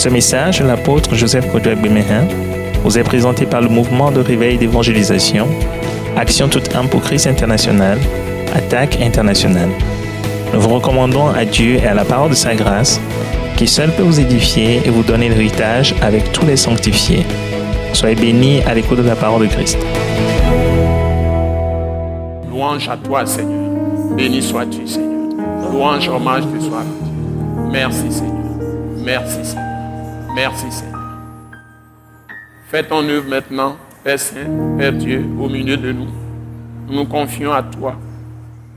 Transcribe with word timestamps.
Ce 0.00 0.08
message, 0.08 0.62
l'apôtre 0.62 1.14
Joseph 1.14 1.52
Kodouak 1.52 1.78
Bemehin, 1.82 2.26
vous 2.82 2.98
est 2.98 3.02
présenté 3.02 3.44
par 3.44 3.60
le 3.60 3.68
mouvement 3.68 4.10
de 4.10 4.20
réveil 4.20 4.56
d'évangélisation, 4.56 5.46
Action 6.16 6.48
toute 6.48 6.74
âme 6.74 6.88
pour 6.88 7.02
Christ 7.02 7.26
international, 7.26 7.98
Attaque 8.54 8.98
internationale. 9.02 9.68
Nous 10.54 10.60
vous 10.62 10.70
recommandons 10.70 11.26
à 11.28 11.44
Dieu 11.44 11.74
et 11.74 11.86
à 11.86 11.92
la 11.92 12.06
parole 12.06 12.30
de 12.30 12.34
sa 12.34 12.54
grâce, 12.54 12.98
qui 13.58 13.66
seul 13.66 13.90
peut 13.90 14.02
vous 14.02 14.18
édifier 14.18 14.80
et 14.86 14.88
vous 14.88 15.02
donner 15.02 15.28
l'héritage 15.28 15.94
avec 16.00 16.32
tous 16.32 16.46
les 16.46 16.56
sanctifiés. 16.56 17.26
Soyez 17.92 18.14
bénis 18.14 18.62
à 18.62 18.72
l'écoute 18.72 19.02
de 19.02 19.06
la 19.06 19.16
parole 19.16 19.42
de 19.42 19.52
Christ. 19.52 19.76
Louange 22.48 22.88
à 22.88 22.96
toi, 22.96 23.26
Seigneur. 23.26 24.16
Béni 24.16 24.40
sois-tu, 24.40 24.86
Seigneur. 24.86 25.70
Louange, 25.70 26.08
hommage 26.08 26.44
te 26.44 26.58
soit 26.58 26.86
Merci, 27.70 28.10
Seigneur. 28.10 28.34
Merci, 29.04 29.44
Seigneur. 29.44 29.69
Merci, 30.34 30.70
Seigneur. 30.70 31.00
Fais 32.70 32.84
ton 32.84 33.06
œuvre 33.08 33.28
maintenant, 33.28 33.76
Père 34.04 34.18
Saint, 34.18 34.76
Père 34.78 34.92
Dieu, 34.92 35.24
au 35.40 35.48
milieu 35.48 35.76
de 35.76 35.90
nous. 35.90 36.06
Nous 36.86 36.94
nous 36.94 37.04
confions 37.04 37.52
à 37.52 37.62
toi. 37.62 37.96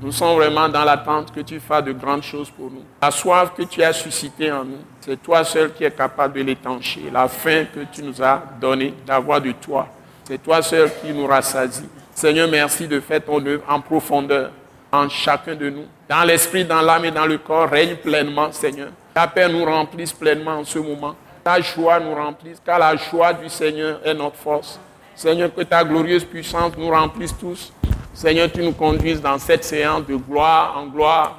Nous 0.02 0.11
sommes 0.11 0.35
vraiment 0.35 0.67
dans 0.67 0.84
l'attente 0.84 1.31
que 1.31 1.41
tu 1.41 1.59
fasses 1.59 1.84
de 1.84 1.91
grandes 1.94 2.23
choses 2.23 2.49
pour 2.49 2.71
nous. 2.71 2.84
La 3.02 3.11
soif 3.11 3.53
que 3.55 3.63
tu 3.63 3.84
as 3.84 3.94
suscitée 3.94 4.52
en 4.52 4.66
nous, 4.66 4.80
c'est 4.99 5.21
toi 5.21 5.44
seul 5.44 5.71
qui 5.73 5.84
es 5.84 5.91
capable 5.91 6.34
de 6.34 6.41
l'étancher. 6.41 7.03
La 7.13 7.27
faim 7.27 7.66
que 7.73 7.81
tu 7.91 8.02
nous 8.02 8.22
as 8.22 8.41
donnée 8.59 8.94
d'avoir 9.05 9.39
de 9.39 9.52
toi, 9.52 9.88
c'est 10.23 10.41
toi 10.41 10.61
seul 10.61 10.89
qui 11.02 11.13
nous 11.13 11.27
rassasie. 11.27 11.88
Seigneur, 12.16 12.49
merci 12.49 12.88
de 12.88 12.99
faire 12.99 13.23
ton 13.23 13.45
œuvre 13.45 13.63
en 13.70 13.80
profondeur 13.80 14.49
en 14.91 15.08
chacun 15.08 15.55
de 15.55 15.70
nous. 15.70 15.85
Dans 16.09 16.23
l'esprit, 16.23 16.66
dans 16.66 16.81
l'âme 16.81 17.05
et 17.05 17.11
dans 17.11 17.25
le 17.25 17.38
corps, 17.38 17.70
règne 17.70 17.95
pleinement, 17.95 18.52
Seigneur. 18.52 18.89
Ta 19.13 19.27
paix 19.27 19.47
nous 19.47 19.63
remplisse 19.63 20.13
pleinement 20.13 20.58
en 20.58 20.63
ce 20.63 20.80
moment. 20.80 21.16
Ta 21.43 21.59
joie 21.59 21.99
nous 21.99 22.15
remplisse, 22.15 22.61
car 22.66 22.80
la 22.80 22.95
joie 22.95 23.33
du 23.33 23.49
Seigneur 23.49 23.99
est 24.05 24.13
notre 24.13 24.38
force. 24.38 24.80
Seigneur, 25.16 25.53
que 25.53 25.61
ta 25.61 25.83
glorieuse 25.83 26.23
puissance 26.23 26.72
nous 26.77 26.89
remplisse 26.89 27.35
tous 27.38 27.72
Seigneur, 28.13 28.52
tu 28.52 28.61
nous 28.61 28.73
conduises 28.73 29.22
dans 29.22 29.39
cette 29.39 29.63
séance 29.63 30.05
de 30.05 30.16
gloire 30.16 30.75
en 30.77 30.85
gloire. 30.85 31.35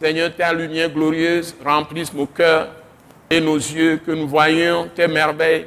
Seigneur, 0.00 0.34
ta 0.34 0.54
lumière 0.54 0.88
glorieuse 0.88 1.54
remplisse 1.62 2.14
nos 2.14 2.24
cœurs 2.24 2.68
et 3.28 3.40
nos 3.40 3.56
yeux, 3.56 4.00
que 4.04 4.10
nous 4.10 4.26
voyions 4.26 4.88
tes 4.94 5.06
merveilles. 5.06 5.66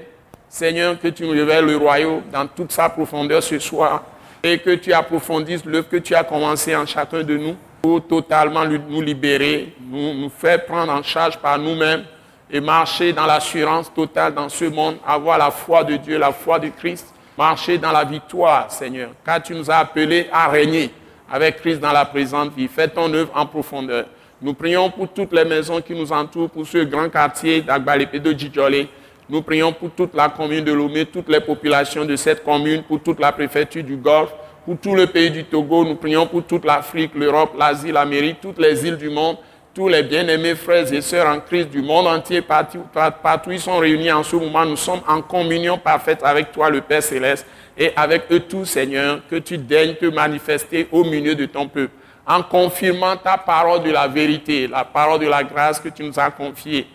Seigneur, 0.50 1.00
que 1.00 1.10
tu 1.10 1.26
nous 1.26 1.32
révèles 1.32 1.66
le 1.66 1.78
royaume 1.78 2.24
dans 2.32 2.48
toute 2.48 2.72
sa 2.72 2.90
profondeur 2.90 3.44
ce 3.44 3.60
soir 3.60 4.04
et 4.42 4.58
que 4.58 4.72
tu 4.76 4.92
approfondisses 4.94 5.64
l'œuvre 5.64 5.90
que 5.90 5.98
tu 5.98 6.16
as 6.16 6.24
commencé 6.24 6.76
en 6.76 6.86
chacun 6.86 7.22
de 7.22 7.38
nous 7.38 7.56
pour 7.82 8.06
totalement 8.08 8.66
nous 8.66 9.02
libérer, 9.02 9.76
nous, 9.80 10.14
nous 10.16 10.30
faire 10.30 10.66
prendre 10.66 10.92
en 10.92 11.04
charge 11.04 11.38
par 11.38 11.60
nous-mêmes 11.60 12.04
et 12.52 12.62
marcher 12.62 13.14
dans 13.14 13.26
l'assurance 13.26 13.94
totale 13.94 14.34
dans 14.34 14.50
ce 14.50 14.66
monde, 14.66 14.98
avoir 15.06 15.38
la 15.38 15.52
foi 15.52 15.84
de 15.84 15.98
Dieu, 15.98 16.18
la 16.18 16.32
foi 16.32 16.60
de 16.60 16.70
Christ 16.70 17.14
marcher 17.38 17.78
dans 17.78 17.92
la 17.92 18.04
victoire, 18.04 18.72
Seigneur, 18.72 19.10
car 19.24 19.42
tu 19.42 19.54
nous 19.54 19.70
as 19.70 19.76
appelés 19.78 20.28
à 20.32 20.48
régner 20.48 20.90
avec 21.32 21.58
Christ 21.58 21.80
dans 21.80 21.92
la 21.92 22.06
présente 22.06 22.54
vie. 22.56 22.68
Fais 22.68 22.88
ton 22.88 23.14
œuvre 23.14 23.32
en 23.36 23.46
profondeur. 23.46 24.06
Nous 24.42 24.54
prions 24.54 24.90
pour 24.90 25.10
toutes 25.10 25.34
les 25.34 25.46
maisons 25.46 25.82
qui 25.82 25.94
nous 25.94 26.12
entourent, 26.12 26.50
pour 26.50 26.66
ce 26.66 26.80
grand 26.80 27.10
quartier 27.10 27.62
d'Agbalépé 27.62 28.22
Djidjolé. 28.38 28.88
Nous 29.30 29.42
prions 29.42 29.74
pour 29.74 29.92
toute 29.92 30.16
la 30.16 30.30
commune 30.30 30.64
de 30.64 30.72
Lomé, 30.72 31.06
toutes 31.06 31.30
les 31.30 31.42
populations 31.42 32.06
de 32.06 32.16
cette 32.16 32.44
commune, 32.44 32.84
pour 32.84 33.02
toute 33.02 33.20
la 33.20 33.32
préfecture 33.32 33.84
du 33.84 33.98
Golfe, 33.98 34.32
pour 34.66 34.78
tout 34.78 34.96
le 34.96 35.08
pays 35.08 35.32
du 35.32 35.44
Togo. 35.44 35.84
Nous 35.84 35.96
prions 35.96 36.26
pour 36.26 36.44
toute 36.44 36.66
l'Afrique, 36.66 37.12
l'Europe, 37.14 37.56
l'Asie, 37.58 37.92
l'Amérique, 37.92 38.38
toutes 38.42 38.60
les 38.60 38.86
îles 38.86 38.98
du 38.98 39.10
monde 39.10 39.38
tous 39.78 39.90
les 39.90 40.02
bien-aimés 40.02 40.56
frères 40.56 40.92
et 40.92 41.02
sœurs 41.02 41.28
en 41.28 41.40
Christ 41.40 41.70
du 41.70 41.84
monde 41.84 42.08
entier, 42.08 42.42
partout, 42.42 42.84
partout 43.22 43.52
ils 43.52 43.60
sont 43.60 43.78
réunis 43.78 44.12
en 44.12 44.24
ce 44.24 44.36
moment. 44.36 44.66
Nous 44.66 44.76
sommes 44.76 45.02
en 45.08 45.22
communion 45.22 45.78
parfaite 45.78 46.22
avec 46.24 46.52
toi, 46.52 46.72
le 46.72 46.82
Père 46.82 47.04
céleste, 47.04 47.46
et 47.78 47.92
avec 47.96 48.24
eux 48.32 48.40
tous, 48.40 48.66
Seigneur, 48.66 49.20
que 49.30 49.36
tu 49.36 49.56
daignes 49.56 49.94
te 49.94 50.08
manifester 50.08 50.88
au 50.92 51.04
milieu 51.04 51.36
de 51.36 51.46
ton 51.46 51.68
peuple, 51.68 51.94
en 52.26 52.42
confirmant 52.42 53.16
ta 53.18 53.38
parole 53.38 53.84
de 53.84 53.92
la 53.92 54.08
vérité, 54.08 54.66
la 54.66 54.84
parole 54.84 55.20
de 55.20 55.28
la 55.28 55.44
grâce 55.44 55.80
que 55.80 55.90
tu 55.90 56.04
nous 56.04 56.20
as 56.20 56.32
confiée, 56.32 56.88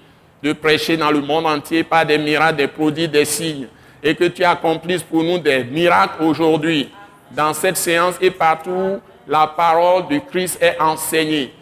de 0.42 0.52
prêcher 0.52 0.96
dans 0.96 1.12
le 1.12 1.20
monde 1.20 1.46
entier 1.46 1.84
par 1.84 2.04
des 2.04 2.18
miracles, 2.18 2.56
des 2.56 2.66
produits, 2.66 3.06
des 3.06 3.24
signes, 3.24 3.68
et 4.02 4.16
que 4.16 4.24
tu 4.24 4.42
accomplisses 4.42 5.04
pour 5.04 5.22
nous 5.22 5.38
des 5.38 5.62
miracles 5.62 6.20
aujourd'hui, 6.20 6.88
dans 7.30 7.54
cette 7.54 7.76
séance 7.76 8.16
et 8.20 8.32
partout 8.32 8.98
la 9.28 9.46
parole 9.46 10.08
de 10.08 10.18
Christ 10.18 10.58
est 10.60 10.80
enseignée 10.80 11.52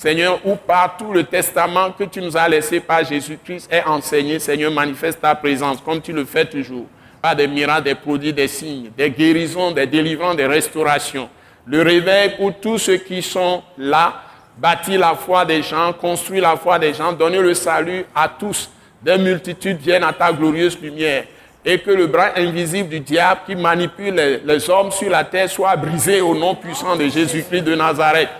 Seigneur, 0.00 0.40
où 0.46 0.56
partout 0.56 1.12
le 1.12 1.24
testament 1.24 1.90
que 1.90 2.04
tu 2.04 2.22
nous 2.22 2.34
as 2.34 2.48
laissé 2.48 2.80
par 2.80 3.04
Jésus-Christ 3.04 3.68
est 3.70 3.84
enseigné, 3.84 4.38
Seigneur, 4.38 4.70
manifeste 4.70 5.20
ta 5.20 5.34
présence 5.34 5.78
comme 5.82 6.00
tu 6.00 6.10
le 6.14 6.24
fais 6.24 6.46
toujours, 6.46 6.86
par 7.20 7.36
des 7.36 7.46
miracles, 7.46 7.84
des 7.84 7.94
produits, 7.94 8.32
des 8.32 8.48
signes, 8.48 8.90
des 8.96 9.10
guérisons, 9.10 9.72
des 9.72 9.84
délivrances, 9.86 10.36
des 10.36 10.46
restaurations. 10.46 11.28
Le 11.66 11.82
réveil 11.82 12.34
pour 12.38 12.54
tous 12.58 12.78
ceux 12.78 12.96
qui 12.96 13.20
sont 13.20 13.62
là, 13.76 14.22
bâtir 14.56 14.98
la 15.00 15.14
foi 15.14 15.44
des 15.44 15.62
gens, 15.62 15.92
construire 15.92 16.44
la 16.44 16.56
foi 16.56 16.78
des 16.78 16.94
gens, 16.94 17.12
donner 17.12 17.40
le 17.40 17.52
salut 17.52 18.06
à 18.14 18.26
tous. 18.26 18.70
Des 19.02 19.18
multitudes 19.18 19.80
viennent 19.82 20.04
à 20.04 20.14
ta 20.14 20.32
glorieuse 20.32 20.80
lumière 20.80 21.24
et 21.62 21.78
que 21.78 21.90
le 21.90 22.06
bras 22.06 22.30
invisible 22.38 22.88
du 22.88 23.00
diable 23.00 23.40
qui 23.44 23.54
manipule 23.54 24.40
les 24.46 24.70
hommes 24.70 24.92
sur 24.92 25.10
la 25.10 25.24
terre 25.24 25.50
soit 25.50 25.76
brisé 25.76 26.22
au 26.22 26.34
nom 26.34 26.54
puissant 26.54 26.96
de 26.96 27.06
Jésus-Christ 27.06 27.60
de 27.60 27.74
Nazareth 27.74 28.30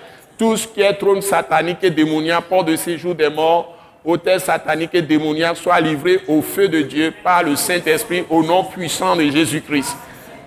tout 0.41 0.57
ce 0.57 0.67
qui 0.67 0.81
est 0.81 0.95
trône 0.95 1.21
satanique 1.21 1.81
et 1.83 1.91
démoniaque, 1.91 2.45
port 2.45 2.65
de 2.65 2.75
séjour 2.75 3.15
des 3.15 3.29
morts, 3.29 3.77
hôtel 4.03 4.41
satanique 4.41 4.95
et 4.95 5.03
démoniaque, 5.03 5.59
soit 5.59 5.79
livré 5.83 6.19
au 6.27 6.41
feu 6.41 6.67
de 6.67 6.81
Dieu 6.81 7.13
par 7.23 7.43
le 7.43 7.57
Saint-Esprit 7.57 8.25
au 8.31 8.43
nom 8.43 8.65
puissant 8.65 9.15
de 9.15 9.25
Jésus-Christ. 9.25 9.95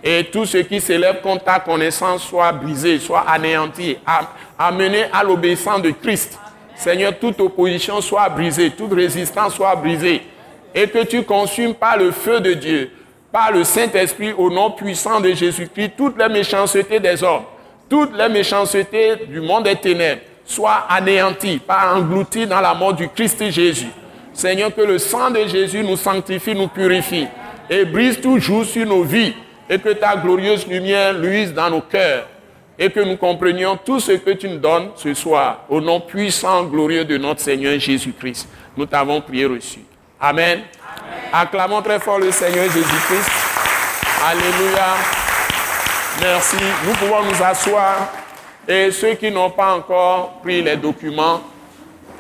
Et 0.04 0.24
tout 0.32 0.48
ce 0.48 0.58
qui 0.58 0.82
s'élève 0.82 1.22
contre 1.22 1.44
ta 1.44 1.60
connaissance 1.60 2.24
soit 2.24 2.52
brisé, 2.54 2.98
soit 2.98 3.24
anéanti, 3.30 3.96
amené 4.58 5.04
à 5.14 5.24
l'obéissance 5.24 5.84
de 5.84 5.92
Christ. 5.92 6.40
Seigneur, 6.76 7.14
toute 7.20 7.40
opposition 7.40 8.02
soit 8.02 8.30
brisée, 8.30 8.72
toute 8.72 8.94
résistance 8.94 9.54
soit 9.54 9.76
brisée. 9.76 10.24
Et 10.74 10.88
que 10.88 11.04
tu 11.04 11.22
consumes 11.22 11.76
par 11.76 11.98
le 12.00 12.10
feu 12.10 12.40
de 12.40 12.54
Dieu, 12.56 12.90
par 13.32 13.52
le 13.52 13.64
Saint-Esprit, 13.64 14.34
au 14.36 14.50
nom 14.50 14.72
puissant 14.72 15.20
de 15.20 15.32
Jésus-Christ, 15.34 15.92
toutes 15.96 16.18
les 16.18 16.30
méchancetés 16.30 17.00
des 17.00 17.24
hommes 17.24 17.44
toutes 17.94 18.18
les 18.18 18.28
méchancetés 18.28 19.18
du 19.28 19.40
monde 19.40 19.66
des 19.66 19.76
ténèbres 19.76 20.22
soient 20.44 20.88
anéanties, 20.90 21.60
pas 21.60 21.94
englouties 21.94 22.48
dans 22.48 22.60
la 22.60 22.74
mort 22.74 22.96
du 22.96 23.08
Christ 23.08 23.52
Jésus. 23.52 23.92
Seigneur, 24.34 24.74
que 24.74 24.82
le 24.82 24.98
sang 24.98 25.30
de 25.30 25.46
Jésus 25.46 25.84
nous 25.84 25.96
sanctifie, 25.96 26.56
nous 26.56 26.70
purifie 26.70 27.28
et 27.70 27.86
brise 27.86 28.20
toujours 28.20 28.66
sur 28.66 28.84
nos 28.88 29.04
vies 29.04 29.36
et 29.70 29.78
que 29.78 29.90
ta 29.90 30.16
glorieuse 30.16 30.66
lumière 30.66 31.14
luise 31.14 31.54
dans 31.54 31.70
nos 31.70 31.82
cœurs 31.82 32.26
et 32.80 32.90
que 32.90 33.00
nous 33.00 33.16
comprenions 33.16 33.78
tout 33.78 34.00
ce 34.00 34.14
que 34.14 34.32
tu 34.32 34.50
nous 34.50 34.58
donnes 34.58 34.90
ce 34.96 35.14
soir 35.14 35.60
au 35.70 35.80
nom 35.80 36.00
puissant, 36.00 36.64
glorieux 36.64 37.06
de 37.06 37.20
notre 37.20 37.42
Seigneur 37.42 37.80
Jésus-Christ. 37.80 38.50
Nous 38.76 38.88
t'avons 38.88 39.22
prié 39.22 39.46
reçu. 39.46 39.82
Amen. 40.20 40.62
Acclamons 41.32 41.84
très 41.84 42.00
fort 42.00 42.18
le 42.18 42.32
Seigneur 42.32 42.66
Jésus-Christ. 42.72 43.30
Alléluia. 44.26 45.23
Merci. 46.22 46.58
Nous 46.86 46.94
pouvons 46.94 47.24
nous 47.24 47.44
asseoir. 47.44 48.12
Et 48.68 48.92
ceux 48.92 49.16
qui 49.16 49.32
n'ont 49.32 49.50
pas 49.50 49.76
encore 49.76 50.40
pris 50.42 50.62
les 50.62 50.78
documents, 50.78 51.42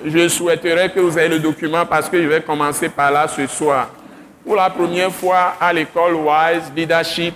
je 0.03 0.27
souhaiterais 0.27 0.89
que 0.89 0.99
vous 0.99 1.17
ayez 1.17 1.29
le 1.29 1.39
document 1.39 1.85
parce 1.85 2.09
que 2.09 2.21
je 2.21 2.27
vais 2.27 2.41
commencer 2.41 2.89
par 2.89 3.11
là 3.11 3.27
ce 3.27 3.47
soir. 3.47 3.89
Pour 4.43 4.55
la 4.55 4.69
première 4.69 5.11
fois 5.11 5.55
à 5.59 5.71
l'école 5.71 6.15
Wise 6.15 6.71
Leadership, 6.75 7.33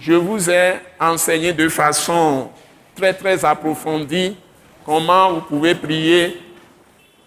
je 0.00 0.14
vous 0.14 0.48
ai 0.48 0.74
enseigné 0.98 1.52
de 1.52 1.68
façon 1.68 2.50
très 2.96 3.12
très 3.12 3.44
approfondie 3.44 4.36
comment 4.86 5.34
vous 5.34 5.40
pouvez 5.42 5.74
prier 5.74 6.40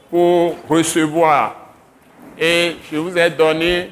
pour 0.10 0.56
recevoir. 0.68 1.56
Et 2.40 2.78
je 2.92 2.98
vous 2.98 3.16
ai 3.16 3.30
donné 3.30 3.92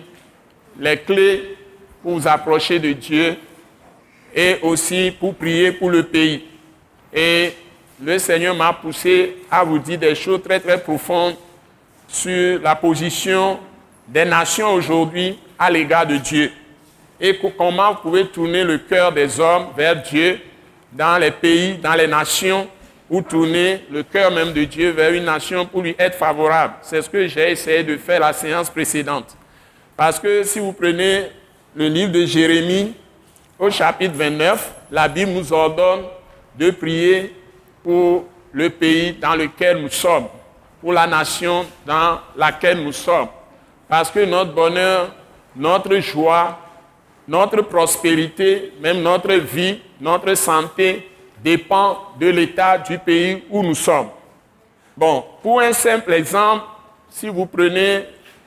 les 0.79 0.97
clés 0.97 1.57
pour 2.01 2.13
vous 2.13 2.27
approcher 2.27 2.79
de 2.79 2.93
Dieu 2.93 3.37
et 4.33 4.57
aussi 4.61 5.13
pour 5.19 5.35
prier 5.35 5.71
pour 5.71 5.89
le 5.89 6.03
pays. 6.03 6.45
Et 7.13 7.53
le 8.01 8.17
Seigneur 8.17 8.55
m'a 8.55 8.73
poussé 8.73 9.37
à 9.49 9.63
vous 9.63 9.79
dire 9.79 9.99
des 9.99 10.15
choses 10.15 10.41
très 10.41 10.59
très 10.59 10.79
profondes 10.79 11.35
sur 12.07 12.59
la 12.61 12.75
position 12.75 13.59
des 14.07 14.25
nations 14.25 14.73
aujourd'hui 14.73 15.37
à 15.57 15.69
l'égard 15.69 16.05
de 16.05 16.17
Dieu. 16.17 16.51
Et 17.19 17.39
comment 17.57 17.93
vous 17.93 18.01
pouvez 18.01 18.25
tourner 18.27 18.63
le 18.63 18.79
cœur 18.79 19.11
des 19.11 19.39
hommes 19.39 19.67
vers 19.77 20.01
Dieu 20.01 20.39
dans 20.91 21.17
les 21.17 21.31
pays, 21.31 21.77
dans 21.77 21.93
les 21.93 22.07
nations, 22.07 22.67
ou 23.11 23.21
tourner 23.21 23.81
le 23.91 24.03
cœur 24.03 24.31
même 24.31 24.53
de 24.53 24.63
Dieu 24.63 24.91
vers 24.91 25.11
une 25.11 25.25
nation 25.25 25.65
pour 25.65 25.81
lui 25.81 25.93
être 25.99 26.15
favorable. 26.15 26.75
C'est 26.81 27.01
ce 27.01 27.09
que 27.09 27.27
j'ai 27.27 27.51
essayé 27.51 27.83
de 27.83 27.97
faire 27.97 28.21
la 28.21 28.31
séance 28.31 28.69
précédente. 28.69 29.35
Parce 29.97 30.17
que 30.17 30.43
si 30.43 30.59
vous 30.59 30.71
prenez 30.71 31.25
le 31.75 31.87
livre 31.87 32.11
de 32.13 32.25
Jérémie, 32.25 32.93
au 33.61 33.69
chapitre 33.69 34.15
29, 34.15 34.73
la 34.89 35.07
Bible 35.07 35.33
nous 35.33 35.53
ordonne 35.53 36.05
de 36.57 36.71
prier 36.71 37.31
pour 37.83 38.25
le 38.51 38.69
pays 38.71 39.13
dans 39.13 39.35
lequel 39.35 39.83
nous 39.83 39.89
sommes, 39.89 40.25
pour 40.81 40.91
la 40.91 41.05
nation 41.05 41.63
dans 41.85 42.19
laquelle 42.35 42.83
nous 42.83 42.91
sommes, 42.91 43.27
Parce 43.87 44.09
que 44.09 44.25
notre 44.25 44.51
bonheur, 44.51 45.13
notre 45.55 45.95
joie, 45.99 46.57
notre 47.27 47.61
prospérité, 47.61 48.73
même 48.81 49.03
notre 49.03 49.33
vie, 49.33 49.79
notre 49.99 50.33
santé 50.33 51.11
dépend 51.43 51.99
de 52.19 52.29
l'état 52.29 52.79
du 52.79 52.97
pays 52.97 53.43
où 53.47 53.61
nous 53.61 53.75
sommes. 53.75 54.09
Bon, 54.97 55.23
pour 55.43 55.61
un 55.61 55.73
simple 55.73 56.13
exemple, 56.13 56.65
si 57.11 57.29
vous 57.29 57.45
prenez 57.45 58.05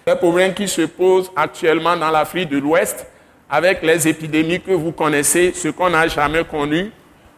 les 0.09 0.17
problèmes 0.17 0.55
qui 0.55 0.67
se 0.67 0.83
posent 0.83 1.31
actuellement 1.37 1.97
dans 1.97 2.11
l'Afrique 2.11 2.49
de 2.49 2.59
l'Ouest, 2.59 3.07
avec 3.55 3.83
les 3.83 4.09
épidémies 4.09 4.61
que 4.61 4.73
vous 4.73 4.91
connaissez, 4.91 5.53
ce 5.55 5.69
qu'on 5.69 5.89
n'a 5.89 6.09
jamais 6.09 6.45
connu, 6.45 6.91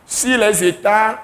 si 0.06 0.34
les 0.34 0.64
États 0.64 1.22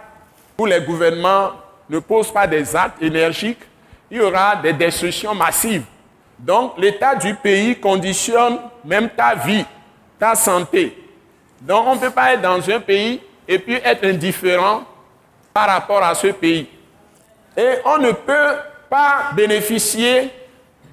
ou 0.58 0.66
les 0.66 0.82
gouvernements 0.82 1.52
ne 1.88 1.98
posent 1.98 2.30
pas 2.30 2.46
des 2.46 2.76
actes 2.76 3.02
énergiques, 3.02 3.62
il 4.10 4.18
y 4.18 4.20
aura 4.20 4.54
des 4.56 4.74
destructions 4.74 5.34
massives. 5.34 5.84
Donc 6.38 6.74
l'état 6.76 7.14
du 7.14 7.34
pays 7.36 7.80
conditionne 7.80 8.58
même 8.84 9.08
ta 9.08 9.34
vie, 9.34 9.64
ta 10.18 10.34
santé. 10.34 10.94
Donc 11.62 11.86
on 11.86 11.94
ne 11.94 12.00
peut 12.00 12.10
pas 12.10 12.34
être 12.34 12.42
dans 12.42 12.68
un 12.68 12.80
pays 12.80 13.18
et 13.48 13.58
puis 13.58 13.76
être 13.76 14.04
indifférent 14.04 14.84
par 15.54 15.68
rapport 15.68 16.02
à 16.02 16.14
ce 16.14 16.26
pays. 16.26 16.68
Et 17.56 17.76
on 17.86 17.96
ne 17.96 18.12
peut 18.12 18.56
pas 18.90 19.30
bénéficier 19.34 20.28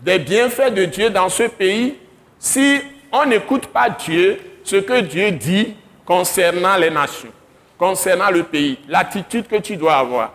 des 0.01 0.19
bienfaits 0.19 0.73
de 0.73 0.85
Dieu 0.85 1.09
dans 1.09 1.27
ce 1.27 1.43
pays 1.43 1.97
si 2.39 2.79
on 3.11 3.25
n'écoute 3.25 3.67
pas 3.67 3.89
Dieu, 3.89 4.39
ce 4.63 4.77
que 4.77 5.01
Dieu 5.01 5.31
dit 5.31 5.75
concernant 6.05 6.77
les 6.77 6.89
nations, 6.89 7.31
concernant 7.77 8.29
le 8.29 8.43
pays, 8.43 8.79
l'attitude 8.87 9.47
que 9.47 9.57
tu 9.57 9.75
dois 9.77 9.95
avoir. 9.97 10.33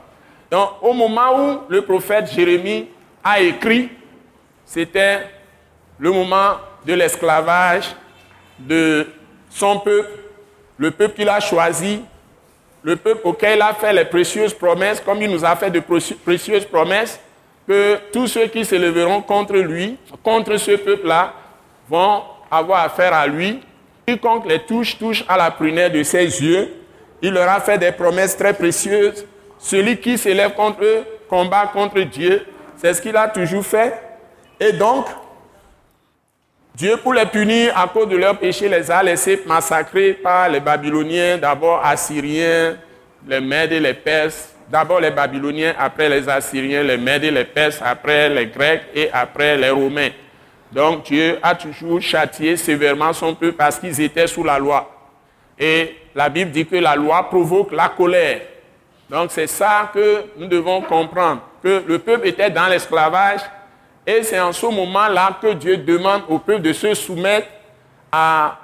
Donc, 0.51 0.71
au 0.83 0.93
moment 0.93 1.39
où 1.39 1.61
le 1.69 1.83
prophète 1.83 2.33
Jérémie 2.33 2.89
a 3.23 3.41
écrit, 3.41 3.91
c'était 4.65 5.21
le 5.99 6.13
moment 6.13 6.57
de 6.87 6.95
l'esclavage 6.95 7.95
de 8.59 9.07
son 9.51 9.81
peuple, 9.81 10.11
le 10.79 10.91
peuple 10.91 11.15
qu'il 11.15 11.29
a 11.29 11.41
choisi, 11.41 12.01
le 12.83 12.97
peuple 12.97 13.23
auquel 13.25 13.59
il 13.59 13.63
a 13.63 13.73
fait 13.73 13.93
les 13.93 14.05
précieuses 14.05 14.53
promesses, 14.53 15.01
comme 15.01 15.23
il 15.23 15.31
nous 15.31 15.45
a 15.45 15.57
fait 15.57 15.71
de 15.71 15.81
précieuses 15.81 16.67
promesses, 16.67 17.19
que 17.67 17.99
tous 18.13 18.29
ceux 18.29 18.47
qui 18.47 18.65
se 18.65 18.75
leveront 18.75 19.23
contre 19.23 19.55
lui, 19.55 19.97
contre 20.23 20.57
ce 20.59 20.73
peuple-là, 20.73 21.33
vont 21.89 22.23
avoir 22.57 22.85
affaire 22.85 23.13
à 23.13 23.27
lui. 23.27 23.61
Quiconque 24.07 24.47
les 24.47 24.61
touche, 24.61 24.99
touche 24.99 25.25
à 25.29 25.37
la 25.37 25.51
prunelle 25.51 25.93
de 25.93 26.03
ses 26.03 26.25
yeux. 26.25 26.73
Il 27.23 27.33
leur 27.33 27.49
a 27.49 27.61
fait 27.61 27.79
des 27.79 27.93
promesses 27.93 28.37
très 28.37 28.53
précieuses. 28.53 29.27
Celui 29.59 29.97
qui 29.97 30.19
s'élève 30.19 30.55
contre 30.55 30.85
eux 30.85 31.05
combat 31.29 31.67
contre 31.73 32.01
Dieu. 32.01 32.47
C'est 32.77 32.93
ce 32.95 33.01
qu'il 33.01 33.17
a 33.17 33.29
toujours 33.29 33.65
fait. 33.65 33.95
Et 34.61 34.73
donc, 34.73 35.07
Dieu, 36.75 36.97
pour 36.97 37.15
les 37.15 37.27
punir 37.27 37.77
à 37.79 37.87
cause 37.89 38.09
de 38.09 38.17
leurs 38.17 38.39
péchés, 38.39 38.69
les 38.69 38.91
a 38.91 39.03
laissés 39.03 39.43
massacrer 39.47 40.15
par 40.15 40.49
les 40.49 40.61
Babyloniens, 40.61 41.39
d'abord 41.39 41.81
Assyriens, 41.85 42.77
les 43.27 43.41
Mèdes 43.41 43.73
et 43.73 43.81
les 43.81 43.95
Perses. 43.95 44.51
D'abord 44.69 45.01
les 45.01 45.11
Babyloniens, 45.11 45.75
après 45.79 46.09
les 46.09 46.29
Assyriens, 46.29 46.83
les 46.83 46.97
Mèdes 46.97 47.25
et 47.25 47.31
les 47.31 47.45
Perses, 47.45 47.81
après 47.85 48.29
les 48.29 48.47
Grecs 48.47 48.83
et 48.95 49.11
après 49.13 49.57
les 49.57 49.71
Romains. 49.71 50.11
Donc 50.75 51.05
Dieu 51.05 51.39
a 51.41 51.55
toujours 51.55 52.01
châtié 52.01 52.57
sévèrement 52.57 53.13
son 53.13 53.33
peuple 53.37 53.57
parce 53.57 53.79
qu'ils 53.79 54.01
étaient 54.01 54.27
sous 54.27 54.43
la 54.43 54.59
loi. 54.59 54.91
Et 55.57 55.97
la 56.17 56.29
Bible 56.29 56.51
dit 56.51 56.67
que 56.67 56.75
la 56.75 56.97
loi 56.97 57.29
provoque 57.29 57.71
la 57.71 57.89
colère. 57.89 58.41
Donc 59.09 59.31
c'est 59.31 59.47
ça 59.47 59.93
que 59.95 60.25
nous 60.37 60.49
devons 60.49 60.81
comprendre, 60.83 61.43
que 61.63 61.85
le 61.87 61.99
peuple 62.01 62.27
était 62.27 62.51
dans 62.51 62.67
l'esclavage 62.67 63.41
et 64.05 64.25
c'est 64.25 64.41
en 64.41 64.53
ce 64.53 64.67
moment-là 64.67 65.39
que 65.41 65.53
Dieu 65.53 65.77
demande 65.77 66.23
au 66.29 66.41
peuple 66.41 66.63
de 66.63 66.73
se 66.73 66.93
soumettre 66.95 67.47
à, 68.11 68.59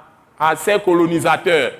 ses 0.57 0.79
colonisateurs, 0.79 1.71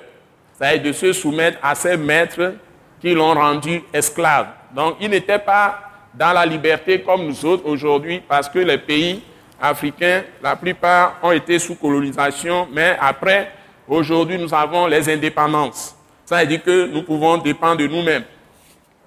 c'est-à-dire 0.54 0.82
de 0.82 0.92
se 0.92 1.12
soumettre 1.12 1.58
à 1.62 1.74
ses 1.74 1.98
maîtres 1.98 2.54
qui 3.02 3.12
l'ont 3.12 3.34
rendu 3.34 3.82
esclave. 3.92 4.46
Donc 4.74 4.96
il 4.98 5.10
n'était 5.10 5.38
pas 5.38 5.78
dans 6.14 6.32
la 6.32 6.46
liberté 6.46 7.02
comme 7.02 7.26
nous 7.26 7.44
autres 7.44 7.66
aujourd'hui 7.66 8.22
parce 8.26 8.48
que 8.48 8.60
les 8.60 8.78
pays 8.78 9.22
africains, 9.62 10.24
la 10.42 10.56
plupart 10.56 11.18
ont 11.22 11.30
été 11.30 11.58
sous 11.60 11.76
colonisation, 11.76 12.66
mais 12.72 12.96
après, 13.00 13.52
aujourd'hui, 13.86 14.36
nous 14.36 14.52
avons 14.52 14.88
les 14.88 15.08
indépendances. 15.08 15.94
Ça 16.24 16.40
veut 16.40 16.46
dire 16.46 16.62
que 16.64 16.86
nous 16.86 17.02
pouvons 17.04 17.38
dépendre 17.38 17.76
de 17.76 17.86
nous-mêmes. 17.86 18.24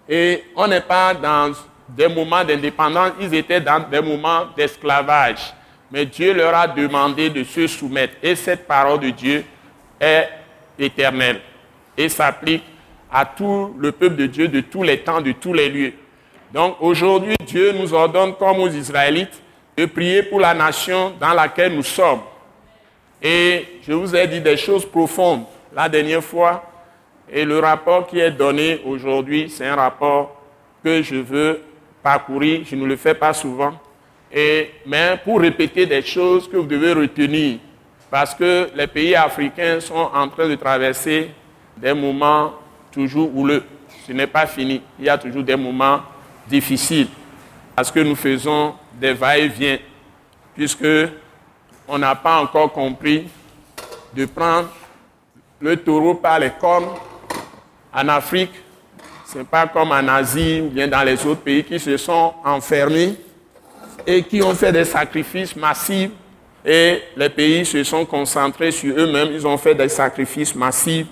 Et 0.08 0.46
on 0.56 0.68
n'est 0.68 0.82
pas 0.82 1.14
dans 1.14 1.52
des 1.90 2.08
moments 2.08 2.44
d'indépendance, 2.44 3.12
ils 3.20 3.34
étaient 3.36 3.60
dans 3.60 3.80
des 3.80 4.02
moments 4.02 4.46
d'esclavage. 4.56 5.54
Mais 5.92 6.06
Dieu 6.06 6.34
leur 6.34 6.56
a 6.56 6.68
demandé 6.68 7.30
de 7.30 7.44
se 7.44 7.68
soumettre. 7.68 8.14
Et 8.24 8.36
cette 8.36 8.66
parole 8.66 9.00
de 9.02 9.10
Dieu 9.10 9.44
est 10.00 10.30
éternelle 10.80 11.42
et 11.98 12.10
s'applique 12.10 12.64
à 13.12 13.26
tout 13.26 13.76
le 13.78 13.92
peuple 13.92 14.16
de 14.16 14.26
Dieu 14.26 14.48
de 14.48 14.62
tous 14.62 14.84
les 14.84 15.00
temps, 15.00 15.22
de 15.22 15.32
tous 15.34 15.54
les 15.54 15.70
lieux. 15.70 15.94
Donc 16.54 16.78
aujourd'hui, 16.80 17.36
Dieu 17.46 17.74
nous 17.74 17.94
ordonne, 17.94 18.36
comme 18.36 18.60
aux 18.60 18.70
Israélites, 18.70 19.42
de 19.78 19.86
prier 19.86 20.24
pour 20.24 20.40
la 20.40 20.54
nation 20.54 21.14
dans 21.20 21.34
laquelle 21.34 21.76
nous 21.76 21.84
sommes. 21.84 22.22
Et 23.22 23.66
je 23.88 23.94
vous 23.94 24.16
ai 24.16 24.28
dit 24.28 24.42
des 24.42 24.58
choses 24.58 24.86
profondes 24.86 25.44
la 25.76 25.90
dernière 25.90 26.24
fois. 26.24 26.64
Et 27.30 27.44
le 27.44 27.60
rapport 27.60 28.08
qui 28.08 28.20
est 28.20 28.32
donné 28.32 28.82
aujourd'hui, 28.86 29.50
c'est 29.50 29.66
un 29.66 29.76
rapport 29.76 30.42
que 30.84 31.02
je 31.02 31.16
veux 31.16 31.62
parcourir. 32.04 32.62
Je 32.66 32.76
ne 32.76 32.86
le 32.86 32.96
fais 32.96 33.16
pas 33.16 33.34
souvent. 33.34 33.74
Et, 34.32 34.72
mais 34.86 35.20
pour 35.24 35.40
répéter 35.40 35.86
des 35.86 36.02
choses 36.02 36.48
que 36.48 36.58
vous 36.58 36.68
devez 36.68 36.94
retenir. 36.94 37.58
Parce 38.12 38.36
que 38.36 38.70
les 38.76 38.88
pays 38.88 39.16
africains 39.16 39.80
sont 39.80 40.10
en 40.14 40.28
train 40.30 40.48
de 40.48 40.56
traverser 40.56 41.32
des 41.76 41.94
moments 41.94 42.54
toujours 42.92 43.36
houleux. 43.36 43.64
Ce 44.08 44.12
n'est 44.14 44.28
pas 44.28 44.46
fini. 44.46 44.82
Il 45.00 45.06
y 45.06 45.10
a 45.10 45.18
toujours 45.18 45.44
des 45.44 45.56
moments 45.56 46.02
difficiles. 46.48 47.08
Parce 47.76 47.92
que 47.92 48.00
nous 48.00 48.16
faisons 48.16 48.76
des 49.00 49.14
va-et-vient, 49.14 49.78
puisque 50.56 50.88
on 51.88 51.98
n'a 51.98 52.16
pas 52.16 52.42
encore 52.42 52.72
compris 52.72 53.28
de 54.14 54.26
prendre 54.26 54.70
le 55.60 55.78
taureau 55.78 56.16
par 56.16 56.40
les 56.40 56.52
cornes. 56.52 56.90
En 57.94 58.08
Afrique, 58.08 58.52
ce 59.26 59.40
n'est 59.40 59.44
pas 59.44 59.68
comme 59.68 59.92
en 59.92 60.08
Asie 60.08 60.62
bien 60.62 60.88
dans 60.88 61.04
les 61.04 61.26
autres 61.26 61.42
pays 61.42 61.64
qui 61.64 61.80
se 61.80 61.98
sont 61.98 62.34
enfermés 62.44 63.16
et 64.06 64.24
qui 64.24 64.42
ont 64.42 64.54
fait 64.54 64.72
des 64.72 64.86
sacrifices 64.86 65.56
massifs 65.56 66.12
et 66.66 67.04
les 67.16 67.30
pays 67.30 67.66
se 67.66 67.84
sont 67.84 68.06
concentrés 68.06 68.72
sur 68.72 68.98
eux-mêmes. 68.98 69.30
Ils 69.34 69.46
ont 69.46 69.58
fait 69.58 69.76
des 69.76 69.90
sacrifices 69.90 70.56
massifs 70.56 71.08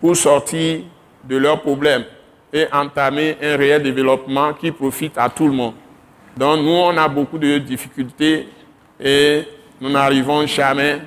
pour 0.00 0.16
sortir 0.16 0.80
de 1.24 1.36
leurs 1.36 1.60
problèmes 1.60 2.04
et 2.52 2.66
entamer 2.72 3.36
un 3.42 3.56
réel 3.56 3.82
développement 3.82 4.52
qui 4.52 4.70
profite 4.70 5.18
à 5.18 5.28
tout 5.28 5.48
le 5.48 5.52
monde. 5.52 5.74
Donc 6.36 6.60
nous, 6.62 6.70
on 6.70 6.96
a 6.96 7.08
beaucoup 7.08 7.38
de 7.38 7.58
difficultés 7.58 8.48
et 9.00 9.42
nous 9.80 9.90
n'arrivons 9.90 10.46
jamais 10.46 11.00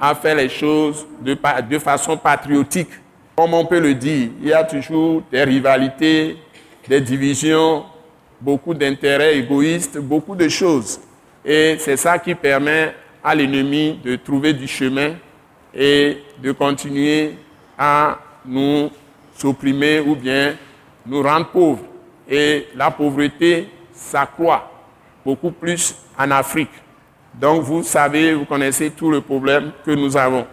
à 0.00 0.14
faire 0.14 0.34
les 0.34 0.48
choses 0.48 1.06
de, 1.20 1.36
de 1.68 1.78
façon 1.78 2.16
patriotique. 2.16 2.88
Comme 3.36 3.54
on 3.54 3.64
peut 3.64 3.78
le 3.78 3.94
dire, 3.94 4.30
il 4.40 4.48
y 4.48 4.52
a 4.52 4.64
toujours 4.64 5.22
des 5.30 5.44
rivalités, 5.44 6.36
des 6.88 7.00
divisions, 7.00 7.84
beaucoup 8.40 8.74
d'intérêts 8.74 9.38
égoïstes, 9.38 9.98
beaucoup 9.98 10.34
de 10.34 10.48
choses. 10.48 11.00
Et 11.44 11.76
c'est 11.78 11.96
ça 11.96 12.18
qui 12.18 12.34
permet 12.34 12.94
à 13.22 13.34
l'ennemi 13.34 13.98
de 14.04 14.16
trouver 14.16 14.52
du 14.52 14.66
chemin 14.66 15.14
et 15.72 16.18
de 16.42 16.50
continuer 16.52 17.36
à 17.78 18.18
nous 18.44 18.90
supprimer 19.36 20.00
ou 20.00 20.16
bien 20.16 20.54
nous 21.06 21.22
rendre 21.22 21.46
pauvres. 21.46 21.84
Et 22.28 22.66
la 22.74 22.90
pauvreté 22.90 23.68
s'accroît 24.02 24.70
beaucoup 25.24 25.50
plus 25.50 25.94
en 26.18 26.30
Afrique. 26.30 26.70
Donc 27.34 27.62
vous 27.62 27.82
savez, 27.82 28.34
vous 28.34 28.44
connaissez 28.44 28.90
tout 28.90 29.10
le 29.10 29.20
problème 29.20 29.72
que 29.84 29.92
nous 29.92 30.16
avons. 30.16 30.46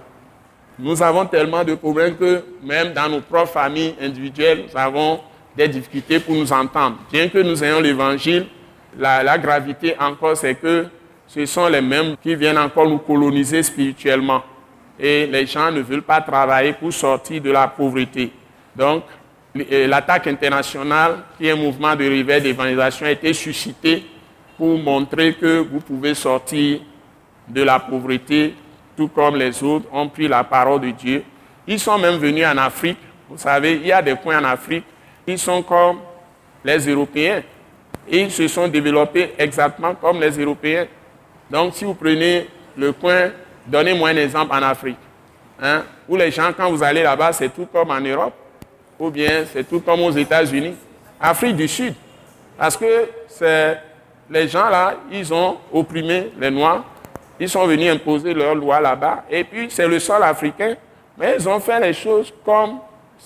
Nous 0.78 1.02
avons 1.04 1.26
tellement 1.26 1.64
de 1.64 1.76
problèmes 1.76 2.16
que 2.16 2.44
même 2.64 2.94
dans 2.94 3.10
nos 3.10 3.20
propres 3.20 3.52
familles 3.52 3.96
individuelles, 4.02 4.66
nous 4.70 4.80
avons 4.80 5.20
des 5.58 5.68
difficultés 5.68 6.20
pour 6.20 6.36
nous 6.36 6.54
entendre. 6.54 6.98
Bien 7.12 7.28
que 7.28 7.40
nous 7.40 7.62
ayons 7.62 7.82
l'évangile, 7.82 8.48
la, 8.98 9.22
la 9.24 9.38
gravité 9.38 9.96
encore, 10.00 10.38
c'est 10.38 10.56
que 10.56 10.86
ce 11.28 11.46
sont 11.46 11.68
les 11.68 11.82
mêmes 11.82 12.16
qui 12.24 12.34
viennent 12.36 12.58
encore 12.58 12.88
nous 12.88 13.00
coloniser 13.00 13.62
spirituellement. 13.62 14.42
Et 14.98 15.28
les 15.28 15.46
gens 15.46 15.72
ne 15.72 15.82
veulent 15.82 16.02
pas 16.02 16.22
travailler 16.22 16.74
pour 16.74 16.94
sortir 16.94 17.42
de 17.42 17.52
la 17.52 17.68
pauvreté. 17.68 18.32
Donc, 18.76 19.04
l'attaque 19.56 20.28
internationale, 20.28 21.18
qui 21.38 21.48
est 21.48 21.52
un 21.52 21.56
mouvement 21.56 21.96
de 21.96 22.06
réveil 22.08 22.42
d'évangélisation, 22.42 23.06
a 23.06 23.12
été 23.12 23.34
suscitée 23.34 24.06
pour 24.58 24.78
montrer 24.78 25.34
que 25.34 25.60
vous 25.60 25.80
pouvez 25.80 26.14
sortir 26.14 26.82
de 27.48 27.64
la 27.64 27.80
pauvreté, 27.80 28.54
tout 28.96 29.08
comme 29.08 29.38
les 29.38 29.64
autres 29.64 29.88
ont 29.92 30.08
pris 30.10 30.28
la 30.28 30.44
parole 30.44 30.82
de 30.82 30.92
Dieu. 30.92 31.24
Ils 31.66 31.80
sont 31.80 31.98
même 31.98 32.18
venus 32.18 32.46
en 32.46 32.58
Afrique. 32.58 32.98
Vous 33.30 33.38
savez, 33.38 33.76
il 33.76 33.88
y 33.88 33.92
a 33.92 34.02
des 34.02 34.16
coins 34.16 34.40
en 34.40 34.44
Afrique, 34.44 34.84
ils 35.26 35.40
sont 35.40 35.62
comme 35.64 36.00
les 36.64 36.80
Européens. 36.80 37.42
Ils 38.12 38.32
se 38.32 38.48
sont 38.48 38.68
développés 38.68 39.34
exactement 39.38 39.96
comme 39.96 40.20
les 40.20 40.32
Européens. 40.32 40.88
Donc, 41.50 41.76
si 41.76 41.86
vous 41.86 41.94
prenez 41.94 42.48
le 42.76 42.92
coin, 42.92 43.30
donnez-moi 43.66 44.10
un 44.10 44.18
exemple 44.18 44.52
en 44.54 44.64
Afrique. 44.64 44.98
Hein, 45.62 45.84
où 46.08 46.16
les 46.16 46.32
gens, 46.32 46.52
quand 46.56 46.72
vous 46.72 46.82
allez 46.82 47.04
là-bas, 47.04 47.34
c'est 47.34 47.50
tout 47.50 47.68
comme 47.72 47.92
en 47.92 48.00
Europe, 48.00 48.34
ou 49.00 49.10
bien 49.10 49.46
c'est 49.52 49.64
tout 49.64 49.80
comme 49.80 50.02
aux 50.02 50.12
États-Unis. 50.12 50.76
Afrique 51.20 51.56
du 51.56 51.68
Sud. 51.68 51.94
Parce 52.58 52.76
que 52.78 53.08
les 54.30 54.48
gens 54.48 54.70
là, 54.70 54.96
ils 55.12 55.34
ont 55.34 55.58
opprimé 55.72 56.32
les 56.38 56.52
Noirs, 56.52 56.84
ils 57.40 57.50
sont 57.50 57.66
venus 57.66 57.92
imposer 57.92 58.34
leurs 58.34 58.56
lois 58.56 58.80
là-bas, 58.80 59.24
et 59.30 59.44
puis 59.44 59.68
c'est 59.70 59.88
le 59.88 60.00
sol 60.00 60.22
africain, 60.24 60.76
mais 61.18 61.36
ils 61.40 61.48
ont 61.48 61.60
fait 61.60 61.80
les 61.80 61.94
choses 61.94 62.34
comme 62.44 62.80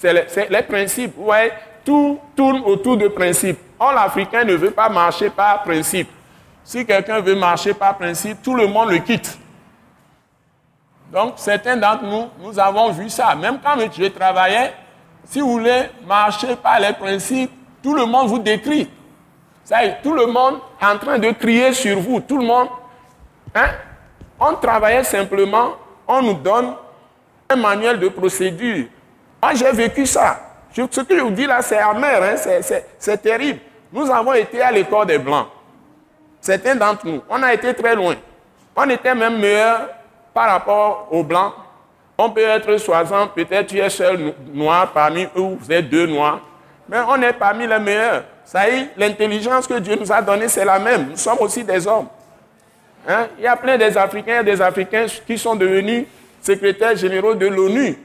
les, 0.04 0.62
principes. 0.68 1.14
Ouais, 1.18 1.52
tout 1.84 2.20
tourne 2.36 2.62
autour 2.66 2.98
de 2.98 3.08
principes. 3.08 3.60
Or, 3.80 3.94
l'Africain 3.94 4.44
ne 4.44 4.54
veut 4.54 4.72
pas 4.72 4.90
marcher 4.90 5.30
par 5.30 5.64
principe. 5.64 6.10
Si 6.64 6.86
quelqu'un 6.86 7.20
veut 7.20 7.36
marcher 7.36 7.74
par 7.74 7.98
principe, 7.98 8.42
tout 8.42 8.56
le 8.56 8.68
monde 8.68 8.92
le 8.92 9.00
quitte. 9.00 9.38
Donc, 11.12 11.34
certains 11.36 11.76
d'entre 11.76 12.04
nous, 12.04 12.28
nous 12.42 12.58
avons 12.58 12.92
vu 12.92 13.10
ça. 13.10 13.36
Même 13.36 13.60
quand 13.64 13.76
je 13.96 14.06
travaillais, 14.06 14.74
si 15.26 15.40
vous 15.40 15.52
voulez 15.54 15.90
marcher 16.06 16.56
par 16.56 16.80
les 16.80 16.94
principes, 16.94 17.52
tout 17.82 17.96
le 17.96 18.06
monde 18.06 18.28
vous 18.28 18.40
décrit. 18.40 18.90
Ça 19.64 19.78
tout 20.02 20.14
le 20.14 20.26
monde 20.26 20.60
est 20.82 20.86
en 20.86 20.98
train 20.98 21.18
de 21.18 21.32
crier 21.32 21.74
sur 21.74 22.00
vous. 22.00 22.20
Tout 22.20 22.38
le 22.38 22.46
monde. 22.46 22.68
Hein? 23.56 23.70
On 24.40 24.54
travaillait 24.56 25.04
simplement, 25.04 25.74
on 26.08 26.22
nous 26.22 26.34
donne 26.34 26.74
un 27.50 27.56
manuel 27.56 28.00
de 28.00 28.10
procédure. 28.10 28.88
Moi, 29.42 29.54
j'ai 29.54 29.72
vécu 29.72 30.06
ça. 30.06 30.40
Ce 30.74 30.82
que 31.02 31.16
je 31.16 31.22
vous 31.22 31.30
dis 31.30 31.46
là, 31.46 31.62
c'est 31.62 31.78
amer, 31.78 32.22
hein? 32.24 32.62
c'est 32.98 33.22
terrible. 33.22 33.60
Nous 33.92 34.10
avons 34.10 34.34
été 34.34 34.62
à 34.62 34.72
l'école 34.72 35.06
des 35.06 35.20
Blancs. 35.20 35.48
Certains 36.42 36.76
d'entre 36.76 37.06
nous, 37.06 37.22
on 37.30 37.42
a 37.44 37.54
été 37.54 37.74
très 37.74 37.96
loin. 37.96 38.16
On 38.76 38.90
était 38.90 39.14
même 39.14 39.38
meilleurs 39.38 39.88
par 40.34 40.50
rapport 40.50 41.08
aux 41.12 41.24
Blancs. 41.24 41.54
On 42.18 42.30
peut 42.30 42.42
être 42.42 42.78
60, 42.78 43.34
peut-être 43.34 43.68
tu 43.68 43.80
es 43.80 43.90
seul 43.90 44.34
noir 44.54 44.92
parmi 44.94 45.24
eux, 45.24 45.58
vous 45.60 45.72
êtes 45.72 45.90
deux 45.90 46.06
noirs. 46.06 46.40
Mais 46.88 46.98
on 47.08 47.22
est 47.22 47.34
parmi 47.34 47.66
les 47.66 47.80
meilleurs. 47.80 48.24
Ça 48.46 48.70
y 48.70 48.74
est, 48.74 48.90
l'intelligence 48.98 49.66
que 49.66 49.80
Dieu 49.80 49.96
nous 50.00 50.12
a 50.12 50.22
donnée, 50.22 50.48
c'est 50.48 50.66
la 50.66 50.78
même. 50.78 51.10
Nous 51.12 51.18
sommes 51.18 51.40
aussi 51.40 51.64
des 51.64 51.88
hommes. 51.88 52.08
Hein? 53.08 53.28
Il 53.38 53.44
y 53.44 53.48
a 53.48 53.56
plein 53.56 53.78
des 53.78 53.98
Africains 53.98 54.44
des 54.44 54.62
Africains 54.62 55.06
qui 55.26 55.38
sont 55.38 55.56
devenus 55.56 56.06
secrétaires 56.42 56.96
généraux 56.96 57.34
de 57.34 57.48
l'ONU. 57.48 57.98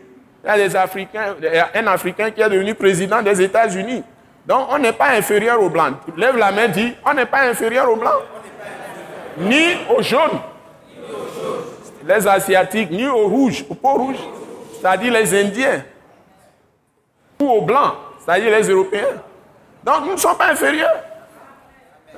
Il 0.45 0.47
y 0.47 0.51
a 0.51 0.57
des 0.57 0.75
Africains, 0.75 1.35
un 1.75 1.87
Africain 1.89 2.31
qui 2.31 2.41
est 2.41 2.49
devenu 2.49 2.75
président 2.75 3.21
des 3.21 3.43
États-Unis. 3.43 4.03
Donc, 4.47 4.69
on 4.71 4.79
n'est 4.79 4.93
pas 4.93 5.11
inférieur 5.11 5.61
aux 5.61 5.69
Blancs. 5.69 5.95
Lève 6.17 6.37
la 6.37 6.51
main, 6.51 6.69
dit, 6.69 6.95
on 7.05 7.13
n'est 7.13 7.27
pas 7.27 7.43
inférieur 7.43 7.91
aux 7.91 7.97
Blancs. 7.97 8.23
Ni 9.39 9.63
aux 9.95 10.03
jaunes. 10.03 10.41
Les 12.09 12.27
Asiatiques, 12.27 12.91
ni 12.91 13.07
aux 13.07 13.29
rouges, 13.29 13.67
aux 13.69 13.75
peaux 13.75 13.93
rouges. 13.93 14.27
C'est-à-dire 14.73 15.13
les 15.13 15.45
Indiens. 15.45 15.83
Ou 17.39 17.51
aux 17.51 17.61
Blancs, 17.61 17.95
c'est-à-dire 18.25 18.51
les 18.51 18.67
Européens. 18.67 19.23
Donc, 19.85 20.07
nous 20.07 20.13
ne 20.13 20.17
sommes 20.17 20.39
pas 20.39 20.51
inférieurs. 20.51 21.03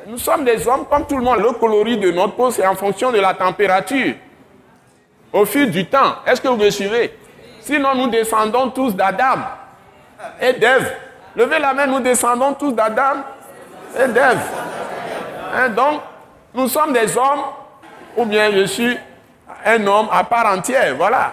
Nous 0.06 0.18
sommes 0.18 0.44
des 0.44 0.66
hommes 0.68 0.86
comme 0.88 1.06
tout 1.06 1.16
le 1.16 1.24
monde. 1.24 1.40
Le 1.40 1.52
coloris 1.52 1.98
de 1.98 2.12
notre 2.12 2.34
peau, 2.34 2.52
c'est 2.52 2.64
en 2.66 2.76
fonction 2.76 3.10
de 3.10 3.18
la 3.18 3.34
température. 3.34 4.14
Au 5.32 5.44
fil 5.44 5.70
du 5.70 5.84
temps. 5.86 6.14
Est-ce 6.24 6.40
que 6.40 6.46
vous 6.46 6.56
me 6.56 6.70
suivez? 6.70 7.18
Sinon, 7.60 7.96
nous 7.96 8.08
descendons 8.08 8.70
tous 8.70 8.94
d'Adam 8.94 9.40
et 10.40 10.52
d'Ève. 10.52 10.94
Levez 11.34 11.58
la 11.58 11.74
main, 11.74 11.86
nous 11.86 12.00
descendons 12.00 12.54
tous 12.54 12.72
d'Adam 12.72 13.22
et 13.98 14.06
d'Ève. 14.08 14.38
Hein, 15.54 15.68
donc, 15.70 16.00
nous 16.54 16.68
sommes 16.68 16.92
des 16.92 17.16
hommes, 17.16 17.42
ou 18.16 18.24
bien 18.24 18.50
je 18.52 18.64
suis 18.66 18.96
un 19.64 19.86
homme 19.86 20.08
à 20.12 20.24
part 20.24 20.46
entière. 20.46 20.94
Voilà. 20.96 21.32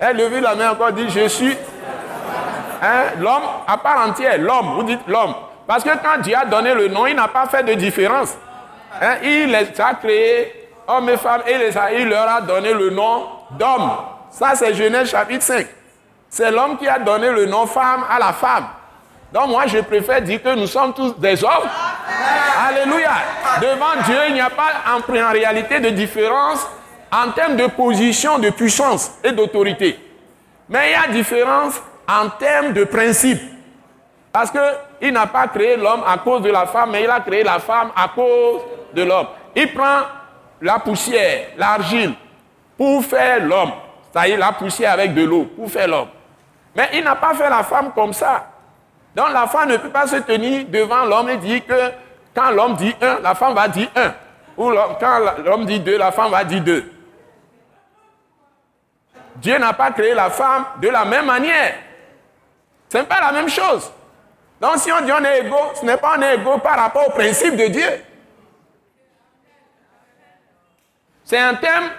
Hein, 0.00 0.12
levez 0.12 0.40
la 0.40 0.54
main 0.54 0.70
encore, 0.72 0.92
dit 0.92 1.08
je 1.08 1.28
suis 1.28 1.56
hein, 2.82 3.04
l'homme 3.18 3.42
à 3.66 3.76
part 3.76 4.06
entière. 4.08 4.38
L'homme, 4.38 4.74
vous 4.74 4.82
dites 4.82 5.06
l'homme. 5.06 5.34
Parce 5.66 5.82
que 5.82 5.90
quand 5.90 6.20
Dieu 6.20 6.36
a 6.36 6.44
donné 6.44 6.74
le 6.74 6.88
nom, 6.88 7.06
il 7.06 7.16
n'a 7.16 7.28
pas 7.28 7.46
fait 7.46 7.62
de 7.62 7.74
différence. 7.74 8.34
il 9.22 9.46
les 9.46 9.80
a 9.80 9.94
créés, 9.94 10.70
hommes 10.86 11.08
et 11.08 11.16
femmes, 11.16 11.42
et 11.46 12.00
il 12.00 12.08
leur 12.08 12.28
a 12.28 12.40
donné 12.40 12.74
le 12.74 12.90
nom 12.90 13.26
d'homme. 13.52 13.92
Ça, 14.30 14.52
c'est 14.54 14.74
Genèse 14.74 15.10
chapitre 15.10 15.44
5. 15.44 15.66
C'est 16.28 16.50
l'homme 16.50 16.76
qui 16.76 16.88
a 16.88 16.98
donné 16.98 17.30
le 17.30 17.46
nom 17.46 17.66
femme 17.66 18.04
à 18.10 18.18
la 18.18 18.32
femme. 18.32 18.66
Donc 19.32 19.48
moi, 19.48 19.66
je 19.66 19.78
préfère 19.78 20.20
dire 20.22 20.42
que 20.42 20.54
nous 20.54 20.66
sommes 20.66 20.92
tous 20.92 21.16
des 21.18 21.42
hommes. 21.42 21.68
Alléluia. 22.68 23.10
Devant 23.60 24.02
Dieu, 24.04 24.16
il 24.28 24.34
n'y 24.34 24.40
a 24.40 24.50
pas 24.50 24.72
en, 24.96 25.32
réalité 25.32 25.80
de 25.80 25.90
différence 25.90 26.66
en 27.14 27.30
termes 27.30 27.56
de 27.56 27.66
position, 27.68 28.38
de 28.38 28.50
puissance 28.50 29.12
et 29.22 29.30
d'autorité. 29.30 29.98
Mais 30.68 30.90
il 30.90 30.92
y 30.92 30.94
a 30.94 31.12
différence 31.12 31.80
en 32.08 32.28
termes 32.30 32.72
de 32.72 32.84
principe. 32.84 33.40
Parce 34.32 34.50
qu'il 34.50 35.12
n'a 35.12 35.26
pas 35.26 35.46
créé 35.46 35.76
l'homme 35.76 36.02
à 36.06 36.18
cause 36.18 36.42
de 36.42 36.50
la 36.50 36.66
femme, 36.66 36.90
mais 36.90 37.04
il 37.04 37.10
a 37.10 37.20
créé 37.20 37.44
la 37.44 37.60
femme 37.60 37.90
à 37.94 38.08
cause 38.08 38.62
de 38.92 39.04
l'homme. 39.04 39.28
Il 39.54 39.72
prend 39.72 40.00
la 40.60 40.80
poussière, 40.80 41.50
l'argile, 41.56 42.14
pour 42.76 43.04
faire 43.04 43.44
l'homme. 43.44 43.70
C'est-à-dire 44.10 44.38
la 44.38 44.52
poussière 44.52 44.92
avec 44.92 45.14
de 45.14 45.22
l'eau 45.24 45.44
pour 45.44 45.70
faire 45.70 45.86
l'homme. 45.86 46.08
Mais 46.74 46.88
il 46.94 47.04
n'a 47.04 47.14
pas 47.14 47.34
fait 47.34 47.48
la 47.48 47.62
femme 47.62 47.92
comme 47.94 48.12
ça. 48.12 48.46
Donc 49.14 49.26
la 49.32 49.46
femme 49.46 49.68
ne 49.68 49.76
peut 49.76 49.90
pas 49.90 50.08
se 50.08 50.16
tenir 50.16 50.66
devant 50.68 51.04
l'homme 51.04 51.30
et 51.30 51.36
dire 51.36 51.64
que 51.64 51.92
quand 52.34 52.50
l'homme 52.50 52.74
dit 52.74 52.94
un, 53.00 53.20
la 53.22 53.36
femme 53.36 53.54
va 53.54 53.68
dire 53.68 53.88
un. 53.94 54.12
Ou 54.56 54.72
quand 54.98 55.18
l'homme 55.44 55.64
dit 55.64 55.78
deux, 55.78 55.98
la 55.98 56.10
femme 56.10 56.32
va 56.32 56.42
dire 56.42 56.60
deux. 56.60 56.93
Dieu 59.44 59.58
n'a 59.58 59.74
pas 59.74 59.90
créé 59.90 60.14
la 60.14 60.30
femme 60.30 60.64
de 60.80 60.88
la 60.88 61.04
même 61.04 61.26
manière. 61.26 61.74
Ce 62.90 62.96
n'est 62.96 63.04
pas 63.04 63.20
la 63.20 63.30
même 63.30 63.50
chose. 63.50 63.92
Donc 64.58 64.78
si 64.78 64.90
on 64.90 65.04
dit 65.04 65.12
on 65.12 65.22
est 65.22 65.40
égaux, 65.40 65.72
ce 65.78 65.84
n'est 65.84 65.98
pas 65.98 66.14
on 66.16 66.22
est 66.22 66.36
égaux 66.36 66.56
par 66.56 66.78
rapport 66.78 67.08
au 67.08 67.10
principe 67.10 67.54
de 67.54 67.66
Dieu. 67.66 67.88
C'est 71.24 71.38
un 71.38 71.54
thème 71.56 71.90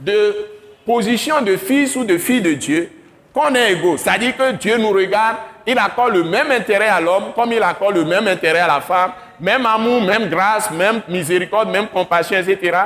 de 0.00 0.48
position 0.84 1.40
de 1.40 1.56
fils 1.56 1.94
ou 1.94 2.02
de 2.02 2.18
fille 2.18 2.42
de 2.42 2.54
Dieu 2.54 2.90
qu'on 3.32 3.54
est 3.54 3.74
égaux. 3.74 3.96
C'est-à-dire 3.96 4.36
que 4.36 4.50
Dieu 4.52 4.76
nous 4.78 4.90
regarde, 4.90 5.36
il 5.68 5.78
accorde 5.78 6.14
le 6.14 6.24
même 6.24 6.50
intérêt 6.50 6.88
à 6.88 7.00
l'homme 7.00 7.32
comme 7.32 7.52
il 7.52 7.62
accorde 7.62 7.94
le 7.94 8.04
même 8.04 8.26
intérêt 8.26 8.58
à 8.58 8.66
la 8.66 8.80
femme, 8.80 9.12
même 9.38 9.64
amour, 9.66 10.02
même 10.02 10.28
grâce, 10.28 10.68
même 10.72 11.02
miséricorde, 11.06 11.70
même 11.70 11.86
compassion, 11.86 12.38
etc. 12.38 12.76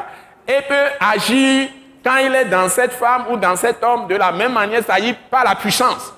Et 0.46 0.60
peut 0.68 0.90
agir 1.00 1.70
quand 2.04 2.16
il 2.16 2.34
est 2.34 2.46
dans 2.46 2.68
cette 2.68 2.92
femme 2.92 3.26
ou 3.30 3.36
dans 3.36 3.56
cet 3.56 3.82
homme 3.82 4.06
de 4.08 4.16
la 4.16 4.32
même 4.32 4.52
manière, 4.52 4.82
c'est-à-dire 4.84 5.14
par 5.30 5.44
la 5.44 5.54
puissance 5.54 6.12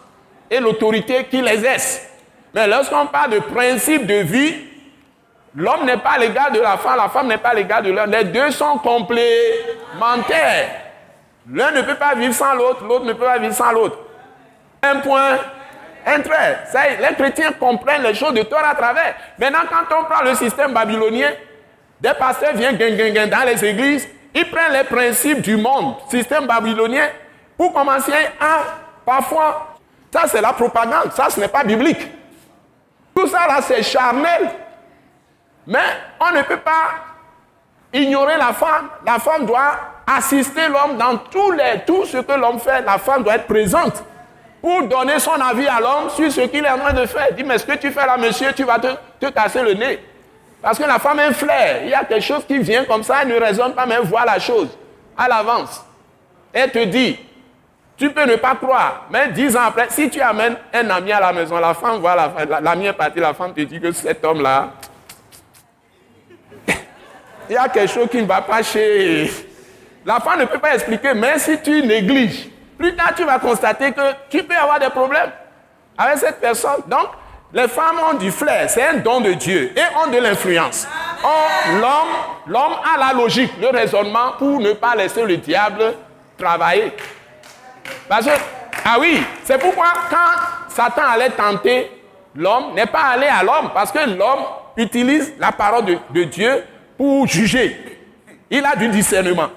et 0.50 0.61
l'autorité 0.61 1.25
qu'il 1.25 1.47
exerce. 1.47 2.00
Mais 2.55 2.67
lorsqu'on 2.67 3.07
parle 3.07 3.31
de 3.31 3.38
principe 3.41 4.07
de 4.07 4.14
vie, 4.14 4.55
l'homme 5.55 5.85
n'est 5.85 5.99
pas 5.99 6.17
l'égal 6.19 6.53
de 6.53 6.61
la 6.61 6.76
femme, 6.76 6.97
la 6.97 7.09
femme 7.09 7.26
n'est 7.26 7.38
pas 7.38 7.53
l'égal 7.53 7.83
de 7.83 7.91
l'homme. 7.91 8.11
Les 8.11 8.25
deux 8.25 8.50
sont 8.50 8.79
complémentaires. 8.79 10.69
L'un 11.50 11.71
ne 11.73 11.83
peut 11.83 11.97
pas 11.97 12.14
vivre 12.14 12.33
sans 12.33 12.55
l'autre, 12.55 12.85
l'autre 12.85 13.05
ne 13.05 13.12
peut 13.12 13.25
pas 13.25 13.38
vivre 13.38 13.55
sans 13.55 13.73
l'autre. 13.73 13.99
Un 14.83 14.97
point, 15.00 15.38
un 16.07 16.21
trait. 16.21 16.59
les 17.00 17.14
chrétiens 17.17 17.53
comprennent 17.53 18.03
les 18.03 18.14
choses 18.14 18.35
de 18.35 18.43
tort 18.43 18.64
à 18.64 18.75
travers. 18.75 19.14
Maintenant, 19.38 19.61
quand 19.69 19.99
on 19.99 20.05
prend 20.05 20.23
le 20.23 20.35
système 20.35 20.73
babylonien, 20.73 21.33
des 22.00 22.14
pasteurs 22.14 22.55
viennent 22.55 22.76
dans 22.76 23.47
les 23.47 23.64
églises, 23.64 24.09
ils 24.35 24.50
prennent 24.50 24.73
les 24.73 24.85
principes 24.85 25.41
du 25.41 25.57
monde, 25.57 25.97
système 26.09 26.47
babylonien, 26.47 27.09
pour 27.57 27.73
commencer 27.73 28.12
à, 28.41 28.62
parfois, 29.07 29.76
ça 30.12 30.23
c'est 30.26 30.41
la 30.41 30.53
propagande, 30.53 31.12
ça 31.12 31.31
ce 31.31 31.38
n'est 31.41 31.49
pas 31.49 31.62
biblique. 31.64 32.11
Tout 33.14 33.29
ça 33.29 33.47
là 33.47 33.61
c'est 33.62 33.83
charnel. 33.83 34.50
Mais 35.67 35.79
on 36.21 36.37
ne 36.37 36.43
peut 36.43 36.59
pas 36.59 36.91
ignorer 37.93 38.37
la 38.37 38.53
femme. 38.53 38.88
La 39.07 39.19
femme 39.19 39.47
doit 39.47 39.76
assister 40.07 40.69
l'homme 40.69 40.97
dans 40.99 41.17
tous 41.17 41.53
les, 41.53 41.81
tout 41.87 42.05
ce 42.05 42.19
que 42.19 42.33
l'homme 42.33 42.59
fait. 42.59 42.83
La 42.83 42.99
femme 42.99 43.23
doit 43.23 43.37
être 43.37 43.47
présente 43.47 44.05
pour 44.61 44.83
donner 44.88 45.19
son 45.19 45.41
avis 45.41 45.67
à 45.67 45.81
l'homme 45.81 46.11
sur 46.11 46.31
ce 46.31 46.41
qu'il 46.43 46.64
est 46.64 46.71
en 46.71 46.79
train 46.79 46.93
de 46.93 47.07
faire. 47.07 47.29
Il 47.31 47.37
dit, 47.37 47.45
mais 47.45 47.59
ce 47.59 47.67
que 47.67 47.76
tu 47.76 47.91
fais 47.91 48.05
là, 48.05 48.17
monsieur, 48.17 48.53
tu 48.53 48.64
vas 48.64 48.79
te, 48.79 48.88
te 49.21 49.31
casser 49.31 49.62
le 49.62 49.75
nez. 49.75 50.03
Parce 50.64 50.78
que 50.78 50.85
la 50.85 50.99
femme 50.99 51.21
est 51.21 51.25
un 51.25 51.33
flair. 51.35 51.83
Il 51.83 51.90
y 51.90 51.94
a 51.94 52.04
quelque 52.04 52.25
chose 52.25 52.42
qui 52.47 52.59
vient 52.59 52.87
comme 52.87 53.02
ça, 53.02 53.18
elle 53.21 53.28
ne 53.28 53.38
raisonne 53.38 53.75
pas, 53.75 53.85
mais 53.85 53.97
elle 53.97 54.06
voit 54.06 54.25
la 54.25 54.38
chose 54.38 54.68
à 55.14 55.28
l'avance. 55.28 55.85
Elle 56.54 56.71
te 56.71 56.83
dit, 56.85 57.18
tu 57.99 58.11
peux 58.11 58.25
ne 58.25 58.37
pas 58.37 58.54
croire, 58.54 59.04
mais 59.11 59.28
dix 59.28 59.54
ans 59.54 59.64
après, 59.66 59.88
si 59.90 60.09
tu 60.09 60.23
amènes 60.23 60.56
un 60.73 60.88
ami 60.88 61.12
à 61.12 61.21
la 61.21 61.35
maison, 61.35 61.59
la 61.59 61.75
femme 61.75 62.00
voit 62.00 62.16
la, 62.16 62.33
la, 62.61 62.92
partie, 62.94 63.21
la 63.21 63.35
femme 63.35 63.52
te 63.52 63.61
dit 63.61 63.78
que 63.78 63.92
cet 63.92 64.25
homme-là, 64.25 64.71
il 67.50 67.52
y 67.52 67.56
a 67.59 67.68
quelque 67.68 67.92
chose 67.92 68.09
qui 68.11 68.23
ne 68.23 68.26
va 68.26 68.40
pas 68.40 68.62
chez 68.62 69.30
la 70.06 70.21
femme 70.21 70.40
ne 70.40 70.44
peut 70.47 70.59
pas 70.59 70.75
expliquer, 70.75 71.12
mais 71.14 71.38
si 71.38 71.61
tu 71.61 71.83
négliges, 71.83 72.49
plus 72.78 72.94
tard 72.97 73.14
tu 73.14 73.25
vas 73.25 73.38
constater 73.38 73.92
que 73.92 74.12
tu 74.30 74.42
peux 74.42 74.56
avoir 74.56 74.78
des 74.78 74.90
problèmes 74.90 75.30
avec 75.97 76.18
cette 76.18 76.40
personne. 76.40 76.83
Donc, 76.87 77.09
les 77.54 77.68
femmes 77.68 78.00
ont 78.11 78.14
du 78.14 78.32
flair, 78.32 78.68
c'est 78.68 78.84
un 78.84 78.94
don 78.94 79.20
de 79.20 79.32
Dieu 79.32 79.73
et 79.76 79.96
ont 80.04 80.11
de 80.11 80.18
l'influence. 80.18 80.88
l'homme, 81.80 82.08
l'homme 82.49 82.75
a 82.84 82.99
la 82.99 83.12
logique, 83.12 83.52
le 83.61 83.68
raisonnement 83.68 84.32
pour 84.38 84.58
ne 84.58 84.73
pas 84.73 84.96
laisser 84.96 85.23
le 85.23 85.37
diable 85.37 85.94
travailler. 86.37 86.92
Ah 88.84 88.96
oui, 88.99 89.23
c'est 89.44 89.58
pourquoi 89.58 89.87
quand 90.11 90.68
Satan 90.68 91.02
allait 91.12 91.30
tenter 91.30 91.90
l'homme, 92.34 92.75
n'est 92.75 92.87
pas 92.87 93.12
allé 93.12 93.26
à 93.28 93.44
l'homme, 93.44 93.70
parce 93.73 93.92
que 93.92 94.00
l'homme 94.00 94.44
utilise 94.76 95.34
la 95.38 95.52
parole 95.52 95.84
de, 96.12 96.25
Dieu 96.25 96.64
pour 96.99 97.26
juger. 97.28 98.00
Il 98.50 98.64
a 98.66 98.75
du 98.75 98.88
discernement. 98.88 99.49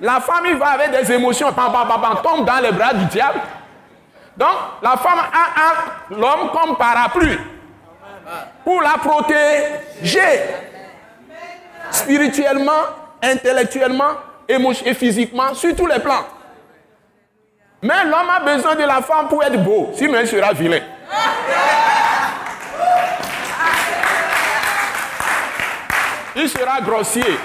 La 0.00 0.20
femme, 0.20 0.44
il 0.48 0.56
va 0.56 0.68
avec 0.68 0.90
des 0.92 1.12
émotions, 1.12 1.52
pam, 1.52 1.70
tombe 2.22 2.46
dans 2.46 2.60
les 2.62 2.72
bras 2.72 2.94
du 2.94 3.04
diable. 3.04 3.40
Donc, 4.40 4.48
la 4.80 4.96
femme 4.96 5.18
a, 5.18 6.14
l'homme 6.14 6.50
comme 6.50 6.74
parapluie 6.74 7.36
pour 8.64 8.80
la 8.80 8.92
protéger 8.92 10.40
spirituellement, 11.90 12.70
intellectuellement 13.22 14.12
et 14.48 14.94
physiquement, 14.94 15.52
sur 15.52 15.76
tous 15.76 15.86
les 15.86 15.98
plans. 15.98 16.24
Mais 17.82 18.02
l'homme 18.04 18.30
a 18.34 18.40
besoin 18.40 18.74
de 18.76 18.84
la 18.84 19.02
femme 19.02 19.28
pour 19.28 19.44
être 19.44 19.62
beau, 19.62 19.90
sinon 19.94 20.18
il 20.20 20.26
sera 20.26 20.54
vilain. 20.54 20.80
Il 26.36 26.48
sera 26.48 26.80
grossier. 26.80 27.38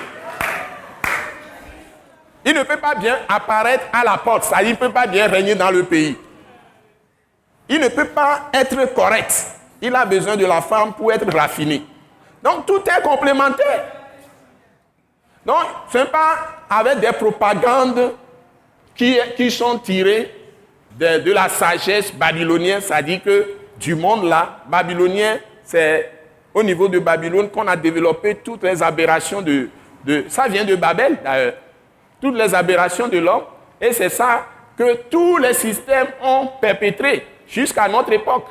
Il 2.45 2.53
ne 2.53 2.63
peut 2.63 2.77
pas 2.77 2.95
bien 2.95 3.17
apparaître 3.27 3.83
à 3.91 4.01
la 4.05 4.17
porte, 4.17 4.45
ça, 4.45 4.63
il 4.63 4.69
ne 4.69 4.75
peut 4.75 4.91
pas 4.91 5.07
bien 5.07 5.27
régner 5.27 5.55
dans 5.55 5.71
le 5.71 5.83
pays. 5.83 6.17
Il 7.67 7.79
ne 7.79 7.87
peut 7.87 8.07
pas 8.07 8.49
être 8.53 8.93
correct. 8.93 9.33
Il 9.81 9.95
a 9.95 10.05
besoin 10.05 10.35
de 10.35 10.45
la 10.45 10.61
femme 10.61 10.93
pour 10.93 11.11
être 11.11 11.31
raffiné. 11.35 11.83
Donc 12.43 12.65
tout 12.65 12.81
est 12.85 13.01
complémentaire. 13.01 13.85
Donc 15.45 15.63
ce 15.91 15.99
n'est 15.99 16.05
pas 16.05 16.37
avec 16.69 16.99
des 16.99 17.11
propagandes 17.11 18.13
qui, 18.95 19.51
sont 19.51 19.79
tirées 19.79 20.33
de, 20.97 21.31
la 21.31 21.49
sagesse 21.49 22.13
babylonienne, 22.13 22.81
dit 23.03 23.19
que 23.19 23.49
du 23.77 23.95
monde 23.95 24.25
là, 24.25 24.59
babylonien, 24.67 25.37
c'est 25.63 26.11
au 26.53 26.63
niveau 26.63 26.87
de 26.87 26.99
Babylone 26.99 27.49
qu'on 27.49 27.67
a 27.67 27.75
développé 27.75 28.35
toutes 28.35 28.63
les 28.63 28.81
aberrations 28.81 29.41
de, 29.41 29.69
de 30.05 30.23
ça 30.29 30.47
vient 30.47 30.63
de 30.63 30.75
Babel 30.75 31.17
d'ailleurs, 31.21 31.55
toutes 32.21 32.37
les 32.37 32.55
aberrations 32.55 33.09
de 33.09 33.17
l'homme, 33.17 33.43
et 33.81 33.91
c'est 33.91 34.09
ça 34.09 34.45
que 34.77 34.95
tous 35.09 35.37
les 35.37 35.53
systèmes 35.53 36.07
ont 36.23 36.47
perpétré 36.61 37.25
jusqu'à 37.47 37.87
notre 37.87 38.11
époque. 38.13 38.45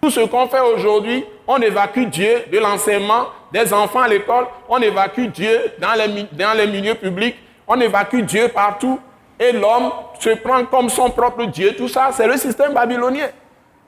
Tout 0.00 0.10
ce 0.10 0.20
qu'on 0.20 0.46
fait 0.48 0.60
aujourd'hui, 0.60 1.24
on 1.46 1.56
évacue 1.58 2.04
Dieu 2.04 2.44
de 2.52 2.58
l'enseignement 2.58 3.26
des 3.50 3.72
enfants 3.72 4.00
à 4.00 4.08
l'école, 4.08 4.46
on 4.68 4.78
évacue 4.78 5.26
Dieu 5.26 5.72
dans 5.78 5.94
les, 5.94 6.24
dans 6.32 6.52
les 6.56 6.66
milieux 6.66 6.94
publics, 6.94 7.36
on 7.66 7.80
évacue 7.80 8.20
Dieu 8.20 8.48
partout, 8.48 9.00
et 9.38 9.52
l'homme 9.52 9.90
se 10.20 10.30
prend 10.30 10.64
comme 10.66 10.88
son 10.88 11.10
propre 11.10 11.44
Dieu. 11.44 11.74
Tout 11.76 11.88
ça, 11.88 12.10
c'est 12.12 12.26
le 12.26 12.36
système 12.36 12.72
babylonien. 12.72 13.28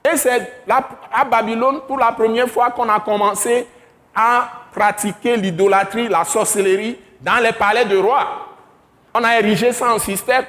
Et 0.05 0.17
c'est 0.17 0.53
à 0.69 1.25
Babylone, 1.25 1.81
pour 1.87 1.99
la 1.99 2.13
première 2.13 2.49
fois, 2.49 2.71
qu'on 2.71 2.89
a 2.89 3.01
commencé 3.01 3.67
à 4.15 4.49
pratiquer 4.73 5.37
l'idolâtrie, 5.37 6.09
la 6.09 6.25
sorcellerie 6.25 6.99
dans 7.21 7.43
les 7.43 7.53
palais 7.53 7.85
de 7.85 7.97
rois. 7.97 8.47
On 9.15 9.25
a 9.25 9.39
érigé 9.39 9.73
ça 9.73 9.93
en 9.93 9.99
système. 9.99 10.45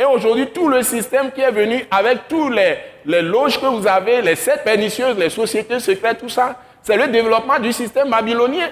Et 0.00 0.04
aujourd'hui, 0.06 0.46
tout 0.46 0.66
le 0.66 0.82
système 0.82 1.30
qui 1.30 1.42
est 1.42 1.50
venu 1.50 1.84
avec 1.90 2.26
tous 2.26 2.48
les, 2.48 2.78
les 3.04 3.20
loges 3.20 3.60
que 3.60 3.66
vous 3.66 3.86
avez, 3.86 4.22
les 4.22 4.34
sept 4.34 4.64
pernicieuses, 4.64 5.18
les 5.18 5.28
sociétés 5.28 5.78
secrètes, 5.78 6.20
tout 6.20 6.30
ça, 6.30 6.58
c'est 6.82 6.96
le 6.96 7.08
développement 7.08 7.58
du 7.58 7.70
système 7.70 8.08
babylonien. 8.08 8.70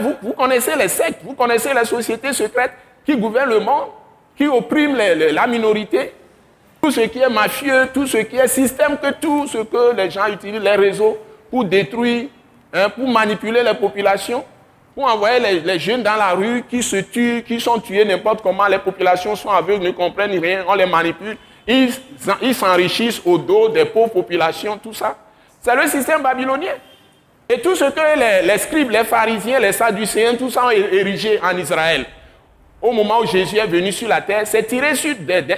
Vous, 0.00 0.14
vous 0.22 0.32
connaissez 0.34 0.76
les 0.76 0.86
sectes, 0.86 1.18
vous 1.24 1.34
connaissez 1.34 1.74
les 1.74 1.84
sociétés 1.84 2.32
secrètes 2.32 2.70
qui 3.04 3.16
gouvernent 3.16 3.50
le 3.50 3.58
monde, 3.58 3.88
qui 4.36 4.46
oppriment 4.46 4.96
la 4.96 5.46
minorité, 5.48 6.12
tout 6.80 6.92
ce 6.92 7.00
qui 7.00 7.18
est 7.18 7.28
mafieux, 7.28 7.88
tout 7.92 8.06
ce 8.06 8.18
qui 8.18 8.36
est 8.36 8.46
système, 8.46 8.96
que 8.98 9.10
tout 9.20 9.48
ce 9.48 9.58
que 9.58 9.96
les 9.96 10.10
gens 10.10 10.28
utilisent, 10.28 10.62
les 10.62 10.76
réseaux, 10.76 11.18
pour 11.50 11.64
détruire, 11.64 12.26
hein, 12.72 12.88
pour 12.88 13.08
manipuler 13.08 13.64
les 13.64 13.74
populations 13.74 14.44
pour 14.94 15.04
envoyer 15.04 15.60
les, 15.62 15.78
jeunes 15.78 16.02
dans 16.02 16.16
la 16.16 16.32
rue 16.32 16.64
qui 16.68 16.82
se 16.82 16.96
tuent, 16.96 17.42
qui 17.46 17.60
sont 17.60 17.78
tués 17.78 18.04
n'importe 18.04 18.42
comment, 18.42 18.66
les 18.66 18.78
populations 18.78 19.34
sont 19.34 19.48
aveugles, 19.50 19.84
ne 19.84 19.90
comprennent 19.90 20.38
rien, 20.38 20.64
on 20.68 20.74
les 20.74 20.86
manipule, 20.86 21.36
ils 21.66 22.54
s'enrichissent 22.54 23.22
au 23.24 23.38
dos 23.38 23.68
des 23.68 23.84
pauvres 23.84 24.12
populations, 24.12 24.76
tout 24.78 24.92
ça. 24.92 25.16
C'est 25.60 25.74
le 25.74 25.86
système 25.86 26.22
babylonien. 26.22 26.72
Et 27.48 27.60
tout 27.60 27.74
ce 27.74 27.84
que 27.84 28.46
les, 28.46 28.58
scribes, 28.58 28.90
les 28.90 29.04
pharisiens, 29.04 29.58
les 29.58 29.72
sadducéens, 29.72 30.34
tout 30.36 30.50
ça 30.50 30.66
ont 30.66 30.70
érigé 30.70 31.40
en 31.42 31.56
Israël, 31.56 32.04
au 32.80 32.92
moment 32.92 33.20
où 33.20 33.26
Jésus 33.26 33.56
est 33.58 33.66
venu 33.66 33.92
sur 33.92 34.08
la 34.08 34.20
terre, 34.20 34.42
c'est 34.44 34.64
tiré 34.64 34.94
sur 34.94 35.14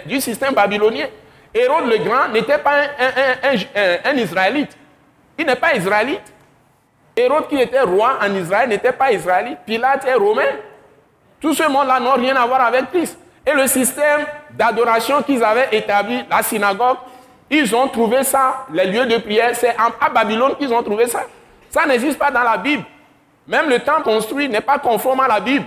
du 0.07 0.21
système 0.21 0.55
babylonien. 0.55 1.07
Hérode 1.55 1.87
le 1.89 1.99
Grand 1.99 2.29
n'était 2.29 2.59
pas 2.59 2.83
un 4.05 4.17
Israélite. 4.17 4.77
Il 5.39 5.47
n'est 5.47 5.57
pas 5.57 5.75
israélite. 5.75 6.34
Hérode 7.17 7.49
qui 7.49 7.61
était 7.61 7.81
roi 7.81 8.19
en 8.23 8.35
Israël 8.35 8.69
n'était 8.69 8.93
pas 8.93 9.13
israélite. 9.13 9.59
Pilate 9.65 10.07
est 10.07 10.15
romain. 10.15 10.43
Tout 11.41 11.55
ce 11.55 11.69
monde-là 11.69 12.01
n'a 12.01 12.15
rien 12.15 12.37
à 12.37 12.47
voir 12.47 12.63
avec 12.63 12.91
Christ. 12.91 13.19
Et 13.47 13.53
le 13.53 13.67
système 13.67 14.25
d'adoration 14.51 15.23
qu'ils 15.23 15.45
avaient 15.45 15.69
établi, 15.73 16.25
la 16.31 16.43
synagogue, 16.43 16.97
ils 17.51 17.75
ont 17.77 17.89
trouvé 17.89 18.25
ça, 18.25 18.67
les 18.73 18.87
lieux 18.87 19.07
de 19.07 19.19
prière, 19.19 19.55
c'est 19.55 19.77
à 19.79 20.09
Babylone 20.09 20.57
qu'ils 20.59 20.73
ont 20.73 20.83
trouvé 20.83 21.07
ça. 21.07 21.25
Ça 21.71 21.87
n'existe 21.87 22.19
pas 22.19 22.31
dans 22.31 22.43
la 22.43 22.57
Bible. 22.57 22.85
Même 23.47 23.69
le 23.69 23.79
temple 23.81 24.03
construit 24.03 24.49
n'est 24.49 24.61
pas 24.61 24.79
conforme 24.79 25.21
à 25.21 25.29
la 25.29 25.41
Bible. 25.41 25.67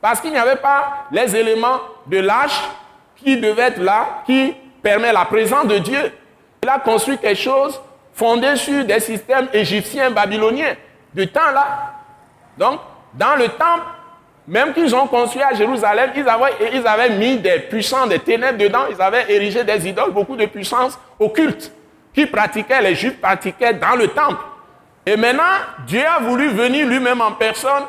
Parce 0.00 0.20
qu'il 0.20 0.32
n'y 0.32 0.38
avait 0.38 0.56
pas 0.56 1.06
les 1.12 1.36
éléments 1.36 1.78
de 2.06 2.18
l'âge 2.18 2.60
qui 3.16 3.36
devaient 3.36 3.68
être 3.68 3.80
là, 3.80 4.22
qui 4.26 4.54
permet 4.82 5.12
la 5.12 5.24
présence 5.24 5.66
de 5.66 5.78
Dieu. 5.78 6.12
Il 6.62 6.68
a 6.68 6.80
construit 6.80 7.18
quelque 7.18 7.38
chose 7.38 7.80
fondé 8.22 8.54
sur 8.54 8.84
des 8.84 9.00
systèmes 9.00 9.48
égyptiens, 9.52 10.08
babyloniens, 10.12 10.76
du 11.12 11.26
temps 11.26 11.50
là. 11.52 11.94
Donc, 12.56 12.78
dans 13.14 13.34
le 13.34 13.48
temple, 13.48 13.82
même 14.46 14.72
qu'ils 14.72 14.94
ont 14.94 15.08
construit 15.08 15.42
à 15.42 15.52
Jérusalem, 15.54 16.12
ils 16.14 16.28
avaient, 16.28 16.70
ils 16.72 16.86
avaient 16.86 17.10
mis 17.10 17.38
des 17.38 17.58
puissants, 17.58 18.06
des 18.06 18.20
ténèbres 18.20 18.58
dedans, 18.58 18.84
ils 18.88 19.02
avaient 19.02 19.24
érigé 19.28 19.64
des 19.64 19.88
idoles, 19.88 20.12
beaucoup 20.12 20.36
de 20.36 20.46
puissances 20.46 20.96
occultes, 21.18 21.72
qui 22.14 22.26
pratiquaient, 22.26 22.80
les 22.80 22.94
Juifs 22.94 23.20
pratiquaient 23.20 23.74
dans 23.74 23.96
le 23.96 24.06
temple. 24.06 24.40
Et 25.04 25.16
maintenant, 25.16 25.42
Dieu 25.84 26.04
a 26.06 26.20
voulu 26.20 26.46
venir 26.50 26.86
lui-même 26.86 27.20
en 27.20 27.32
personne, 27.32 27.86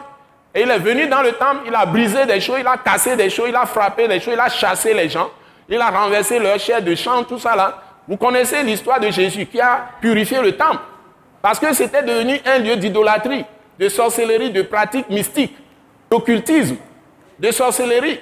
et 0.56 0.64
il 0.64 0.72
est 0.72 0.80
venu 0.80 1.06
dans 1.06 1.22
le 1.22 1.34
temple, 1.34 1.62
il 1.68 1.76
a 1.76 1.86
brisé 1.86 2.26
des 2.26 2.42
choses, 2.42 2.58
il 2.60 2.68
a 2.68 2.78
cassé 2.78 3.16
des 3.16 3.30
choses, 3.30 3.50
il 3.50 3.56
a 3.56 3.68
frappé 3.68 4.08
des 4.08 4.20
choses, 4.20 4.34
il 4.34 4.40
a 4.40 4.50
chassé 4.50 4.96
les 4.96 5.10
gens, 5.10 5.30
il 5.70 5.80
a 5.80 5.92
renversé 5.92 6.40
leur 6.40 6.60
chair 6.60 6.82
de 6.82 6.96
champ, 6.96 7.24
tout 7.24 7.38
ça 7.38 7.56
là. 7.56 7.84
Vous 8.08 8.18
connaissez 8.18 8.64
l'histoire 8.64 9.00
de 9.00 9.10
Jésus 9.10 9.46
qui 9.46 9.60
a 9.60 9.90
purifié 10.02 10.42
le 10.42 10.56
temple. 10.58 10.82
Parce 11.42 11.60
que 11.60 11.74
c'était 11.74 12.04
devenu 12.04 12.40
un 12.46 12.60
lieu 12.60 12.76
d'idolâtrie, 12.76 13.46
de 13.80 13.90
sorcellerie, 13.90 14.52
de 14.52 14.62
pratiques 14.62 15.10
mystiques, 15.10 15.56
d'occultisme, 16.10 16.78
de 17.40 17.52
sorcellerie. 17.52 18.20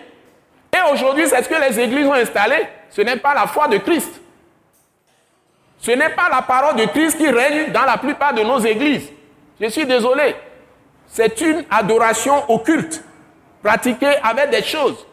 Et 0.73 0.91
aujourd'hui, 0.91 1.27
c'est 1.27 1.43
ce 1.43 1.49
que 1.49 1.69
les 1.69 1.79
églises 1.79 2.07
ont 2.07 2.13
installé. 2.13 2.67
Ce 2.89 3.01
n'est 3.01 3.17
pas 3.17 3.33
la 3.33 3.47
foi 3.47 3.67
de 3.67 3.77
Christ. 3.77 4.21
Ce 5.79 5.91
n'est 5.91 6.09
pas 6.09 6.29
la 6.29 6.43
parole 6.43 6.75
de 6.75 6.85
Christ 6.85 7.17
qui 7.17 7.29
règne 7.29 7.71
dans 7.71 7.85
la 7.85 7.97
plupart 7.97 8.33
de 8.33 8.43
nos 8.43 8.59
églises. 8.59 9.09
Je 9.59 9.67
suis 9.67 9.85
désolé. 9.85 10.35
C'est 11.07 11.41
une 11.41 11.65
adoration 11.69 12.49
occulte, 12.49 13.03
pratiquée 13.61 14.15
avec 14.23 14.49
des 14.51 14.63
choses. 14.63 15.05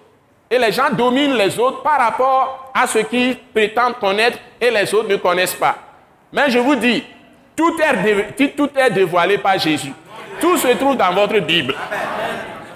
Et 0.50 0.58
les 0.58 0.72
gens 0.72 0.90
dominent 0.90 1.36
les 1.36 1.58
autres 1.58 1.82
par 1.82 1.98
rapport 1.98 2.70
à 2.74 2.86
ce 2.86 2.98
qu'ils 3.00 3.36
prétendent 3.38 3.98
connaître 3.98 4.38
et 4.60 4.70
les 4.70 4.94
autres 4.94 5.08
ne 5.08 5.16
connaissent 5.16 5.54
pas. 5.54 5.76
Mais 6.32 6.50
je 6.50 6.58
vous 6.58 6.74
dis, 6.74 7.04
tout 7.54 7.76
est, 7.80 8.56
tout 8.56 8.70
est 8.76 8.90
dévoilé 8.90 9.38
par 9.38 9.58
Jésus. 9.58 9.92
Tout 10.40 10.56
se 10.56 10.68
trouve 10.68 10.96
dans 10.96 11.12
votre 11.12 11.38
Bible. 11.40 11.74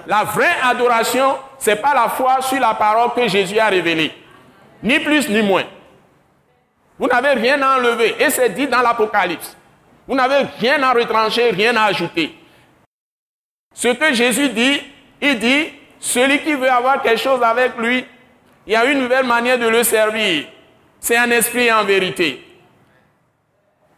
La 0.06 0.24
vraie 0.24 0.56
adoration, 0.62 1.36
ce 1.58 1.70
n'est 1.70 1.76
pas 1.76 1.94
la 1.94 2.08
foi 2.08 2.42
sur 2.42 2.60
la 2.60 2.74
parole 2.74 3.12
que 3.14 3.28
Jésus 3.28 3.58
a 3.58 3.68
révélée. 3.68 4.12
Ni 4.82 4.98
plus 4.98 5.28
ni 5.28 5.42
moins. 5.42 5.64
Vous 6.98 7.06
n'avez 7.06 7.30
rien 7.40 7.60
à 7.62 7.78
enlever. 7.78 8.16
Et 8.18 8.30
c'est 8.30 8.50
dit 8.50 8.66
dans 8.66 8.82
l'Apocalypse. 8.82 9.56
Vous 10.06 10.14
n'avez 10.14 10.46
rien 10.58 10.82
à 10.82 10.92
retrancher, 10.92 11.50
rien 11.50 11.76
à 11.76 11.84
ajouter. 11.84 12.34
Ce 13.74 13.88
que 13.88 14.12
Jésus 14.12 14.48
dit, 14.50 14.82
il 15.20 15.38
dit, 15.38 15.72
celui 16.02 16.40
qui 16.40 16.54
veut 16.54 16.68
avoir 16.68 17.00
quelque 17.00 17.20
chose 17.20 17.40
avec 17.44 17.78
lui, 17.78 18.04
il 18.66 18.72
y 18.72 18.76
a 18.76 18.84
une 18.86 19.02
nouvelle 19.02 19.24
manière 19.24 19.56
de 19.56 19.68
le 19.68 19.84
servir. 19.84 20.46
C'est 20.98 21.16
un 21.16 21.30
esprit 21.30 21.72
en 21.72 21.84
vérité. 21.84 22.44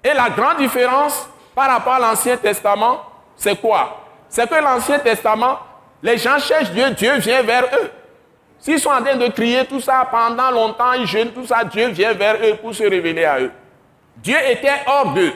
Et 0.05 0.13
la 0.13 0.29
grande 0.29 0.59
différence 0.59 1.27
par 1.55 1.71
rapport 1.71 1.95
à 1.95 1.99
l'Ancien 1.99 2.37
Testament, 2.37 3.01
c'est 3.35 3.59
quoi? 3.59 4.05
C'est 4.29 4.47
que 4.47 4.55
l'Ancien 4.55 4.99
Testament, 4.99 5.59
les 6.03 6.19
gens 6.19 6.39
cherchent 6.39 6.73
Dieu, 6.73 6.91
Dieu 6.91 7.17
vient 7.17 7.43
vers 7.43 7.65
eux. 7.65 7.91
S'ils 8.59 8.81
sont 8.81 8.91
en 8.91 9.03
train 9.03 9.17
de 9.17 9.29
crier 9.29 9.65
tout 9.65 9.81
ça 9.81 10.07
pendant 10.11 10.51
longtemps, 10.51 10.93
ils 10.93 11.07
jeûnent 11.07 11.33
tout 11.33 11.47
ça, 11.47 11.65
Dieu 11.65 11.89
vient 11.89 12.13
vers 12.13 12.37
eux 12.37 12.57
pour 12.57 12.75
se 12.75 12.83
révéler 12.83 13.25
à 13.25 13.41
eux. 13.41 13.53
Dieu 14.19 14.37
était 14.51 14.83
hors 14.87 15.15
d'eux. 15.15 15.33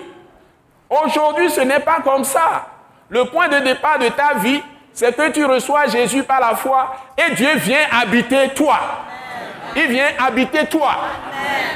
Aujourd'hui, 0.90 1.48
ce 1.50 1.62
n'est 1.62 1.81
pas 1.81 2.00
comme 2.04 2.24
ça. 2.24 2.66
Le 3.09 3.24
point 3.24 3.48
de 3.48 3.59
départ 3.61 3.98
de 3.98 4.09
ta 4.09 4.35
vie, 4.35 4.62
c'est 4.98 5.14
que 5.14 5.30
tu 5.30 5.44
reçois 5.44 5.87
Jésus 5.87 6.24
par 6.24 6.40
la 6.40 6.56
foi 6.56 6.92
et 7.16 7.32
Dieu 7.32 7.54
vient 7.58 7.87
habiter 8.02 8.48
toi. 8.48 8.80
Il 9.76 9.87
vient 9.87 10.08
habiter 10.18 10.66
toi. 10.66 10.90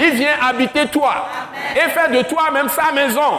Il 0.01 0.11
vient 0.11 0.35
habiter 0.43 0.89
toi. 0.89 1.29
Et 1.77 1.89
faire 1.91 2.11
de 2.11 2.23
toi 2.23 2.51
même 2.51 2.69
sa 2.69 2.91
maison. 2.91 3.39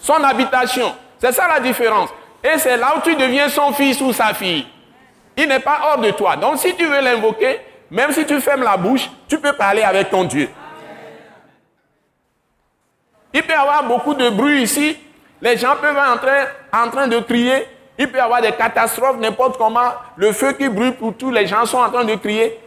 Son 0.00 0.24
habitation. 0.24 0.94
C'est 1.18 1.32
ça 1.32 1.48
la 1.48 1.60
différence. 1.60 2.08
Et 2.42 2.56
c'est 2.56 2.78
là 2.78 2.94
où 2.96 3.02
tu 3.02 3.14
deviens 3.14 3.50
son 3.50 3.74
fils 3.74 4.00
ou 4.00 4.10
sa 4.10 4.32
fille. 4.32 4.66
Il 5.36 5.48
n'est 5.48 5.60
pas 5.60 5.80
hors 5.90 5.98
de 5.98 6.10
toi. 6.12 6.36
Donc 6.36 6.56
si 6.56 6.74
tu 6.74 6.86
veux 6.86 7.02
l'invoquer, 7.02 7.60
même 7.90 8.10
si 8.12 8.24
tu 8.24 8.40
fermes 8.40 8.62
la 8.62 8.78
bouche, 8.78 9.06
tu 9.28 9.38
peux 9.38 9.52
parler 9.52 9.82
avec 9.82 10.08
ton 10.08 10.24
Dieu. 10.24 10.48
Il 13.34 13.42
peut 13.42 13.52
y 13.52 13.54
avoir 13.54 13.84
beaucoup 13.84 14.14
de 14.14 14.30
bruit 14.30 14.62
ici. 14.62 14.96
Les 15.42 15.58
gens 15.58 15.76
peuvent 15.76 15.94
être 15.94 16.10
en 16.10 16.16
train, 16.16 16.46
en 16.72 16.88
train 16.88 17.06
de 17.06 17.18
crier. 17.18 17.66
Il 17.98 18.08
peut 18.08 18.18
y 18.18 18.20
avoir 18.20 18.40
des 18.40 18.52
catastrophes, 18.52 19.18
n'importe 19.18 19.58
comment. 19.58 19.92
Le 20.16 20.32
feu 20.32 20.52
qui 20.52 20.68
brûle 20.68 20.94
pour 20.94 21.14
tous, 21.14 21.30
les 21.30 21.46
gens 21.46 21.66
sont 21.66 21.78
en 21.78 21.90
train 21.90 22.04
de 22.04 22.14
crier. 22.14 22.58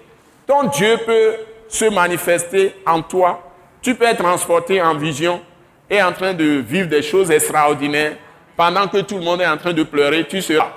Ton 0.45 0.65
Dieu 0.65 0.97
peut 1.05 1.35
se 1.67 1.85
manifester 1.85 2.75
en 2.85 3.01
toi. 3.01 3.41
Tu 3.81 3.95
peux 3.95 4.05
être 4.05 4.23
transporté 4.23 4.81
en 4.81 4.95
vision 4.95 5.41
et 5.89 6.01
en 6.01 6.11
train 6.11 6.33
de 6.33 6.63
vivre 6.65 6.87
des 6.87 7.01
choses 7.01 7.31
extraordinaires. 7.31 8.17
Pendant 8.55 8.87
que 8.87 8.99
tout 8.99 9.17
le 9.17 9.23
monde 9.23 9.41
est 9.41 9.47
en 9.47 9.57
train 9.57 9.73
de 9.73 9.83
pleurer, 9.83 10.25
tu 10.25 10.41
seras. 10.41 10.71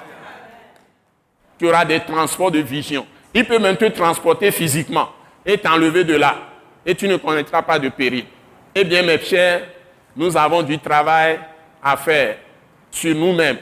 Tu 1.58 1.68
auras 1.68 1.84
des 1.84 2.00
transports 2.00 2.50
de 2.50 2.60
vision. 2.60 3.06
Il 3.34 3.44
peut 3.44 3.58
même 3.58 3.76
te 3.76 3.84
transporter 3.86 4.50
physiquement 4.50 5.08
et 5.44 5.58
t'enlever 5.58 6.04
de 6.04 6.14
là. 6.14 6.36
Et 6.84 6.94
tu 6.94 7.06
ne 7.06 7.16
connaîtras 7.16 7.62
pas 7.62 7.78
de 7.78 7.88
péril. 7.88 8.24
Eh 8.74 8.84
bien, 8.84 9.02
mes 9.02 9.18
chers, 9.18 9.62
nous 10.16 10.36
avons 10.36 10.62
du 10.62 10.78
travail 10.78 11.38
à 11.82 11.96
faire 11.96 12.36
sur 12.90 13.14
nous-mêmes. 13.14 13.58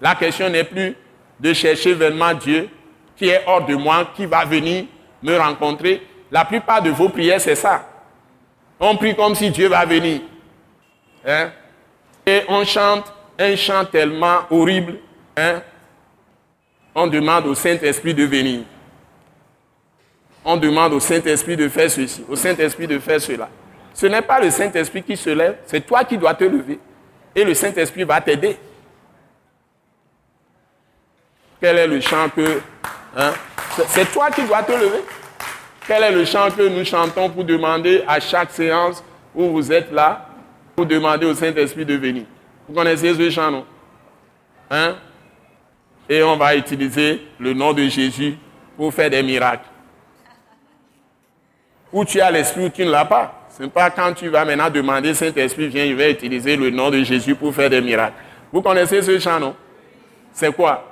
La 0.00 0.14
question 0.14 0.48
n'est 0.48 0.64
plus 0.64 0.96
de 1.38 1.52
chercher 1.52 1.94
vraiment 1.94 2.34
Dieu 2.34 2.68
qui 3.16 3.28
est 3.28 3.42
hors 3.46 3.64
de 3.66 3.74
moi, 3.74 4.10
qui 4.16 4.26
va 4.26 4.44
venir 4.44 4.84
me 5.22 5.36
rencontrer. 5.36 6.02
La 6.30 6.44
plupart 6.44 6.80
de 6.80 6.90
vos 6.90 7.08
prières, 7.08 7.40
c'est 7.40 7.54
ça. 7.54 7.86
On 8.78 8.96
prie 8.96 9.14
comme 9.14 9.34
si 9.34 9.50
Dieu 9.50 9.68
va 9.68 9.84
venir. 9.84 10.22
Hein? 11.26 11.50
Et 12.24 12.42
on 12.48 12.64
chante 12.64 13.12
un 13.38 13.56
chant 13.56 13.84
tellement 13.84 14.40
horrible. 14.50 14.98
Hein? 15.36 15.60
On 16.94 17.06
demande 17.06 17.46
au 17.46 17.54
Saint-Esprit 17.54 18.14
de 18.14 18.24
venir. 18.24 18.60
On 20.44 20.56
demande 20.56 20.94
au 20.94 21.00
Saint-Esprit 21.00 21.56
de 21.56 21.68
faire 21.68 21.90
ceci, 21.90 22.24
au 22.28 22.36
Saint-Esprit 22.36 22.86
de 22.86 22.98
faire 22.98 23.20
cela. 23.20 23.48
Ce 23.92 24.06
n'est 24.06 24.22
pas 24.22 24.40
le 24.40 24.50
Saint-Esprit 24.50 25.02
qui 25.02 25.16
se 25.16 25.30
lève, 25.30 25.58
c'est 25.66 25.84
toi 25.84 26.04
qui 26.04 26.16
dois 26.16 26.32
te 26.32 26.44
lever. 26.44 26.78
Et 27.34 27.44
le 27.44 27.52
Saint-Esprit 27.52 28.04
va 28.04 28.20
t'aider. 28.20 28.56
Quel 31.60 31.78
est 31.78 31.86
le 31.86 32.00
chant 32.00 32.28
que... 32.34 32.60
Hein? 33.16 33.32
C'est 33.88 34.10
toi 34.12 34.30
qui 34.30 34.42
dois 34.44 34.62
te 34.62 34.72
lever. 34.72 35.04
Quel 35.86 36.02
est 36.02 36.12
le 36.12 36.24
chant 36.24 36.50
que 36.50 36.68
nous 36.68 36.84
chantons 36.84 37.28
pour 37.28 37.44
demander 37.44 38.02
à 38.06 38.20
chaque 38.20 38.50
séance 38.50 39.04
où 39.34 39.46
vous 39.50 39.70
êtes 39.72 39.92
là, 39.92 40.26
pour 40.74 40.86
demander 40.86 41.26
au 41.26 41.34
Saint-Esprit 41.34 41.84
de 41.84 41.94
venir 41.94 42.24
Vous 42.68 42.74
connaissez 42.74 43.14
ce 43.14 43.30
chant, 43.30 43.50
non? 43.50 43.66
Hein? 44.70 44.96
Et 46.08 46.22
on 46.22 46.36
va 46.36 46.56
utiliser 46.56 47.20
le 47.38 47.52
nom 47.52 47.72
de 47.72 47.82
Jésus 47.88 48.36
pour 48.76 48.92
faire 48.92 49.10
des 49.10 49.22
miracles. 49.22 49.66
Ou 51.92 52.04
tu 52.04 52.20
as 52.20 52.30
l'Esprit 52.30 52.66
ou 52.66 52.68
tu 52.68 52.84
ne 52.84 52.90
l'as 52.90 53.04
pas. 53.04 53.46
Ce 53.56 53.62
n'est 53.62 53.68
pas 53.68 53.90
quand 53.90 54.12
tu 54.14 54.28
vas 54.28 54.44
maintenant 54.44 54.70
demander 54.70 55.12
Saint-Esprit, 55.12 55.68
viens, 55.68 55.86
je 55.86 55.94
vais 55.94 56.12
utiliser 56.12 56.56
le 56.56 56.70
nom 56.70 56.90
de 56.90 57.02
Jésus 57.02 57.34
pour 57.34 57.54
faire 57.54 57.68
des 57.68 57.80
miracles. 57.80 58.14
Vous 58.52 58.62
connaissez 58.62 59.02
ce 59.02 59.18
chant, 59.18 59.38
non? 59.38 59.54
C'est 60.32 60.54
quoi? 60.54 60.89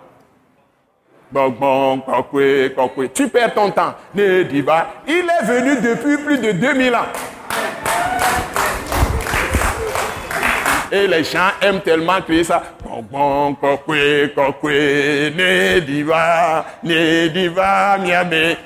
Tu 3.15 3.29
perds 3.29 3.55
ton 3.55 3.71
temps. 3.71 3.95
Ne. 4.15 4.45
Il 4.51 4.61
est 4.61 5.45
venu 5.45 5.77
depuis 5.81 6.17
plus 6.25 6.39
de 6.39 6.53
2000 6.53 6.95
ans. 6.95 7.07
Et 10.91 11.07
les 11.07 11.23
gens 11.23 11.51
aiment 11.61 11.83
tellement 11.83 12.23
crier 12.23 12.45
ça. 12.45 12.63
Ne 12.87 13.03
diva, 15.81 16.65
ne 16.83 17.29
diva, 17.29 17.99
miame. 17.99 18.57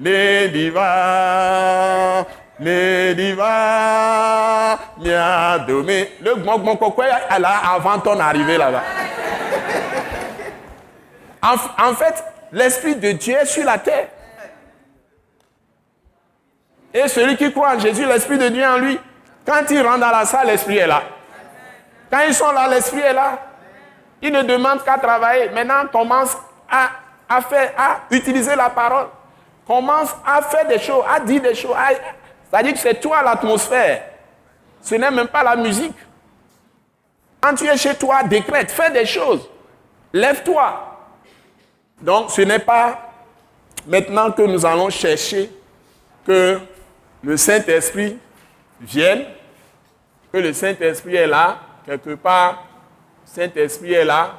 Ne 0.00 0.48
diva, 0.48 2.26
ne 2.58 3.12
diva, 3.12 4.76
miadome. 4.98 6.06
Le 6.20 6.34
bon, 6.34 6.58
bon, 6.58 6.74
kokwe, 6.76 7.04
elle 7.30 7.44
a 7.44 7.74
avant 7.76 8.00
ton 8.00 8.18
arrivée 8.18 8.58
là-bas. 8.58 8.82
En, 11.42 11.94
fait, 11.94 12.24
l'Esprit 12.52 12.96
de 12.96 13.12
Dieu 13.12 13.34
est 13.34 13.46
sur 13.46 13.64
la 13.64 13.78
terre. 13.78 14.08
Et 16.92 17.08
celui 17.08 17.36
qui 17.36 17.52
croit 17.52 17.76
en 17.76 17.78
Jésus, 17.78 18.04
l'Esprit 18.04 18.36
de 18.36 18.48
Dieu 18.48 18.64
en 18.64 18.78
lui, 18.78 18.98
quand 19.46 19.62
il 19.70 19.80
rentre 19.80 20.00
dans 20.00 20.10
la 20.10 20.24
salle, 20.24 20.48
l'Esprit 20.48 20.78
est 20.78 20.86
là. 20.86 21.02
Quand 22.10 22.20
ils 22.26 22.34
sont 22.34 22.50
là, 22.52 22.68
l'Esprit 22.68 23.00
est 23.00 23.12
là. 23.12 23.38
Il 24.20 24.32
ne 24.32 24.42
demande 24.42 24.84
qu'à 24.84 24.98
travailler. 24.98 25.48
Maintenant, 25.50 25.86
commence 25.90 26.36
à, 26.70 26.90
à 27.28 28.00
utiliser 28.10 28.54
la 28.54 28.68
parole. 28.68 29.06
Commence 29.66 30.14
à 30.26 30.42
faire 30.42 30.66
des 30.66 30.78
choses, 30.78 31.04
à 31.08 31.20
dire 31.20 31.40
des 31.40 31.54
choses. 31.54 31.76
C'est-à-dire 32.50 32.72
que 32.72 32.78
c'est 32.78 33.00
toi 33.00 33.22
l'atmosphère. 33.22 34.02
Ce 34.82 34.94
n'est 34.94 35.10
même 35.10 35.28
pas 35.28 35.42
la 35.42 35.56
musique. 35.56 35.94
Quand 37.40 37.54
tu 37.54 37.66
es 37.66 37.76
chez 37.76 37.94
toi, 37.94 38.22
décrète, 38.24 38.70
fais 38.70 38.90
des 38.90 39.06
choses. 39.06 39.48
Lève-toi. 40.12 40.89
Donc 42.00 42.30
ce 42.30 42.42
n'est 42.42 42.58
pas 42.58 43.12
maintenant 43.86 44.30
que 44.32 44.42
nous 44.42 44.64
allons 44.64 44.90
chercher 44.90 45.50
que 46.26 46.58
le 47.22 47.36
Saint-Esprit 47.36 48.18
vienne, 48.80 49.24
que 50.32 50.38
le 50.38 50.52
Saint-Esprit 50.52 51.16
est 51.16 51.26
là, 51.26 51.58
quelque 51.84 52.14
part, 52.14 52.64
Saint-Esprit 53.24 53.92
est 53.92 54.04
là, 54.04 54.34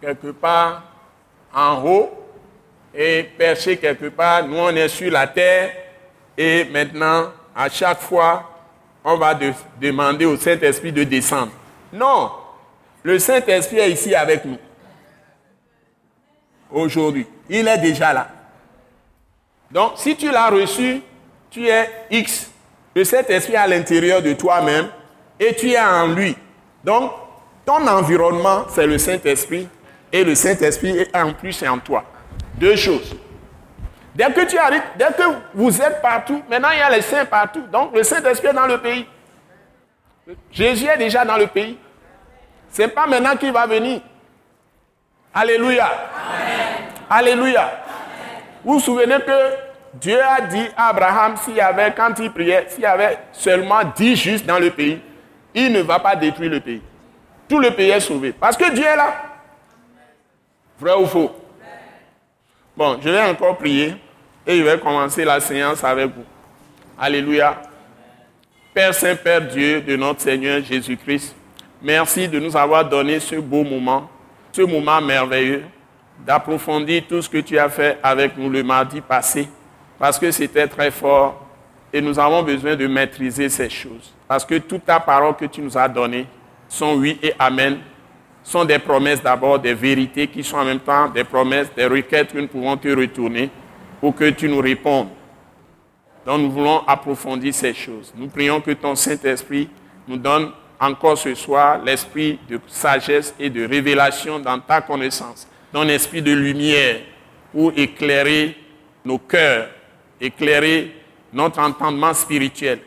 quelque 0.00 0.28
part 0.28 0.82
en 1.54 1.84
haut, 1.84 2.10
et 2.94 3.24
perché 3.36 3.76
quelque 3.76 4.06
part, 4.06 4.46
nous 4.46 4.58
on 4.58 4.68
est 4.70 4.88
sur 4.88 5.10
la 5.10 5.26
terre, 5.26 5.72
et 6.36 6.64
maintenant, 6.64 7.30
à 7.54 7.68
chaque 7.68 8.00
fois, 8.00 8.48
on 9.04 9.16
va 9.16 9.36
demander 9.80 10.24
au 10.24 10.36
Saint-Esprit 10.36 10.92
de 10.92 11.04
descendre. 11.04 11.52
Non, 11.92 12.30
le 13.02 13.18
Saint-Esprit 13.18 13.78
est 13.78 13.90
ici 13.90 14.14
avec 14.14 14.44
nous 14.44 14.58
aujourd'hui. 16.72 17.26
Il 17.48 17.66
est 17.68 17.78
déjà 17.78 18.12
là. 18.12 18.28
Donc, 19.70 19.92
si 19.96 20.16
tu 20.16 20.30
l'as 20.30 20.48
reçu, 20.48 21.00
tu 21.50 21.66
es 21.66 21.88
X. 22.10 22.50
Le 22.94 23.04
Saint-Esprit 23.04 23.56
à 23.56 23.66
l'intérieur 23.66 24.20
de 24.20 24.34
toi-même 24.34 24.88
et 25.40 25.54
tu 25.54 25.70
es 25.70 25.80
en 25.80 26.08
lui. 26.08 26.36
Donc, 26.84 27.12
ton 27.64 27.86
environnement, 27.86 28.64
c'est 28.68 28.86
le 28.86 28.98
Saint-Esprit 28.98 29.68
et 30.12 30.24
le 30.24 30.34
Saint-Esprit 30.34 30.98
est 30.98 31.16
en 31.16 31.32
plus 31.32 31.62
en 31.62 31.78
toi. 31.78 32.04
Deux 32.54 32.76
choses. 32.76 33.16
Dès 34.14 34.30
que 34.30 34.44
tu 34.44 34.58
arrives, 34.58 34.82
dès 34.98 35.06
que 35.06 35.22
vous 35.54 35.80
êtes 35.80 36.02
partout, 36.02 36.42
maintenant 36.50 36.68
il 36.70 36.78
y 36.78 36.82
a 36.82 36.90
les 36.90 37.00
saints 37.00 37.24
partout. 37.24 37.62
Donc 37.72 37.94
le 37.94 38.02
Saint-Esprit 38.02 38.48
est 38.48 38.52
dans 38.52 38.66
le 38.66 38.78
pays. 38.78 39.06
Jésus 40.50 40.86
est 40.86 40.98
déjà 40.98 41.24
dans 41.24 41.38
le 41.38 41.46
pays. 41.46 41.78
Ce 42.70 42.82
n'est 42.82 42.88
pas 42.88 43.06
maintenant 43.06 43.36
qu'il 43.36 43.52
va 43.52 43.66
venir. 43.66 44.00
Alléluia. 45.34 45.90
Alléluia. 47.08 47.72
Vous 48.64 48.74
vous 48.74 48.80
souvenez 48.80 49.16
que 49.26 49.72
Dieu 49.94 50.18
a 50.22 50.40
dit 50.42 50.68
à 50.76 50.88
Abraham, 50.88 51.36
s'il 51.36 51.54
y 51.54 51.60
avait, 51.60 51.92
quand 51.92 52.14
il 52.18 52.30
priait, 52.30 52.66
s'il 52.68 52.82
y 52.82 52.86
avait 52.86 53.18
seulement 53.32 53.80
dix 53.96 54.16
justes 54.16 54.46
dans 54.46 54.58
le 54.58 54.70
pays, 54.70 55.00
il 55.54 55.72
ne 55.72 55.82
va 55.82 55.98
pas 55.98 56.16
détruire 56.16 56.50
le 56.50 56.60
pays. 56.60 56.82
Tout 57.48 57.58
le 57.58 57.70
pays 57.70 57.90
est 57.90 58.00
sauvé. 58.00 58.32
Parce 58.32 58.56
que 58.56 58.70
Dieu 58.72 58.84
est 58.84 58.96
là. 58.96 59.14
Vrai 60.78 60.94
ou 60.94 61.06
faux? 61.06 61.30
Bon, 62.76 62.98
je 63.02 63.08
vais 63.10 63.22
encore 63.22 63.56
prier 63.58 63.94
et 64.46 64.58
je 64.58 64.62
vais 64.62 64.78
commencer 64.78 65.24
la 65.24 65.40
séance 65.40 65.84
avec 65.84 66.06
vous. 66.06 66.24
Alléluia. 66.98 67.60
Père 68.72 68.94
Saint, 68.94 69.14
Père 69.16 69.42
Dieu 69.42 69.82
de 69.82 69.96
notre 69.96 70.22
Seigneur 70.22 70.62
Jésus-Christ, 70.62 71.36
merci 71.82 72.26
de 72.26 72.40
nous 72.40 72.56
avoir 72.56 72.88
donné 72.88 73.20
ce 73.20 73.36
beau 73.36 73.64
moment 73.64 74.08
ce 74.52 74.62
moment 74.62 75.00
merveilleux 75.00 75.64
d'approfondir 76.24 77.02
tout 77.08 77.22
ce 77.22 77.28
que 77.28 77.38
tu 77.38 77.58
as 77.58 77.68
fait 77.68 77.98
avec 78.02 78.36
nous 78.36 78.48
le 78.48 78.62
mardi 78.62 79.00
passé, 79.00 79.48
parce 79.98 80.18
que 80.18 80.30
c'était 80.30 80.68
très 80.68 80.90
fort 80.90 81.46
et 81.92 82.00
nous 82.00 82.18
avons 82.18 82.42
besoin 82.42 82.76
de 82.76 82.86
maîtriser 82.86 83.48
ces 83.48 83.68
choses. 83.68 84.12
Parce 84.28 84.44
que 84.44 84.58
toute 84.58 84.84
ta 84.84 85.00
parole 85.00 85.36
que 85.36 85.46
tu 85.46 85.60
nous 85.60 85.76
as 85.76 85.88
donnée 85.88 86.26
sont 86.68 86.94
oui 86.94 87.18
et 87.22 87.34
amen, 87.38 87.78
sont 88.42 88.64
des 88.64 88.78
promesses 88.78 89.22
d'abord, 89.22 89.58
des 89.58 89.74
vérités 89.74 90.26
qui 90.26 90.42
sont 90.42 90.56
en 90.56 90.64
même 90.64 90.80
temps 90.80 91.08
des 91.08 91.24
promesses, 91.24 91.72
des 91.74 91.86
requêtes 91.86 92.32
que 92.32 92.38
nous 92.38 92.48
pouvons 92.48 92.76
te 92.76 92.88
retourner 92.88 93.50
pour 94.00 94.14
que 94.14 94.30
tu 94.30 94.48
nous 94.48 94.60
répondes. 94.60 95.08
Donc 96.24 96.40
nous 96.40 96.50
voulons 96.50 96.82
approfondir 96.86 97.52
ces 97.52 97.74
choses. 97.74 98.12
Nous 98.16 98.28
prions 98.28 98.60
que 98.60 98.70
ton 98.72 98.94
Saint-Esprit 98.94 99.68
nous 100.06 100.16
donne 100.16 100.50
encore 100.82 101.16
ce 101.16 101.34
soir 101.34 101.80
l'esprit 101.84 102.38
de 102.48 102.58
sagesse 102.66 103.34
et 103.38 103.48
de 103.48 103.64
révélation 103.64 104.40
dans 104.40 104.58
ta 104.58 104.80
connaissance, 104.80 105.46
ton 105.72 105.88
esprit 105.88 106.20
de 106.20 106.32
lumière 106.32 106.96
pour 107.52 107.72
éclairer 107.76 108.56
nos 109.04 109.18
cœurs, 109.18 109.68
éclairer 110.20 110.96
notre 111.32 111.60
entendement 111.60 112.12
spirituel, 112.12 112.80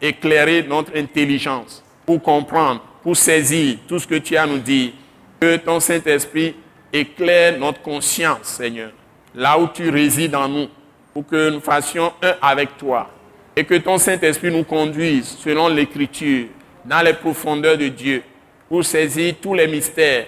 éclairer 0.00 0.62
notre 0.62 0.96
intelligence 0.96 1.82
pour 2.04 2.22
comprendre, 2.22 2.82
pour 3.02 3.16
saisir 3.16 3.78
tout 3.88 3.98
ce 3.98 4.06
que 4.06 4.16
tu 4.16 4.36
as 4.36 4.42
à 4.42 4.46
nous 4.46 4.58
dire. 4.58 4.92
Que 5.40 5.56
ton 5.56 5.80
Saint-Esprit 5.80 6.54
éclaire 6.92 7.58
notre 7.58 7.80
conscience, 7.80 8.42
Seigneur, 8.42 8.90
là 9.34 9.58
où 9.58 9.68
tu 9.68 9.88
résides 9.88 10.34
en 10.34 10.48
nous, 10.48 10.66
pour 11.14 11.26
que 11.26 11.50
nous 11.50 11.60
fassions 11.60 12.12
un 12.22 12.34
avec 12.42 12.76
toi. 12.76 13.08
Et 13.56 13.64
que 13.64 13.74
ton 13.74 13.98
Saint-Esprit 13.98 14.50
nous 14.50 14.64
conduise 14.64 15.36
selon 15.38 15.68
l'Écriture, 15.68 16.46
dans 16.88 17.04
les 17.04 17.12
profondeurs 17.12 17.76
de 17.76 17.88
Dieu, 17.88 18.22
pour 18.68 18.84
saisir 18.84 19.34
tous 19.40 19.54
les 19.54 19.66
mystères 19.66 20.26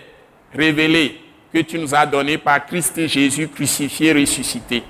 révélés 0.55 1.20
que 1.53 1.59
tu 1.61 1.79
nous 1.79 1.94
as 1.94 2.07
donnés 2.07 2.38
par 2.38 2.64
Christ 2.66 3.07
Jésus 3.07 3.49
crucifié, 3.49 4.12
ressuscité. 4.12 4.83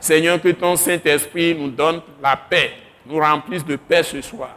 Seigneur, 0.00 0.40
que 0.40 0.48
ton 0.48 0.76
Saint-Esprit 0.76 1.54
nous 1.54 1.70
donne 1.70 2.00
la 2.22 2.36
paix, 2.36 2.72
nous 3.06 3.18
remplisse 3.18 3.64
de 3.64 3.76
paix 3.76 4.02
ce 4.02 4.20
soir, 4.20 4.56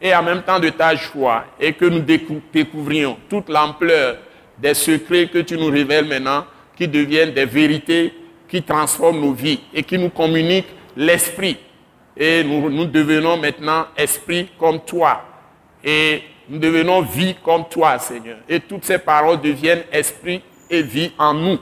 et 0.00 0.14
en 0.14 0.22
même 0.22 0.42
temps 0.42 0.60
de 0.60 0.68
ta 0.70 0.94
joie, 0.94 1.44
et 1.58 1.72
que 1.72 1.84
nous 1.84 2.00
découvrions 2.00 3.16
toute 3.28 3.48
l'ampleur 3.48 4.18
des 4.58 4.74
secrets 4.74 5.28
que 5.28 5.38
tu 5.38 5.56
nous 5.56 5.70
révèles 5.70 6.06
maintenant, 6.06 6.44
qui 6.76 6.86
deviennent 6.88 7.32
des 7.32 7.44
vérités 7.44 8.14
qui 8.48 8.62
transforment 8.62 9.20
nos 9.20 9.32
vies 9.32 9.60
et 9.72 9.82
qui 9.82 9.96
nous 9.96 10.10
communiquent 10.10 10.74
l'esprit. 10.96 11.56
Et 12.16 12.42
nous, 12.42 12.84
devenons 12.86 13.36
maintenant 13.36 13.86
esprit 13.96 14.48
comme 14.58 14.80
toi. 14.80 15.22
Et 15.84 16.22
nous 16.48 16.58
devenons 16.58 17.02
vie 17.02 17.36
comme 17.44 17.64
toi, 17.68 17.98
Seigneur. 17.98 18.38
Et 18.48 18.60
toutes 18.60 18.84
ces 18.84 18.98
paroles 18.98 19.40
deviennent 19.40 19.84
esprit 19.92 20.42
et 20.68 20.82
vie 20.82 21.12
en 21.18 21.34
nous 21.34 21.58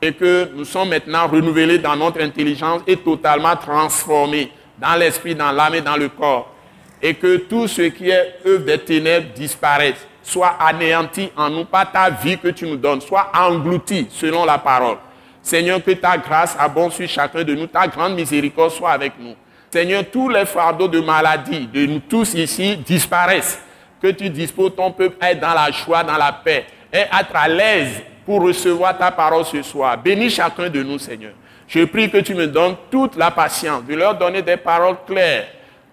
et 0.00 0.12
que 0.12 0.50
nous 0.54 0.64
sommes 0.64 0.90
maintenant 0.90 1.26
renouvelés 1.26 1.78
dans 1.78 1.96
notre 1.96 2.20
intelligence 2.20 2.82
et 2.86 2.96
totalement 2.96 3.56
transformés 3.56 4.52
dans 4.78 4.94
l'esprit, 4.94 5.34
dans 5.34 5.52
l'âme 5.52 5.74
et 5.74 5.80
dans 5.80 5.96
le 5.96 6.08
corps. 6.08 6.52
Et 7.00 7.14
que 7.14 7.38
tout 7.38 7.66
ce 7.66 7.82
qui 7.82 8.10
est 8.10 8.36
œuvre 8.46 8.64
des 8.64 8.78
ténèbres 8.78 9.32
disparaisse, 9.34 10.06
soit 10.22 10.56
anéanti 10.60 11.30
en 11.36 11.48
nous 11.48 11.64
par 11.64 11.90
ta 11.90 12.10
vie 12.10 12.36
que 12.38 12.48
tu 12.48 12.66
nous 12.66 12.76
donnes, 12.76 13.00
soit 13.00 13.30
englouti 13.34 14.08
selon 14.10 14.44
la 14.44 14.58
parole. 14.58 14.96
Seigneur, 15.40 15.82
que 15.82 15.92
ta 15.92 16.18
grâce 16.18 16.56
abonde 16.58 16.92
sur 16.92 17.08
chacun 17.08 17.44
de 17.44 17.54
nous, 17.54 17.68
ta 17.68 17.86
grande 17.86 18.14
miséricorde 18.14 18.72
soit 18.72 18.90
avec 18.90 19.12
nous. 19.20 19.34
Seigneur, 19.70 20.04
tous 20.10 20.28
les 20.28 20.46
fardeaux 20.46 20.88
de 20.88 21.00
maladie 21.00 21.66
de 21.66 21.86
nous 21.86 22.00
tous 22.00 22.34
ici 22.34 22.76
disparaissent. 22.76 23.60
Que 24.00 24.08
tu 24.08 24.28
disposes 24.28 24.76
ton 24.76 24.92
peuple 24.92 25.16
à 25.20 25.32
être 25.32 25.40
dans 25.40 25.54
la 25.54 25.70
joie, 25.70 26.04
dans 26.04 26.16
la 26.16 26.30
paix, 26.32 26.66
et 26.92 26.98
être 26.98 27.34
à 27.34 27.48
l'aise 27.48 28.02
pour 28.24 28.42
recevoir 28.42 28.96
ta 28.96 29.10
parole 29.10 29.44
ce 29.44 29.62
soir. 29.62 29.96
Bénis 29.96 30.30
chacun 30.30 30.68
de 30.68 30.82
nous, 30.82 30.98
Seigneur. 30.98 31.32
Je 31.66 31.84
prie 31.84 32.10
que 32.10 32.18
tu 32.18 32.34
me 32.34 32.46
donnes 32.46 32.76
toute 32.90 33.16
la 33.16 33.30
patience, 33.30 33.84
de 33.84 33.94
leur 33.94 34.16
donner 34.16 34.42
des 34.42 34.56
paroles 34.56 34.96
claires, 35.06 35.46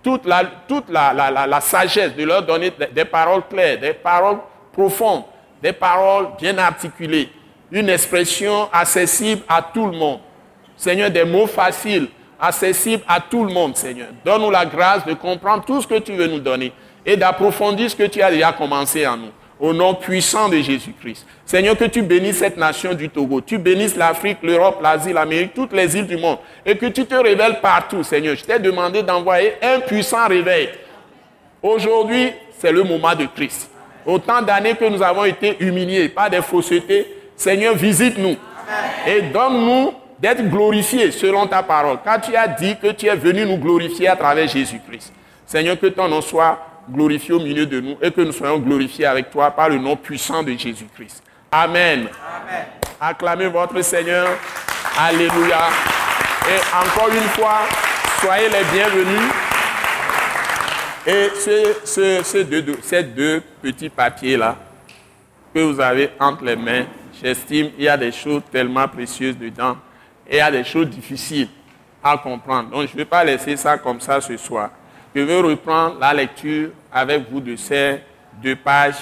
toute 0.03 0.25
la, 0.25 1.61
sagesse, 1.61 2.15
de 2.15 2.23
leur 2.23 2.43
donner 2.43 2.71
des 2.91 3.05
paroles 3.05 3.43
claires, 3.49 3.79
des 3.79 3.93
paroles 3.93 4.37
profondes, 4.71 5.23
des 5.61 5.73
paroles 5.73 6.27
bien 6.39 6.57
articulées, 6.57 7.29
une 7.71 7.89
expression 7.89 8.69
accessible 8.71 9.41
à 9.47 9.61
tout 9.61 9.87
le 9.87 9.97
monde. 9.97 10.19
Seigneur, 10.75 11.09
des 11.09 11.23
mots 11.23 11.47
faciles, 11.47 12.09
accessibles 12.43 13.03
à 13.07 13.21
tout 13.21 13.45
le 13.45 13.53
monde, 13.53 13.77
Seigneur. 13.77 14.09
Donne-nous 14.25 14.51
la 14.51 14.65
grâce 14.65 15.05
de 15.05 15.13
comprendre 15.13 15.63
tout 15.63 15.81
ce 15.81 15.87
que 15.87 15.99
tu 15.99 16.11
veux 16.11 16.27
nous 16.27 16.39
donner 16.39 16.73
et 17.05 17.15
d'approfondir 17.15 17.89
ce 17.89 17.95
que 17.95 18.03
tu 18.03 18.21
as 18.21 18.29
déjà 18.29 18.51
commencé 18.51 19.07
en 19.07 19.17
nous 19.17 19.31
au 19.59 19.71
nom 19.71 19.93
puissant 19.93 20.49
de 20.49 20.57
Jésus-Christ. 20.57 21.25
Seigneur, 21.45 21.77
que 21.77 21.85
tu 21.85 22.01
bénisses 22.01 22.39
cette 22.39 22.57
nation 22.57 22.93
du 22.93 23.07
Togo, 23.07 23.39
tu 23.39 23.57
bénisses 23.57 23.95
l'Afrique, 23.95 24.39
l'Europe, 24.43 24.79
l'Asie, 24.81 25.13
l'Amérique, 25.13 25.53
toutes 25.53 25.71
les 25.71 25.95
îles 25.95 26.07
du 26.07 26.17
monde, 26.17 26.37
et 26.65 26.75
que 26.75 26.87
tu 26.87 27.05
te 27.05 27.15
révèles 27.15 27.61
partout, 27.61 28.03
Seigneur. 28.03 28.35
Je 28.35 28.43
t'ai 28.43 28.59
demandé 28.59 29.03
d'envoyer 29.03 29.53
un 29.61 29.79
puissant 29.79 30.27
réveil. 30.27 30.69
Aujourd'hui, 31.61 32.31
c'est 32.59 32.73
le 32.73 32.83
moment 32.83 33.15
de 33.15 33.25
Christ. 33.33 33.69
Autant 34.05 34.41
d'années 34.41 34.75
que 34.75 34.85
nous 34.85 35.01
avons 35.01 35.23
été 35.23 35.55
humiliés 35.61 36.09
par 36.09 36.29
des 36.29 36.41
faussetés, 36.41 37.07
Seigneur, 37.37 37.73
visite-nous 37.73 38.35
et 39.07 39.21
donne-nous 39.21 39.93
d'être 40.23 40.49
glorifiés 40.49 41.11
selon 41.11 41.45
ta 41.47 41.61
parole. 41.61 41.97
Car 42.01 42.21
tu 42.21 42.33
as 42.33 42.47
dit 42.47 42.77
que 42.81 42.93
tu 42.93 43.07
es 43.07 43.15
venu 43.15 43.45
nous 43.45 43.57
glorifier 43.57 44.07
à 44.07 44.15
travers 44.15 44.47
Jésus-Christ. 44.47 45.11
Seigneur, 45.45 45.77
que 45.77 45.87
ton 45.87 46.07
nom 46.07 46.21
soit 46.21 46.65
glorifié 46.89 47.33
au 47.33 47.41
milieu 47.41 47.65
de 47.65 47.81
nous 47.81 47.97
et 48.01 48.09
que 48.09 48.21
nous 48.21 48.31
soyons 48.31 48.57
glorifiés 48.57 49.05
avec 49.05 49.29
toi 49.29 49.51
par 49.51 49.67
le 49.67 49.77
nom 49.77 49.97
puissant 49.97 50.41
de 50.41 50.53
Jésus-Christ. 50.53 51.21
Amen. 51.51 52.07
Acclamez 53.01 53.47
votre 53.47 53.81
Seigneur. 53.81 54.29
Alléluia. 54.97 55.67
Et 56.47 56.59
encore 56.73 57.09
une 57.09 57.29
fois, 57.31 57.63
soyez 58.21 58.47
les 58.47 58.63
bienvenus. 58.71 59.29
Et 61.05 61.31
ces 62.85 63.03
deux 63.03 63.43
petits 63.61 63.89
papiers-là 63.89 64.55
que 65.53 65.59
vous 65.59 65.81
avez 65.81 66.11
entre 66.17 66.45
les 66.45 66.55
mains, 66.55 66.85
j'estime 67.21 67.71
il 67.77 67.83
y 67.83 67.89
a 67.89 67.97
des 67.97 68.13
choses 68.13 68.43
tellement 68.49 68.87
précieuses 68.87 69.37
dedans 69.37 69.75
et 70.27 70.35
il 70.35 70.37
y 70.37 70.41
a 70.41 70.51
des 70.51 70.63
choses 70.63 70.89
difficiles 70.89 71.49
à 72.03 72.17
comprendre. 72.17 72.69
Donc 72.69 72.87
je 72.87 72.93
ne 72.93 72.97
vais 72.97 73.05
pas 73.05 73.23
laisser 73.23 73.55
ça 73.57 73.77
comme 73.77 73.99
ça 73.99 74.19
ce 74.21 74.35
soir. 74.37 74.69
Je 75.15 75.21
vais 75.21 75.39
reprendre 75.39 75.99
la 75.99 76.13
lecture 76.13 76.71
avec 76.91 77.29
vous 77.29 77.39
de 77.39 77.55
ces 77.55 78.01
deux 78.41 78.55
pages 78.55 78.95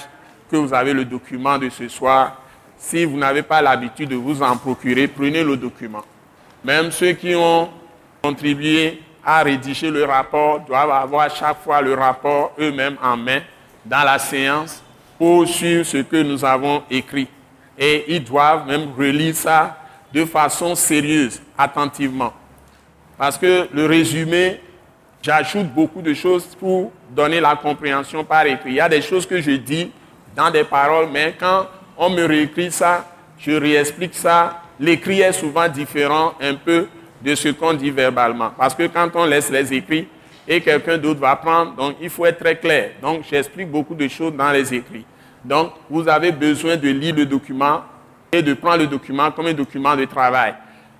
que 0.50 0.56
vous 0.56 0.72
avez 0.74 0.92
le 0.92 1.04
document 1.04 1.58
de 1.58 1.68
ce 1.70 1.88
soir. 1.88 2.36
Si 2.76 3.04
vous 3.04 3.16
n'avez 3.16 3.42
pas 3.42 3.62
l'habitude 3.62 4.10
de 4.10 4.16
vous 4.16 4.42
en 4.42 4.56
procurer, 4.56 5.08
prenez 5.08 5.42
le 5.42 5.56
document. 5.56 6.04
Même 6.64 6.90
ceux 6.90 7.12
qui 7.12 7.34
ont 7.34 7.70
contribué 8.22 9.00
à 9.24 9.42
rédiger 9.42 9.90
le 9.90 10.04
rapport 10.04 10.60
doivent 10.60 10.90
avoir 10.90 11.34
chaque 11.34 11.62
fois 11.62 11.80
le 11.80 11.94
rapport 11.94 12.52
eux-mêmes 12.58 12.96
en 13.02 13.16
main 13.16 13.40
dans 13.84 14.04
la 14.04 14.18
séance 14.18 14.82
pour 15.18 15.46
suivre 15.46 15.84
ce 15.84 15.98
que 15.98 16.22
nous 16.22 16.44
avons 16.44 16.82
écrit. 16.90 17.28
Et 17.78 18.16
ils 18.16 18.22
doivent 18.22 18.66
même 18.66 18.92
relire 18.96 19.34
ça 19.34 19.78
de 20.12 20.24
façon 20.24 20.74
sérieuse, 20.74 21.40
attentivement. 21.56 22.32
Parce 23.16 23.38
que 23.38 23.68
le 23.72 23.86
résumé 23.86 24.60
J'ajoute 25.22 25.68
beaucoup 25.68 26.02
de 26.02 26.12
choses 26.14 26.44
pour 26.58 26.90
donner 27.08 27.38
la 27.40 27.54
compréhension 27.54 28.24
par 28.24 28.44
écrit. 28.44 28.70
Il 28.70 28.74
y 28.74 28.80
a 28.80 28.88
des 28.88 29.00
choses 29.00 29.24
que 29.24 29.40
je 29.40 29.52
dis 29.52 29.92
dans 30.34 30.50
des 30.50 30.64
paroles, 30.64 31.08
mais 31.12 31.36
quand 31.38 31.68
on 31.96 32.10
me 32.10 32.24
réécrit 32.24 32.72
ça, 32.72 33.06
je 33.38 33.52
réexplique 33.52 34.14
ça. 34.14 34.62
L'écrit 34.80 35.20
est 35.20 35.32
souvent 35.32 35.68
différent 35.68 36.34
un 36.40 36.56
peu 36.56 36.88
de 37.24 37.36
ce 37.36 37.50
qu'on 37.50 37.72
dit 37.72 37.92
verbalement. 37.92 38.50
Parce 38.58 38.74
que 38.74 38.88
quand 38.88 39.10
on 39.14 39.24
laisse 39.24 39.48
les 39.48 39.72
écrits 39.72 40.08
et 40.48 40.60
quelqu'un 40.60 40.98
d'autre 40.98 41.20
va 41.20 41.36
prendre, 41.36 41.76
donc 41.76 41.94
il 42.00 42.10
faut 42.10 42.26
être 42.26 42.40
très 42.40 42.56
clair. 42.56 42.90
Donc 43.00 43.22
j'explique 43.30 43.70
beaucoup 43.70 43.94
de 43.94 44.08
choses 44.08 44.34
dans 44.34 44.50
les 44.50 44.74
écrits. 44.74 45.04
Donc 45.44 45.70
vous 45.88 46.08
avez 46.08 46.32
besoin 46.32 46.76
de 46.76 46.88
lire 46.88 47.14
le 47.14 47.26
document 47.26 47.82
et 48.32 48.42
de 48.42 48.54
prendre 48.54 48.78
le 48.78 48.86
document 48.86 49.30
comme 49.30 49.46
un 49.46 49.52
document 49.52 49.94
de 49.94 50.06
travail. 50.06 50.54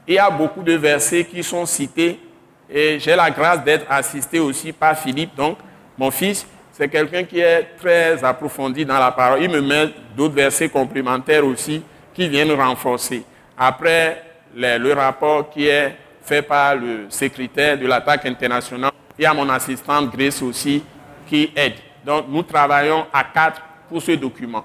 Il 0.07 0.15
y 0.15 0.19
a 0.19 0.29
beaucoup 0.29 0.63
de 0.63 0.75
versets 0.75 1.25
qui 1.25 1.43
sont 1.43 1.65
cités 1.65 2.21
et 2.69 2.99
j'ai 3.01 3.17
la 3.17 3.31
grâce 3.31 3.65
d'être 3.65 3.87
assisté 3.91 4.39
aussi 4.39 4.73
par 4.73 4.99
Philippe, 4.99 5.35
donc 5.35 5.57
mon 5.97 6.11
fils. 6.11 6.47
C'est 6.73 6.89
quelqu'un 6.89 7.25
qui 7.25 7.39
est 7.39 7.77
très 7.79 8.23
approfondi 8.23 8.85
dans 8.85 8.99
la 8.99 9.13
parole. 9.13 9.43
Il 9.43 9.51
me 9.51 9.61
met 9.61 9.91
d'autres 10.17 10.35
versets 10.35 10.69
complémentaires 10.69 11.45
aussi 11.47 11.83
qui 12.15 12.29
viennent 12.29 12.53
renforcer. 12.53 13.25
Après 13.57 14.23
le, 14.55 14.93
rapport 14.93 15.49
qui 15.51 15.67
est 15.67 15.97
fait 16.23 16.43
par 16.43 16.77
le 16.77 17.07
secrétaire 17.09 17.79
de 17.79 17.87
l'attaque 17.87 18.27
internationale, 18.27 18.93
il 19.19 19.23
y 19.23 19.27
a 19.27 19.33
mon 19.33 19.49
assistante 19.49 20.15
Grace 20.15 20.43
aussi 20.43 20.83
qui 21.27 21.51
aide. 21.57 21.75
Donc 22.05 22.27
nous 22.29 22.43
travaillons 22.43 23.07
à 23.13 23.25
quatre 23.25 23.63
pour 23.89 24.03
ce 24.03 24.13
document. 24.13 24.65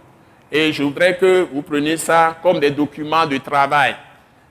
Et 0.51 0.71
je 0.71 0.83
voudrais 0.83 1.17
que 1.17 1.47
vous 1.51 1.61
preniez 1.61 1.97
ça 1.97 2.37
comme 2.41 2.59
des 2.59 2.71
documents 2.71 3.25
de 3.25 3.37
travail. 3.37 3.95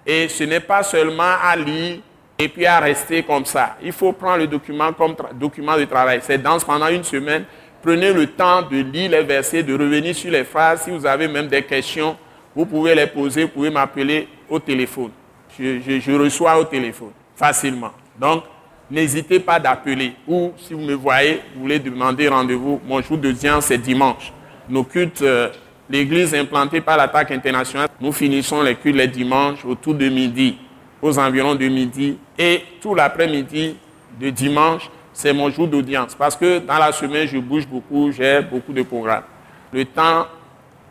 Et 0.07 0.29
ce 0.29 0.45
n'est 0.45 0.61
pas 0.61 0.83
seulement 0.83 1.35
à 1.43 1.57
lire 1.57 1.99
et 2.39 2.49
puis 2.49 2.67
à 2.67 2.79
rester 2.79 3.23
comme 3.23 3.45
ça. 3.45 3.77
Il 3.83 3.93
faut 3.93 4.13
prendre 4.13 4.39
le 4.39 4.47
document 4.47 4.93
comme 4.93 5.15
document 5.35 5.77
de 5.77 5.85
travail. 5.85 6.21
C'est 6.23 6.39
dans 6.39 6.59
pendant 6.59 6.89
une 6.89 7.05
semaine. 7.05 7.45
Prenez 7.83 8.13
le 8.13 8.27
temps 8.27 8.63
de 8.63 8.79
lire 8.79 9.11
les 9.11 9.23
versets, 9.23 9.63
de 9.63 9.73
revenir 9.73 10.15
sur 10.15 10.31
les 10.31 10.45
phrases. 10.45 10.83
Si 10.83 10.91
vous 10.91 11.07
avez 11.07 11.29
même 11.29 11.47
des 11.47 11.63
questions, 11.63 12.17
vous 12.55 12.67
pouvez 12.67 12.95
les 12.95 13.07
poser, 13.07 13.45
vous 13.45 13.51
pouvez 13.51 13.71
m'appeler 13.71 14.29
au 14.49 14.59
téléphone. 14.59 15.11
Je, 15.59 16.19
reçois 16.19 16.59
au 16.59 16.65
téléphone 16.65 17.13
facilement. 17.35 17.93
Donc, 18.19 18.45
n'hésitez 18.91 19.41
pas 19.41 19.59
d'appeler. 19.59 20.13
Ou 20.27 20.53
si 20.59 20.75
vous 20.75 20.81
me 20.81 20.95
voyez, 20.95 21.41
vous 21.55 21.63
voulez 21.63 21.79
demander 21.79 22.29
rendez-vous, 22.29 22.81
mon 22.87 23.01
jour 23.01 23.19
de 23.19 23.31
dimanche, 23.31 23.65
c'est 23.65 23.79
dimanche. 23.79 24.33
Nos 24.69 24.85
cultes, 24.85 25.23
euh, 25.23 25.51
l'église 25.89 26.35
implantée 26.35 26.81
par 26.81 26.97
l'attaque 26.97 27.31
internationale, 27.31 27.89
nous 28.01 28.13
finissons 28.13 28.63
les 28.63 28.75
cultes 28.75 28.97
les 28.97 29.09
dimanches 29.09 29.65
autour 29.65 29.95
de 29.95 30.09
midi 30.09 30.59
aux 31.03 31.19
environs 31.19 31.55
de 31.55 31.69
midi. 31.69 32.19
Et 32.39 32.63
tout 32.81 32.95
l'après-midi 32.95 33.77
de 34.21 34.31
dimanche, 34.31 34.91
c'est 35.13 35.33
mon 35.33 35.51
jour 35.51 35.69
d'audience. 35.69 36.15
Parce 36.15 36.37
que 36.37 36.59
dans 36.59 36.79
la 36.79 36.93
semaine, 36.93 37.27
je 37.27 37.39
bouge 37.39 37.67
beaucoup, 37.67 38.11
j'ai 38.13 38.41
beaucoup 38.43 38.73
de 38.73 38.83
programmes. 38.83 39.25
le 39.73 39.85
temps 39.85 40.27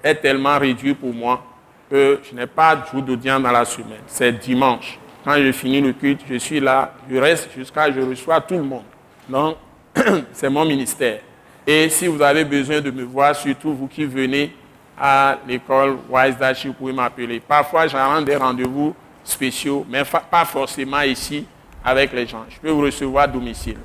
est 0.04 0.16
tellement 0.16 0.58
réduit 0.60 0.94
pour 0.94 1.14
moi 1.14 1.44
que 1.90 2.20
je 2.24 2.36
n'ai 2.36 2.48
pas 2.48 2.76
de 2.76 2.82
jour 2.92 3.02
d'audience 3.02 3.42
dans 3.42 3.52
la 3.52 3.66
semaine. 3.66 4.02
C'est 4.08 4.32
dimanche. 4.32 5.00
Quand 5.24 5.36
je 5.38 5.52
finis 5.52 5.82
le 5.82 5.94
culte, 5.94 6.22
je 6.30 6.36
suis 6.36 6.60
là, 6.60 6.94
je 7.10 7.18
reste 7.18 7.50
jusqu'à 7.56 7.86
ce 7.86 7.92
que 7.92 8.02
je 8.02 8.06
reçois 8.06 8.42
tout 8.42 8.56
le 8.56 8.64
monde. 8.64 8.84
Donc, 9.28 9.58
c'est 10.34 10.50
mon 10.50 10.66
ministère. 10.66 11.20
Et 11.66 11.90
si 11.90 12.06
vous 12.06 12.22
avez 12.22 12.46
besoin 12.46 12.80
de 12.80 12.92
me 12.92 13.04
voir, 13.04 13.36
surtout 13.36 13.74
vous 13.74 13.88
qui 13.88 14.06
venez 14.06 14.52
à 14.98 15.38
l'école 15.48 15.98
Wise 16.10 16.38
Dash, 16.38 16.66
vous 16.66 16.74
pouvez 16.74 16.94
m'appeler. 16.94 17.40
Parfois, 17.40 17.88
j'arrête 17.88 18.26
des 18.26 18.36
rendez-vous 18.36 18.96
spéciaux, 19.24 19.86
mais 19.90 20.04
pas 20.30 20.46
forcément 20.46 21.02
ici 21.02 21.46
avec 21.84 22.14
les 22.14 22.26
gens. 22.26 22.46
Je 22.50 22.60
peux 22.60 22.70
vous 22.70 22.82
recevoir 22.82 23.26
à 23.26 23.28
domicile. 23.28 23.78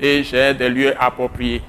Et 0.00 0.22
j'ai 0.24 0.52
des 0.54 0.68
lieux 0.68 0.94
appropriés, 1.00 1.62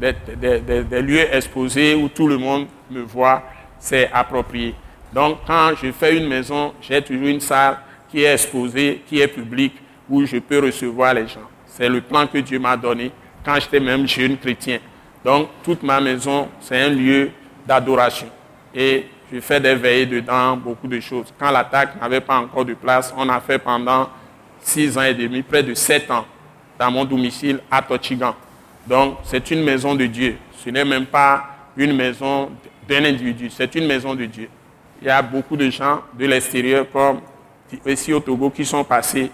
des, 0.00 1.02
lieux 1.02 1.34
exposés 1.34 1.94
où 1.94 2.08
tout 2.08 2.26
le 2.26 2.38
monde 2.38 2.66
me 2.90 3.02
voit, 3.02 3.42
c'est 3.78 4.10
approprié. 4.12 4.74
Donc, 5.12 5.38
quand 5.46 5.72
je 5.82 5.92
fais 5.92 6.16
une 6.16 6.28
maison, 6.28 6.72
j'ai 6.80 7.02
toujours 7.02 7.26
une 7.28 7.40
salle 7.40 7.78
qui 8.08 8.22
est 8.22 8.32
exposée, 8.32 9.02
qui 9.06 9.20
est 9.20 9.28
publique, 9.28 9.76
où 10.08 10.24
je 10.24 10.38
peux 10.38 10.60
recevoir 10.60 11.14
les 11.14 11.26
gens. 11.26 11.48
C'est 11.66 11.88
le 11.88 12.00
plan 12.00 12.26
que 12.26 12.38
Dieu 12.38 12.58
m'a 12.58 12.76
donné 12.76 13.10
quand 13.44 13.56
j'étais 13.60 13.80
même 13.80 14.06
jeune 14.06 14.38
chrétien. 14.38 14.78
Donc, 15.24 15.48
toute 15.62 15.82
ma 15.82 16.00
maison, 16.00 16.48
c'est 16.60 16.80
un 16.80 16.88
lieu 16.88 17.30
d'adoration. 17.66 18.28
Et 18.74 19.06
je 19.32 19.40
fais 19.40 19.60
des 19.60 19.74
veillées 19.74 20.06
dedans, 20.06 20.56
beaucoup 20.56 20.86
de 20.86 21.00
choses. 21.00 21.32
Quand 21.38 21.50
l'attaque 21.50 22.00
n'avait 22.00 22.20
pas 22.20 22.38
encore 22.38 22.64
de 22.64 22.74
place, 22.74 23.12
on 23.16 23.28
a 23.28 23.40
fait 23.40 23.58
pendant 23.58 24.08
six 24.60 24.96
ans 24.96 25.02
et 25.02 25.14
demi, 25.14 25.42
près 25.42 25.62
de 25.62 25.74
sept 25.74 26.10
ans, 26.10 26.24
dans 26.78 26.90
mon 26.90 27.04
domicile 27.04 27.60
à 27.70 27.82
Tochigan. 27.82 28.34
Donc, 28.86 29.18
c'est 29.24 29.50
une 29.50 29.64
maison 29.64 29.94
de 29.94 30.06
Dieu. 30.06 30.36
Ce 30.64 30.70
n'est 30.70 30.84
même 30.84 31.06
pas 31.06 31.44
une 31.76 31.94
maison 31.94 32.50
d'un 32.88 33.04
individu, 33.04 33.50
c'est 33.50 33.74
une 33.74 33.86
maison 33.86 34.14
de 34.14 34.24
Dieu. 34.26 34.48
Il 35.02 35.08
y 35.08 35.10
a 35.10 35.20
beaucoup 35.20 35.56
de 35.56 35.68
gens 35.70 36.02
de 36.18 36.24
l'extérieur, 36.26 36.86
comme 36.90 37.20
ici 37.84 38.12
au 38.12 38.20
Togo, 38.20 38.50
qui 38.50 38.64
sont 38.64 38.84
passés 38.84 39.30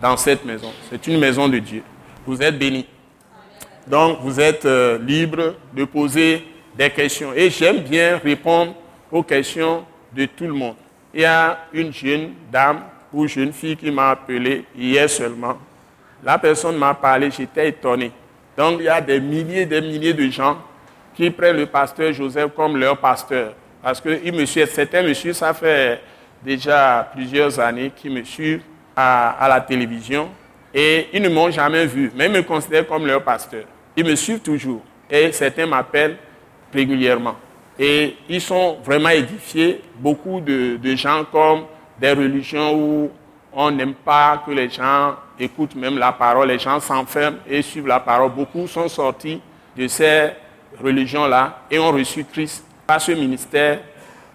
dans 0.00 0.16
cette 0.16 0.44
maison. 0.44 0.72
C'est 0.90 1.06
une 1.06 1.18
maison 1.18 1.48
de 1.48 1.58
Dieu. 1.58 1.82
Vous 2.26 2.42
êtes 2.42 2.58
bénis. 2.58 2.86
Donc, 3.86 4.18
vous 4.22 4.40
êtes 4.40 4.64
euh, 4.64 4.98
libre 4.98 5.54
de 5.74 5.84
poser 5.84 6.44
des 6.76 6.90
questions. 6.90 7.32
Et 7.34 7.50
j'aime 7.50 7.78
bien 7.80 8.18
répondre 8.18 8.74
aux 9.10 9.22
questions 9.22 9.84
de 10.12 10.26
tout 10.26 10.44
le 10.44 10.52
monde. 10.52 10.76
Il 11.14 11.20
y 11.20 11.24
a 11.24 11.58
une 11.72 11.92
jeune 11.92 12.32
dame 12.50 12.82
ou 13.12 13.26
jeune 13.26 13.52
fille 13.52 13.76
qui 13.76 13.90
m'a 13.90 14.10
appelé 14.10 14.64
hier 14.76 15.08
seulement. 15.08 15.56
La 16.22 16.38
personne 16.38 16.76
m'a 16.76 16.94
parlé, 16.94 17.30
j'étais 17.30 17.68
étonné. 17.68 18.10
Donc, 18.56 18.76
il 18.80 18.84
y 18.84 18.88
a 18.88 19.00
des 19.00 19.20
milliers 19.20 19.62
et 19.62 19.66
des 19.66 19.80
milliers 19.80 20.14
de 20.14 20.28
gens 20.30 20.58
qui 21.14 21.30
prennent 21.30 21.56
le 21.56 21.66
pasteur 21.66 22.12
Joseph 22.12 22.52
comme 22.54 22.76
leur 22.76 22.98
pasteur. 22.98 23.52
Parce 23.82 24.00
que 24.00 24.18
c'est 24.66 24.94
un 24.94 25.02
monsieur, 25.02 25.32
ça 25.32 25.54
fait 25.54 26.00
déjà 26.42 27.08
plusieurs 27.14 27.58
années 27.60 27.92
qu'il 27.94 28.12
me 28.12 28.22
suit 28.24 28.60
à, 28.94 29.46
la 29.48 29.60
télévision 29.60 30.28
et 30.74 31.08
ils 31.12 31.22
ne 31.22 31.28
m'ont 31.28 31.50
jamais 31.50 31.86
vu, 31.86 32.10
mais 32.14 32.26
ils 32.26 32.32
me 32.32 32.42
considèrent 32.42 32.86
comme 32.86 33.06
leur 33.06 33.22
pasteur. 33.22 33.64
Ils 33.96 34.04
me 34.04 34.14
suivent 34.14 34.40
toujours 34.40 34.82
et 35.08 35.32
certains 35.32 35.66
m'appellent 35.66 36.16
régulièrement. 36.76 37.34
Et 37.78 38.16
ils 38.28 38.40
sont 38.40 38.78
vraiment 38.84 39.08
édifiés. 39.08 39.82
Beaucoup 39.98 40.40
de, 40.40 40.78
gens 40.94 41.24
comme 41.30 41.64
des 41.98 42.12
religions 42.12 42.74
où 42.74 43.10
on 43.52 43.70
n'aime 43.70 43.94
pas 43.94 44.42
que 44.44 44.50
les 44.50 44.68
gens 44.68 45.14
écoutent 45.38 45.74
même 45.74 45.98
la 45.98 46.12
parole, 46.12 46.48
les 46.48 46.58
gens 46.58 46.78
s'enferment 46.80 47.38
et 47.48 47.62
suivent 47.62 47.86
la 47.86 48.00
parole. 48.00 48.30
Beaucoup 48.30 48.66
sont 48.66 48.88
sortis 48.88 49.40
de 49.76 49.88
ces 49.88 50.30
religions-là 50.82 51.62
et 51.70 51.78
ont 51.78 51.92
reçu 51.92 52.24
Christ 52.24 52.64
par 52.86 53.00
ce 53.00 53.12
ministère 53.12 53.80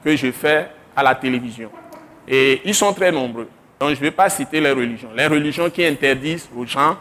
que 0.04 0.16
je 0.16 0.32
fais 0.32 0.68
à 0.96 1.04
la 1.04 1.16
télévision. 1.16 1.70
Et 2.28 2.62
ils 2.66 2.76
sont 2.76 2.94
très 2.94 3.12
nombreux. 3.12 3.48
Donc 3.80 3.90
je 3.90 3.96
ne 3.96 4.02
vais 4.02 4.12
pas 4.12 4.30
citer 4.30 4.60
les 4.60 4.72
religions. 4.72 5.10
Les 5.16 5.28
religions 5.28 5.70
qui 5.70 5.84
interdisent 5.86 6.50
aux 6.56 6.66
gens 6.66 6.98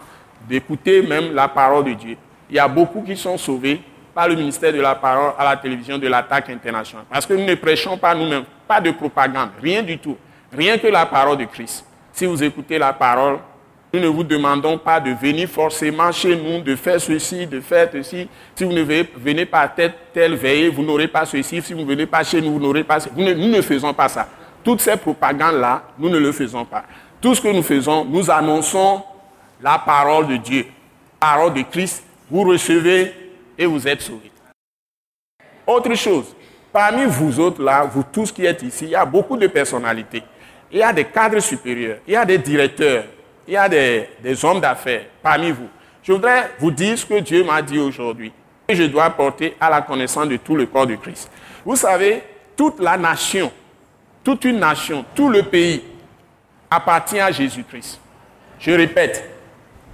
d'écouter 0.48 1.02
même 1.02 1.34
la 1.34 1.48
parole 1.48 1.84
de 1.84 1.92
Dieu. 1.92 2.16
Il 2.48 2.56
y 2.56 2.58
a 2.58 2.68
beaucoup 2.68 3.02
qui 3.02 3.16
sont 3.16 3.36
sauvés 3.36 3.80
par 4.14 4.28
le 4.28 4.34
ministère 4.34 4.72
de 4.72 4.80
la 4.80 4.94
parole 4.94 5.32
à 5.38 5.44
la 5.44 5.56
télévision 5.56 5.98
de 5.98 6.08
l'attaque 6.08 6.50
internationale. 6.50 7.04
Parce 7.10 7.26
que 7.26 7.34
nous 7.34 7.44
ne 7.44 7.54
prêchons 7.54 7.96
pas 7.96 8.14
nous-mêmes, 8.14 8.44
pas 8.66 8.80
de 8.80 8.90
propagande, 8.90 9.50
rien 9.62 9.82
du 9.82 9.98
tout. 9.98 10.16
Rien 10.52 10.78
que 10.78 10.88
la 10.88 11.06
parole 11.06 11.38
de 11.38 11.44
Christ. 11.44 11.84
Si 12.12 12.26
vous 12.26 12.42
écoutez 12.42 12.76
la 12.76 12.92
parole, 12.92 13.38
nous 13.92 14.00
ne 14.00 14.06
vous 14.06 14.24
demandons 14.24 14.78
pas 14.78 15.00
de 15.00 15.10
venir 15.10 15.48
forcément 15.48 16.10
chez 16.12 16.36
nous, 16.36 16.60
de 16.60 16.76
faire 16.76 17.00
ceci, 17.00 17.46
de 17.46 17.60
faire 17.60 17.88
ceci. 17.92 18.28
Si 18.54 18.64
vous 18.64 18.72
ne 18.72 18.82
venez 18.82 19.46
pas 19.46 19.60
à 19.60 19.68
telle, 19.68 19.92
telle 20.12 20.36
vous 20.70 20.82
n'aurez 20.82 21.08
pas 21.08 21.24
ceci. 21.24 21.60
Si 21.60 21.72
vous 21.72 21.80
ne 21.80 21.86
venez 21.86 22.06
pas 22.06 22.22
chez 22.22 22.40
nous, 22.40 22.52
vous 22.52 22.60
n'aurez 22.60 22.84
pas 22.84 23.00
ceci. 23.00 23.14
Nous 23.16 23.48
ne, 23.48 23.62
faisons 23.62 23.92
pas 23.92 24.08
ça. 24.08 24.28
Toutes 24.62 24.80
ces 24.80 24.96
propagandes-là, 24.96 25.82
nous 25.98 26.08
ne 26.08 26.18
le 26.18 26.32
faisons 26.32 26.64
pas. 26.64 26.84
Tout 27.20 27.34
ce 27.34 27.40
que 27.40 27.48
nous 27.48 27.62
faisons, 27.62 28.04
nous 28.04 28.30
annonçons 28.30 29.02
la 29.60 29.78
parole 29.78 30.28
de 30.28 30.36
Dieu, 30.36 30.66
parole 31.18 31.54
de 31.54 31.62
Christ. 31.62 32.04
Vous 32.30 32.42
recevez 32.42 33.12
et 33.60 33.66
vous 33.66 33.86
êtes 33.86 34.00
sauvés. 34.00 34.32
Autre 35.66 35.94
chose, 35.94 36.34
parmi 36.72 37.04
vous 37.04 37.38
autres 37.38 37.62
là, 37.62 37.84
vous 37.84 38.02
tous 38.10 38.32
qui 38.32 38.46
êtes 38.46 38.62
ici, 38.62 38.86
il 38.86 38.90
y 38.92 38.94
a 38.96 39.04
beaucoup 39.04 39.36
de 39.36 39.46
personnalités. 39.46 40.22
Il 40.72 40.78
y 40.78 40.82
a 40.82 40.92
des 40.94 41.04
cadres 41.04 41.40
supérieurs, 41.40 41.98
il 42.06 42.14
y 42.14 42.16
a 42.16 42.24
des 42.24 42.38
directeurs, 42.38 43.04
il 43.46 43.52
y 43.52 43.56
a 43.58 43.68
des, 43.68 44.44
hommes 44.44 44.60
d'affaires 44.60 45.04
parmi 45.22 45.50
vous. 45.50 45.68
Je 46.02 46.12
voudrais 46.12 46.52
vous 46.58 46.70
dire 46.70 46.96
ce 46.96 47.04
que 47.04 47.20
Dieu 47.20 47.44
m'a 47.44 47.60
dit 47.60 47.78
aujourd'hui. 47.78 48.32
Et 48.66 48.74
je 48.74 48.84
dois 48.84 49.10
porter 49.10 49.56
à 49.60 49.68
la 49.68 49.82
connaissance 49.82 50.28
de 50.28 50.36
tout 50.38 50.56
le 50.56 50.64
corps 50.64 50.86
de 50.86 50.94
Christ. 50.94 51.30
Vous 51.64 51.76
savez, 51.76 52.22
toute 52.56 52.80
la 52.80 52.96
nation, 52.96 53.52
toute 54.24 54.44
une 54.44 54.58
nation, 54.58 55.04
tout 55.14 55.28
le 55.28 55.42
pays 55.42 55.82
appartient 56.70 57.20
à 57.20 57.30
Jésus-Christ. 57.30 58.00
Je 58.58 58.70
répète, 58.70 59.28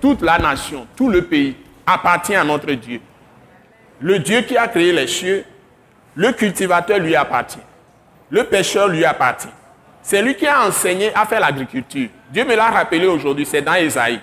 toute 0.01 0.23
la 0.23 0.39
nation, 0.39 0.87
tout 0.95 1.09
le 1.09 1.23
pays 1.23 1.57
appartient 1.85 2.35
à 2.35 2.45
notre 2.45 2.71
Dieu. 2.73 3.01
Le 4.01 4.19
Dieu 4.19 4.43
qui 4.43 4.57
a 4.57 4.69
créé 4.69 4.93
les 4.93 5.07
cieux, 5.07 5.45
le 6.15 6.33
cultivateur 6.33 6.99
lui 6.99 7.17
appartient. 7.17 7.59
Le 8.31 8.45
pêcheur 8.45 8.89
lui 8.89 9.05
appartient. 9.05 9.49
C'est 10.03 10.23
lui 10.23 10.35
qui 10.35 10.47
a 10.47 10.67
enseigné 10.67 11.15
à 11.15 11.27
faire 11.27 11.41
l'agriculture. 11.41 12.09
Dieu 12.31 12.45
me 12.45 12.55
l'a 12.55 12.71
rappelé 12.71 13.07
aujourd'hui, 13.07 13.47
c'est 13.47 13.63
dans 13.63 13.75
Ésaïe. 13.75 14.21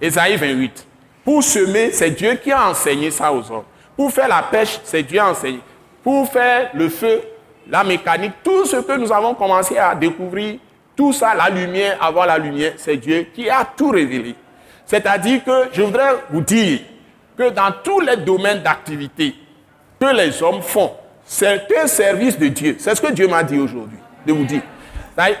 Ésaïe 0.00 0.36
28. 0.36 0.86
Pour 1.24 1.42
semer, 1.42 1.90
c'est 1.92 2.10
Dieu 2.10 2.34
qui 2.34 2.52
a 2.52 2.68
enseigné 2.68 3.10
ça 3.10 3.32
aux 3.32 3.50
hommes. 3.50 3.64
Pour 3.96 4.12
faire 4.12 4.28
la 4.28 4.42
pêche, 4.42 4.80
c'est 4.84 5.02
Dieu 5.02 5.16
qui 5.16 5.18
a 5.18 5.30
enseigné. 5.30 5.60
Pour 6.02 6.30
faire 6.30 6.70
le 6.74 6.88
feu, 6.88 7.20
la 7.68 7.82
mécanique, 7.82 8.32
tout 8.44 8.64
ce 8.64 8.76
que 8.76 8.92
nous 8.96 9.12
avons 9.12 9.34
commencé 9.34 9.76
à 9.76 9.94
découvrir, 9.94 10.58
tout 10.96 11.12
ça, 11.12 11.34
la 11.34 11.50
lumière, 11.50 12.02
avoir 12.02 12.26
la 12.26 12.38
lumière, 12.38 12.72
c'est 12.76 12.96
Dieu 12.96 13.26
qui 13.34 13.50
a 13.50 13.64
tout 13.76 13.90
révélé. 13.90 14.34
C'est-à-dire 14.86 15.44
que 15.44 15.68
je 15.72 15.82
voudrais 15.82 16.14
vous 16.30 16.40
dire 16.40 16.80
que 17.36 17.50
dans 17.50 17.72
tous 17.82 18.00
les 18.00 18.16
domaines 18.16 18.62
d'activité 18.62 19.34
que 20.00 20.06
les 20.14 20.42
hommes 20.42 20.62
font, 20.62 20.92
c'est 21.24 21.66
un 21.76 21.86
service 21.86 22.38
de 22.38 22.48
Dieu. 22.48 22.76
C'est 22.78 22.94
ce 22.94 23.00
que 23.00 23.12
Dieu 23.12 23.26
m'a 23.28 23.42
dit 23.42 23.58
aujourd'hui, 23.58 23.98
de 24.24 24.32
vous 24.32 24.44
dire. 24.44 24.62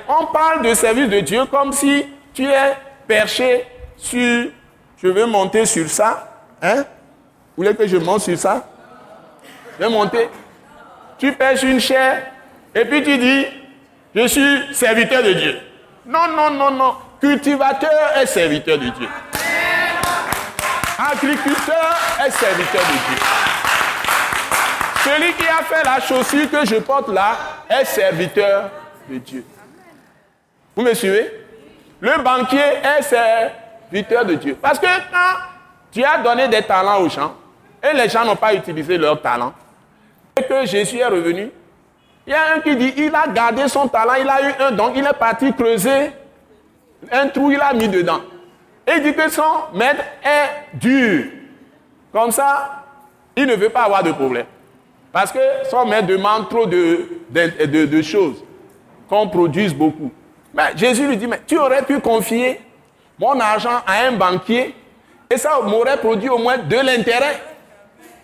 On 0.08 0.26
parle 0.26 0.62
de 0.62 0.74
service 0.74 1.08
de 1.08 1.20
Dieu 1.20 1.44
comme 1.46 1.72
si 1.72 2.06
tu 2.32 2.44
es 2.44 2.74
perché 3.06 3.64
sur... 3.96 4.50
Je 4.98 5.08
vais 5.08 5.26
monter 5.26 5.66
sur 5.66 5.88
ça. 5.88 6.42
Hein? 6.62 6.84
Vous 7.56 7.62
voulez 7.62 7.74
que 7.74 7.86
je 7.86 7.98
monte 7.98 8.22
sur 8.22 8.38
ça? 8.38 8.66
Je 9.78 9.84
vais 9.84 9.90
monter. 9.90 10.28
Tu 11.18 11.32
pêches 11.32 11.62
une 11.62 11.80
chair 11.80 12.26
et 12.74 12.84
puis 12.84 13.02
tu 13.02 13.16
dis, 13.18 13.46
je 14.14 14.26
suis 14.26 14.74
serviteur 14.74 15.22
de 15.22 15.32
Dieu. 15.34 15.58
Non, 16.06 16.28
non, 16.34 16.50
non, 16.50 16.70
non. 16.70 16.94
Cultivateur 17.20 18.16
est 18.16 18.26
serviteur 18.26 18.78
de 18.78 18.88
Dieu. 18.88 19.08
Agriculteur 20.98 21.94
est 22.24 22.30
serviteur 22.30 22.80
de 22.80 22.92
Dieu. 22.92 23.18
Celui 25.04 25.32
qui 25.34 25.46
a 25.46 25.62
fait 25.62 25.84
la 25.84 26.00
chaussure 26.00 26.50
que 26.50 26.64
je 26.64 26.76
porte 26.76 27.08
là 27.08 27.36
est 27.68 27.84
serviteur 27.84 28.70
de 29.08 29.18
Dieu. 29.18 29.44
Vous 30.74 30.82
me 30.82 30.94
suivez? 30.94 31.44
Le 32.00 32.22
banquier 32.22 32.78
est 32.82 33.02
serviteur 33.02 34.24
de 34.24 34.34
Dieu. 34.34 34.56
Parce 34.60 34.78
que 34.78 34.86
quand 34.86 35.36
tu 35.92 36.02
as 36.02 36.18
donné 36.18 36.48
des 36.48 36.62
talents 36.62 37.00
aux 37.00 37.10
gens, 37.10 37.34
et 37.82 37.94
les 37.94 38.08
gens 38.08 38.24
n'ont 38.24 38.36
pas 38.36 38.54
utilisé 38.54 38.96
leurs 38.96 39.20
talents, 39.20 39.52
et 40.34 40.42
que 40.42 40.64
Jésus 40.64 40.98
est 40.98 41.06
revenu, 41.06 41.50
il 42.26 42.32
y 42.32 42.34
a 42.34 42.54
un 42.54 42.60
qui 42.60 42.74
dit, 42.74 42.94
il 42.96 43.14
a 43.14 43.28
gardé 43.28 43.68
son 43.68 43.86
talent, 43.86 44.14
il 44.18 44.28
a 44.28 44.48
eu 44.48 44.54
un 44.60 44.70
don, 44.72 44.92
il 44.94 45.06
est 45.06 45.12
parti 45.12 45.52
creuser 45.52 46.10
un 47.12 47.28
trou, 47.28 47.50
il 47.52 47.60
a 47.60 47.72
mis 47.72 47.88
dedans. 47.88 48.20
Et 48.86 48.92
il 48.96 49.02
dit 49.02 49.14
que 49.14 49.28
son 49.28 49.42
maître 49.74 50.02
est 50.24 50.76
dur. 50.76 51.24
Comme 52.12 52.30
ça, 52.30 52.84
il 53.34 53.46
ne 53.46 53.54
veut 53.54 53.68
pas 53.68 53.82
avoir 53.82 54.02
de 54.02 54.12
problème. 54.12 54.46
Parce 55.12 55.32
que 55.32 55.38
son 55.70 55.86
maître 55.86 56.06
demande 56.06 56.48
trop 56.48 56.66
de, 56.66 57.08
de 57.30 58.02
choses, 58.02 58.44
qu'on 59.08 59.28
produise 59.28 59.74
beaucoup. 59.74 60.10
Mais 60.54 60.76
Jésus 60.76 61.06
lui 61.06 61.16
dit, 61.16 61.26
mais 61.26 61.40
tu 61.46 61.58
aurais 61.58 61.82
pu 61.82 62.00
confier 62.00 62.60
mon 63.18 63.38
argent 63.40 63.82
à 63.86 64.06
un 64.06 64.12
banquier 64.12 64.74
et 65.30 65.36
ça 65.36 65.58
m'aurait 65.62 65.96
produit 65.96 66.28
au 66.28 66.38
moins 66.38 66.58
de 66.58 66.76
l'intérêt. 66.76 67.40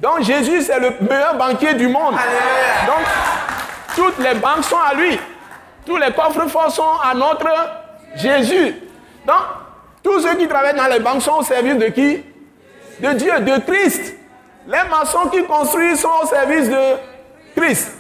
Donc 0.00 0.22
Jésus, 0.22 0.62
c'est 0.62 0.78
le 0.78 0.94
meilleur 1.00 1.36
banquier 1.36 1.74
du 1.74 1.88
monde. 1.88 2.14
Donc, 2.86 3.04
toutes 3.94 4.18
les 4.18 4.34
banques 4.34 4.64
sont 4.64 4.76
à 4.78 4.94
lui. 4.94 5.18
Tous 5.86 5.96
les 5.96 6.12
coffres 6.12 6.46
forts 6.48 6.70
sont 6.70 6.98
à 7.02 7.14
notre 7.14 7.50
Jésus. 8.16 8.76
Donc, 9.26 9.36
tous 10.02 10.20
ceux 10.20 10.34
qui 10.36 10.48
travaillent 10.48 10.76
dans 10.76 10.88
les 10.88 11.00
banques 11.00 11.22
sont 11.22 11.38
au 11.38 11.42
service 11.42 11.76
de 11.76 11.86
qui? 11.86 12.24
De 13.00 13.12
Dieu, 13.12 13.40
de 13.40 13.60
Christ. 13.60 14.14
Les 14.66 14.88
maçons 14.88 15.28
qui 15.30 15.44
construisent 15.44 16.00
sont 16.00 16.10
au 16.22 16.26
service 16.26 16.68
de 16.68 16.96
Christ. 17.56 17.92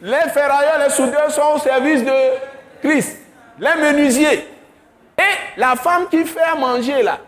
Les 0.00 0.30
ferrailleurs, 0.32 0.78
les 0.82 0.90
soudeurs 0.90 1.30
sont 1.30 1.54
au 1.56 1.58
service 1.58 2.04
de 2.04 2.12
Christ. 2.82 3.18
Les 3.58 3.74
menuisiers. 3.80 4.48
Et 5.18 5.60
la 5.60 5.76
femme 5.76 6.08
qui 6.08 6.24
fait 6.24 6.54
manger 6.58 7.02
là, 7.02 7.18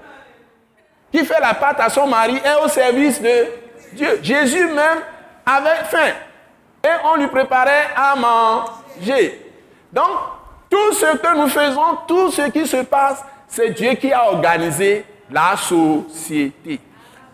qui 1.11 1.25
fait 1.25 1.41
la 1.41 1.53
pâte 1.53 1.81
à 1.81 1.91
son 1.91 2.07
mari, 2.07 2.41
est 2.43 2.65
au 2.65 2.69
service 2.69 3.21
de 3.21 3.47
Dieu. 3.93 4.21
Jésus 4.23 4.67
même 4.69 5.01
avait 5.45 5.85
faim. 5.85 6.13
Et 6.85 6.89
on 7.05 7.17
lui 7.17 7.27
préparait 7.29 7.89
à 7.95 8.15
manger. 8.17 9.53
Donc, 9.93 10.09
tout 10.71 10.93
ce 10.95 11.17
que 11.19 11.37
nous 11.37 11.49
faisons, 11.49 11.99
tout 12.09 12.31
ce 12.31 12.51
qui 12.51 12.67
se 12.67 12.79
passe, 12.79 13.23
c'est 13.53 13.71
Dieu 13.71 13.93
qui 13.95 14.11
a 14.11 14.29
organisé 14.29 15.05
la 15.31 15.55
société. 15.57 16.81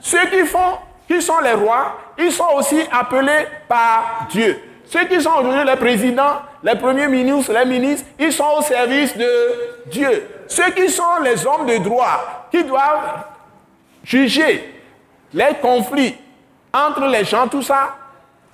Ceux 0.01 0.27
qui 0.27 0.45
font, 0.47 0.79
qui 1.07 1.23
sont 1.23 1.39
les 1.41 1.53
rois, 1.53 1.97
ils 2.19 2.33
sont 2.33 2.49
aussi 2.57 2.81
appelés 2.91 3.47
par 3.69 4.27
Dieu. 4.29 4.61
Ceux 4.85 5.05
qui 5.05 5.21
sont 5.23 5.31
aujourd'hui 5.39 5.65
les 5.65 5.77
présidents, 5.77 6.43
les 6.65 6.75
premiers 6.75 7.07
ministres, 7.07 7.53
les 7.53 7.65
ministres, 7.65 8.05
ils 8.19 8.33
sont 8.33 8.49
au 8.59 8.63
service 8.63 9.17
de 9.17 9.31
Dieu. 9.87 10.29
Ceux 10.49 10.71
qui 10.73 10.89
sont 10.89 11.21
les 11.23 11.47
hommes 11.47 11.67
de 11.67 11.77
droit, 11.79 12.49
qui 12.51 12.65
doivent 12.65 13.25
juger 14.03 14.75
les 15.33 15.55
conflits 15.63 16.17
entre 16.75 17.07
les 17.07 17.25
gens, 17.25 17.47
tout 17.47 17.63
ça, 17.63 17.95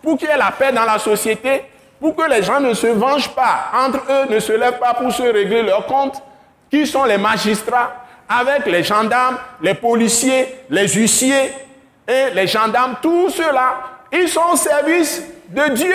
pour 0.03 0.19
qu'il 0.19 0.29
y 0.29 0.31
ait 0.31 0.37
la 0.37 0.51
paix 0.51 0.71
dans 0.71 0.85
la 0.85 0.99
société, 0.99 1.65
pour 1.99 2.15
que 2.15 2.29
les 2.29 2.43
gens 2.43 2.61
ne 2.61 2.75
se 2.75 2.89
vengent 2.89 3.35
pas 3.35 3.71
entre 3.73 4.01
eux, 4.11 4.27
ne 4.29 4.39
se 4.39 4.53
lèvent 4.53 4.79
pas 4.79 4.93
pour 4.93 5.11
se 5.11 5.23
régler 5.23 5.63
leurs 5.63 5.87
comptes, 5.87 6.21
qui 6.75 6.89
sont 6.89 7.05
les 7.05 7.19
magistrats, 7.19 8.05
avec 8.29 8.67
les 8.67 8.83
gendarmes, 8.83 9.39
les 9.63 9.75
policiers, 9.75 10.63
les 10.71 10.89
huissiers 10.89 11.53
et 12.09 12.31
les 12.35 12.49
gendarmes, 12.49 12.97
tous 13.01 13.31
ceux-là, 13.31 13.77
ils 14.11 14.29
sont 14.29 14.43
au 14.53 14.57
service 14.57 15.23
de 15.51 15.69
Dieu. 15.69 15.95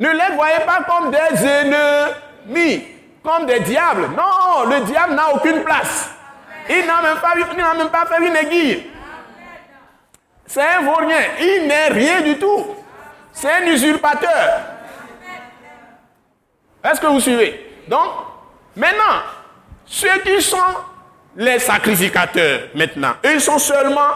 Ne 0.00 0.08
les 0.08 0.34
voyez 0.34 0.60
pas 0.64 0.78
comme 0.88 1.10
des 1.10 1.46
ennemis, 1.46 2.86
comme 3.22 3.44
des 3.44 3.60
diables. 3.60 4.08
Non, 4.16 4.70
le 4.70 4.80
diable 4.80 5.14
n'a 5.14 5.34
aucune 5.34 5.62
place. 5.62 6.08
Il 6.70 6.86
n'a 6.86 7.02
même, 7.02 7.18
pas, 7.18 7.74
même 7.74 7.88
pas 7.90 8.06
fait 8.06 8.26
une 8.26 8.36
aiguille. 8.36 8.90
C'est 10.46 10.62
un 10.62 10.80
vaurien. 10.84 11.20
Il 11.38 11.66
n'est 11.68 11.88
rien 11.88 12.22
du 12.22 12.38
tout. 12.38 12.64
C'est 13.30 13.52
un 13.52 13.66
usurpateur. 13.66 14.60
Est-ce 16.82 16.98
que 16.98 17.06
vous 17.08 17.20
suivez? 17.20 17.82
Donc, 17.88 18.08
maintenant, 18.74 19.20
ceux 19.94 20.18
qui 20.24 20.42
sont 20.42 20.56
les 21.36 21.60
sacrificateurs, 21.60 22.62
maintenant, 22.74 23.12
ils 23.22 23.40
sont 23.40 23.60
seulement 23.60 24.10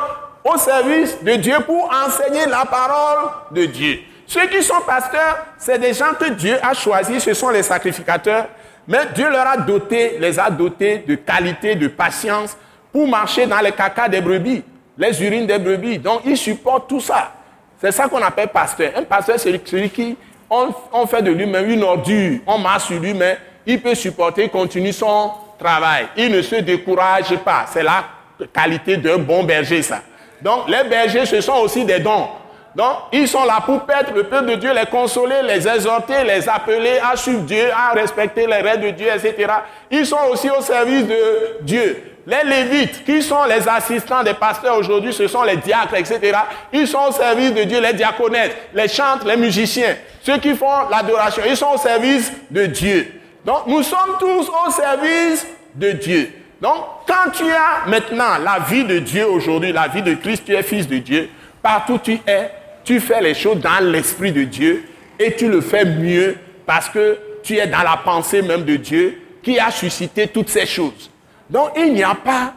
au 0.44 0.56
service 0.58 1.22
de 1.22 1.36
Dieu 1.36 1.54
pour 1.64 1.88
enseigner 2.04 2.46
la 2.46 2.64
parole 2.64 3.30
de 3.52 3.64
Dieu. 3.66 4.00
Ceux 4.26 4.48
qui 4.48 4.60
sont 4.60 4.80
pasteurs, 4.84 5.46
c'est 5.56 5.78
des 5.78 5.94
gens 5.94 6.14
que 6.18 6.30
Dieu 6.30 6.56
a 6.62 6.74
choisis, 6.74 7.22
ce 7.22 7.32
sont 7.32 7.50
les 7.50 7.62
sacrificateurs, 7.62 8.46
mais 8.88 9.06
Dieu 9.14 9.30
leur 9.30 9.46
a 9.46 9.56
doté, 9.56 10.16
les 10.18 10.36
a 10.40 10.50
dotés 10.50 11.04
de 11.06 11.14
qualité, 11.14 11.76
de 11.76 11.86
patience 11.86 12.56
pour 12.92 13.06
marcher 13.06 13.46
dans 13.46 13.60
les 13.60 13.72
cacas 13.72 14.08
des 14.08 14.20
brebis, 14.20 14.64
les 14.96 15.22
urines 15.22 15.46
des 15.46 15.60
brebis. 15.60 15.98
Donc, 15.98 16.22
ils 16.24 16.36
supportent 16.36 16.88
tout 16.88 17.00
ça. 17.00 17.32
C'est 17.80 17.92
ça 17.92 18.08
qu'on 18.08 18.20
appelle 18.20 18.48
pasteur. 18.48 18.90
Un 18.96 19.04
pasteur, 19.04 19.38
c'est 19.38 19.64
celui 19.64 19.90
qui, 19.90 20.16
on, 20.50 21.06
fait 21.06 21.22
de 21.22 21.30
lui-même 21.30 21.70
une 21.70 21.84
ordure, 21.84 22.40
on 22.48 22.58
marche 22.58 22.86
sur 22.86 22.98
lui, 22.98 23.14
mais 23.14 23.38
il 23.64 23.80
peut 23.80 23.94
supporter, 23.94 24.48
continuer 24.48 24.90
son 24.90 25.30
travail. 25.58 26.08
Il 26.16 26.30
ne 26.32 26.42
se 26.42 26.56
décourage 26.56 27.34
pas. 27.44 27.66
C'est 27.72 27.82
la 27.82 28.04
qualité 28.52 28.96
d'un 28.96 29.18
bon 29.18 29.42
berger, 29.44 29.82
ça. 29.82 30.00
Donc, 30.40 30.68
les 30.68 30.88
bergers, 30.88 31.26
ce 31.26 31.40
sont 31.40 31.56
aussi 31.56 31.84
des 31.84 31.98
dons. 31.98 32.28
Donc, 32.76 32.96
ils 33.12 33.26
sont 33.26 33.44
là 33.44 33.60
pour 33.64 33.80
perdre 33.80 34.12
le 34.14 34.24
peuple 34.24 34.50
de 34.50 34.54
Dieu, 34.54 34.72
les 34.72 34.86
consoler, 34.86 35.42
les 35.42 35.66
exhorter, 35.66 36.22
les 36.24 36.48
appeler 36.48 36.98
à 37.02 37.16
suivre 37.16 37.40
Dieu, 37.40 37.70
à 37.74 37.92
respecter 37.92 38.46
les 38.46 38.58
règles 38.58 38.84
de 38.86 38.90
Dieu, 38.90 39.08
etc. 39.08 39.52
Ils 39.90 40.06
sont 40.06 40.18
aussi 40.30 40.48
au 40.48 40.60
service 40.60 41.06
de 41.06 41.62
Dieu. 41.62 42.04
Les 42.24 42.44
Lévites, 42.44 43.04
qui 43.04 43.22
sont 43.22 43.44
les 43.44 43.66
assistants 43.66 44.22
des 44.22 44.34
pasteurs 44.34 44.76
aujourd'hui, 44.76 45.14
ce 45.14 45.26
sont 45.26 45.42
les 45.42 45.56
diacres, 45.56 45.94
etc. 45.96 46.38
Ils 46.72 46.86
sont 46.86 47.06
au 47.08 47.12
service 47.12 47.54
de 47.54 47.64
Dieu, 47.64 47.80
les 47.80 47.94
diaconettes, 47.94 48.54
les 48.74 48.86
chantres, 48.86 49.26
les 49.26 49.36
musiciens, 49.36 49.96
ceux 50.22 50.36
qui 50.36 50.54
font 50.54 50.88
l'adoration, 50.90 51.42
ils 51.48 51.56
sont 51.56 51.72
au 51.74 51.78
service 51.78 52.30
de 52.50 52.66
Dieu. 52.66 53.20
Donc 53.44 53.66
nous 53.66 53.82
sommes 53.82 54.16
tous 54.18 54.48
au 54.48 54.70
service 54.70 55.46
de 55.74 55.92
Dieu. 55.92 56.30
Donc 56.60 56.76
quand 57.06 57.30
tu 57.32 57.44
as 57.44 57.86
maintenant 57.86 58.38
la 58.42 58.58
vie 58.60 58.84
de 58.84 58.98
Dieu 58.98 59.26
aujourd'hui, 59.26 59.72
la 59.72 59.88
vie 59.88 60.02
de 60.02 60.14
Christ, 60.14 60.44
tu 60.44 60.54
es 60.54 60.62
fils 60.62 60.88
de 60.88 60.98
Dieu, 60.98 61.28
partout 61.62 61.98
tu 62.02 62.18
es, 62.26 62.50
tu 62.84 63.00
fais 63.00 63.20
les 63.20 63.34
choses 63.34 63.60
dans 63.60 63.84
l'esprit 63.84 64.32
de 64.32 64.44
Dieu 64.44 64.84
et 65.18 65.34
tu 65.34 65.48
le 65.48 65.60
fais 65.60 65.84
mieux 65.84 66.36
parce 66.66 66.88
que 66.88 67.18
tu 67.42 67.56
es 67.56 67.66
dans 67.66 67.82
la 67.82 67.96
pensée 67.98 68.42
même 68.42 68.64
de 68.64 68.76
Dieu 68.76 69.20
qui 69.42 69.58
a 69.58 69.70
suscité 69.70 70.26
toutes 70.28 70.48
ces 70.48 70.66
choses. 70.66 71.10
Donc 71.48 71.70
il 71.76 71.94
n'y 71.94 72.02
a 72.02 72.14
pas 72.14 72.54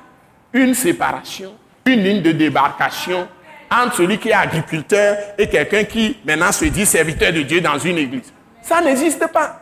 une 0.53 0.73
séparation, 0.73 1.53
une 1.85 2.03
ligne 2.03 2.21
de 2.21 2.31
débarcation 2.31 3.27
entre 3.71 3.97
celui 3.97 4.17
qui 4.17 4.29
est 4.29 4.33
agriculteur 4.33 5.17
et 5.37 5.47
quelqu'un 5.47 5.85
qui 5.85 6.17
maintenant 6.25 6.51
se 6.51 6.65
dit 6.65 6.85
serviteur 6.85 7.31
de 7.31 7.43
Dieu 7.43 7.61
dans 7.61 7.77
une 7.77 7.97
église. 7.97 8.33
Ça 8.61 8.81
n'existe 8.81 9.25
pas. 9.31 9.60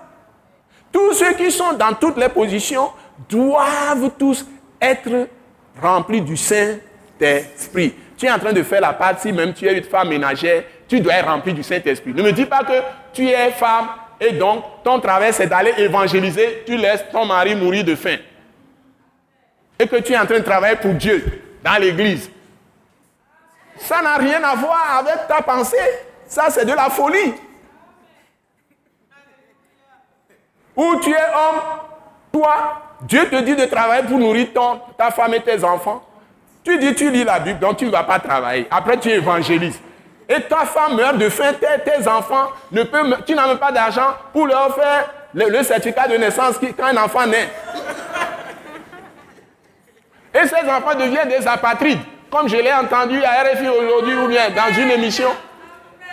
Tous 0.92 1.14
ceux 1.14 1.34
qui 1.34 1.52
sont 1.52 1.74
dans 1.74 1.94
toutes 1.94 2.18
les 2.18 2.30
positions 2.30 2.90
doivent 3.30 4.12
tous 4.18 4.46
être 4.82 5.28
remplis 5.82 6.22
du 6.22 6.36
Saint-Esprit. 6.36 7.94
Tu 8.18 8.26
es 8.26 8.32
en 8.32 8.40
train 8.40 8.54
de 8.54 8.64
faire 8.64 8.82
la 8.82 8.94
partie, 8.94 9.32
même 9.32 9.54
tu 9.54 9.68
es 9.68 9.78
une 9.78 9.84
femme 9.84 10.10
ménagère, 10.10 10.64
tu 10.88 11.00
dois 11.00 11.14
être 11.14 11.28
rempli 11.28 11.54
du 11.54 11.64
Saint-Esprit. 11.64 12.14
Ne 12.14 12.24
me 12.24 12.32
dis 12.32 12.46
pas 12.46 12.64
que 12.64 12.82
tu 13.14 13.28
es 13.28 13.52
femme 13.52 13.88
et 14.20 14.34
donc 14.34 14.64
ton 14.84 15.00
travail 15.00 15.32
c'est 15.34 15.48
d'aller 15.48 15.74
évangéliser, 15.78 16.64
tu 16.66 16.76
laisses 16.76 17.06
ton 17.12 17.26
mari 17.26 17.56
mourir 17.56 17.84
de 17.84 17.96
faim 17.96 18.18
et 19.80 19.88
que 19.88 19.96
tu 19.98 20.12
es 20.12 20.18
en 20.18 20.26
train 20.26 20.40
de 20.40 20.44
travailler 20.44 20.76
pour 20.76 20.94
Dieu 20.94 21.24
dans 21.64 21.80
l'église, 21.82 22.30
ça 23.78 24.02
n'a 24.02 24.18
rien 24.18 24.44
à 24.44 24.56
voir 24.56 24.98
avec 25.00 25.28
ta 25.28 25.42
pensée. 25.42 25.78
Ça, 26.28 26.50
c'est 26.50 26.66
de 26.66 26.74
la 26.74 26.90
folie. 26.90 27.34
Ou 30.80 30.96
tu 31.02 31.10
es 31.10 31.14
homme, 31.14 31.62
toi, 32.32 32.56
Dieu 33.02 33.28
te 33.30 33.36
dit 33.42 33.54
de 33.54 33.66
travailler 33.66 34.04
pour 34.04 34.18
nourrir 34.18 34.48
ton, 34.54 34.80
ta 34.98 35.12
femme 35.12 35.34
et 35.34 35.42
tes 35.42 35.62
enfants. 35.62 36.02
Tu 36.64 36.78
dis, 36.78 36.96
tu 36.96 37.12
lis 37.12 37.26
la 37.26 37.40
Bible, 37.40 37.60
donc 37.60 37.76
tu 37.76 37.86
ne 37.86 37.92
vas 37.92 38.04
pas 38.04 38.18
travailler. 38.18 38.66
Après, 38.72 38.96
tu 38.96 39.10
évangélises. 39.10 39.78
Et 40.30 40.40
ta 40.44 40.60
femme 40.60 40.96
meurt 40.96 41.18
de 41.18 41.28
faim, 41.28 41.52
tes, 41.60 42.08
enfants, 42.08 42.52
ne 42.72 42.84
peuvent, 42.84 43.24
tu 43.28 43.36
n'as 43.36 43.48
même 43.48 43.58
pas 43.58 43.74
d'argent 43.74 44.14
pour 44.32 44.48
leur 44.48 44.74
faire 44.74 45.10
le, 45.34 45.64
certificat 45.64 46.08
de 46.08 46.16
naissance 46.16 46.56
quand 46.78 46.86
un 46.86 47.04
enfant 47.04 47.28
naît. 47.28 47.50
Et 50.34 50.48
ces 50.48 50.70
enfants 50.70 50.98
deviennent 50.98 51.28
des 51.28 51.46
apatrides, 51.46 52.00
comme 52.32 52.48
je 52.48 52.56
l'ai 52.56 52.72
entendu 52.72 53.22
à 53.22 53.44
RFI 53.44 53.68
aujourd'hui 53.68 54.16
ou 54.16 54.28
bien 54.30 54.50
dans 54.52 54.74
une 54.82 54.92
émission. 54.92 55.30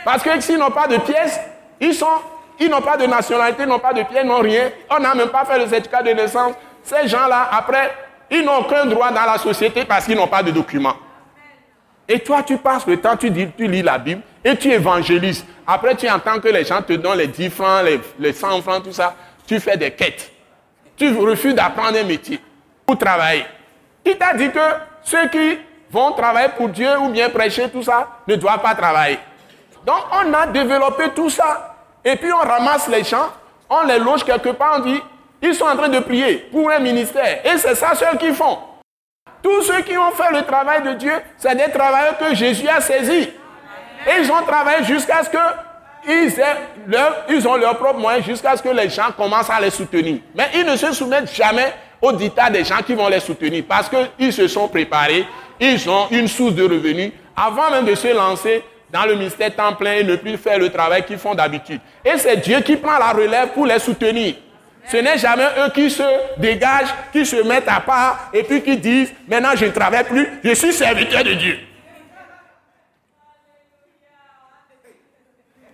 Parce 0.05 0.25
que 0.25 0.41
s'ils 0.41 0.59
n'ont 0.59 0.73
pas 0.73 0.89
de 0.89 0.97
pièces, 0.97 1.39
ils 1.81 1.95
sont, 1.95 2.07
ils 2.59 2.71
n'ont 2.71 2.81
pas 2.81 2.97
de 2.97 3.07
nationalité, 3.07 3.67
n'ont 3.67 3.79
pas 3.79 3.93
de 3.93 4.03
pièces, 4.03 4.25
n'ont 4.25 4.41
rien. 4.41 4.71
On 4.91 4.99
n'a 4.99 5.15
même 5.15 5.29
pas 5.29 5.45
fait 5.45 5.59
le 5.59 5.67
certificat 5.67 6.03
de 6.03 6.11
naissance. 6.11 6.55
Ces 6.83 7.09
gens-là, 7.09 7.49
après, 7.53 7.93
ils 8.31 8.45
n'ont 8.45 8.59
aucun 8.59 8.87
droit 8.87 9.11
dans 9.11 9.25
la 9.25 9.39
société 9.39 9.85
parce 9.85 10.07
qu'ils 10.07 10.17
n'ont 10.17 10.27
pas 10.27 10.43
de 10.43 10.51
documents. 10.51 10.97
Et 12.09 12.21
toi, 12.21 12.43
tu 12.43 12.57
passes 12.57 12.87
le 12.87 13.01
temps, 13.01 13.17
tu, 13.17 13.29
lis 13.29 13.83
la 13.83 13.99
Bible 13.99 14.23
et 14.45 14.57
tu 14.57 14.71
évangélises. 14.71 15.45
Après, 15.67 15.97
tu 15.97 16.09
entends 16.09 16.39
que 16.39 16.49
les 16.49 16.65
gens 16.65 16.81
te 16.81 16.93
donnent 16.93 17.19
les 17.19 17.27
10 17.27 17.51
francs, 17.51 17.85
les, 17.85 18.01
les 18.19 18.33
100 18.33 18.63
francs, 18.63 18.85
tout 18.85 18.93
ça. 18.93 19.15
Tu 19.47 19.59
fais 19.59 19.77
des 19.77 19.91
quêtes. 19.91 20.31
Tu 20.97 21.15
refuses 21.17 21.55
d'apprendre 21.55 21.99
un 21.99 22.05
métier 22.05 22.41
pour 22.87 22.97
travailler. 22.97 23.45
Qui 24.05 24.17
t'a 24.17 24.35
dit 24.35 24.51
que 24.51 24.61
ceux 25.03 25.29
qui 25.29 25.59
vont 25.91 26.13
travailler 26.13 26.51
pour 26.57 26.69
Dieu 26.69 26.97
ou 27.01 27.09
bien 27.09 27.29
prêcher 27.29 27.69
tout 27.69 27.83
ça 27.83 28.09
ne 28.27 28.37
doivent 28.37 28.63
pas 28.63 28.75
travailler? 28.75 29.19
Donc 29.85 30.03
on 30.13 30.33
a 30.33 30.47
développé 30.47 31.11
tout 31.15 31.29
ça. 31.29 31.76
Et 32.07 32.15
puis 32.15 32.33
on 32.33 32.39
ramasse 32.39 32.87
les 32.87 33.03
gens, 33.03 33.33
on 33.69 33.83
les 33.83 33.99
loge 33.99 34.23
quelque 34.23 34.51
part, 34.51 34.77
on 34.79 34.89
dit, 34.89 35.03
ils 35.43 35.55
sont 35.57 35.65
en 35.65 35.77
train 35.77 35.89
de 35.89 35.99
prier 35.99 36.37
pour 36.53 36.71
un 36.71 36.79
ministère. 36.79 37.41
Et 37.45 37.59
c'est 37.59 37.75
ça 37.75 37.95
ceux 37.97 38.17
qui 38.17 38.33
font. 38.33 38.59
Tous 39.43 39.63
ceux 39.63 39.83
qui 39.83 39.99
ont 39.99 40.13
fait 40.13 40.33
le 40.33 40.43
travail 40.43 40.85
de 40.85 40.93
Dieu, 40.93 41.13
c'est 41.37 41.57
des 41.57 41.73
travailleurs 41.73 42.17
que 42.17 42.33
Jésus 42.33 42.69
a 42.69 42.81
saisis. 42.81 43.29
Et 44.07 44.21
ils 44.21 44.31
ont 44.31 44.43
travaillé 44.47 44.85
jusqu'à 44.85 45.25
ce 45.25 45.31
qu'ils 45.31 46.33
ils 47.29 47.49
ont 47.49 47.57
leurs 47.57 47.77
propres 47.77 47.99
moyens, 47.99 48.25
jusqu'à 48.25 48.57
ce 48.57 48.63
que 48.63 48.69
les 48.69 48.89
gens 48.89 49.11
commencent 49.17 49.51
à 49.51 49.61
les 49.61 49.71
soutenir. 49.71 50.21
Mais 50.33 50.49
ils 50.55 50.65
ne 50.65 50.77
se 50.77 50.93
soumettent 50.93 51.35
jamais 51.35 51.75
au 52.01 52.13
dictat 52.13 52.51
des 52.51 52.63
gens 52.63 52.83
qui 52.87 52.95
vont 52.95 53.09
les 53.09 53.19
soutenir 53.19 53.65
parce 53.69 53.91
qu'ils 53.91 54.33
se 54.33 54.47
sont 54.47 54.69
préparés, 54.69 55.27
ils 55.59 55.91
ont 55.91 56.07
une 56.13 56.29
source 56.29 56.55
de 56.55 56.63
revenus. 56.63 57.11
Avant 57.37 57.69
même 57.73 57.85
de 57.85 57.97
se 57.97 58.15
lancer, 58.15 58.63
dans 58.91 59.05
le 59.05 59.15
ministère 59.15 59.55
temps 59.55 59.75
plein 59.75 59.95
et 59.95 60.05
ne 60.05 60.17
plus 60.17 60.37
faire 60.37 60.59
le 60.59 60.71
travail 60.71 61.05
qu'ils 61.05 61.19
font 61.19 61.35
d'habitude. 61.35 61.81
Et 62.05 62.17
c'est 62.19 62.37
Dieu 62.37 62.61
qui 62.61 62.77
prend 62.77 62.99
la 62.99 63.13
relève 63.13 63.49
pour 63.49 63.67
les 63.67 63.79
soutenir. 63.79 64.37
Ce 64.89 64.97
n'est 64.99 65.19
jamais 65.19 65.47
eux 65.59 65.71
qui 65.75 65.91
se 65.91 66.03
dégagent, 66.39 66.95
qui 67.13 67.27
se 67.27 67.37
mettent 67.43 67.69
à 67.69 67.81
part 67.81 68.31
et 68.33 68.45
puis 68.45 68.63
qui 68.63 68.77
disent, 68.77 69.13
maintenant 69.29 69.57
je 69.57 69.65
ne 69.65 69.71
travaille 69.71 70.05
plus, 70.05 70.29
je 70.45 70.55
suis 70.55 70.73
serviteur 70.73 71.25
de 71.25 71.35
Dieu. 71.35 71.59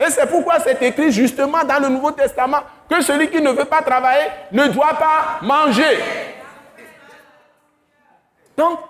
Et 0.00 0.10
c'est 0.10 0.26
pourquoi 0.26 0.58
c'est 0.58 0.82
écrit 0.82 1.12
justement 1.12 1.62
dans 1.62 1.78
le 1.78 1.88
Nouveau 1.88 2.10
Testament 2.10 2.62
que 2.88 3.00
celui 3.02 3.28
qui 3.30 3.40
ne 3.40 3.50
veut 3.50 3.66
pas 3.66 3.82
travailler 3.82 4.26
ne 4.50 4.66
doit 4.66 4.94
pas 4.94 5.38
manger. 5.42 5.98
Donc, 8.56 8.80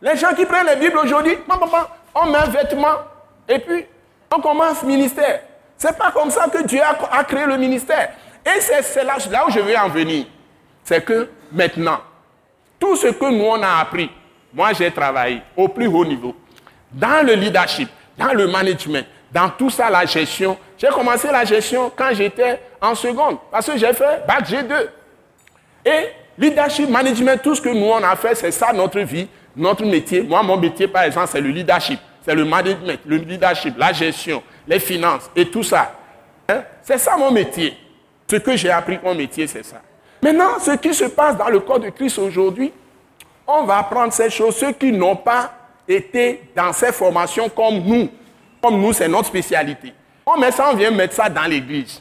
les 0.00 0.16
gens 0.16 0.34
qui 0.34 0.46
prennent 0.46 0.66
les 0.66 0.76
Bibles 0.76 0.98
aujourd'hui, 0.98 1.36
on 2.14 2.26
met 2.26 2.38
un 2.38 2.46
vêtement 2.46 2.94
et 3.48 3.58
puis 3.58 3.84
on 4.34 4.40
commence 4.40 4.82
ministère. 4.82 5.40
C'est 5.76 5.96
pas 5.96 6.10
comme 6.12 6.30
ça 6.30 6.46
que 6.48 6.62
Dieu 6.64 6.80
a, 6.82 7.24
créé 7.24 7.44
le 7.46 7.56
ministère. 7.56 8.10
Et 8.46 8.60
c'est 8.60 9.04
là, 9.04 9.16
où 9.46 9.50
je 9.50 9.60
veux 9.60 9.76
en 9.76 9.88
venir. 9.88 10.26
C'est 10.84 11.04
que 11.04 11.28
maintenant, 11.50 11.98
tout 12.78 12.96
ce 12.96 13.08
que 13.08 13.30
nous 13.30 13.44
on 13.44 13.62
a 13.62 13.80
appris, 13.80 14.10
moi 14.52 14.72
j'ai 14.72 14.90
travaillé 14.90 15.42
au 15.56 15.68
plus 15.68 15.86
haut 15.86 16.04
niveau, 16.04 16.34
dans 16.92 17.24
le 17.26 17.34
leadership, 17.34 17.88
dans 18.16 18.32
le 18.32 18.46
management, 18.46 19.06
dans 19.32 19.48
tout 19.48 19.70
ça, 19.70 19.88
la 19.88 20.04
gestion. 20.04 20.58
J'ai 20.76 20.88
commencé 20.88 21.28
la 21.30 21.44
gestion 21.44 21.90
quand 21.96 22.10
j'étais 22.12 22.60
en 22.80 22.94
seconde, 22.94 23.38
parce 23.50 23.66
que 23.66 23.76
j'ai 23.76 23.92
fait 23.92 24.26
bac 24.26 24.48
G2. 24.48 24.88
Et 25.84 26.08
leadership, 26.38 26.88
management, 26.88 27.40
tout 27.42 27.54
ce 27.54 27.60
que 27.60 27.70
nous 27.70 27.86
on 27.86 28.02
a 28.02 28.14
fait, 28.16 28.34
c'est 28.34 28.50
ça 28.50 28.72
notre 28.72 29.00
vie, 29.00 29.28
notre 29.56 29.84
métier. 29.84 30.22
Moi, 30.22 30.42
mon 30.42 30.56
métier, 30.56 30.86
par 30.86 31.04
exemple, 31.04 31.28
c'est 31.30 31.40
le 31.40 31.50
leadership, 31.50 31.98
c'est 32.24 32.34
le 32.34 32.44
management, 32.44 33.00
le 33.06 33.16
leadership, 33.16 33.74
la 33.76 33.92
gestion, 33.92 34.42
les 34.66 34.78
finances 34.78 35.30
et 35.34 35.48
tout 35.48 35.62
ça. 35.62 35.94
Hein? 36.48 36.62
C'est 36.82 36.98
ça 36.98 37.16
mon 37.16 37.30
métier. 37.30 37.76
Ce 38.30 38.36
que 38.36 38.56
j'ai 38.56 38.70
appris 38.70 38.98
mon 39.02 39.14
métier, 39.14 39.46
c'est 39.46 39.64
ça. 39.64 39.82
Maintenant, 40.22 40.58
ce 40.60 40.72
qui 40.72 40.94
se 40.94 41.04
passe 41.04 41.36
dans 41.36 41.48
le 41.48 41.60
corps 41.60 41.80
de 41.80 41.90
Christ 41.90 42.18
aujourd'hui, 42.18 42.72
on 43.46 43.64
va 43.64 43.78
apprendre 43.78 44.12
ces 44.12 44.30
choses. 44.30 44.56
Ceux 44.56 44.72
qui 44.72 44.92
n'ont 44.92 45.16
pas 45.16 45.52
été 45.88 46.42
dans 46.54 46.72
ces 46.72 46.92
formations 46.92 47.48
comme 47.48 47.80
nous, 47.80 48.08
comme 48.62 48.80
nous, 48.80 48.92
c'est 48.92 49.08
notre 49.08 49.26
spécialité. 49.26 49.92
On 50.24 50.38
met 50.38 50.52
ça, 50.52 50.70
on 50.72 50.76
vient 50.76 50.90
mettre 50.92 51.14
ça 51.14 51.28
dans 51.28 51.44
l'église. 51.44 52.00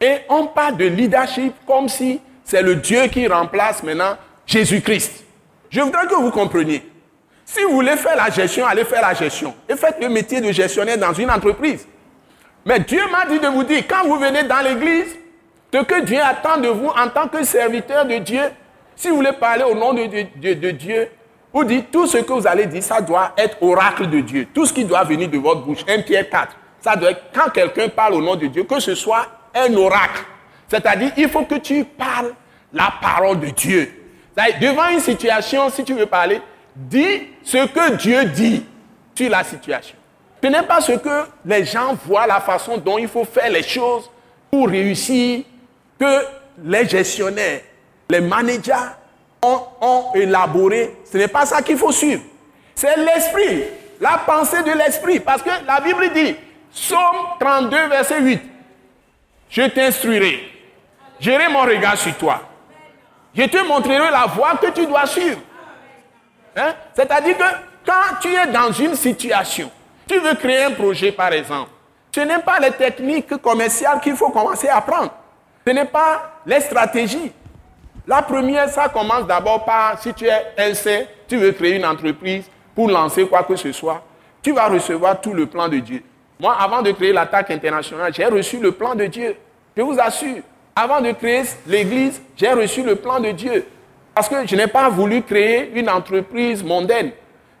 Et 0.00 0.18
on 0.28 0.46
parle 0.46 0.76
de 0.76 0.84
leadership 0.86 1.54
comme 1.66 1.88
si 1.88 2.20
c'est 2.44 2.62
le 2.62 2.76
Dieu 2.76 3.06
qui 3.08 3.26
remplace 3.26 3.82
maintenant 3.82 4.16
Jésus-Christ. 4.46 5.24
Je 5.68 5.80
voudrais 5.80 6.06
que 6.06 6.14
vous 6.14 6.30
compreniez. 6.30 6.82
Si 7.48 7.62
vous 7.62 7.74
voulez 7.74 7.96
faire 7.96 8.16
la 8.16 8.28
gestion, 8.28 8.66
allez 8.66 8.84
faire 8.84 9.00
la 9.00 9.14
gestion. 9.14 9.54
Et 9.68 9.76
faites 9.76 9.98
le 10.02 10.08
métier 10.08 10.40
de 10.40 10.50
gestionnaire 10.50 10.98
dans 10.98 11.12
une 11.12 11.30
entreprise. 11.30 11.86
Mais 12.64 12.80
Dieu 12.80 13.00
m'a 13.10 13.24
dit 13.24 13.38
de 13.38 13.46
vous 13.46 13.62
dire, 13.62 13.84
quand 13.88 14.04
vous 14.04 14.16
venez 14.16 14.42
dans 14.42 14.60
l'église, 14.60 15.16
ce 15.72 15.78
que 15.82 16.00
Dieu 16.02 16.18
attend 16.20 16.58
de 16.58 16.68
vous 16.68 16.88
en 16.88 17.08
tant 17.08 17.28
que 17.28 17.44
serviteur 17.44 18.04
de 18.04 18.16
Dieu, 18.16 18.42
si 18.96 19.08
vous 19.08 19.16
voulez 19.16 19.32
parler 19.32 19.62
au 19.62 19.76
nom 19.76 19.94
de, 19.94 20.70
Dieu, 20.72 21.08
vous 21.52 21.62
dites 21.62 21.92
tout 21.92 22.08
ce 22.08 22.18
que 22.18 22.32
vous 22.32 22.46
allez 22.48 22.66
dire, 22.66 22.82
ça 22.82 23.00
doit 23.00 23.32
être 23.38 23.62
oracle 23.62 24.10
de 24.10 24.20
Dieu. 24.20 24.48
Tout 24.52 24.66
ce 24.66 24.72
qui 24.72 24.84
doit 24.84 25.04
venir 25.04 25.28
de 25.28 25.38
votre 25.38 25.60
bouche. 25.60 25.84
1 25.88 26.02
Pierre 26.02 26.28
4. 26.28 26.56
Ça 26.80 26.96
doit 26.96 27.12
être, 27.12 27.22
quand 27.32 27.50
quelqu'un 27.50 27.88
parle 27.88 28.14
au 28.14 28.22
nom 28.22 28.34
de 28.34 28.46
Dieu, 28.46 28.64
que 28.64 28.80
ce 28.80 28.96
soit 28.96 29.26
un 29.54 29.72
oracle. 29.74 30.24
C'est-à-dire, 30.66 31.12
il 31.16 31.28
faut 31.28 31.42
que 31.42 31.54
tu 31.56 31.84
parles 31.84 32.32
la 32.72 32.92
parole 33.00 33.38
de 33.38 33.50
Dieu. 33.50 33.88
Devant 34.60 34.88
une 34.88 35.00
situation, 35.00 35.70
si 35.70 35.84
tu 35.84 35.94
veux 35.94 36.06
parler, 36.06 36.40
dis 36.76 37.22
ce 37.42 37.66
que 37.66 37.96
Dieu 37.96 38.24
dit 38.26 38.64
sur 39.14 39.30
la 39.30 39.42
situation. 39.42 39.96
Ce 40.42 40.48
n'est 40.48 40.62
pas 40.62 40.80
ce 40.80 40.92
que 40.92 41.24
les 41.44 41.64
gens 41.64 41.96
voient, 42.06 42.26
la 42.26 42.40
façon 42.40 42.76
dont 42.76 42.98
il 42.98 43.08
faut 43.08 43.24
faire 43.24 43.50
les 43.50 43.62
choses 43.62 44.08
pour 44.50 44.68
réussir, 44.68 45.42
que 45.98 46.24
les 46.62 46.86
gestionnaires, 46.86 47.62
les 48.08 48.20
managers 48.20 48.74
ont, 49.42 50.12
élaboré. 50.14 50.96
Ce 51.10 51.16
n'est 51.16 51.28
pas 51.28 51.46
ça 51.46 51.62
qu'il 51.62 51.76
faut 51.78 51.92
suivre. 51.92 52.22
C'est 52.74 52.96
l'esprit, 52.96 53.64
la 54.00 54.18
pensée 54.26 54.62
de 54.62 54.72
l'esprit. 54.72 55.20
Parce 55.20 55.42
que 55.42 55.50
la 55.66 55.80
Bible 55.80 56.12
dit, 56.14 56.36
Somme 56.70 56.98
32, 57.40 57.88
verset 57.88 58.20
8, 58.20 58.42
je 59.48 59.62
t'instruirai, 59.62 60.40
j'irai 61.18 61.48
mon 61.48 61.62
regard 61.62 61.96
sur 61.96 62.14
toi. 62.16 62.42
Je 63.34 63.44
te 63.44 63.66
montrerai 63.66 64.10
la 64.10 64.26
voie 64.26 64.56
que 64.60 64.70
tu 64.70 64.86
dois 64.86 65.06
suivre. 65.06 65.40
Hein? 66.56 66.74
C'est-à-dire 66.94 67.36
que 67.36 67.44
quand 67.84 68.16
tu 68.20 68.28
es 68.28 68.46
dans 68.46 68.72
une 68.72 68.94
situation, 68.94 69.70
tu 70.08 70.18
veux 70.18 70.34
créer 70.34 70.64
un 70.64 70.70
projet 70.72 71.12
par 71.12 71.32
exemple, 71.32 71.70
ce 72.14 72.20
n'est 72.20 72.38
pas 72.38 72.58
les 72.58 72.70
techniques 72.70 73.36
commerciales 73.42 74.00
qu'il 74.00 74.16
faut 74.16 74.30
commencer 74.30 74.68
à 74.68 74.78
apprendre. 74.78 75.12
Ce 75.66 75.72
n'est 75.72 75.84
pas 75.84 76.40
les 76.46 76.60
stratégies. 76.60 77.30
La 78.06 78.22
première, 78.22 78.68
ça 78.70 78.88
commence 78.88 79.26
d'abord 79.26 79.64
par, 79.64 80.00
si 80.00 80.14
tu 80.14 80.26
es 80.26 80.46
un 80.56 80.72
saint, 80.72 81.02
tu 81.28 81.36
veux 81.36 81.52
créer 81.52 81.74
une 81.74 81.84
entreprise 81.84 82.44
pour 82.74 82.88
lancer 82.88 83.26
quoi 83.26 83.42
que 83.42 83.56
ce 83.56 83.72
soit, 83.72 84.02
tu 84.42 84.52
vas 84.52 84.68
recevoir 84.68 85.20
tout 85.20 85.34
le 85.34 85.46
plan 85.46 85.68
de 85.68 85.78
Dieu. 85.78 86.02
Moi, 86.38 86.56
avant 86.58 86.82
de 86.82 86.92
créer 86.92 87.12
l'attaque 87.12 87.50
internationale, 87.50 88.14
j'ai 88.14 88.26
reçu 88.26 88.58
le 88.58 88.72
plan 88.72 88.94
de 88.94 89.06
Dieu. 89.06 89.36
Je 89.76 89.82
vous 89.82 89.98
assure, 89.98 90.42
avant 90.74 91.00
de 91.00 91.10
créer 91.12 91.42
l'église, 91.66 92.22
j'ai 92.36 92.52
reçu 92.52 92.82
le 92.82 92.96
plan 92.96 93.18
de 93.18 93.32
Dieu. 93.32 93.66
Parce 94.16 94.28
que 94.28 94.46
je 94.46 94.56
n'ai 94.56 94.66
pas 94.66 94.88
voulu 94.88 95.22
créer 95.22 95.70
une 95.74 95.90
entreprise 95.90 96.64
mondaine. 96.64 97.10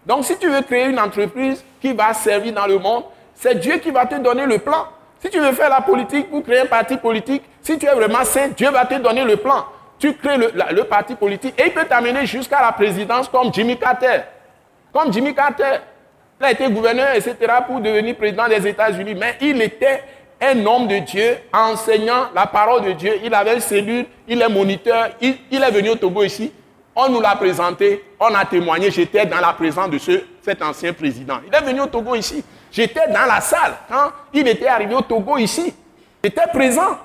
Donc, 0.06 0.24
si 0.24 0.36
tu 0.38 0.48
veux 0.48 0.62
créer 0.62 0.86
une 0.86 0.98
entreprise 0.98 1.62
qui 1.80 1.92
va 1.92 2.14
servir 2.14 2.54
dans 2.54 2.66
le 2.66 2.78
monde, 2.78 3.04
c'est 3.34 3.60
Dieu 3.60 3.76
qui 3.76 3.90
va 3.90 4.06
te 4.06 4.14
donner 4.14 4.46
le 4.46 4.58
plan. 4.58 4.86
Si 5.20 5.28
tu 5.30 5.38
veux 5.38 5.52
faire 5.52 5.68
la 5.68 5.82
politique 5.82 6.30
pour 6.30 6.42
créer 6.42 6.60
un 6.60 6.66
parti 6.66 6.96
politique, 6.96 7.42
si 7.60 7.78
tu 7.78 7.86
es 7.86 7.94
vraiment 7.94 8.24
saint, 8.24 8.48
Dieu 8.48 8.70
va 8.70 8.86
te 8.86 8.94
donner 8.94 9.22
le 9.24 9.36
plan 9.36 9.66
tu 9.98 10.14
crées 10.14 10.36
le, 10.36 10.84
parti 10.84 11.14
politique 11.14 11.54
et 11.58 11.66
il 11.66 11.72
peut 11.72 11.86
t'amener 11.86 12.26
jusqu'à 12.26 12.60
la 12.60 12.72
présidence 12.72 13.28
comme 13.28 13.52
Jimmy 13.52 13.78
Carter. 13.78 14.22
Comme 14.92 15.12
Jimmy 15.12 15.34
Carter. 15.34 15.80
Il 16.38 16.44
a 16.44 16.50
été 16.50 16.68
gouverneur, 16.70 17.14
etc., 17.14 17.34
pour 17.66 17.80
devenir 17.80 18.14
président 18.14 18.46
des 18.46 18.66
États-Unis. 18.66 19.14
Mais 19.14 19.36
il 19.40 19.60
était 19.62 20.02
un 20.40 20.66
homme 20.66 20.86
de 20.86 20.98
Dieu, 20.98 21.36
enseignant 21.52 22.28
la 22.34 22.46
parole 22.46 22.84
de 22.84 22.92
Dieu. 22.92 23.12
Il 23.24 23.32
avait 23.34 23.54
une 23.54 23.60
cellule, 23.60 24.06
il 24.28 24.40
est 24.40 24.48
moniteur. 24.48 25.10
Il, 25.20 25.36
est 25.50 25.70
venu 25.70 25.90
au 25.90 25.96
Togo 25.96 26.22
ici. 26.22 26.52
On 26.94 27.08
nous 27.08 27.20
l'a 27.20 27.36
présenté, 27.36 28.04
on 28.20 28.34
a 28.34 28.44
témoigné. 28.44 28.90
J'étais 28.90 29.26
dans 29.26 29.40
la 29.40 29.52
présence 29.52 29.90
de 29.90 29.98
ce, 29.98 30.22
cet 30.42 30.62
ancien 30.62 30.92
président. 30.92 31.38
Il 31.46 31.54
est 31.54 31.62
venu 31.62 31.80
au 31.80 31.86
Togo 31.86 32.14
ici. 32.14 32.44
J'étais 32.70 33.08
dans 33.08 33.26
la 33.26 33.40
salle 33.40 33.74
quand 33.88 34.10
il 34.32 34.46
était 34.48 34.66
arrivé 34.66 34.94
au 34.94 35.02
Togo 35.02 35.36
ici. 35.38 35.74
J'étais 36.22 36.46
présent. 36.52 36.98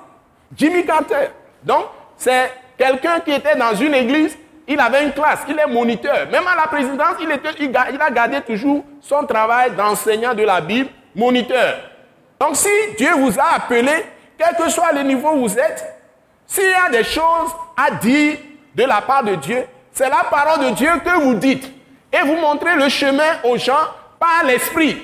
Jimmy 0.54 0.84
Carter. 0.84 1.30
Donc, 1.64 1.86
c'est 2.16 2.50
Quelqu'un 2.82 3.20
qui 3.20 3.30
était 3.30 3.54
dans 3.54 3.74
une 3.76 3.94
église, 3.94 4.36
il 4.66 4.80
avait 4.80 5.04
une 5.04 5.12
classe, 5.12 5.40
il 5.48 5.56
est 5.56 5.72
moniteur. 5.72 6.26
Même 6.32 6.46
à 6.48 6.56
la 6.56 6.66
présidence, 6.66 7.14
il, 7.20 7.30
a 8.00 8.10
gardé 8.10 8.40
toujours 8.40 8.84
son 9.00 9.24
travail 9.24 9.70
d'enseignant 9.76 10.34
de 10.34 10.42
la 10.42 10.60
Bible, 10.60 10.88
moniteur. 11.14 11.76
Donc 12.42 12.56
si 12.56 12.68
Dieu 12.98 13.12
vous 13.18 13.38
a 13.38 13.54
appelé, 13.54 14.04
quel 14.36 14.56
que 14.56 14.68
soit 14.68 14.90
le 14.90 15.02
niveau 15.02 15.30
où 15.30 15.46
vous 15.46 15.56
êtes, 15.56 15.94
s'il 16.44 16.64
y 16.64 16.74
a 16.74 16.90
des 16.90 17.04
choses 17.04 17.52
à 17.76 17.92
dire 17.92 18.36
de 18.74 18.82
la 18.82 19.00
part 19.00 19.22
de 19.22 19.36
Dieu, 19.36 19.64
c'est 19.92 20.08
la 20.08 20.24
parole 20.28 20.66
de 20.66 20.70
Dieu 20.74 20.90
que 21.04 21.20
vous 21.20 21.34
dites. 21.34 21.70
Et 22.12 22.20
vous 22.26 22.34
montrez 22.34 22.74
le 22.74 22.88
chemin 22.88 23.38
aux 23.44 23.56
gens 23.56 23.78
par 24.18 24.42
l'esprit. 24.44 25.00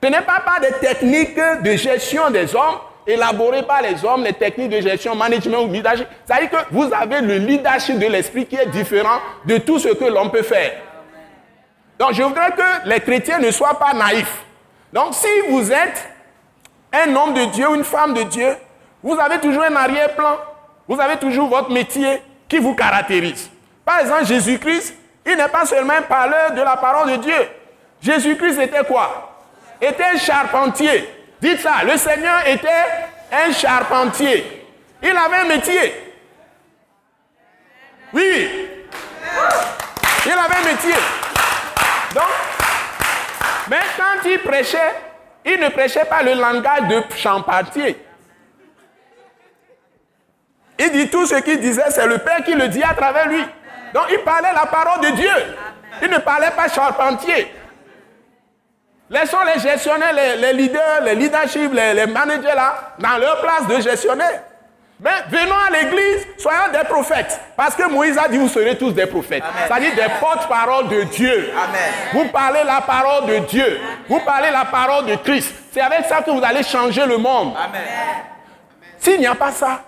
Ce 0.00 0.08
n'est 0.08 0.22
pas 0.22 0.38
par 0.44 0.60
des 0.60 0.70
techniques 0.78 1.36
de 1.64 1.72
gestion 1.72 2.30
des 2.30 2.54
hommes, 2.54 2.78
élaboré 3.08 3.64
par 3.64 3.82
les 3.82 4.04
hommes, 4.04 4.22
les 4.22 4.34
techniques 4.34 4.70
de 4.70 4.80
gestion, 4.80 5.16
management 5.16 5.64
ou 5.64 5.72
leadership. 5.72 6.06
Ça 6.28 6.36
veut 6.36 6.46
dire 6.46 6.50
que 6.50 6.64
vous 6.70 6.94
avez 6.94 7.22
le 7.22 7.38
leadership 7.38 7.98
de 7.98 8.06
l'esprit 8.06 8.46
qui 8.46 8.54
est 8.54 8.66
différent 8.66 9.18
de 9.46 9.58
tout 9.58 9.80
ce 9.80 9.88
que 9.88 10.04
l'on 10.04 10.30
peut 10.30 10.42
faire. 10.42 10.74
Donc 11.98 12.12
je 12.12 12.22
voudrais 12.22 12.52
que 12.52 12.88
les 12.88 13.00
chrétiens 13.00 13.40
ne 13.40 13.50
soient 13.50 13.80
pas 13.80 13.94
naïfs. 13.94 14.44
Donc 14.92 15.14
si 15.14 15.26
vous 15.48 15.72
êtes 15.72 16.09
un 16.92 17.14
homme 17.14 17.34
de 17.34 17.44
Dieu 17.46 17.66
une 17.74 17.84
femme 17.84 18.14
de 18.14 18.22
Dieu, 18.24 18.56
vous 19.02 19.18
avez 19.18 19.38
toujours 19.38 19.62
un 19.62 19.76
arrière-plan. 19.76 20.38
Vous 20.86 21.00
avez 21.00 21.16
toujours 21.16 21.48
votre 21.48 21.70
métier 21.70 22.22
qui 22.48 22.58
vous 22.58 22.74
caractérise. 22.74 23.48
Par 23.84 24.00
exemple, 24.00 24.26
Jésus-Christ, 24.26 24.94
il 25.24 25.36
n'est 25.36 25.48
pas 25.48 25.64
seulement 25.64 25.94
un 25.94 26.02
parleur 26.02 26.52
de 26.52 26.60
la 26.60 26.76
parole 26.76 27.12
de 27.12 27.16
Dieu. 27.16 27.48
Jésus-Christ 28.02 28.58
était 28.58 28.84
quoi? 28.84 29.38
Était 29.80 30.04
un 30.14 30.18
charpentier. 30.18 31.08
Dites 31.40 31.60
ça, 31.60 31.84
le 31.84 31.96
Seigneur 31.96 32.46
était 32.46 32.68
un 33.32 33.52
charpentier. 33.52 34.66
Il 35.02 35.16
avait 35.16 35.36
un 35.36 35.44
métier. 35.44 35.94
Oui. 38.12 38.68
Il 40.26 40.32
avait 40.32 40.56
un 40.56 40.72
métier. 40.72 40.94
Donc, 42.14 42.24
mais 43.68 43.80
quand 43.96 44.28
il 44.28 44.38
prêchait, 44.40 44.94
il 45.44 45.58
ne 45.60 45.68
prêchait 45.68 46.04
pas 46.04 46.22
le 46.22 46.34
langage 46.34 46.88
de 46.88 47.02
charpentier. 47.16 47.96
Il 50.78 50.92
dit 50.92 51.10
tout 51.10 51.26
ce 51.26 51.36
qu'il 51.36 51.60
disait, 51.60 51.90
c'est 51.90 52.06
le 52.06 52.18
Père 52.18 52.42
qui 52.44 52.54
le 52.54 52.68
dit 52.68 52.82
à 52.82 52.94
travers 52.94 53.28
lui. 53.28 53.42
Donc 53.92 54.04
il 54.10 54.18
parlait 54.20 54.52
la 54.54 54.66
parole 54.66 55.00
de 55.00 55.16
Dieu. 55.16 55.56
Il 56.02 56.10
ne 56.10 56.18
parlait 56.18 56.50
pas 56.52 56.68
charpentier. 56.68 57.52
Laissons 59.10 59.38
les 59.52 59.60
gestionnaires, 59.60 60.14
les, 60.14 60.52
leaders, 60.52 61.02
les 61.02 61.16
leaderships, 61.16 61.72
les, 61.72 61.94
les 61.94 62.06
managers 62.06 62.54
là, 62.54 62.94
dans 62.98 63.18
leur 63.18 63.40
place 63.40 63.66
de 63.66 63.80
gestionnaire. 63.82 64.42
Mais 65.02 65.10
venons 65.30 65.54
à 65.54 65.70
l'église, 65.70 66.26
soyons 66.36 66.72
des 66.72 66.86
prophètes. 66.86 67.40
Parce 67.56 67.74
que 67.74 67.90
Moïse 67.90 68.18
a 68.18 68.28
dit, 68.28 68.36
vous 68.36 68.48
serez 68.48 68.76
tous 68.76 68.92
des 68.92 69.06
prophètes. 69.06 69.42
C'est-à-dire 69.66 69.94
des 69.94 70.12
porte-paroles 70.20 70.88
de 70.88 71.04
Dieu. 71.04 71.50
Vous 72.12 72.26
parlez 72.26 72.60
la 72.64 72.82
parole 72.82 73.26
de 73.26 73.38
Dieu. 73.46 73.80
Vous 74.08 74.20
parlez 74.20 74.50
la 74.50 74.66
parole 74.66 75.06
de 75.06 75.16
Christ. 75.16 75.54
C'est 75.72 75.80
avec 75.80 76.04
ça 76.04 76.20
que 76.20 76.30
vous 76.30 76.42
allez 76.44 76.62
changer 76.62 77.06
le 77.06 77.16
monde. 77.16 77.54
S'il 78.98 79.20
n'y 79.20 79.26
a 79.26 79.34
pas 79.34 79.52
ça, 79.52 79.82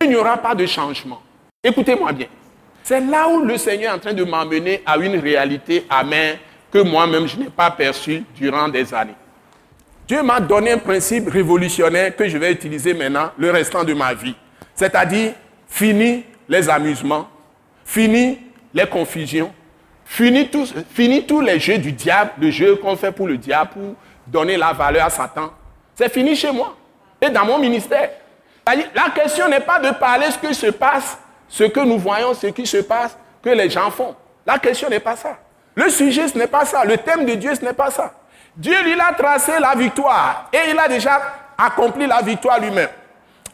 il 0.00 0.08
n'y 0.08 0.16
aura 0.16 0.38
pas 0.38 0.54
de 0.54 0.64
changement. 0.64 1.20
Écoutez-moi 1.62 2.12
bien. 2.12 2.26
C'est 2.82 3.00
là 3.00 3.28
où 3.28 3.40
le 3.40 3.58
Seigneur 3.58 3.92
est 3.92 3.96
en 3.96 3.98
train 3.98 4.12
de 4.12 4.24
m'emmener 4.24 4.82
à 4.86 4.96
une 4.96 5.18
réalité 5.18 5.86
amère 5.90 6.36
que 6.72 6.78
moi-même 6.78 7.26
je 7.26 7.36
n'ai 7.36 7.50
pas 7.50 7.70
perçue 7.70 8.24
durant 8.34 8.68
des 8.68 8.92
années. 8.94 9.14
Dieu 10.06 10.22
m'a 10.22 10.40
donné 10.40 10.72
un 10.72 10.78
principe 10.78 11.30
révolutionnaire 11.30 12.14
que 12.16 12.28
je 12.28 12.36
vais 12.36 12.52
utiliser 12.52 12.92
maintenant 12.92 13.30
le 13.38 13.50
restant 13.50 13.84
de 13.84 13.94
ma 13.94 14.12
vie. 14.12 14.34
C'est-à-dire, 14.74 15.32
fini 15.68 16.24
les 16.48 16.68
amusements, 16.68 17.28
fini 17.84 18.38
les 18.72 18.86
confusions, 18.86 19.52
fini 20.04 20.48
tous, 20.48 21.40
les 21.40 21.60
jeux 21.60 21.78
du 21.78 21.92
diable, 21.92 22.32
le 22.40 22.50
jeu 22.50 22.76
qu'on 22.76 22.96
fait 22.96 23.12
pour 23.12 23.26
le 23.26 23.36
diable, 23.36 23.70
pour 23.70 23.94
donner 24.26 24.56
la 24.56 24.72
valeur 24.72 25.06
à 25.06 25.10
Satan. 25.10 25.50
C'est 25.94 26.12
fini 26.12 26.34
chez 26.34 26.50
moi 26.50 26.76
et 27.20 27.30
dans 27.30 27.44
mon 27.44 27.58
ministère. 27.58 28.10
La 28.66 29.10
question 29.14 29.48
n'est 29.48 29.60
pas 29.60 29.78
de 29.78 29.90
parler 29.90 30.26
ce 30.30 30.38
qui 30.38 30.54
se 30.54 30.66
passe, 30.66 31.18
ce 31.48 31.64
que 31.64 31.80
nous 31.80 31.98
voyons, 31.98 32.34
ce 32.34 32.48
qui 32.48 32.66
se 32.66 32.78
passe, 32.78 33.16
que 33.42 33.50
les 33.50 33.68
gens 33.68 33.90
font. 33.90 34.14
La 34.46 34.58
question 34.58 34.88
n'est 34.88 35.00
pas 35.00 35.16
ça. 35.16 35.38
Le 35.74 35.90
sujet, 35.90 36.28
ce 36.28 36.38
n'est 36.38 36.46
pas 36.46 36.64
ça. 36.64 36.84
Le 36.84 36.96
thème 36.96 37.26
de 37.26 37.34
Dieu, 37.34 37.54
ce 37.54 37.64
n'est 37.64 37.72
pas 37.72 37.90
ça. 37.90 38.12
Dieu, 38.56 38.74
lui, 38.84 38.98
a 38.98 39.12
tracé 39.12 39.52
la 39.60 39.74
victoire 39.74 40.48
et 40.52 40.70
il 40.70 40.78
a 40.78 40.88
déjà 40.88 41.20
accompli 41.58 42.06
la 42.06 42.22
victoire 42.22 42.60
lui-même. 42.60 42.88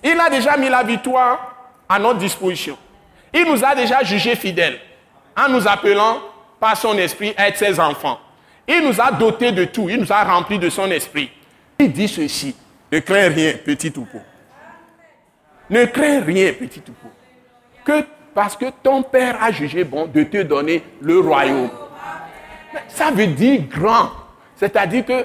Il 0.02 0.18
a 0.18 0.30
déjà 0.30 0.56
mis 0.56 0.68
la 0.68 0.82
victoire 0.82 1.54
à 1.88 1.98
notre 1.98 2.18
disposition. 2.18 2.76
Il 3.32 3.44
nous 3.44 3.64
a 3.64 3.74
déjà 3.74 4.02
jugés 4.02 4.36
fidèles 4.36 4.80
en 5.36 5.48
nous 5.48 5.66
appelant 5.66 6.18
par 6.58 6.76
son 6.76 6.96
esprit 6.98 7.34
à 7.36 7.48
être 7.48 7.58
ses 7.58 7.78
enfants. 7.78 8.18
Il 8.66 8.86
nous 8.86 9.00
a 9.00 9.10
dotés 9.10 9.52
de 9.52 9.64
tout. 9.64 9.88
Il 9.88 10.00
nous 10.00 10.12
a 10.12 10.22
remplis 10.24 10.58
de 10.58 10.70
son 10.70 10.90
esprit. 10.90 11.30
Il 11.78 11.92
dit 11.92 12.08
ceci. 12.08 12.54
Ne 12.92 12.98
crains 13.00 13.28
rien, 13.28 13.54
petit 13.64 13.90
troupeau. 13.90 14.20
Ne 15.68 15.84
crains 15.86 16.20
rien, 16.20 16.52
petit 16.52 16.80
troupeau. 16.80 17.08
Que 17.84 18.04
parce 18.34 18.56
que 18.56 18.66
ton 18.82 19.02
Père 19.02 19.42
a 19.42 19.50
jugé 19.50 19.84
bon 19.84 20.06
de 20.06 20.22
te 20.24 20.42
donner 20.42 20.84
le 21.00 21.18
royaume. 21.20 21.70
Ça 22.88 23.10
veut 23.10 23.26
dire 23.26 23.62
grand. 23.68 24.10
C'est-à-dire 24.56 25.04
que 25.04 25.24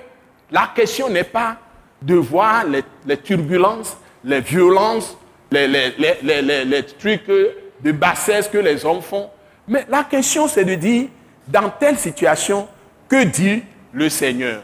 la 0.52 0.72
question 0.76 1.10
n'est 1.10 1.24
pas 1.24 1.58
de 2.02 2.16
voir 2.16 2.64
les 3.06 3.18
turbulences, 3.18 3.98
les 4.26 4.42
violences, 4.42 5.18
les, 5.52 5.68
les, 5.68 6.84
trucs 7.00 7.28
de 7.28 7.92
bassesse 7.92 8.48
que 8.48 8.58
les 8.58 8.84
hommes 8.86 9.02
font. 9.02 9.30
Mais 9.68 9.86
la 9.88 10.04
question, 10.04 10.48
c'est 10.48 10.66
de 10.66 10.76
dire, 10.76 11.08
dans 11.48 11.70
telle 11.70 11.98
situation, 11.98 12.68
que 13.08 13.24
dit 13.24 13.64
le 13.94 14.10
Seigneur? 14.10 14.64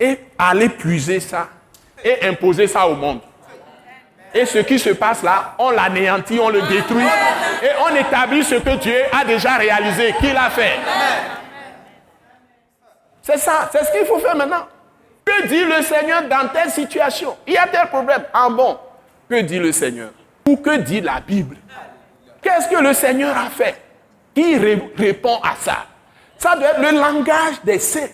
Et 0.00 0.18
aller 0.38 0.68
puiser 0.68 1.20
ça 1.20 1.48
et 2.04 2.26
imposer 2.26 2.66
ça 2.66 2.86
au 2.86 2.94
monde. 2.94 3.20
Et 4.34 4.44
ce 4.46 4.58
qui 4.58 4.78
se 4.78 4.90
passe 4.90 5.22
là, 5.22 5.54
on 5.58 5.70
l'anéantit, 5.70 6.38
on 6.38 6.50
le 6.50 6.62
détruit 6.62 7.04
et 7.62 7.70
on 7.80 7.96
établit 7.96 8.44
ce 8.44 8.56
que 8.56 8.76
Dieu 8.76 8.96
a 9.12 9.24
déjà 9.24 9.56
réalisé, 9.56 10.14
qu'il 10.20 10.36
a 10.36 10.50
fait. 10.50 10.78
C'est 13.22 13.38
ça, 13.38 13.68
c'est 13.72 13.84
ce 13.84 13.92
qu'il 13.92 14.06
faut 14.06 14.18
faire 14.18 14.36
maintenant. 14.36 14.66
Que 15.24 15.46
dit 15.46 15.64
le 15.64 15.82
Seigneur 15.82 16.22
dans 16.28 16.48
telle 16.48 16.70
situation? 16.70 17.36
Il 17.46 17.54
y 17.54 17.56
a 17.56 17.66
tel 17.66 17.88
problème. 17.88 18.22
Ah 18.32 18.48
bon, 18.50 18.78
que 19.28 19.40
dit 19.42 19.58
le 19.58 19.72
Seigneur 19.72 20.10
Ou 20.46 20.56
que 20.56 20.78
dit 20.78 21.00
la 21.00 21.20
Bible? 21.20 21.56
Qu'est-ce 22.42 22.68
que 22.68 22.82
le 22.82 22.92
Seigneur 22.94 23.36
a 23.36 23.50
fait 23.50 23.76
Qui 24.34 24.56
répond 24.56 25.38
à 25.42 25.54
ça? 25.56 25.86
Ça 26.38 26.54
doit 26.56 26.68
être 26.68 26.80
le 26.80 26.98
langage 26.98 27.60
des 27.64 27.78
saints. 27.78 28.08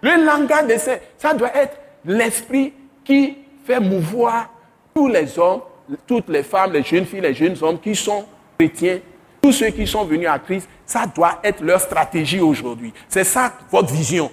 Le 0.00 0.24
langage 0.24 0.66
des 0.66 0.78
saints, 0.78 0.98
ça 1.16 1.32
doit 1.32 1.54
être 1.56 1.78
l'esprit 2.04 2.72
qui 3.04 3.38
fait 3.64 3.80
mouvoir 3.80 4.50
tous 4.94 5.08
les 5.08 5.38
hommes, 5.38 5.62
toutes 6.06 6.28
les 6.28 6.42
femmes, 6.42 6.72
les 6.72 6.82
jeunes 6.82 7.06
filles, 7.06 7.20
les 7.20 7.34
jeunes 7.34 7.56
hommes 7.62 7.78
qui 7.78 7.94
sont 7.94 8.24
chrétiens, 8.58 8.98
tous 9.40 9.52
ceux 9.52 9.68
qui 9.68 9.86
sont 9.86 10.04
venus 10.04 10.28
à 10.28 10.38
Christ, 10.38 10.68
ça 10.84 11.06
doit 11.06 11.38
être 11.42 11.62
leur 11.62 11.80
stratégie 11.80 12.40
aujourd'hui. 12.40 12.92
C'est 13.08 13.24
ça 13.24 13.52
votre 13.70 13.92
vision. 13.92 14.30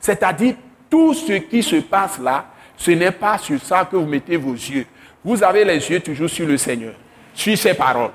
C'est-à-dire, 0.00 0.54
tout 0.90 1.14
ce 1.14 1.32
qui 1.32 1.62
se 1.62 1.76
passe 1.76 2.18
là, 2.18 2.46
ce 2.82 2.90
n'est 2.90 3.12
pas 3.12 3.38
sur 3.38 3.60
ça 3.62 3.86
que 3.88 3.94
vous 3.94 4.06
mettez 4.06 4.36
vos 4.36 4.54
yeux. 4.54 4.86
Vous 5.24 5.40
avez 5.44 5.64
les 5.64 5.88
yeux 5.88 6.00
toujours 6.00 6.28
sur 6.28 6.48
le 6.48 6.56
Seigneur, 6.56 6.94
sur 7.32 7.56
ses 7.56 7.74
paroles. 7.74 8.10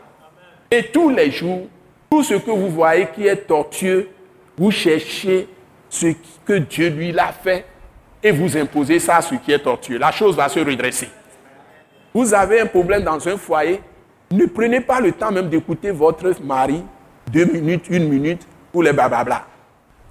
Et 0.70 0.84
tous 0.84 1.10
les 1.10 1.32
jours, 1.32 1.68
tout 2.12 2.22
ce 2.22 2.34
que 2.34 2.52
vous 2.52 2.68
voyez 2.68 3.08
qui 3.16 3.26
est 3.26 3.48
tortueux, 3.48 4.10
vous 4.58 4.70
cherchez 4.70 5.48
ce 5.90 6.08
que 6.46 6.54
Dieu 6.58 6.90
lui 6.90 7.14
l'a 7.14 7.32
fait 7.32 7.64
et 8.22 8.32
vous 8.32 8.58
imposez 8.58 9.00
ça 9.00 9.18
à 9.18 9.22
ce 9.22 9.36
qui 9.36 9.54
est 9.54 9.60
tortueux. 9.60 9.98
La 9.98 10.12
chose 10.12 10.36
va 10.36 10.50
se 10.50 10.60
redresser. 10.60 11.08
Vous 12.14 12.34
avez 12.34 12.60
un 12.60 12.66
problème 12.66 13.04
dans 13.04 13.26
un 13.26 13.38
foyer, 13.38 13.80
ne 14.32 14.48
prenez 14.48 14.82
pas 14.82 15.00
le 15.00 15.14
temps 15.14 15.32
même 15.32 15.48
d'écouter 15.48 15.92
votre 15.92 16.34
mari 16.44 16.84
deux 17.32 17.46
minutes, 17.46 17.86
une 17.90 18.10
minute 18.10 18.46
pour 18.74 18.84
les 18.84 18.92
bababla. 18.92 19.46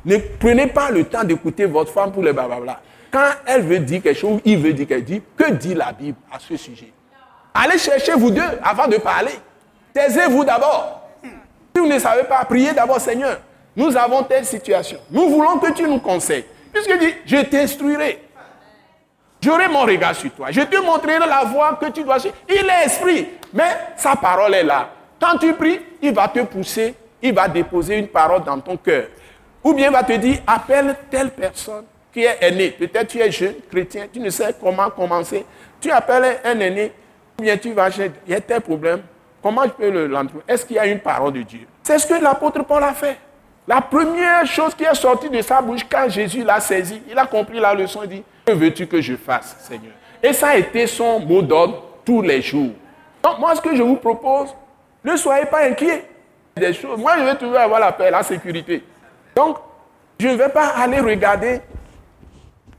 Ne 0.07 0.17
prenez 0.41 0.69
pas 0.69 0.91
le 0.91 1.05
temps 1.05 1.25
d'écouter 1.25 1.67
votre 1.67 1.93
femme 1.93 2.11
pour 2.11 2.23
les 2.23 2.33
bababla. 2.33 2.81
Quand 3.11 3.31
elle 3.47 3.63
veut 3.63 3.79
dire 3.79 4.03
quelque 4.03 4.19
chose, 4.19 4.41
il 4.45 4.59
veut 4.59 4.73
dire 4.73 4.87
quelque 4.87 5.09
chose, 5.09 5.23
que 5.37 5.51
dit 5.53 5.75
la 5.75 5.93
Bible 5.93 6.19
à 6.33 6.39
ce 6.39 6.57
sujet? 6.57 6.93
Allez 7.55 7.79
chercher 7.79 8.13
vous 8.13 8.31
deux 8.31 8.43
avant 8.63 8.87
de 8.87 8.97
parler. 8.99 9.33
Taisez-vous 9.93 10.45
d'abord. 10.45 11.03
Si 11.23 11.81
vous 11.81 11.87
ne 11.87 11.99
savez 11.99 12.25
pas, 12.25 12.45
priez 12.45 12.73
d'abord, 12.73 13.01
Seigneur. 13.01 13.41
Nous 13.75 13.97
avons 13.97 14.23
telle 14.23 14.45
situation. 14.45 14.99
Nous 15.11 15.29
voulons 15.29 15.59
que 15.59 15.73
tu 15.73 15.83
nous 15.85 16.01
conseilles. 16.01 16.45
Puisque 16.73 16.99
dit, 16.99 17.15
je 17.25 17.37
t'instruirai. 17.37 18.23
J'aurai 19.41 19.69
mon 19.69 19.83
regard 19.83 20.15
sur 20.15 20.31
toi. 20.33 20.49
Je 20.51 20.63
te 20.63 20.77
montrerai 20.77 21.19
la 21.19 21.45
voie 21.45 21.79
que 21.81 21.87
tu 21.91 22.03
dois 22.03 22.19
suivre. 22.19 22.35
Il 22.49 22.67
est 22.69 22.87
esprit, 22.87 23.29
mais 23.53 23.77
sa 23.97 24.17
parole 24.17 24.55
est 24.55 24.65
là. 24.65 24.91
Quand 25.21 25.39
tu 25.39 25.53
pries, 25.55 25.81
il 26.03 26.13
va 26.13 26.29
te 26.29 26.41
pousser, 26.41 26.95
il 27.23 27.35
va 27.35 27.49
déposer 27.49 27.97
une 27.97 28.09
parole 28.09 28.43
dans 28.45 28.59
ton 28.61 28.77
cœur. 28.77 29.07
Ou 29.63 29.73
bien 29.73 29.89
il 29.89 29.93
va 29.93 30.03
te 30.03 30.13
dire, 30.15 30.39
appelle 30.47 30.97
telle 31.11 31.31
personne 31.31 31.85
qui 32.17 32.25
est 32.25 32.39
aîné. 32.41 32.71
Peut-être 32.71 33.09
tu 33.09 33.21
es 33.21 33.31
jeune, 33.31 33.57
chrétien, 33.71 34.07
tu 34.11 34.19
ne 34.21 34.31
sais 34.31 34.55
comment 34.59 34.89
commencer. 34.89 35.45
Tu 35.79 35.91
appelles 35.91 36.39
un 36.43 36.59
aîné, 36.61 36.91
bien 37.37 37.59
tu 37.59 37.75
vas 37.75 37.91
chez, 37.91 38.11
il 38.27 38.33
y 38.33 38.35
a 38.35 38.41
tel 38.41 38.63
problème. 38.63 39.03
Comment 39.43 39.65
je 39.65 39.69
peux 39.69 40.07
l'entendre? 40.07 40.43
Est-ce 40.49 40.65
qu'il 40.65 40.77
y 40.77 40.79
a 40.79 40.87
une 40.87 41.01
parole 41.01 41.35
de 41.35 41.43
Dieu? 41.43 41.67
C'est 41.83 41.99
ce 41.99 42.07
que 42.07 42.15
l'apôtre 42.15 42.65
Paul 42.65 42.83
a 42.83 42.95
fait. 42.95 43.19
La 43.69 43.83
première 43.83 44.47
chose 44.47 44.75
qui 44.75 44.85
est 44.85 44.95
sortie 44.95 45.29
de 45.29 45.43
sa 45.43 45.61
bouche 45.61 45.83
quand 45.91 46.09
Jésus 46.09 46.43
l'a 46.43 46.59
saisi, 46.59 47.03
il 47.07 47.19
a 47.19 47.27
compris 47.27 47.61
la 47.61 47.75
leçon 47.75 48.03
et 48.05 48.07
dit, 48.07 48.23
que 48.47 48.53
veux-tu 48.53 48.87
que 48.87 49.03
je 49.03 49.15
fasse, 49.15 49.55
Seigneur? 49.61 49.93
Et 50.23 50.33
ça 50.33 50.49
a 50.49 50.57
été 50.57 50.87
son 50.87 51.21
mot 51.21 51.43
d'ordre 51.43 51.83
tous 52.03 52.23
les 52.23 52.41
jours. 52.41 52.73
Donc 53.23 53.39
moi, 53.39 53.55
ce 53.55 53.61
que 53.61 53.77
je 53.77 53.83
vous 53.83 53.97
propose, 53.97 54.55
ne 55.05 55.15
soyez 55.17 55.45
pas 55.45 55.67
inquiets 55.67 56.07
des 56.57 56.73
choses. 56.73 56.99
Moi, 56.99 57.13
je 57.19 57.25
vais 57.25 57.37
toujours 57.37 57.59
avoir 57.59 57.79
la 57.79 57.93
paix, 57.93 58.11
la 58.11 58.23
sécurité. 58.23 58.83
Donc, 59.35 59.59
je 60.19 60.29
ne 60.29 60.37
vais 60.37 60.49
pas 60.49 60.69
aller 60.69 61.01
regarder 61.01 61.61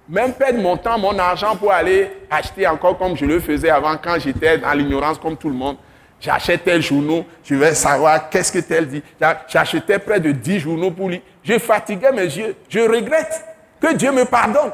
même 0.10 0.34
perdre 0.34 0.60
mon 0.60 0.78
temps, 0.78 0.98
mon 0.98 1.18
argent 1.20 1.56
pour 1.56 1.72
aller 1.72 2.12
acheter 2.30 2.66
encore 2.68 2.98
comme 2.98 3.16
je 3.18 3.26
le 3.26 3.40
faisais 3.40 3.70
avant 3.70 3.98
quand 3.98 4.18
j'étais 4.20 4.58
dans 4.58 4.72
l'ignorance 4.72 5.18
comme 5.18 5.36
tout 5.36 5.50
le 5.50 5.56
monde. 5.56 5.78
J'achète 6.20 6.64
tel 6.64 6.82
journaux, 6.82 7.26
je 7.44 7.56
vais 7.56 7.76
savoir 7.76 8.30
qu'est-ce 8.30 8.52
que 8.52 8.60
tel 8.60 8.88
dit. 8.88 9.04
J'achetais 9.48 10.00
près 10.00 10.20
de 10.20 10.32
10 10.32 10.60
journaux 10.60 10.92
pour 10.92 11.10
lui. 11.10 11.22
Je 11.44 11.60
fatiguais 11.60 12.12
mes 12.12 12.24
yeux. 12.24 12.56
Je 12.70 12.80
regrette 12.80 13.46
que 13.80 13.94
Dieu 13.94 14.12
me 14.12 14.26
pardonne. 14.26 14.72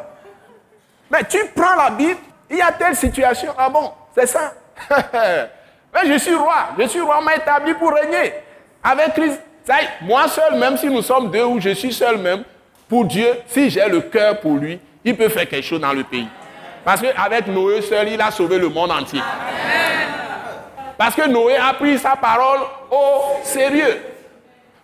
Mais 1.11 1.23
tu 1.25 1.37
prends 1.53 1.75
la 1.75 1.89
Bible, 1.89 2.19
il 2.49 2.57
y 2.57 2.61
a 2.61 2.71
telle 2.71 2.95
situation. 2.95 3.53
Ah 3.57 3.69
bon, 3.69 3.91
c'est 4.15 4.27
ça. 4.27 4.53
Mais 5.93 6.07
je 6.07 6.17
suis 6.17 6.35
roi. 6.35 6.69
Je 6.79 6.87
suis 6.87 7.01
roi, 7.01 7.21
m'a 7.21 7.35
établi 7.35 7.73
pour 7.73 7.93
régner. 7.93 8.33
Avec 8.81 9.13
Christ, 9.13 9.41
moi 10.01 10.27
seul, 10.27 10.57
même 10.57 10.77
si 10.77 10.87
nous 10.87 11.01
sommes 11.01 11.29
deux 11.29 11.43
ou 11.43 11.59
je 11.59 11.69
suis 11.71 11.93
seul 11.93 12.17
même, 12.17 12.43
pour 12.87 13.05
Dieu, 13.05 13.27
si 13.47 13.69
j'ai 13.69 13.87
le 13.87 14.01
cœur 14.01 14.39
pour 14.39 14.55
lui, 14.55 14.79
il 15.05 15.15
peut 15.15 15.29
faire 15.29 15.47
quelque 15.47 15.65
chose 15.65 15.81
dans 15.81 15.93
le 15.93 16.03
pays. 16.03 16.27
Parce 16.83 17.01
qu'avec 17.01 17.47
Noé 17.47 17.81
seul, 17.81 18.09
il 18.09 18.21
a 18.21 18.31
sauvé 18.31 18.57
le 18.57 18.69
monde 18.69 18.91
entier. 18.91 19.21
Parce 20.97 21.15
que 21.15 21.27
Noé 21.27 21.55
a 21.55 21.73
pris 21.73 21.97
sa 21.97 22.15
parole 22.15 22.59
au 22.91 23.43
sérieux. 23.43 24.01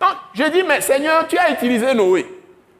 Donc, 0.00 0.10
je 0.34 0.44
dis, 0.44 0.62
mais 0.62 0.80
Seigneur, 0.80 1.26
tu 1.28 1.36
as 1.36 1.50
utilisé 1.50 1.94
Noé. 1.94 2.26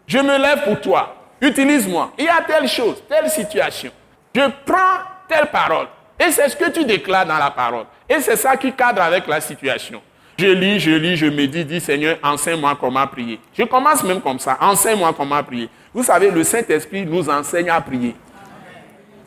Je 0.07 0.19
me 0.19 0.39
lève 0.39 0.65
pour 0.65 0.81
toi. 0.81 1.15
Utilise-moi. 1.41 2.13
Il 2.19 2.25
y 2.25 2.29
a 2.29 2.43
telle 2.47 2.69
chose, 2.69 3.03
telle 3.09 3.31
situation. 3.31 3.91
Je 4.35 4.43
prends 4.65 5.01
telle 5.29 5.47
parole. 5.47 5.87
Et 6.19 6.31
c'est 6.31 6.49
ce 6.49 6.57
que 6.57 6.71
tu 6.71 6.85
déclares 6.85 7.27
dans 7.27 7.39
la 7.39 7.51
parole. 7.51 7.85
Et 8.09 8.21
c'est 8.21 8.37
ça 8.37 8.57
qui 8.57 8.73
cadre 8.73 9.03
avec 9.03 9.27
la 9.27 9.41
situation. 9.41 10.03
Je 10.39 10.47
lis, 10.47 10.81
je 10.81 10.91
lis, 10.91 11.17
je 11.17 11.27
me 11.27 11.47
dis, 11.47 11.65
dis 11.65 11.81
Seigneur, 11.81 12.17
enseigne-moi 12.23 12.77
comment 12.81 13.07
prier. 13.07 13.39
Je 13.57 13.63
commence 13.65 14.03
même 14.03 14.21
comme 14.21 14.39
ça, 14.39 14.57
enseigne-moi 14.61 15.15
comment 15.17 15.43
prier. 15.43 15.69
Vous 15.93 16.03
savez, 16.03 16.31
le 16.31 16.45
Saint-Esprit 16.45 17.05
nous 17.05 17.29
enseigne 17.29 17.71
à 17.71 17.81
prier. 17.81 18.15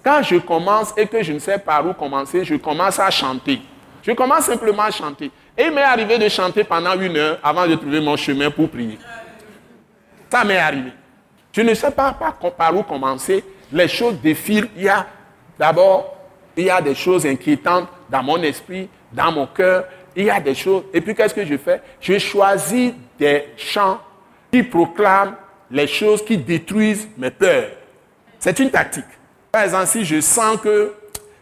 Quand 0.03 0.21
je 0.21 0.37
commence 0.37 0.93
et 0.97 1.07
que 1.07 1.23
je 1.23 1.33
ne 1.33 1.39
sais 1.39 1.57
par 1.57 1.87
où 1.87 1.93
commencer, 1.93 2.43
je 2.43 2.55
commence 2.55 2.99
à 2.99 3.09
chanter. 3.09 3.61
Je 4.01 4.11
commence 4.11 4.45
simplement 4.45 4.83
à 4.83 4.91
chanter. 4.91 5.31
Et 5.57 5.65
il 5.65 5.71
m'est 5.71 5.81
arrivé 5.81 6.17
de 6.17 6.27
chanter 6.27 6.63
pendant 6.63 6.99
une 6.99 7.15
heure 7.15 7.39
avant 7.43 7.67
de 7.67 7.75
trouver 7.75 8.01
mon 8.01 8.17
chemin 8.17 8.49
pour 8.51 8.69
prier. 8.69 8.99
Ça 10.29 10.43
m'est 10.43 10.57
arrivé. 10.57 10.91
Je 11.51 11.61
ne 11.61 11.73
sais 11.73 11.91
pas, 11.91 12.15
par 12.57 12.75
où 12.75 12.83
commencer. 12.83 13.43
Les 13.71 13.87
choses 13.87 14.15
défilent. 14.21 14.69
Il 14.75 14.83
y 14.83 14.89
a 14.89 15.05
d'abord, 15.57 16.15
il 16.57 16.65
y 16.65 16.69
a 16.69 16.81
des 16.81 16.95
choses 16.95 17.25
inquiétantes 17.25 17.87
dans 18.09 18.23
mon 18.23 18.41
esprit, 18.41 18.89
dans 19.11 19.31
mon 19.31 19.47
cœur 19.47 19.85
il 20.15 20.25
y 20.25 20.29
a 20.29 20.39
des 20.39 20.55
choses. 20.55 20.83
Et 20.93 21.01
puis 21.01 21.15
qu'est-ce 21.15 21.33
que 21.33 21.45
je 21.45 21.57
fais? 21.57 21.81
Je 21.99 22.17
choisis 22.17 22.93
des 23.17 23.45
chants 23.57 23.99
qui 24.51 24.63
proclament 24.63 25.35
les 25.71 25.87
choses 25.87 26.23
qui 26.23 26.37
détruisent 26.37 27.07
mes 27.17 27.31
peurs. 27.31 27.69
C'est 28.39 28.59
une 28.59 28.69
tactique. 28.69 29.05
Par 29.51 29.63
exemple, 29.63 29.87
si 29.87 30.03
je 30.03 30.19
sens 30.19 30.57
que 30.57 30.93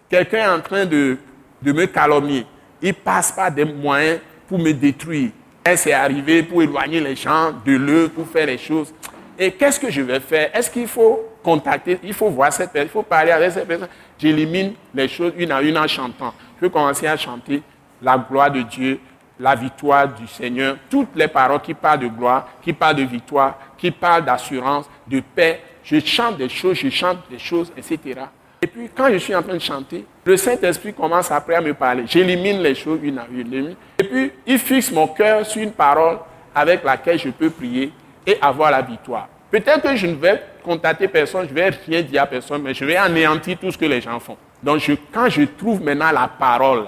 quelqu'un 0.09 0.37
est 0.37 0.49
en 0.49 0.61
train 0.61 0.85
de, 0.85 1.17
me 1.63 1.85
calomnier, 1.85 2.45
il 2.81 2.93
passe 2.93 3.31
par 3.31 3.51
des 3.51 3.65
moyens 3.65 4.19
pour 4.47 4.59
me 4.59 4.71
détruire. 4.71 5.31
Et 5.65 5.77
c'est 5.77 5.93
arrivé 5.93 6.43
pour 6.43 6.61
éloigner 6.61 6.99
les 6.99 7.15
gens 7.15 7.53
de 7.65 7.73
l'eux, 7.73 8.09
pour 8.09 8.27
faire 8.27 8.47
les 8.47 8.57
choses? 8.57 8.93
Et 9.37 9.51
qu'est-ce 9.51 9.79
que 9.79 9.89
je 9.89 10.01
vais 10.01 10.19
faire? 10.19 10.55
Est-ce 10.55 10.69
qu'il 10.69 10.87
faut 10.87 11.29
contacter, 11.43 11.99
il 12.03 12.13
faut 12.13 12.29
voir 12.29 12.51
cette 12.53 12.71
personne, 12.71 12.89
il 12.89 12.91
faut 12.91 13.03
parler 13.03 13.31
avec 13.31 13.51
cette 13.51 13.67
personne 13.67 13.87
J'élimine 14.19 14.73
les 14.93 15.07
choses 15.07 15.33
une 15.37 15.51
à 15.51 15.61
une 15.61 15.77
en 15.77 15.87
chantant. 15.87 16.33
Je 16.59 16.65
vais 16.65 16.71
commencer 16.71 17.07
à 17.07 17.17
chanter 17.17 17.63
la 18.01 18.17
gloire 18.17 18.51
de 18.51 18.61
Dieu, 18.61 18.99
la 19.41 19.55
victoire 19.55 20.07
du 20.07 20.27
Seigneur, 20.27 20.77
toutes 20.89 21.15
les 21.15 21.27
paroles 21.27 21.61
qui 21.61 21.73
parlent 21.73 21.99
de 21.99 22.07
gloire, 22.07 22.47
qui 22.61 22.73
parlent 22.73 22.95
de 22.95 23.03
victoire, 23.03 23.57
qui 23.77 23.89
parlent 23.89 24.23
d'assurance, 24.23 24.89
de 25.07 25.19
paix. 25.19 25.59
Je 25.83 25.99
chante 25.99 26.37
des 26.37 26.47
choses, 26.47 26.77
je 26.77 26.89
chante 26.89 27.17
des 27.29 27.39
choses, 27.39 27.71
etc. 27.75 28.21
Et 28.61 28.67
puis 28.67 28.89
quand 28.95 29.11
je 29.11 29.17
suis 29.17 29.33
en 29.33 29.41
train 29.41 29.55
de 29.55 29.59
chanter, 29.59 30.05
le 30.23 30.37
Saint-Esprit 30.37 30.93
commence 30.93 31.31
après 31.31 31.55
à 31.55 31.61
me 31.61 31.73
parler. 31.73 32.03
J'élimine 32.05 32.61
les 32.61 32.75
choses 32.75 32.99
une 33.01 33.17
à 33.17 33.25
une. 33.31 33.75
Et 33.99 34.03
puis 34.03 34.31
il 34.45 34.59
fixe 34.59 34.91
mon 34.91 35.07
cœur 35.07 35.43
sur 35.43 35.63
une 35.63 35.71
parole 35.71 36.19
avec 36.53 36.83
laquelle 36.83 37.17
je 37.17 37.29
peux 37.29 37.49
prier 37.49 37.91
et 38.27 38.37
avoir 38.39 38.69
la 38.69 38.83
victoire. 38.83 39.27
Peut-être 39.49 39.81
que 39.81 39.95
je 39.95 40.05
ne 40.05 40.15
vais 40.15 40.41
contacter 40.63 41.07
personne, 41.07 41.47
je 41.47 41.49
ne 41.49 41.55
vais 41.55 41.69
rien 41.87 42.03
dire 42.03 42.21
à 42.21 42.27
personne, 42.27 42.61
mais 42.61 42.75
je 42.75 42.85
vais 42.85 42.95
anéantir 42.95 43.57
tout 43.59 43.71
ce 43.71 43.77
que 43.77 43.85
les 43.85 43.99
gens 43.99 44.19
font. 44.19 44.37
Donc 44.61 44.81
quand 45.11 45.29
je 45.29 45.41
trouve 45.41 45.81
maintenant 45.81 46.11
la 46.11 46.27
parole 46.27 46.85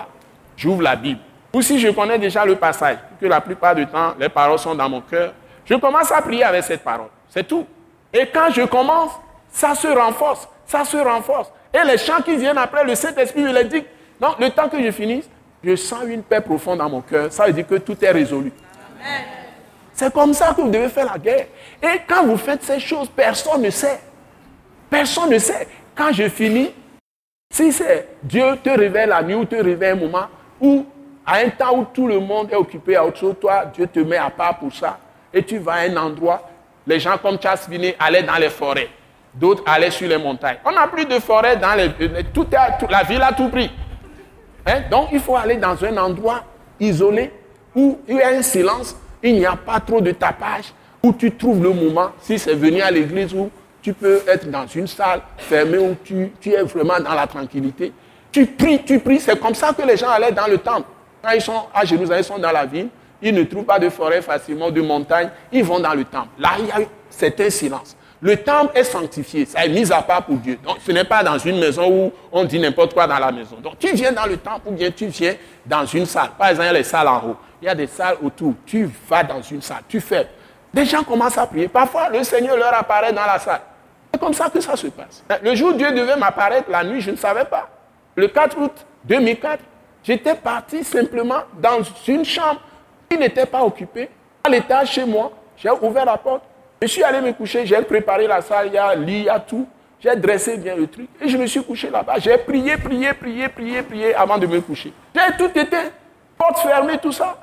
j'ouvre 0.56 0.84
la 0.84 0.96
Bible. 0.96 1.20
Ou 1.54 1.62
si 1.62 1.80
je 1.80 1.90
connais 1.90 2.18
déjà 2.18 2.44
le 2.46 2.56
passage, 2.56 2.98
que 3.22 3.28
la 3.28 3.40
plupart 3.40 3.76
du 3.76 3.86
temps, 3.86 4.16
les 4.20 4.30
paroles 4.30 4.58
sont 4.58 4.74
dans 4.74 4.90
mon 4.90 5.02
cœur, 5.02 5.34
je 5.66 5.76
commence 5.76 6.12
à 6.12 6.22
prier 6.22 6.44
avec 6.44 6.64
cette 6.64 6.84
parole. 6.84 7.10
C'est 7.30 7.48
tout. 7.48 7.66
Et 8.12 8.28
quand 8.28 8.50
je 8.52 8.64
commence, 8.64 9.12
ça 9.50 9.76
se 9.76 9.88
renforce, 9.88 10.48
ça 10.66 10.84
se 10.84 10.98
renforce. 10.98 11.52
Et 11.74 11.86
les 11.86 11.98
chants 11.98 12.22
qui 12.24 12.36
viennent 12.36 12.58
après, 12.58 12.84
le 12.84 12.96
Saint-Esprit 12.96 13.42
me 13.42 13.54
les 13.54 13.66
dit. 13.66 13.84
Non, 14.20 14.36
le 14.40 14.50
temps 14.50 14.68
que 14.68 14.82
je 14.82 14.92
finisse, 14.92 15.30
je 15.64 15.76
sens 15.76 16.04
une 16.08 16.24
paix 16.24 16.42
profonde 16.42 16.80
dans 16.80 16.90
mon 16.90 17.02
cœur. 17.02 17.32
Ça 17.32 17.46
veut 17.46 17.54
dire 17.54 17.68
que 17.68 17.76
tout 17.76 18.04
est 18.04 18.12
résolu. 18.12 18.52
C'est 19.94 20.12
comme 20.12 20.34
ça 20.34 20.54
que 20.56 20.62
vous 20.62 20.70
devez 20.70 20.90
faire 20.90 21.06
la 21.06 21.20
guerre. 21.20 21.48
Et 21.82 22.02
quand 22.08 22.26
vous 22.26 22.38
faites 22.38 22.64
ces 22.64 22.80
choses, 22.80 23.10
personne 23.10 23.62
ne 23.62 23.70
sait. 23.70 24.00
Personne 24.90 25.30
ne 25.30 25.38
sait. 25.38 25.68
Quand 25.96 26.12
je 26.12 26.28
finis, 26.30 26.74
si 27.52 27.72
c'est 27.72 28.08
Dieu 28.24 28.58
te 28.64 28.70
révèle 28.70 29.10
la 29.10 29.22
nuit 29.22 29.36
ou 29.36 29.46
te 29.46 29.56
révèle 29.56 29.98
un 29.98 30.00
moment, 30.00 30.26
ou 30.60 30.86
à 31.26 31.38
un 31.38 31.50
temps 31.50 31.78
où 31.78 31.86
tout 31.94 32.08
le 32.08 32.20
monde 32.20 32.52
est 32.52 32.56
occupé 32.56 32.96
à 32.96 33.06
autre 33.06 33.20
chose, 33.20 33.36
toi, 33.40 33.66
Dieu 33.74 33.88
te 33.88 34.00
met 34.00 34.18
à 34.18 34.30
part 34.30 34.60
pour 34.60 34.74
ça. 34.74 34.98
Et 35.34 35.44
tu 35.44 35.58
vas 35.58 35.74
à 35.74 35.80
un 35.80 35.98
endroit, 35.98 36.48
les 36.86 37.00
gens 37.00 37.18
comme 37.18 37.40
Charles 37.42 37.60
allaient 38.00 38.24
dans 38.24 38.36
les 38.36 38.50
forêts, 38.50 38.90
d'autres 39.34 39.64
allaient 39.66 39.92
sur 39.92 40.08
les 40.08 40.18
montagnes. 40.18 40.58
On 40.66 40.72
n'a 40.72 40.88
plus 40.88 41.06
de 41.06 41.20
forêt 41.20 41.58
dans 41.58 41.76
les... 41.76 41.92
Tout 42.34 42.48
la 42.90 43.04
ville 43.04 43.22
a 43.22 43.34
tout 43.34 43.50
pris. 43.50 43.72
Hein? 44.66 44.82
Donc 44.92 45.10
il 45.12 45.20
faut 45.20 45.36
aller 45.36 45.58
dans 45.58 45.82
un 45.84 45.98
endroit 45.98 46.44
isolé 46.80 47.32
où 47.76 48.00
il 48.08 48.18
y 48.18 48.22
a 48.22 48.30
un 48.30 48.42
silence, 48.42 48.96
il 49.22 49.36
n'y 49.36 49.46
a 49.46 49.56
pas 49.56 49.80
trop 49.80 50.02
de 50.02 50.12
tapage, 50.12 50.74
où 51.02 51.12
tu 51.14 51.32
trouves 51.32 51.64
le 51.64 51.74
moment, 51.74 52.12
si 52.22 52.38
c'est 52.38 52.54
venir 52.54 52.86
à 52.86 52.92
l'église 52.92 53.34
où 53.34 53.50
tu 53.82 53.94
peux 53.94 54.22
être 54.28 54.50
dans 54.50 54.66
une 54.68 54.88
salle 54.88 55.22
fermée 55.38 55.78
où 55.78 55.96
tu 56.04 56.32
es 56.46 56.64
vraiment 56.64 57.00
dans 57.00 57.14
la 57.14 57.28
tranquillité. 57.28 57.92
Tu 58.32 58.46
pries, 58.46 58.82
tu 58.84 59.00
pries. 59.00 59.20
C'est 59.20 59.38
comme 59.40 59.54
ça 59.54 59.74
que 59.74 59.86
les 59.86 59.98
gens 59.98 60.10
allaient 60.10 60.32
dans 60.32 60.48
le 60.48 60.58
temple. 60.58 60.88
Quand 61.24 61.32
ils 61.32 61.42
sont 61.42 61.64
à 61.74 61.86
Jérusalem, 61.86 62.22
ils 62.22 62.26
sont 62.26 62.38
dans 62.38 62.52
la 62.52 62.66
ville, 62.66 62.90
ils 63.22 63.34
ne 63.34 63.44
trouvent 63.44 63.64
pas 63.64 63.80
de 63.80 63.90
forêt 63.90 64.22
facilement, 64.22 64.70
de 64.70 64.82
montagne, 64.82 65.30
ils 65.54 65.64
vont 65.64 65.80
dans 65.80 65.94
le 65.94 66.04
temple. 66.04 66.28
Là, 66.38 66.50
il 66.60 66.66
y 66.68 66.72
a 66.72 67.46
un 67.46 67.50
silence. 67.50 67.96
Le 68.20 68.38
temple 68.38 68.78
est 68.78 68.84
sanctifié, 68.84 69.46
ça 69.46 69.66
est 69.66 69.70
mis 69.70 69.92
à 69.92 70.02
part 70.02 70.24
pour 70.26 70.38
Dieu. 70.38 70.58
Donc 70.64 70.78
ce 70.86 70.92
n'est 70.92 71.04
pas 71.04 71.24
dans 71.24 71.38
une 71.38 71.60
maison 71.60 71.90
où 71.90 72.12
on 72.32 72.44
dit 72.46 72.60
n'importe 72.60 72.94
quoi 72.94 73.06
dans 73.08 73.20
la 73.20 73.32
maison. 73.32 73.58
Donc 73.62 73.80
tu 73.80 73.94
viens 73.94 74.12
dans 74.14 74.26
le 74.26 74.38
temple 74.38 74.62
ou 74.68 74.72
bien 74.72 74.92
tu 74.92 75.08
viens 75.08 75.36
dans 75.66 75.86
une 75.86 76.06
salle. 76.06 76.30
Par 76.38 76.50
exemple, 76.50 76.66
il 76.66 76.72
y 76.72 76.76
a 76.76 76.78
les 76.80 76.84
salles 76.84 77.08
en 77.08 77.18
haut, 77.18 77.36
il 77.62 77.66
y 77.66 77.70
a 77.70 77.76
des 77.76 77.88
salles 77.88 78.16
autour. 78.24 78.54
Tu 78.66 78.90
vas 79.10 79.24
dans 79.24 79.42
une 79.42 79.62
salle, 79.62 79.84
tu 79.90 80.00
fais. 80.00 80.28
Des 80.74 80.86
gens 80.86 81.04
commencent 81.04 81.38
à 81.38 81.46
prier. 81.46 81.68
Parfois, 81.68 82.10
le 82.10 82.24
Seigneur 82.24 82.56
leur 82.58 82.74
apparaît 82.74 83.12
dans 83.12 83.26
la 83.26 83.40
salle. 83.40 83.62
C'est 84.14 84.20
comme 84.20 84.34
ça 84.34 84.50
que 84.50 84.62
ça 84.62 84.76
se 84.76 84.88
passe. 84.88 85.24
Le 85.42 85.54
jour 85.56 85.72
où 85.72 85.74
Dieu 85.74 85.92
devait 85.92 86.16
m'apparaître 86.16 86.70
la 86.70 86.84
nuit, 86.84 87.02
je 87.02 87.12
ne 87.12 87.18
savais 87.18 87.46
pas. 87.46 87.68
Le 88.16 88.28
4 88.30 88.58
août 88.58 88.86
2004, 89.04 89.60
j'étais 90.04 90.36
parti 90.36 90.84
simplement 90.84 91.42
dans 91.62 91.80
une 92.08 92.26
chambre 92.26 92.62
qui 93.10 93.18
n'était 93.18 93.46
pas 93.46 93.64
occupée. 93.64 94.10
À 94.44 94.50
l'étage 94.50 94.92
chez 94.92 95.06
moi, 95.06 95.32
j'ai 95.58 95.70
ouvert 95.70 96.06
la 96.06 96.18
porte. 96.18 96.44
Je 96.82 96.88
suis 96.88 97.04
allé 97.04 97.22
me 97.22 97.32
coucher, 97.34 97.66
j'ai 97.66 97.82
préparé 97.82 98.28
la 98.28 98.42
salle, 98.42 98.68
il 98.68 98.74
y 98.74 98.78
a 98.78 98.94
lit, 98.96 99.20
il 99.20 99.24
y 99.24 99.30
a 99.30 99.40
tout. 99.40 99.68
J'ai 100.00 100.16
dressé 100.18 100.58
bien 100.58 100.76
le 100.76 100.88
truc 100.88 101.08
et 101.22 101.30
je 101.30 101.38
me 101.38 101.46
suis 101.48 101.64
couché 101.64 101.90
là-bas. 101.90 102.16
J'ai 102.18 102.38
prié, 102.38 102.76
prié, 102.78 103.14
prié, 103.14 103.48
prié, 103.48 103.82
prié 103.82 104.14
avant 104.14 104.38
de 104.38 104.46
me 104.46 104.60
coucher. 104.60 104.92
J'ai 105.16 105.38
tout 105.38 105.58
été, 105.58 105.78
porte 106.38 106.60
fermée, 106.60 106.98
tout 106.98 107.14
ça. 107.14 107.38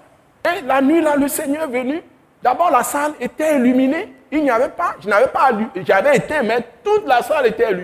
Et 0.44 0.61
la 0.66 0.82
nuit, 0.82 1.00
là, 1.00 1.16
le 1.16 1.28
Seigneur 1.28 1.62
est 1.64 1.78
venu. 1.78 2.02
D'abord, 2.42 2.70
la 2.70 2.82
salle 2.82 3.12
était 3.18 3.56
illuminée 3.56 4.14
il 4.32 4.42
n'y 4.42 4.50
avait 4.50 4.68
pas, 4.68 4.94
je 5.00 5.08
n'avais 5.08 5.26
pas, 5.26 5.50
j'avais 5.84 6.16
éteint, 6.16 6.42
mais 6.42 6.64
toute 6.84 7.06
la 7.06 7.22
salle 7.22 7.46
était 7.46 7.76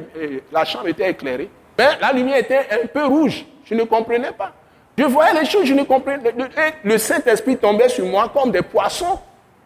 la 0.52 0.64
chambre 0.64 0.88
était 0.88 1.10
éclairée. 1.10 1.50
Mais 1.78 1.88
la 2.00 2.12
lumière 2.12 2.38
était 2.38 2.66
un 2.70 2.86
peu 2.86 3.04
rouge, 3.04 3.44
je 3.64 3.74
ne 3.74 3.84
comprenais 3.84 4.32
pas. 4.32 4.52
Je 4.98 5.04
voyais 5.04 5.40
les 5.40 5.46
choses, 5.46 5.66
je 5.66 5.74
ne 5.74 5.82
comprenais 5.82 6.18
pas. 6.18 6.44
Le 6.82 6.98
Saint-Esprit 6.98 7.56
tombait 7.56 7.88
sur 7.88 8.06
moi 8.06 8.30
comme 8.32 8.50
des 8.50 8.62
poissons. 8.62 9.18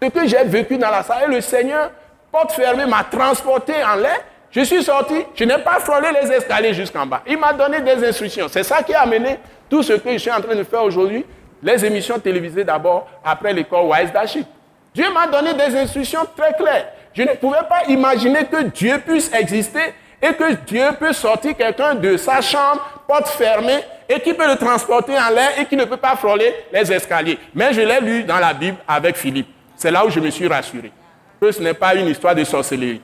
Ce 0.03 0.09
que 0.09 0.27
j'ai 0.27 0.43
vécu 0.45 0.77
dans 0.77 0.91
la 0.91 1.03
salle, 1.03 1.31
et 1.31 1.35
le 1.35 1.41
Seigneur, 1.41 1.91
porte 2.33 2.53
fermée, 2.53 2.87
m'a 2.87 3.05
transporté 3.05 3.75
en 3.85 3.97
l'air. 3.97 4.21
Je 4.51 4.63
suis 4.63 4.83
sorti, 4.83 5.15
je 5.35 5.45
n'ai 5.45 5.59
pas 5.59 5.79
frôlé 5.79 6.09
les 6.21 6.33
escaliers 6.33 6.75
jusqu'en 6.75 7.07
bas. 7.07 7.23
Il 7.27 7.39
m'a 7.39 7.53
donné 7.53 7.81
des 7.81 8.05
instructions. 8.09 8.47
C'est 8.49 8.65
ça 8.65 8.83
qui 8.83 8.93
a 8.93 9.03
amené 9.03 9.39
tout 9.69 9.83
ce 9.83 9.93
que 9.93 10.13
je 10.13 10.19
suis 10.19 10.33
en 10.33 10.41
train 10.41 10.57
de 10.57 10.65
faire 10.65 10.83
aujourd'hui. 10.83 11.25
Les 11.63 11.85
émissions 11.85 12.19
télévisées 12.19 12.65
d'abord, 12.65 13.07
après 13.25 13.53
l'école 13.53 13.85
Wise 13.85 14.13
Dashik. 14.13 14.47
Dieu 14.93 15.07
m'a 15.13 15.29
donné 15.29 15.55
des 15.55 15.77
instructions 15.77 16.27
très 16.37 16.55
claires. 16.55 16.89
Je 17.13 17.23
ne 17.23 17.35
pouvais 17.35 17.63
pas 17.69 17.85
imaginer 17.89 18.47
que 18.47 18.63
Dieu 18.65 18.99
puisse 19.07 19.33
exister 19.33 19.95
et 20.23 20.35
que 20.35 20.53
Dieu 20.67 20.85
peut 20.99 21.13
sortir 21.13 21.57
quelqu'un 21.57 21.95
de 21.95 22.17
sa 22.17 22.41
chambre, 22.41 23.03
porte 23.07 23.29
fermée, 23.29 23.81
et 24.09 24.21
qui 24.21 24.35
peut 24.35 24.47
le 24.47 24.57
transporter 24.57 25.17
en 25.17 25.31
l'air 25.31 25.59
et 25.59 25.67
qui 25.67 25.77
ne 25.77 25.85
peut 25.85 25.97
pas 25.97 26.17
frôler 26.17 26.53
les 26.73 26.93
escaliers. 26.93 27.39
Mais 27.55 27.73
je 27.73 27.81
l'ai 27.81 28.01
lu 28.01 28.25
dans 28.25 28.39
la 28.39 28.53
Bible 28.53 28.77
avec 28.87 29.17
Philippe. 29.17 29.49
C'est 29.77 29.91
là 29.91 30.05
où 30.05 30.11
je 30.11 30.19
me 30.19 30.31
suis 30.31 30.49
rassuré. 30.49 30.93
Que 31.41 31.53
ce 31.53 31.63
n'est 31.63 31.75
pas 31.75 31.95
une 31.95 32.09
histoire 32.09 32.35
de 32.35 32.45
sorcellerie. 32.45 33.01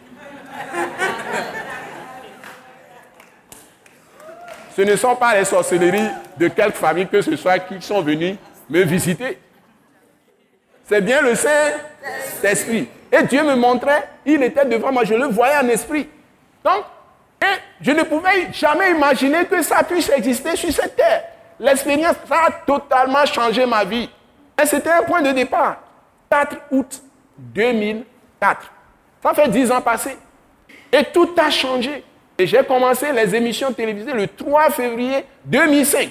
Ce 4.77 4.83
ne 4.83 4.97
sont 4.97 5.17
pas 5.17 5.39
les 5.39 5.45
sorcelleries 5.45 6.11
de 6.37 6.49
quelque 6.49 6.77
famille 6.77 7.07
que 7.07 7.23
ce 7.23 7.35
soit 7.37 7.61
qui 7.61 7.81
sont 7.81 8.03
venus 8.03 8.37
me 8.69 8.83
visiter. 8.83 9.39
C'est 10.85 11.01
bien 11.01 11.23
le 11.23 11.35
Saint-Esprit. 11.35 12.89
Et 13.11 13.23
Dieu 13.23 13.43
me 13.43 13.55
montrait, 13.55 14.09
il 14.27 14.43
était 14.43 14.67
devant 14.67 14.93
moi, 14.93 15.05
je 15.05 15.15
le 15.15 15.27
voyais 15.27 15.57
en 15.57 15.69
esprit. 15.69 16.09
Donc, 16.65 16.85
et 17.43 17.61
je 17.81 17.91
ne 17.91 18.03
pouvais 18.03 18.53
jamais 18.53 18.91
imaginer 18.91 19.45
que 19.45 19.63
ça 19.63 19.83
puisse 19.83 20.09
exister 20.11 20.57
sur 20.57 20.73
cette 20.73 20.97
terre. 20.97 21.25
L'expérience, 21.59 22.17
ça 22.29 22.47
a 22.47 22.51
totalement 22.51 23.25
changé 23.27 23.65
ma 23.67 23.85
vie. 23.85 24.09
Et 24.61 24.67
c'était 24.67 24.91
un 24.91 25.03
point 25.03 25.23
de 25.23 25.33
départ. 25.33 25.77
4 26.31 26.57
août 26.71 27.03
2004. 27.39 28.73
Ça 29.23 29.35
fait 29.35 29.49
10 29.49 29.73
ans 29.73 29.81
passés. 29.81 30.17
Et 30.93 31.05
tout 31.13 31.31
a 31.37 31.51
changé. 31.51 32.03
Et 32.39 32.47
j'ai 32.47 32.63
commencé 32.65 33.13
les 33.13 33.35
émissions 33.35 33.73
télévisées 33.73 34.13
le 34.13 34.27
3 34.29 34.71
février 34.71 35.25
2005. 35.45 36.11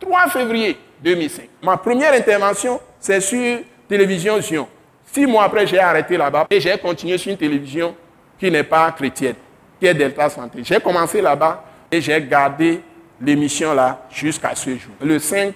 3 0.00 0.28
février 0.28 0.78
2005. 1.02 1.48
Ma 1.62 1.76
première 1.76 2.12
intervention, 2.12 2.80
c'est 2.98 3.20
sur 3.20 3.60
télévision 3.88 4.40
Zion. 4.40 4.68
Six 5.12 5.26
mois 5.26 5.44
après, 5.44 5.66
j'ai 5.66 5.78
arrêté 5.78 6.16
là-bas 6.16 6.46
et 6.50 6.60
j'ai 6.60 6.76
continué 6.78 7.18
sur 7.18 7.32
une 7.32 7.38
télévision 7.38 7.94
qui 8.38 8.50
n'est 8.50 8.64
pas 8.64 8.90
chrétienne, 8.92 9.34
qui 9.80 9.86
est 9.86 9.94
Delta 9.94 10.28
Santé. 10.28 10.60
J'ai 10.62 10.78
commencé 10.78 11.20
là-bas 11.22 11.64
et 11.90 12.00
j'ai 12.00 12.20
gardé 12.22 12.82
l'émission 13.20 13.74
là 13.74 14.06
jusqu'à 14.10 14.54
ce 14.54 14.70
jour, 14.70 14.92
le 15.00 15.18
5, 15.18 15.54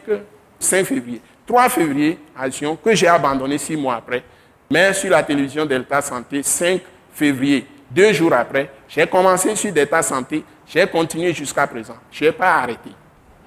5 0.59 0.85
février. 0.85 1.21
3 1.47 1.69
février 1.69 2.19
à 2.37 2.51
Sion, 2.51 2.77
que 2.77 2.95
j'ai 2.95 3.07
abandonné 3.07 3.59
six 3.59 3.77
mois 3.77 3.97
après. 3.97 4.23
Mais 4.71 4.95
sur 4.95 5.11
la 5.11 5.23
télévision 5.23 5.67
Delta 5.67 6.01
Santé, 6.01 6.43
5 6.43 6.81
février, 7.13 7.67
deux 7.91 8.15
jours 8.15 8.33
après, 8.33 8.71
j'ai 8.89 9.07
commencé 9.07 9.55
sur 9.55 9.71
Delta 9.71 10.03
Santé, 10.03 10.43
j'ai 10.67 10.87
continué 10.87 11.35
jusqu'à 11.35 11.67
présent. 11.67 11.97
Je 12.11 12.25
n'ai 12.25 12.33
pas 12.33 12.55
arrêté. 12.55 12.91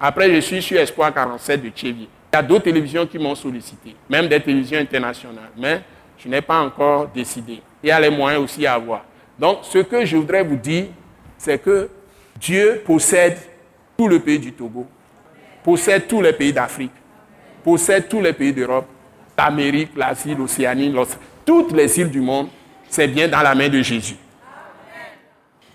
Après, 0.00 0.32
je 0.32 0.38
suis 0.40 0.62
sur 0.62 0.78
Espoir 0.78 1.12
47 1.12 1.60
de 1.60 1.68
Tchévier. 1.70 2.08
Il 2.32 2.36
y 2.36 2.38
a 2.38 2.42
d'autres 2.42 2.64
télévisions 2.64 3.04
qui 3.04 3.18
m'ont 3.18 3.34
sollicité, 3.34 3.96
même 4.08 4.28
des 4.28 4.40
télévisions 4.40 4.78
internationales. 4.78 5.50
Mais 5.56 5.82
je 6.16 6.28
n'ai 6.28 6.40
pas 6.40 6.60
encore 6.60 7.08
décidé. 7.08 7.60
Il 7.82 7.88
y 7.88 7.90
a 7.90 7.98
les 7.98 8.10
moyens 8.10 8.44
aussi 8.44 8.64
à 8.64 8.74
avoir. 8.74 9.02
Donc, 9.38 9.58
ce 9.62 9.78
que 9.78 10.04
je 10.04 10.16
voudrais 10.16 10.42
vous 10.42 10.56
dire, 10.56 10.86
c'est 11.36 11.58
que 11.58 11.88
Dieu 12.40 12.82
possède 12.84 13.38
tout 13.96 14.08
le 14.08 14.18
pays 14.18 14.38
du 14.38 14.52
Togo, 14.52 14.86
possède 15.62 16.06
tous 16.06 16.20
les 16.20 16.32
pays 16.32 16.52
d'Afrique, 16.52 16.92
possède 17.62 18.08
tous 18.08 18.20
les 18.20 18.32
pays 18.32 18.52
d'Europe, 18.52 18.86
l'Amérique, 19.36 19.90
l'Asie, 19.96 20.34
l'Océanie, 20.34 20.94
toutes 21.44 21.72
les 21.72 21.98
îles 22.00 22.10
du 22.10 22.20
monde, 22.20 22.48
c'est 22.88 23.06
bien 23.06 23.28
dans 23.28 23.40
la 23.40 23.54
main 23.54 23.68
de 23.68 23.80
Jésus. 23.82 24.16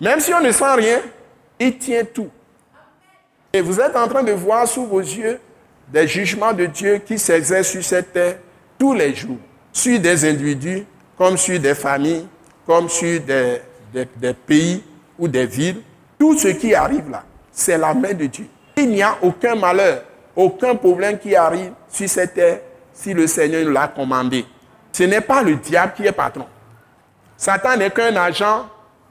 Même 0.01 0.19
si 0.19 0.33
on 0.33 0.41
ne 0.41 0.51
sent 0.51 0.75
rien, 0.75 0.99
il 1.59 1.77
tient 1.77 2.03
tout. 2.03 2.29
Et 3.53 3.61
vous 3.61 3.79
êtes 3.79 3.95
en 3.95 4.07
train 4.07 4.23
de 4.23 4.31
voir 4.31 4.67
sous 4.67 4.85
vos 4.85 4.99
yeux 4.99 5.39
des 5.87 6.07
jugements 6.07 6.53
de 6.53 6.65
Dieu 6.65 6.97
qui 7.05 7.17
s'exercent 7.17 7.69
sur 7.69 7.83
cette 7.83 8.11
terre 8.11 8.37
tous 8.77 8.93
les 8.93 9.13
jours, 9.13 9.37
sur 9.71 9.99
des 9.99 10.25
individus, 10.25 10.83
comme 11.17 11.37
sur 11.37 11.59
des 11.59 11.75
familles, 11.75 12.27
comme 12.65 12.89
sur 12.89 13.19
des, 13.21 13.61
pays 14.45 14.83
ou 15.17 15.27
des 15.27 15.45
villes. 15.45 15.81
Tout 16.17 16.37
ce 16.37 16.49
qui 16.49 16.73
arrive 16.73 17.09
là, 17.09 17.23
c'est 17.51 17.77
la 17.77 17.93
main 17.93 18.13
de 18.13 18.25
Dieu. 18.25 18.47
Il 18.77 18.89
n'y 18.89 19.01
a 19.03 19.17
aucun 19.21 19.55
malheur, 19.55 20.03
aucun 20.35 20.75
problème 20.75 21.19
qui 21.19 21.35
arrive 21.35 21.71
sur 21.89 22.09
cette 22.09 22.33
terre 22.33 22.59
si 22.93 23.13
le 23.13 23.27
Seigneur 23.27 23.65
nous 23.65 23.71
l'a 23.71 23.87
commandé. 23.87 24.45
Ce 24.91 25.03
n'est 25.03 25.21
pas 25.21 25.41
le 25.41 25.55
diable 25.55 25.93
qui 25.95 26.05
est 26.05 26.11
patron. 26.11 26.45
Satan 27.35 27.75
n'est 27.77 27.89
qu'un 27.89 28.15
agent 28.15 28.67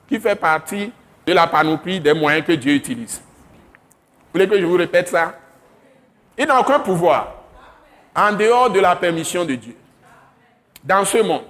qui 0.09 0.19
fait 0.19 0.37
partie 0.37 0.93
de 1.27 1.33
la 1.33 1.47
panoplie 1.47 2.01
des 2.01 2.15
moyens 2.15 2.47
que 2.47 2.53
Dieu 2.53 2.75
utilise. 2.75 3.21
Vous 3.21 4.39
voulez 4.39 4.49
que 4.49 4.59
je 4.59 4.65
vous 4.65 4.77
répète 4.77 5.09
ça? 5.09 5.35
Il 6.39 6.47
n'a 6.47 6.61
aucun 6.61 6.81
pouvoir 6.81 7.35
en 8.15 8.33
dehors 8.33 8.71
de 8.71 8.81
la 8.81 8.97
permission 8.97 9.45
de 9.45 9.55
Dieu. 9.55 9.77
Dans 10.83 11.05
ce 11.05 11.19
monde. 11.19 11.43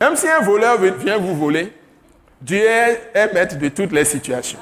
Même 0.00 0.16
si 0.16 0.26
un 0.26 0.40
voleur 0.40 0.78
vient 0.80 1.18
vous 1.18 1.36
voler, 1.36 1.72
Dieu 2.40 2.64
est 2.64 3.34
maître 3.34 3.58
de 3.58 3.68
toutes 3.68 3.92
les 3.92 4.06
situations. 4.06 4.58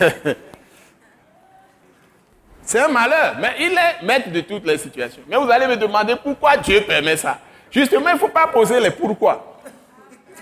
C'est 2.62 2.80
un 2.80 2.88
malheur, 2.88 3.36
mais 3.40 3.54
il 3.60 3.72
est 3.72 4.02
maître 4.04 4.30
de 4.32 4.40
toutes 4.40 4.66
les 4.66 4.78
situations. 4.78 5.22
Mais 5.28 5.36
vous 5.36 5.48
allez 5.50 5.66
me 5.68 5.76
demander 5.76 6.16
pourquoi 6.16 6.56
Dieu 6.56 6.80
permet 6.80 7.16
ça. 7.16 7.38
Justement, 7.70 8.08
il 8.08 8.14
ne 8.14 8.18
faut 8.18 8.28
pas 8.28 8.48
poser 8.48 8.80
les 8.80 8.90
pourquoi. 8.90 9.60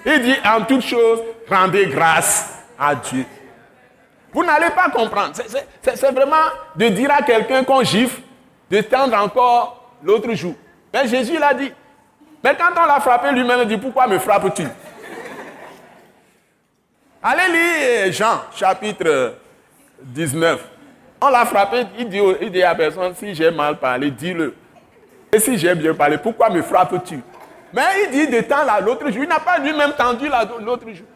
Il 0.07 0.23
dit 0.23 0.37
en 0.45 0.65
toutes 0.65 0.83
choses, 0.83 1.21
rendez 1.51 1.87
grâce 1.87 2.59
à 2.79 2.95
Dieu. 2.95 3.27
Vous 4.33 4.45
n'allez 4.45 4.71
pas 4.71 4.89
comprendre. 4.89 5.35
C'est 5.83 6.11
vraiment 6.11 6.47
de 6.75 6.89
dire 6.89 7.11
à 7.13 7.21
quelqu'un 7.23 7.65
qu'on 7.65 7.83
gifle, 7.83 8.23
de 8.71 8.81
tendre 8.81 9.17
encore 9.19 9.97
l'autre 10.03 10.33
jour. 10.33 10.55
Mais 10.95 11.07
Jésus 11.07 11.39
l'a 11.39 11.53
dit. 11.53 11.71
Mais 12.43 12.57
quand 12.57 12.71
on 12.77 12.87
l'a 12.87 13.01
frappé, 13.01 13.31
lui-même 13.33 13.61
il 13.63 13.69
dit 13.69 13.77
Pourquoi 13.77 14.07
me 14.07 14.19
frappes-tu? 14.19 14.67
Allez 17.23 17.53
lire 17.53 18.13
Jean, 18.13 18.43
chapitre 18.55 19.35
19. 20.03 20.61
On 21.21 21.29
l'a 21.29 21.47
frappé, 21.47 21.85
il 21.99 22.09
dit, 22.09 22.21
il 22.41 22.51
dit 22.51 22.63
à 22.63 22.71
la 22.71 22.75
personne 22.75 23.15
Si 23.15 23.35
j'ai 23.35 23.51
mal 23.51 23.79
parlé, 23.79 24.11
dis-le. 24.11 24.55
Et 25.33 25.39
si 25.39 25.57
j'ai 25.57 25.75
bien 25.75 25.95
parlé, 25.95 26.19
pourquoi 26.19 26.51
me 26.51 26.63
frappes-tu? 26.63 27.21
Mais 27.73 27.83
il 28.05 28.11
dit 28.11 28.27
de 28.27 28.41
temps 28.43 28.65
là, 28.65 28.81
l'autre 28.81 29.09
jour, 29.11 29.23
il 29.23 29.29
n'a 29.29 29.39
pas 29.41 29.59
lui-même 29.59 29.93
tendu 29.93 30.29
l'autre 30.61 30.87
jour. 30.93 31.07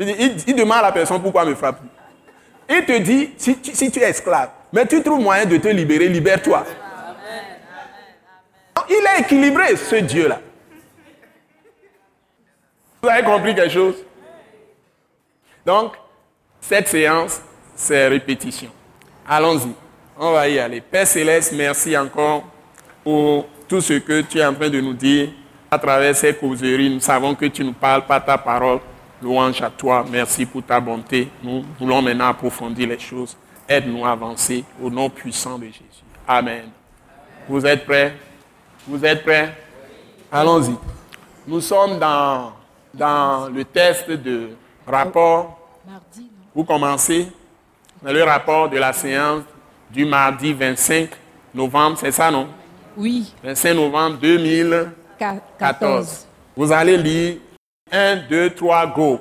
Il, 0.00 0.54
demande 0.54 0.78
à 0.78 0.82
la 0.82 0.92
personne 0.92 1.20
Pourquoi 1.20 1.44
me 1.44 1.56
frappes-tu? 1.56 1.88
Il 2.70 2.84
te 2.84 2.98
dit 2.98 3.32
si 3.36 3.58
tu, 3.58 3.74
si 3.74 3.90
tu 3.90 3.98
es 3.98 4.10
esclave, 4.10 4.50
mais 4.72 4.86
tu 4.86 5.02
trouves 5.02 5.20
moyen 5.20 5.44
de 5.44 5.56
te 5.56 5.68
libérer, 5.68 6.06
libère-toi. 6.08 6.64
Il 8.88 9.04
est 9.16 9.20
équilibré, 9.22 9.76
ce 9.76 9.96
Dieu-là. 9.96 10.40
Vous 13.02 13.08
avez 13.08 13.22
compris 13.22 13.54
quelque 13.54 13.72
chose? 13.72 13.94
Donc, 15.64 15.94
cette 16.60 16.88
séance, 16.88 17.40
c'est 17.74 18.08
répétition. 18.08 18.70
Allons-y. 19.26 19.72
On 20.18 20.32
va 20.32 20.48
y 20.48 20.58
aller. 20.58 20.80
Père 20.80 21.06
Céleste, 21.06 21.52
merci 21.52 21.96
encore 21.96 22.42
pour 23.04 23.46
tout 23.68 23.80
ce 23.80 23.94
que 23.94 24.22
tu 24.22 24.38
es 24.38 24.44
en 24.44 24.54
train 24.54 24.68
de 24.68 24.80
nous 24.80 24.94
dire 24.94 25.28
à 25.70 25.78
travers 25.78 26.16
ces 26.16 26.34
causeries. 26.34 26.90
Nous 26.90 27.00
savons 27.00 27.34
que 27.34 27.46
tu 27.46 27.62
nous 27.62 27.72
parles 27.72 28.04
par 28.04 28.24
ta 28.24 28.36
parole. 28.36 28.80
Louange 29.22 29.60
à 29.62 29.70
toi. 29.70 30.04
Merci 30.10 30.46
pour 30.46 30.62
ta 30.62 30.80
bonté. 30.80 31.28
Nous 31.42 31.64
voulons 31.78 32.02
maintenant 32.02 32.28
approfondir 32.28 32.88
les 32.88 32.98
choses. 32.98 33.36
Aide-nous 33.68 34.04
à 34.04 34.12
avancer 34.12 34.64
au 34.82 34.90
nom 34.90 35.10
puissant 35.10 35.58
de 35.58 35.66
Jésus. 35.66 36.04
Amen. 36.26 36.70
Vous 37.48 37.64
êtes 37.64 37.84
prêts? 37.84 38.14
Vous 38.86 39.04
êtes 39.04 39.22
prêts? 39.22 39.54
Allons-y. 40.32 40.74
Nous 41.46 41.60
sommes 41.60 41.98
dans 41.98 42.52
dans 42.98 43.48
le 43.48 43.64
test 43.64 44.10
de 44.10 44.50
rapport, 44.86 45.58
vous 46.54 46.64
commencez 46.64 47.28
le 48.04 48.22
rapport 48.22 48.68
de 48.68 48.78
la 48.78 48.92
séance 48.92 49.42
du 49.90 50.04
mardi 50.04 50.52
25 50.52 51.10
novembre, 51.54 51.96
c'est 52.00 52.12
ça, 52.12 52.30
non? 52.30 52.48
Oui. 52.96 53.32
25 53.44 53.74
novembre 53.74 54.18
2014. 54.20 56.26
Vous 56.56 56.72
allez 56.72 56.96
lire 56.96 57.36
1, 57.90 58.16
2, 58.28 58.50
3, 58.50 58.86
go. 58.88 59.20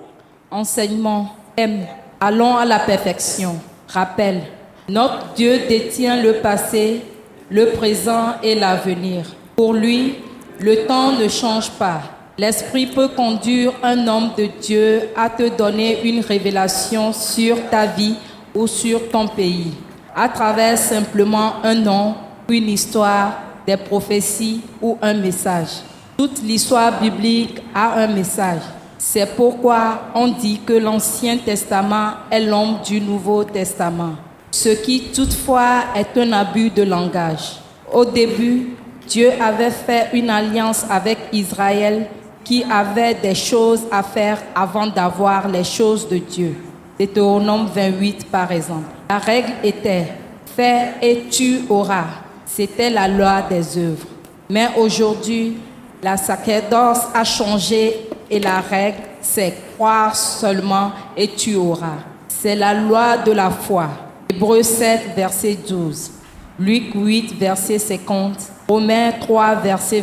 Enseignement 0.52 1.36
M. 1.56 1.86
Allons 2.20 2.58
à 2.58 2.66
la 2.66 2.80
perfection. 2.80 3.60
Rappel. 3.88 4.42
Notre 4.90 5.34
Dieu 5.34 5.60
détient 5.68 6.22
le 6.22 6.42
passé, 6.42 7.02
le 7.50 7.72
présent 7.72 8.36
et 8.42 8.56
l'avenir. 8.56 9.26
Pour 9.56 9.74
lui, 9.74 10.16
le 10.60 10.86
temps 10.88 11.14
ne 11.14 11.28
change 11.28 11.70
pas. 11.72 12.02
L'Esprit 12.40 12.86
peut 12.86 13.08
conduire 13.08 13.72
un 13.82 14.08
homme 14.08 14.30
de 14.38 14.48
Dieu 14.62 15.10
à 15.16 15.28
te 15.28 15.58
donner 15.58 16.04
une 16.04 16.20
révélation 16.20 17.12
sur 17.12 17.68
ta 17.72 17.88
vie 17.88 18.16
ou 18.54 18.68
sur 18.68 19.10
ton 19.10 19.28
pays, 19.28 19.72
à 20.16 20.30
travers 20.30 20.78
simplement 20.78 21.54
un 21.64 21.74
nom, 21.74 22.14
une 22.48 22.70
histoire, 22.70 23.40
des 23.66 23.76
prophéties 23.76 24.62
ou 24.80 25.00
un 25.02 25.16
message. 25.16 25.82
Toute 26.16 26.44
l'histoire 26.44 27.02
biblique 27.02 27.60
a 27.74 28.04
un 28.04 28.08
message. 28.08 28.62
C'est 29.00 29.36
pourquoi 29.36 30.04
on 30.14 30.28
dit 30.28 30.60
que 30.64 30.74
l'Ancien 30.74 31.38
Testament 31.38 32.18
est 32.30 32.42
l'homme 32.42 32.78
du 32.86 33.02
Nouveau 33.02 33.46
Testament, 33.46 34.14
ce 34.52 34.70
qui 34.70 35.06
toutefois 35.12 35.86
est 35.96 36.16
un 36.20 36.32
abus 36.34 36.70
de 36.70 36.84
langage. 36.84 37.58
Au 37.92 38.06
début, 38.06 38.76
Dieu 39.08 39.32
avait 39.42 39.72
fait 39.72 40.10
une 40.14 40.30
alliance 40.30 40.86
avec 40.90 41.18
Israël 41.32 42.08
qui 42.48 42.64
avait 42.64 43.14
des 43.14 43.36
choses 43.36 43.82
à 43.91 44.02
faire 44.02 44.41
avant 44.56 44.88
d'avoir 44.88 45.50
les 45.50 45.66
choses 45.66 46.08
de 46.08 46.18
Dieu. 46.18 46.56
Deutéronome 46.98 47.68
28 47.76 48.28
par 48.32 48.50
exemple. 48.54 48.86
La 49.10 49.18
règle 49.18 49.52
était 49.64 50.08
fais 50.56 50.93
et 51.02 51.26
tu 51.30 51.64
auras. 51.70 52.06
C'était 52.45 52.89
la 52.89 53.10
loi 53.10 53.41
des 53.50 53.78
œuvres. 53.78 54.08
Mais 54.50 54.70
aujourd'hui, 54.78 55.58
la 56.02 56.16
sacerdoce 56.16 57.02
a 57.14 57.26
changé 57.26 58.08
et 58.30 58.39
la 58.39 58.62
règle 58.62 59.00
c'est 59.22 59.54
croire 59.76 60.16
seulement 60.16 60.91
et 61.18 61.28
tu 61.28 61.56
auras. 61.56 62.00
C'est 62.30 62.56
la 62.56 62.74
loi 62.74 63.18
de 63.18 63.34
la 63.34 63.50
foi. 63.50 63.89
Hébreu 64.30 64.64
7 64.64 65.10
verset 65.18 65.58
12. 65.68 66.12
Luc 66.60 66.95
8 66.95 67.38
verset 67.38 67.78
50. 67.78 68.38
Romains 68.70 69.12
3 69.20 69.56
verset 69.56 70.02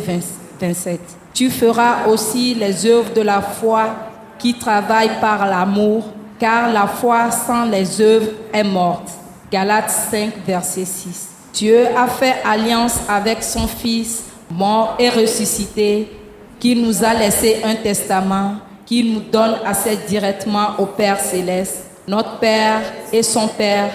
27. 0.59 1.24
Tu 1.35 1.49
feras 1.49 2.07
aussi 2.07 2.55
les 2.55 2.85
œuvres 2.85 3.13
de 3.13 3.19
la 3.19 3.41
foi 3.41 3.93
qui 4.39 4.53
travaillent 4.53 5.19
par 5.19 5.45
l'amour, 5.45 6.05
car 6.39 6.71
la 6.71 6.87
foi 6.87 7.29
sans 7.29 7.65
les 7.65 7.99
œuvres 7.99 8.31
est 8.53 8.63
morte. 8.63 9.09
Galates 9.51 9.89
5, 9.89 10.31
verset 10.47 10.85
6. 10.85 11.27
Dieu 11.53 11.87
a 11.93 12.07
fait 12.07 12.35
alliance 12.45 12.99
avec 13.09 13.43
son 13.43 13.67
Fils, 13.67 14.23
mort 14.49 14.95
et 14.97 15.09
ressuscité, 15.09 16.09
qui 16.57 16.73
nous 16.73 17.03
a 17.03 17.13
laissé 17.13 17.57
un 17.65 17.75
testament, 17.75 18.55
qui 18.85 19.03
nous 19.03 19.19
donne 19.29 19.57
accès 19.65 19.97
directement 20.07 20.69
au 20.77 20.85
Père 20.85 21.19
céleste, 21.19 21.83
notre 22.07 22.39
Père 22.39 22.81
et 23.11 23.23
son 23.23 23.49
Père, 23.49 23.91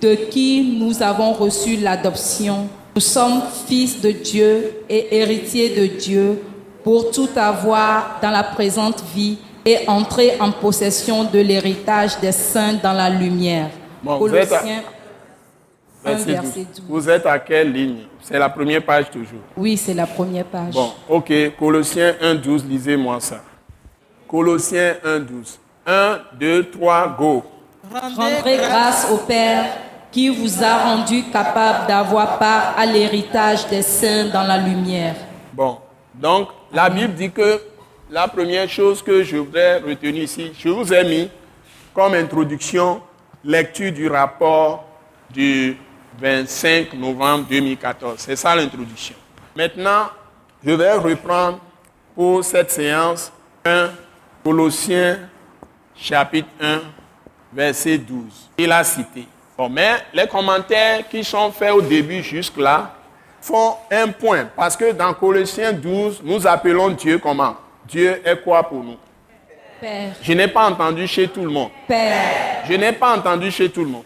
de 0.00 0.14
qui 0.14 0.78
nous 0.78 1.02
avons 1.02 1.32
reçu 1.32 1.78
l'adoption. 1.78 2.68
Nous 2.94 3.00
sommes 3.00 3.42
fils 3.66 4.00
de 4.00 4.12
Dieu 4.12 4.84
et 4.88 5.16
héritiers 5.18 5.70
de 5.70 5.86
Dieu 5.98 6.38
pour 6.84 7.10
tout 7.10 7.28
avoir 7.36 8.18
dans 8.20 8.30
la 8.30 8.42
présente 8.42 9.02
vie 9.14 9.38
et 9.64 9.88
entrer 9.88 10.36
en 10.40 10.50
possession 10.50 11.24
de 11.24 11.38
l'héritage 11.38 12.18
des 12.20 12.32
saints 12.32 12.74
dans 12.82 12.92
la 12.92 13.08
lumière. 13.08 13.70
vous, 14.02 14.34
êtes 14.34 14.48
verset 14.48 14.82
12. 16.42 16.54
12. 16.54 16.82
Vous 16.88 17.10
êtes 17.10 17.26
à 17.26 17.38
quelle 17.38 17.72
ligne? 17.72 17.98
C'est 18.20 18.38
la 18.38 18.48
première 18.48 18.84
page 18.84 19.10
toujours. 19.10 19.40
Oui, 19.56 19.76
c'est 19.76 19.94
la 19.94 20.06
première 20.06 20.44
page. 20.44 20.74
Bon, 20.74 20.90
ok. 21.08 21.32
Colossiens 21.58 22.14
1, 22.20 22.34
12, 22.36 22.64
lisez-moi 22.66 23.20
ça. 23.20 23.40
Colossiens 24.28 24.96
1, 25.04 25.20
12. 25.20 25.58
1, 25.86 26.18
2, 26.38 26.70
3, 26.70 27.16
go. 27.18 27.44
Rendrez 28.16 28.56
grâce 28.56 29.08
au 29.12 29.18
Père 29.18 29.64
qui 30.10 30.28
vous 30.28 30.62
a 30.62 30.78
rendu 30.84 31.24
capable 31.24 31.86
d'avoir 31.86 32.38
part 32.38 32.74
à 32.76 32.84
l'héritage 32.86 33.66
des 33.68 33.82
saints 33.82 34.26
dans 34.32 34.42
la 34.42 34.58
lumière. 34.58 35.14
Bon, 35.52 35.78
donc 36.14 36.48
la 36.72 36.90
Bible 36.90 37.14
dit 37.14 37.30
que 37.30 37.60
la 38.10 38.28
première 38.28 38.68
chose 38.68 39.02
que 39.02 39.22
je 39.22 39.36
voudrais 39.38 39.78
retenir 39.78 40.22
ici, 40.24 40.52
je 40.58 40.68
vous 40.68 40.92
ai 40.92 41.04
mis 41.04 41.30
comme 41.94 42.14
introduction 42.14 43.02
lecture 43.44 43.92
du 43.92 44.08
rapport 44.08 44.84
du 45.30 45.76
25 46.20 46.92
novembre 46.94 47.46
2014. 47.48 48.14
C'est 48.18 48.36
ça 48.36 48.54
l'introduction. 48.54 49.16
Maintenant, 49.56 50.08
je 50.64 50.72
vais 50.72 50.92
reprendre 50.92 51.58
pour 52.14 52.44
cette 52.44 52.70
séance 52.70 53.32
1 53.64 53.90
Colossiens 54.44 55.18
chapitre 55.96 56.48
1 56.60 56.80
verset 57.52 57.98
12. 57.98 58.50
Il 58.58 58.72
a 58.72 58.84
cité. 58.84 59.26
Bon, 59.56 59.68
mais 59.68 60.04
les 60.12 60.26
commentaires 60.26 61.08
qui 61.08 61.22
sont 61.22 61.50
faits 61.52 61.72
au 61.72 61.82
début 61.82 62.22
jusque-là 62.22 62.94
font 63.42 63.74
un 63.90 64.08
point. 64.08 64.48
Parce 64.56 64.76
que 64.76 64.92
dans 64.92 65.12
Colossiens 65.12 65.72
12, 65.72 66.22
nous 66.24 66.46
appelons 66.46 66.88
Dieu 66.90 67.18
comment? 67.18 67.56
Dieu 67.86 68.22
est 68.24 68.42
quoi 68.42 68.62
pour 68.62 68.82
nous? 68.82 68.96
Père, 69.80 70.12
Je 70.22 70.32
n'ai 70.32 70.46
pas 70.48 70.70
entendu 70.70 71.06
chez 71.08 71.26
tout 71.28 71.42
le 71.42 71.50
monde. 71.50 71.70
Père, 71.88 72.62
Je 72.68 72.74
n'ai 72.74 72.92
pas 72.92 73.16
entendu 73.16 73.50
chez 73.50 73.68
tout 73.68 73.82
le 73.82 73.88
monde. 73.90 74.04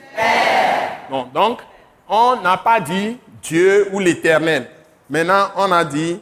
Bon, 1.10 1.26
donc, 1.32 1.60
on 2.08 2.36
n'a 2.42 2.56
pas 2.56 2.80
dit 2.80 3.18
Dieu 3.42 3.88
ou 3.92 4.00
l'éternel. 4.00 4.68
Maintenant, 5.08 5.48
on 5.56 5.70
a 5.70 5.84
dit 5.84 6.20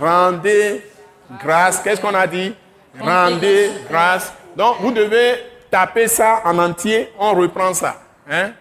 rendez 0.00 0.82
grâce. 1.42 1.80
Qu'est-ce 1.80 2.00
qu'on 2.00 2.14
a 2.14 2.26
dit? 2.26 2.54
Rendez 2.98 3.70
grâce. 3.90 4.32
Donc, 4.56 4.76
vous 4.80 4.92
devez 4.92 5.34
taper 5.70 6.06
ça 6.06 6.40
en 6.44 6.58
entier. 6.58 7.12
On 7.18 7.34
reprend 7.34 7.74
ça. 7.74 8.00
Hein? 8.30 8.52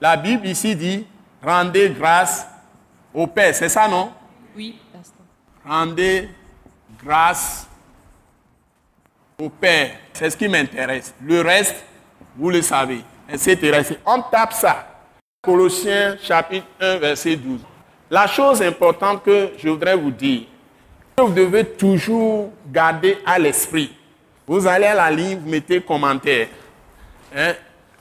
La 0.00 0.16
Bible 0.16 0.46
ici 0.46 0.76
dit 0.76 1.06
rendez 1.42 1.90
grâce 1.90 2.46
au 3.12 3.26
Père. 3.26 3.54
C'est 3.54 3.68
ça, 3.68 3.88
non? 3.88 4.12
Oui, 4.56 4.78
pasteur. 4.92 5.24
Rendez 5.64 6.28
grâce 7.04 7.66
au 9.40 9.48
Père. 9.48 9.90
C'est 10.12 10.30
ce 10.30 10.36
qui 10.36 10.48
m'intéresse. 10.48 11.14
Le 11.22 11.40
reste, 11.40 11.76
vous 12.36 12.50
le 12.50 12.62
savez, 12.62 13.02
etc. 13.28 13.96
On 14.04 14.22
tape 14.22 14.52
ça. 14.52 14.86
Colossiens 15.42 16.16
chapitre 16.20 16.66
1, 16.80 16.96
verset 16.96 17.36
12. 17.36 17.60
La 18.10 18.26
chose 18.26 18.62
importante 18.62 19.22
que 19.22 19.52
je 19.58 19.68
voudrais 19.68 19.96
vous 19.96 20.10
dire, 20.10 20.42
que 21.16 21.22
vous 21.22 21.32
devez 21.32 21.64
toujours 21.64 22.50
garder 22.66 23.18
à 23.24 23.38
l'esprit. 23.38 23.94
Vous 24.46 24.66
allez 24.66 24.86
à 24.86 24.94
la 24.94 25.10
ligne, 25.10 25.38
vous 25.38 25.48
mettez 25.48 25.80
commentaire. 25.80 26.48
Hein? 27.36 27.52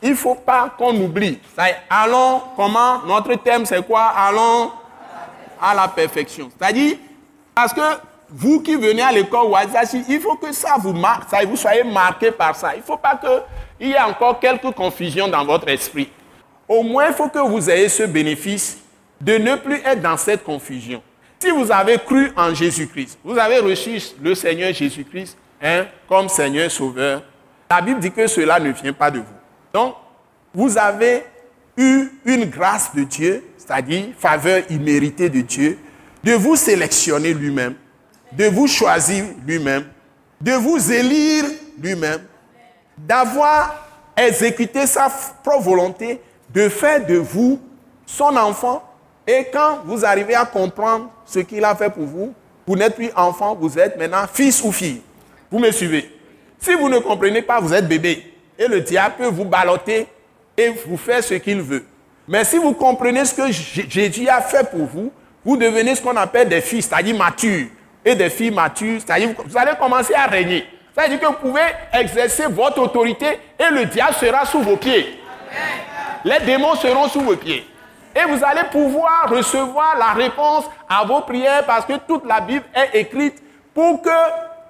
Il 0.01 0.11
ne 0.11 0.15
faut 0.15 0.35
pas 0.35 0.69
qu'on 0.77 0.95
oublie. 0.95 1.39
Ça 1.55 1.65
allons, 1.89 2.41
comment? 2.55 3.03
Notre 3.05 3.35
thème, 3.35 3.65
c'est 3.65 3.85
quoi? 3.85 4.05
Allons 4.05 4.71
à 5.61 5.73
la 5.73 5.87
perfection. 5.87 6.49
C'est-à-dire, 6.57 6.97
parce 7.53 7.73
que 7.73 7.81
vous 8.29 8.61
qui 8.61 8.75
venez 8.75 9.01
à 9.01 9.11
l'école 9.11 9.47
Wazashi, 9.47 10.03
il 10.09 10.19
faut 10.19 10.35
que 10.35 10.51
ça 10.51 10.75
vous 10.79 10.93
marque, 10.93 11.29
ça, 11.29 11.43
vous 11.45 11.55
soyez 11.55 11.83
marqué 11.83 12.31
par 12.31 12.55
ça. 12.55 12.75
Il 12.75 12.79
ne 12.79 12.83
faut 12.83 12.97
pas 12.97 13.19
qu'il 13.77 13.87
y 13.87 13.91
ait 13.91 13.99
encore 13.99 14.39
quelques 14.39 14.71
confusions 14.71 15.27
dans 15.27 15.45
votre 15.45 15.67
esprit. 15.69 16.09
Au 16.67 16.83
moins, 16.83 17.07
il 17.07 17.13
faut 17.13 17.29
que 17.29 17.39
vous 17.39 17.69
ayez 17.69 17.89
ce 17.89 18.03
bénéfice 18.03 18.79
de 19.21 19.37
ne 19.37 19.55
plus 19.55 19.81
être 19.85 20.01
dans 20.01 20.17
cette 20.17 20.43
confusion. 20.43 21.01
Si 21.39 21.49
vous 21.51 21.71
avez 21.71 21.97
cru 21.99 22.31
en 22.35 22.53
Jésus-Christ, 22.53 23.19
vous 23.23 23.37
avez 23.37 23.59
reçu 23.59 24.01
le 24.21 24.35
Seigneur 24.35 24.73
Jésus-Christ 24.73 25.37
hein, 25.61 25.85
comme 26.07 26.27
Seigneur 26.27 26.69
Sauveur, 26.69 27.21
la 27.69 27.81
Bible 27.81 27.99
dit 27.99 28.11
que 28.11 28.27
cela 28.27 28.59
ne 28.59 28.71
vient 28.71 28.93
pas 28.93 29.11
de 29.11 29.19
vous. 29.19 29.25
Donc, 29.73 29.95
vous 30.53 30.77
avez 30.77 31.23
eu 31.77 32.09
une 32.25 32.45
grâce 32.45 32.93
de 32.95 33.03
Dieu, 33.03 33.43
c'est-à-dire 33.67 34.05
faveur 34.17 34.63
imméritée 34.69 35.29
de 35.29 35.41
Dieu, 35.41 35.77
de 36.23 36.33
vous 36.33 36.55
sélectionner 36.55 37.33
lui-même, 37.33 37.75
de 38.31 38.45
vous 38.45 38.67
choisir 38.67 39.25
lui-même, 39.45 39.85
de 40.39 40.53
vous 40.53 40.91
élire 40.91 41.45
lui-même, 41.81 42.21
d'avoir 42.97 43.87
exécuté 44.15 44.87
sa 44.87 45.11
propre 45.43 45.63
volonté, 45.63 46.21
de 46.53 46.69
faire 46.69 47.05
de 47.05 47.15
vous 47.17 47.59
son 48.05 48.35
enfant. 48.37 48.83
Et 49.27 49.47
quand 49.51 49.79
vous 49.85 50.05
arrivez 50.05 50.35
à 50.35 50.45
comprendre 50.45 51.11
ce 51.25 51.39
qu'il 51.39 51.63
a 51.65 51.75
fait 51.75 51.89
pour 51.89 52.05
vous, 52.05 52.33
vous 52.65 52.75
n'êtes 52.75 52.95
plus 52.95 53.11
enfant, 53.15 53.55
vous 53.59 53.77
êtes 53.77 53.97
maintenant 53.97 54.25
fils 54.31 54.63
ou 54.63 54.71
fille. 54.71 55.01
Vous 55.51 55.59
me 55.59 55.71
suivez 55.71 56.09
Si 56.59 56.73
vous 56.73 56.87
ne 56.87 56.99
comprenez 56.99 57.41
pas, 57.41 57.59
vous 57.59 57.73
êtes 57.73 57.87
bébé. 57.87 58.33
Et 58.57 58.67
le 58.67 58.79
diable 58.81 59.15
peut 59.17 59.27
vous 59.27 59.45
balloter 59.45 60.07
et 60.55 60.69
vous 60.87 60.97
faire 60.97 61.23
ce 61.23 61.35
qu'il 61.35 61.61
veut. 61.61 61.83
Mais 62.27 62.43
si 62.43 62.57
vous 62.57 62.73
comprenez 62.73 63.23
ce 63.23 63.33
que 63.33 63.51
Jésus 63.51 64.27
a 64.27 64.41
fait 64.41 64.69
pour 64.69 64.85
vous, 64.85 65.11
vous 65.45 65.55
devenez 65.55 65.95
ce 65.95 66.01
qu'on 66.01 66.15
appelle 66.17 66.49
des 66.49 66.59
fils, 66.59 66.87
c'est-à-dire 66.87 67.15
matures, 67.15 67.67
et 68.03 68.15
des 68.15 68.29
filles 68.29 68.51
matures, 68.51 68.99
c'est-à-dire 68.99 69.29
vous 69.45 69.57
allez 69.57 69.71
commencer 69.79 70.13
à 70.13 70.25
régner. 70.25 70.65
C'est-à-dire 70.93 71.19
que 71.19 71.25
vous 71.27 71.33
pouvez 71.33 71.61
exercer 71.93 72.47
votre 72.49 72.81
autorité 72.81 73.39
et 73.57 73.71
le 73.71 73.85
diable 73.85 74.13
sera 74.15 74.45
sous 74.45 74.61
vos 74.61 74.75
pieds. 74.75 75.19
Les 76.25 76.39
démons 76.45 76.75
seront 76.75 77.07
sous 77.07 77.21
vos 77.21 77.35
pieds. 77.35 77.65
Et 78.15 78.25
vous 78.27 78.43
allez 78.43 78.67
pouvoir 78.71 79.29
recevoir 79.29 79.95
la 79.97 80.13
réponse 80.13 80.65
à 80.89 81.05
vos 81.05 81.21
prières 81.21 81.65
parce 81.65 81.85
que 81.85 81.93
toute 82.07 82.25
la 82.25 82.41
Bible 82.41 82.65
est 82.73 82.99
écrite 82.99 83.41
pour 83.73 84.01
que 84.01 84.09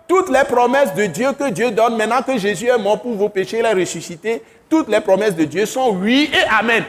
toutes 0.07 0.29
les 0.29 0.43
promesses 0.43 0.93
de 0.93 1.05
Dieu 1.05 1.29
que 1.33 1.49
Dieu 1.49 1.71
donne, 1.71 1.95
maintenant 1.95 2.21
que 2.21 2.37
Jésus 2.37 2.67
est 2.67 2.77
mort 2.77 3.01
pour 3.01 3.13
vos 3.13 3.29
péchés, 3.29 3.59
il 3.59 3.65
est 3.65 3.73
ressuscité, 3.73 4.43
toutes 4.69 4.89
les 4.89 4.99
promesses 4.99 5.35
de 5.35 5.45
Dieu 5.45 5.65
sont 5.65 5.91
oui 5.91 6.29
et 6.33 6.59
amen 6.59 6.83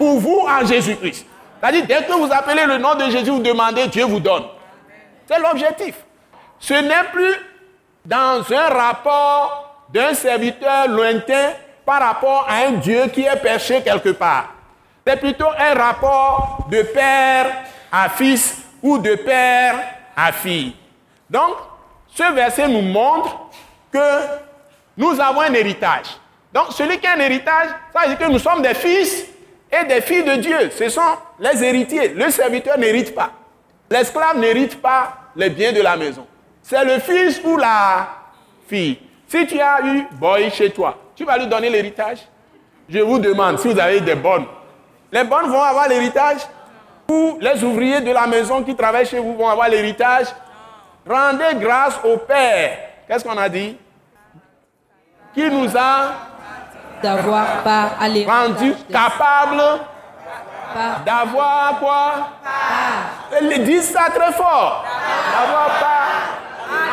pour 0.00 0.18
vous 0.18 0.46
en 0.48 0.64
Jésus-Christ. 0.64 1.26
C'est-à-dire, 1.60 1.84
dès 1.86 2.02
que 2.06 2.12
vous 2.14 2.32
appelez 2.32 2.64
le 2.64 2.78
nom 2.78 2.94
de 2.94 3.10
Jésus, 3.10 3.28
vous 3.28 3.42
demandez, 3.42 3.86
Dieu 3.88 4.06
vous 4.06 4.18
donne. 4.18 4.44
C'est 5.26 5.38
l'objectif. 5.38 5.94
Ce 6.58 6.72
n'est 6.72 7.04
plus 7.12 7.34
dans 8.06 8.42
un 8.50 8.68
rapport 8.70 9.84
d'un 9.92 10.14
serviteur 10.14 10.88
lointain 10.88 11.50
par 11.84 12.00
rapport 12.00 12.46
à 12.48 12.66
un 12.68 12.70
Dieu 12.72 13.08
qui 13.12 13.24
est 13.24 13.42
perché 13.42 13.82
quelque 13.82 14.08
part. 14.08 14.54
C'est 15.06 15.20
plutôt 15.20 15.50
un 15.58 15.74
rapport 15.74 16.66
de 16.70 16.80
père 16.80 17.48
à 17.92 18.08
fils 18.08 18.56
ou 18.82 18.96
de 18.96 19.16
père 19.16 19.74
à 20.16 20.32
fille. 20.32 20.74
Donc, 21.28 21.56
ce 22.14 22.32
verset 22.32 22.68
nous 22.68 22.80
montre 22.80 23.38
que 23.92 23.98
nous 24.96 25.20
avons 25.20 25.42
un 25.42 25.52
héritage. 25.52 26.06
Donc, 26.54 26.68
celui 26.70 26.98
qui 26.98 27.06
a 27.06 27.16
un 27.16 27.20
héritage, 27.20 27.68
ça 27.92 28.00
veut 28.00 28.14
dire 28.14 28.26
que 28.26 28.32
nous 28.32 28.38
sommes 28.38 28.62
des 28.62 28.72
fils 28.72 29.26
et 29.72 29.84
des 29.86 30.00
filles 30.00 30.24
de 30.24 30.36
Dieu. 30.36 30.70
Ce 30.70 30.88
sont 30.88 31.00
les 31.38 31.62
héritiers. 31.62 32.08
Le 32.08 32.30
serviteur 32.30 32.78
n'hérite 32.78 33.14
pas. 33.14 33.30
L'esclave 33.90 34.38
n'hérite 34.38 34.80
pas 34.80 35.16
les 35.36 35.50
biens 35.50 35.72
de 35.72 35.80
la 35.80 35.96
maison. 35.96 36.26
C'est 36.62 36.84
le 36.84 36.98
fils 37.00 37.40
ou 37.44 37.56
la 37.56 38.08
fille. 38.68 38.98
Si 39.26 39.46
tu 39.46 39.60
as 39.60 39.80
eu 39.84 40.06
boy 40.12 40.50
chez 40.50 40.70
toi, 40.70 40.96
tu 41.14 41.24
vas 41.24 41.38
lui 41.38 41.46
donner 41.46 41.70
l'héritage. 41.70 42.18
Je 42.88 42.98
vous 42.98 43.18
demande 43.18 43.58
si 43.58 43.68
vous 43.68 43.78
avez 43.78 44.00
des 44.00 44.14
bonnes. 44.14 44.46
Les 45.12 45.24
bonnes 45.24 45.48
vont 45.50 45.62
avoir 45.62 45.88
l'héritage 45.88 46.40
ou 47.08 47.38
les 47.40 47.62
ouvriers 47.64 48.00
de 48.00 48.12
la 48.12 48.26
maison 48.26 48.62
qui 48.62 48.74
travaillent 48.74 49.06
chez 49.06 49.18
vous 49.18 49.36
vont 49.36 49.48
avoir 49.48 49.68
l'héritage. 49.68 50.26
Rendez 51.08 51.56
grâce 51.56 51.98
au 52.04 52.16
Père. 52.18 52.78
Qu'est-ce 53.06 53.24
qu'on 53.24 53.36
a 53.36 53.48
dit? 53.48 53.76
Qui 55.34 55.48
nous 55.50 55.76
a 55.76 56.12
D'avoir 57.02 57.62
part 57.62 57.90
à 58.00 58.06
rendu 58.06 58.74
part 58.92 59.80
d'avoir 61.04 61.78
quoi? 61.78 62.12
Ils 63.40 63.64
disent 63.64 63.90
ça 63.90 64.10
très 64.14 64.32
fort. 64.32 64.84
D'avoir 65.32 65.66
part 65.80 66.40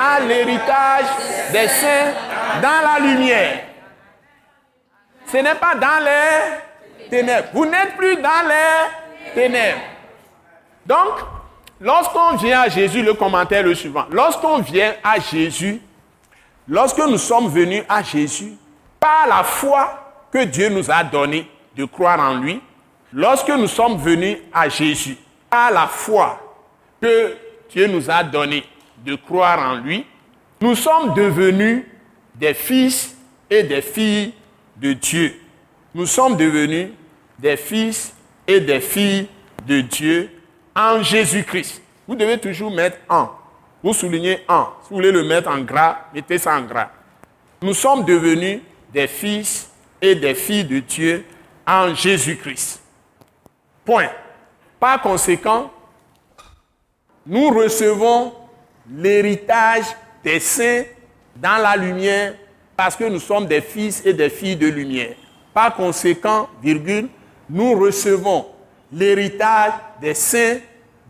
à 0.01 0.19
l'héritage 0.21 1.05
des 1.51 1.67
saints 1.67 2.13
dans 2.61 2.81
la 2.83 2.99
lumière. 2.99 3.59
Ce 5.27 5.37
n'est 5.37 5.55
pas 5.55 5.75
dans 5.75 6.03
les 6.03 7.09
ténèbres. 7.09 7.49
Vous 7.53 7.65
n'êtes 7.65 7.95
plus 7.97 8.15
dans 8.17 8.47
les 8.47 9.33
ténèbres. 9.33 9.81
Donc, 10.85 11.19
lorsqu'on 11.81 12.37
vient 12.37 12.61
à 12.61 12.69
Jésus, 12.69 13.03
le 13.03 13.13
commentaire 13.13 13.59
est 13.59 13.63
le 13.63 13.75
suivant. 13.75 14.05
Lorsqu'on 14.09 14.59
vient 14.59 14.93
à 15.03 15.19
Jésus, 15.19 15.81
lorsque 16.67 16.99
nous 16.99 17.17
sommes 17.17 17.49
venus 17.49 17.83
à 17.89 18.01
Jésus, 18.01 18.53
la 19.27 19.43
foi 19.43 20.25
que 20.31 20.43
Dieu 20.43 20.69
nous 20.69 20.89
a 20.91 21.03
donnée 21.03 21.49
de 21.75 21.85
croire 21.85 22.19
en 22.19 22.39
lui, 22.39 22.61
lorsque 23.13 23.49
nous 23.49 23.67
sommes 23.67 23.97
venus 23.97 24.37
à 24.53 24.69
Jésus, 24.69 25.17
par 25.49 25.71
la 25.71 25.87
foi 25.87 26.39
que 27.01 27.35
Dieu 27.69 27.87
nous 27.87 28.09
a 28.09 28.23
donnée 28.23 28.63
de 29.05 29.15
croire 29.15 29.59
en 29.59 29.75
lui, 29.75 30.05
nous 30.59 30.75
sommes 30.75 31.13
devenus 31.13 31.85
des 32.35 32.53
fils 32.53 33.15
et 33.49 33.63
des 33.63 33.81
filles 33.81 34.33
de 34.75 34.93
Dieu. 34.93 35.39
Nous 35.93 36.05
sommes 36.05 36.35
devenus 36.35 36.89
des 37.39 37.57
fils 37.57 38.13
et 38.47 38.59
des 38.59 38.79
filles 38.79 39.27
de 39.65 39.81
Dieu 39.81 40.29
en 40.75 41.01
Jésus-Christ. 41.01 41.81
Vous 42.07 42.15
devez 42.15 42.37
toujours 42.37 42.71
mettre 42.71 42.97
en. 43.09 43.29
Vous 43.83 43.93
soulignez 43.93 44.39
en. 44.47 44.67
Si 44.83 44.89
vous 44.89 44.95
voulez 44.95 45.11
le 45.11 45.23
mettre 45.23 45.49
en 45.49 45.59
gras, 45.59 45.97
mettez 46.13 46.37
ça 46.37 46.57
en 46.57 46.61
gras. 46.61 46.89
Nous 47.61 47.73
sommes 47.73 48.05
devenus 48.05 48.61
des 48.97 49.07
fils 49.07 49.69
et 50.01 50.15
des 50.15 50.33
filles 50.33 50.63
de 50.63 50.79
Dieu 50.79 51.23
en 51.67 51.93
Jésus-Christ. 51.93 52.81
Point. 53.85 54.09
Par 54.79 54.99
conséquent, 55.03 55.71
nous 57.23 57.49
recevons 57.49 58.33
l'héritage 58.89 59.85
des 60.23 60.39
saints 60.39 60.85
dans 61.35 61.61
la 61.61 61.75
lumière 61.75 62.33
parce 62.75 62.95
que 62.95 63.03
nous 63.03 63.19
sommes 63.19 63.45
des 63.45 63.61
fils 63.61 64.01
et 64.03 64.13
des 64.13 64.31
filles 64.31 64.55
de 64.55 64.67
lumière. 64.67 65.13
Par 65.53 65.75
conséquent, 65.75 66.49
virgule, 66.63 67.07
nous 67.47 67.79
recevons 67.79 68.47
l'héritage 68.91 69.73
des 70.01 70.15
saints 70.15 70.57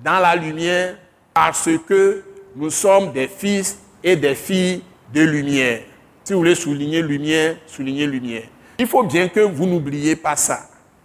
dans 0.03 0.19
la 0.19 0.35
lumière 0.35 0.97
parce 1.33 1.69
que 1.87 2.21
nous 2.53 2.69
sommes 2.69 3.13
des 3.13 3.29
fils 3.29 3.79
et 4.03 4.17
des 4.17 4.35
filles 4.35 4.83
de 5.13 5.21
lumière. 5.21 5.83
Si 6.27 6.33
vous 6.33 6.39
voulez 6.39 6.55
souligner 6.55 7.01
lumière, 7.01 7.55
soulignez 7.67 8.05
lumière. 8.05 8.43
Il 8.77 8.85
faut 8.85 9.03
bien 9.03 9.29
que 9.29 9.39
vous 9.39 9.65
n'oubliez 9.65 10.17
pas 10.17 10.35
ça. 10.35 10.59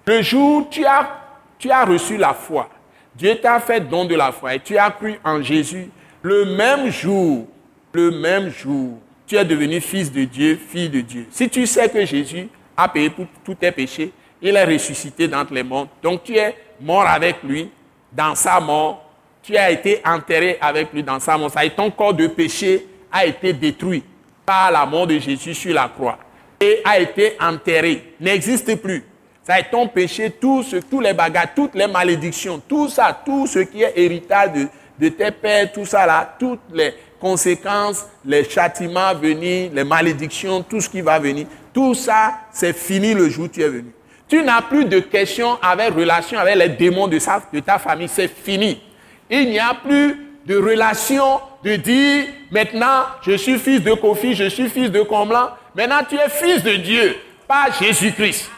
Le 0.04 0.20
jour 0.20 0.56
où 0.56 0.66
tu 0.68 0.84
as, 0.84 1.84
reçu 1.84 2.16
la 2.16 2.34
foi, 2.34 2.68
Dieu 3.14 3.36
t'a 3.36 3.60
fait 3.60 3.88
don 3.88 4.04
de 4.04 4.16
la 4.16 4.32
foi 4.32 4.56
et 4.56 4.58
tu 4.58 4.76
as 4.76 4.90
cru 4.90 5.20
en 5.22 5.40
Jésus, 5.40 5.90
le 6.22 6.56
même 6.56 6.90
jour, 6.90 7.46
le 7.92 8.10
même 8.10 8.50
jour, 8.50 8.98
tu 9.24 9.36
es 9.36 9.44
devenu 9.44 9.80
fils 9.80 10.10
de 10.10 10.24
Dieu, 10.24 10.58
fille 10.68 10.88
de 10.88 11.02
Dieu. 11.02 11.28
Si 11.30 11.48
tu 11.48 11.68
sais 11.68 11.88
que 11.88 12.04
Jésus 12.04 12.48
a 12.76 12.88
payé 12.88 13.08
pour 13.08 13.26
tous 13.44 13.54
tes 13.54 13.70
péchés, 13.70 14.12
il 14.42 14.56
est 14.56 14.64
ressuscité 14.64 15.28
d'entre 15.28 15.54
les 15.54 15.62
morts, 15.62 15.86
donc 16.02 16.24
tu 16.24 16.34
es 16.34 16.52
mort 16.80 17.06
avec 17.06 17.44
lui 17.44 17.70
dans 18.10 18.34
sa 18.34 18.58
mort, 18.58 19.08
tu 19.40 19.56
as 19.56 19.70
été 19.70 20.02
enterré 20.04 20.58
avec 20.60 20.92
lui 20.92 21.04
dans 21.04 21.20
sa 21.20 21.38
mort. 21.38 21.52
Ça 21.52 21.64
et 21.64 21.70
ton 21.70 21.92
corps 21.92 22.12
de 22.12 22.26
péché 22.26 22.88
a 23.12 23.24
été 23.24 23.52
détruit 23.52 24.02
par 24.44 24.70
la 24.70 24.84
mort 24.86 25.06
de 25.06 25.18
Jésus 25.18 25.54
sur 25.54 25.74
la 25.74 25.88
croix 25.88 26.18
et 26.60 26.80
a 26.84 26.98
été 27.00 27.36
enterré, 27.40 28.14
n'existe 28.20 28.76
plus. 28.76 29.04
Ça 29.44 29.58
est 29.58 29.70
ton 29.70 29.88
péché, 29.88 30.30
tout 30.30 30.64
tous 30.88 31.00
les 31.00 31.12
bagages, 31.12 31.48
toutes 31.56 31.74
les 31.74 31.88
malédictions, 31.88 32.62
tout 32.68 32.88
ça, 32.88 33.20
tout 33.24 33.48
ce 33.48 33.58
qui 33.58 33.82
est 33.82 33.92
héritage 33.96 34.50
de, 34.98 35.08
tes 35.08 35.32
pères, 35.32 35.72
tout 35.72 35.84
ça 35.84 36.06
là, 36.06 36.36
toutes 36.38 36.60
les 36.72 36.94
conséquences, 37.20 38.06
les 38.24 38.48
châtiments 38.48 39.08
à 39.08 39.14
venir, 39.14 39.72
les 39.74 39.82
malédictions, 39.82 40.62
tout 40.62 40.80
ce 40.80 40.88
qui 40.88 41.00
va 41.00 41.18
venir, 41.18 41.46
tout 41.74 41.94
ça, 41.94 42.38
c'est 42.52 42.72
fini 42.72 43.14
le 43.14 43.28
jour 43.28 43.46
où 43.46 43.48
tu 43.48 43.62
es 43.62 43.68
venu. 43.68 43.92
Tu 44.28 44.42
n'as 44.42 44.62
plus 44.62 44.84
de 44.84 45.00
questions 45.00 45.58
avec 45.60 45.92
relation 45.94 46.38
avec 46.38 46.54
les 46.54 46.68
démons 46.68 47.08
de, 47.08 47.18
de 47.52 47.60
ta 47.60 47.78
famille, 47.80 48.08
c'est 48.08 48.28
fini. 48.28 48.80
Il 49.28 49.50
n'y 49.50 49.58
a 49.58 49.74
plus 49.74 50.31
de 50.46 50.56
relation 50.56 51.40
de 51.64 51.76
dire 51.76 52.26
maintenant 52.50 53.04
je 53.22 53.32
suis 53.36 53.58
fils 53.58 53.82
de 53.82 53.94
Kofi, 53.94 54.34
je 54.34 54.48
suis 54.48 54.68
fils 54.68 54.90
de 54.90 55.02
Comblan. 55.02 55.50
Maintenant 55.74 56.00
tu 56.08 56.16
es 56.16 56.28
fils 56.28 56.62
de 56.62 56.76
Dieu, 56.76 57.16
pas 57.46 57.66
Jésus-Christ. 57.80 58.50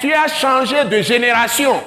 Tu 0.00 0.12
as 0.12 0.28
changé 0.28 0.84
de 0.84 1.00
génération. 1.02 1.80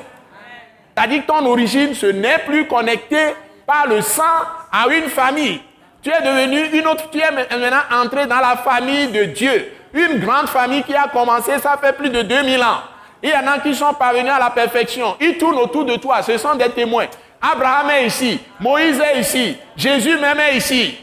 C'est-à-dire 0.96 1.26
que 1.26 1.28
ton 1.28 1.46
origine, 1.46 1.94
ce 1.94 2.06
n'est 2.06 2.40
plus 2.40 2.68
connecté 2.68 3.18
par 3.66 3.88
le 3.88 4.02
sang 4.02 4.24
à 4.72 4.88
une 4.88 5.10
famille. 5.10 5.60
Tu 6.02 6.10
es 6.10 6.22
devenu 6.22 6.80
une 6.80 6.88
autre, 6.88 7.10
tu 7.10 7.20
es 7.20 7.32
maintenant 7.32 7.82
entré 7.92 8.26
dans 8.28 8.40
la 8.40 8.56
famille 8.58 9.08
de 9.08 9.24
Dieu. 9.26 9.72
Une 9.94 10.20
grande 10.20 10.48
famille 10.48 10.84
qui 10.84 10.96
a 10.96 11.08
commencé, 11.08 11.58
ça 11.60 11.78
fait 11.82 11.94
plus 11.94 12.10
de 12.10 12.22
2000 12.22 12.62
ans. 12.62 12.82
Il 13.24 13.30
y 13.30 13.34
en 13.34 13.48
a 13.48 13.60
qui 13.60 13.74
sont 13.74 13.94
parvenus 13.94 14.32
à 14.32 14.40
la 14.40 14.52
perfection. 14.52 15.16
Ils 15.20 15.38
tournent 15.38 15.58
autour 15.58 15.84
de 15.84 15.96
toi. 15.96 16.22
Ce 16.22 16.38
sont 16.38 16.56
des 16.56 16.70
témoins. 16.70 17.08
Abraham 17.52 17.92
est 17.92 18.08
ici. 18.08 18.40
Moïse 18.60 19.00
est 19.00 19.20
ici. 19.20 19.58
Jésus 19.76 20.18
même 20.18 20.40
est 20.40 20.58
ici. 20.58 20.98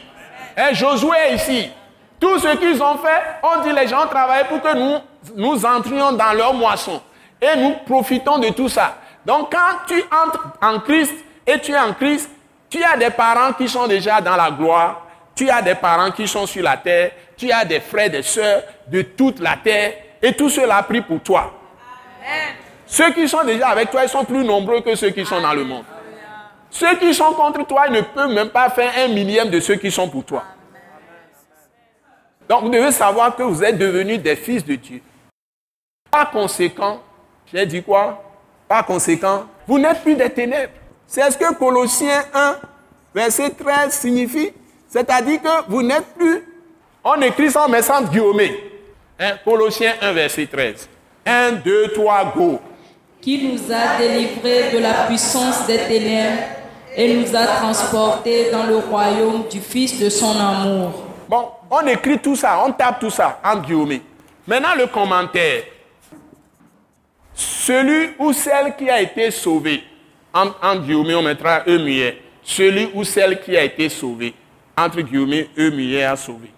Et 0.57 0.75
Josué 0.75 1.15
est 1.29 1.35
ici. 1.35 1.69
Tout 2.19 2.39
ce 2.39 2.55
qu'ils 2.57 2.81
ont 2.81 2.97
fait, 2.97 3.21
on 3.43 3.61
dit 3.61 3.71
les 3.73 3.87
gens 3.87 4.07
travaillent 4.07 4.47
pour 4.47 4.61
que 4.61 4.75
nous, 4.75 4.99
nous 5.35 5.65
entrions 5.65 6.11
dans 6.11 6.33
leur 6.33 6.53
moisson. 6.53 7.01
Et 7.41 7.57
nous 7.57 7.75
profitons 7.85 8.39
de 8.39 8.49
tout 8.49 8.69
ça. 8.69 8.97
Donc 9.25 9.51
quand 9.51 9.85
tu 9.87 10.01
entres 10.03 10.47
en 10.61 10.79
Christ 10.79 11.13
et 11.47 11.59
tu 11.59 11.71
es 11.71 11.79
en 11.79 11.93
Christ, 11.93 12.29
tu 12.69 12.83
as 12.83 12.97
des 12.97 13.09
parents 13.09 13.53
qui 13.53 13.69
sont 13.69 13.87
déjà 13.87 14.19
dans 14.19 14.35
la 14.35 14.51
gloire. 14.51 15.01
Tu 15.35 15.49
as 15.49 15.61
des 15.61 15.75
parents 15.75 16.11
qui 16.11 16.27
sont 16.27 16.45
sur 16.45 16.63
la 16.63 16.77
terre. 16.77 17.11
Tu 17.37 17.51
as 17.51 17.65
des 17.65 17.79
frères, 17.79 18.09
des 18.09 18.23
sœurs 18.23 18.63
de 18.87 19.01
toute 19.01 19.39
la 19.39 19.55
terre. 19.57 19.93
Et 20.21 20.33
tout 20.33 20.49
cela 20.49 20.77
a 20.77 20.83
pris 20.83 21.01
pour 21.01 21.21
toi. 21.21 21.53
Ceux 22.85 23.11
qui 23.11 23.27
sont 23.27 23.43
déjà 23.43 23.69
avec 23.69 23.91
toi, 23.91 24.03
ils 24.03 24.09
sont 24.09 24.23
plus 24.23 24.43
nombreux 24.43 24.81
que 24.81 24.95
ceux 24.95 25.09
qui 25.09 25.25
sont 25.25 25.41
dans 25.41 25.53
le 25.53 25.63
monde. 25.63 25.83
Ceux 26.73 26.95
qui 26.97 27.13
sont 27.13 27.33
contre 27.33 27.67
toi, 27.67 27.87
ne 27.87 28.01
peuvent 28.01 28.33
même 28.33 28.49
pas 28.49 28.67
faire 28.71 28.91
un 28.97 29.07
millième 29.07 29.51
de 29.51 29.59
ceux 29.59 29.75
qui 29.75 29.91
sont 29.91 30.09
pour 30.09 30.25
toi. 30.25 30.43
Donc 32.49 32.63
vous 32.63 32.69
devez 32.69 32.91
savoir 32.91 33.35
que 33.35 33.43
vous 33.43 33.63
êtes 33.63 33.77
devenus 33.77 34.19
des 34.19 34.35
fils 34.35 34.65
de 34.65 34.73
Dieu. 34.73 34.99
Par 36.09 36.31
conséquent, 36.31 36.99
j'ai 37.53 37.67
dit 37.67 37.83
quoi? 37.83 38.23
Par 38.67 38.87
conséquent, 38.87 39.45
vous 39.67 39.77
n'êtes 39.77 40.01
plus 40.01 40.15
des 40.15 40.31
ténèbres. 40.31 40.73
C'est 41.05 41.29
ce 41.29 41.37
que 41.37 41.53
Colossiens 41.53 42.23
1, 42.33 42.55
verset 43.13 43.51
13 43.51 43.93
signifie. 43.93 44.51
C'est-à-dire 44.87 45.43
que 45.43 45.69
vous 45.69 45.83
n'êtes 45.83 46.15
plus, 46.15 46.43
on 47.03 47.21
écrit 47.21 47.51
ça 47.51 47.65
en 47.65 47.69
mettant 47.69 48.01
Guillaume. 48.01 48.41
Colossiens 49.45 49.93
1, 50.01 50.11
verset 50.11 50.47
13. 50.47 50.89
1, 51.23 51.51
2, 51.51 51.89
3, 51.89 52.33
go. 52.35 52.59
Qui 53.21 53.47
nous 53.47 53.71
a 53.71 53.97
délivrés 53.99 54.71
de 54.71 54.79
la 54.79 55.05
puissance 55.05 55.67
des 55.67 55.77
ténèbres 55.77 56.62
et 56.95 57.13
nous 57.15 57.35
a 57.35 57.45
transportés 57.45 58.51
dans 58.51 58.65
le 58.65 58.77
royaume 58.77 59.43
du 59.49 59.59
Fils 59.59 59.99
de 59.99 60.09
son 60.09 60.37
amour. 60.39 61.03
Bon, 61.27 61.49
on 61.69 61.85
écrit 61.87 62.19
tout 62.19 62.35
ça, 62.35 62.63
on 62.65 62.71
tape 62.71 62.99
tout 62.99 63.09
ça 63.09 63.39
en 63.43 63.57
guillemets. 63.57 64.01
Maintenant, 64.45 64.75
le 64.77 64.87
commentaire. 64.87 65.63
Celui 67.33 68.09
ou 68.19 68.33
celle 68.33 68.75
qui 68.75 68.89
a 68.89 69.01
été 69.01 69.31
sauvé, 69.31 69.83
en, 70.33 70.47
en 70.61 70.75
guillemets, 70.75 71.15
on 71.15 71.23
mettra 71.23 71.63
E 71.67 71.77
muet. 71.77 72.17
Celui 72.43 72.89
ou 72.93 73.03
celle 73.03 73.41
qui 73.41 73.55
a 73.55 73.63
été 73.63 73.89
sauvé, 73.89 74.33
entre 74.77 75.01
guillemets, 75.01 75.49
E 75.57 75.69
muet 75.71 76.03
a 76.03 76.15
sauvé. 76.15 76.51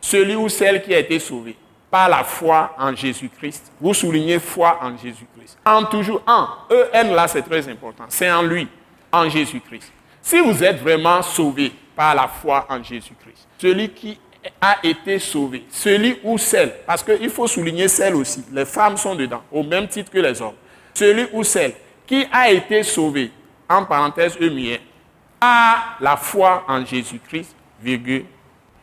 Celui 0.00 0.34
ou 0.34 0.48
celle 0.48 0.82
qui 0.82 0.94
a 0.94 0.98
été 0.98 1.18
sauvé 1.18 1.56
par 1.90 2.08
la 2.08 2.24
foi 2.24 2.74
en 2.78 2.94
Jésus-Christ. 2.94 3.72
Vous 3.80 3.94
soulignez 3.94 4.38
foi 4.38 4.78
en 4.82 4.96
Jésus-Christ. 4.96 5.58
En 5.64 5.84
toujours 5.84 6.22
en. 6.26 6.46
E-N 6.70 7.14
là, 7.14 7.26
c'est 7.28 7.42
très 7.42 7.68
important. 7.68 8.04
C'est 8.08 8.30
en 8.30 8.42
lui, 8.42 8.68
en 9.12 9.28
Jésus-Christ. 9.28 9.92
Si 10.22 10.40
vous 10.40 10.62
êtes 10.62 10.80
vraiment 10.80 11.22
sauvé 11.22 11.72
par 11.96 12.14
la 12.14 12.28
foi 12.28 12.66
en 12.68 12.82
Jésus-Christ, 12.82 13.48
celui 13.58 13.90
qui 13.90 14.18
a 14.60 14.78
été 14.82 15.18
sauvé, 15.18 15.64
celui 15.70 16.18
ou 16.22 16.38
celle, 16.38 16.72
parce 16.86 17.02
qu'il 17.02 17.30
faut 17.30 17.46
souligner 17.46 17.88
celle 17.88 18.14
aussi, 18.14 18.44
les 18.52 18.64
femmes 18.64 18.96
sont 18.96 19.14
dedans, 19.14 19.42
au 19.50 19.62
même 19.62 19.88
titre 19.88 20.10
que 20.10 20.18
les 20.18 20.40
hommes, 20.40 20.54
celui 20.94 21.26
ou 21.32 21.44
celle 21.44 21.74
qui 22.06 22.26
a 22.32 22.50
été 22.50 22.82
sauvé, 22.82 23.30
en 23.68 23.84
parenthèse 23.84 24.36
E 24.40 24.78
a 25.40 25.96
la 26.00 26.16
foi 26.16 26.64
en 26.68 26.84
Jésus-Christ, 26.84 27.54
virgule, 27.80 28.24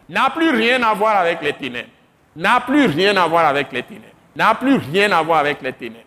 n'a 0.09 0.29
plus 0.29 0.49
rien 0.49 0.81
à 0.83 0.93
voir 0.93 1.17
avec 1.17 1.41
les 1.41 1.53
ténèbres 1.53 1.89
n'a 2.37 2.61
plus 2.61 2.85
rien 2.85 3.17
à 3.17 3.27
voir 3.27 3.47
avec 3.47 3.71
les 3.73 3.83
ténèbres. 3.83 4.05
N'a 4.35 4.53
plus 4.53 4.75
rien 4.75 5.11
à 5.11 5.21
voir 5.23 5.39
avec 5.39 5.61
les 5.61 5.73
ténèbres. 5.73 6.03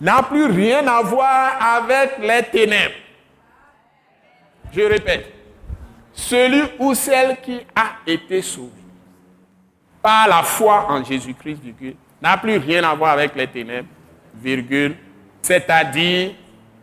N'a 0.00 0.22
plus 0.22 0.46
rien 0.46 0.86
à 0.86 1.02
voir 1.02 1.60
avec 1.60 2.18
les 2.20 2.42
ténèbres. 2.44 2.94
Je 4.72 4.80
répète, 4.80 5.32
celui 6.12 6.62
ou 6.78 6.94
celle 6.94 7.40
qui 7.40 7.60
a 7.74 7.96
été 8.06 8.40
sauvé 8.40 8.70
par 10.02 10.28
la 10.28 10.42
foi 10.42 10.86
en 10.90 11.04
Jésus-Christ, 11.04 11.60
n'a 12.22 12.36
plus 12.38 12.56
rien 12.56 12.84
à 12.84 12.94
voir 12.94 13.12
avec 13.12 13.34
les 13.34 13.46
ténèbres, 13.46 13.88
virgule, 14.34 14.96
c'est-à-dire 15.42 16.32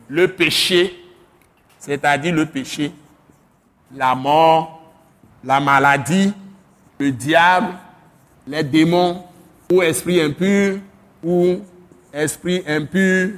le 0.08 0.28
péché, 0.28 0.96
c'est-à-dire 1.80 2.34
le 2.36 2.46
péché, 2.46 2.92
la 3.96 4.14
mort, 4.14 4.82
la 5.44 5.60
maladie, 5.60 6.34
le 7.00 7.12
diable, 7.12 7.74
les 8.46 8.64
démons 8.64 9.24
ou 9.72 9.82
esprit 9.82 10.22
impur 10.22 10.80
ou 11.24 11.62
esprit 12.18 12.64
impur, 12.68 13.30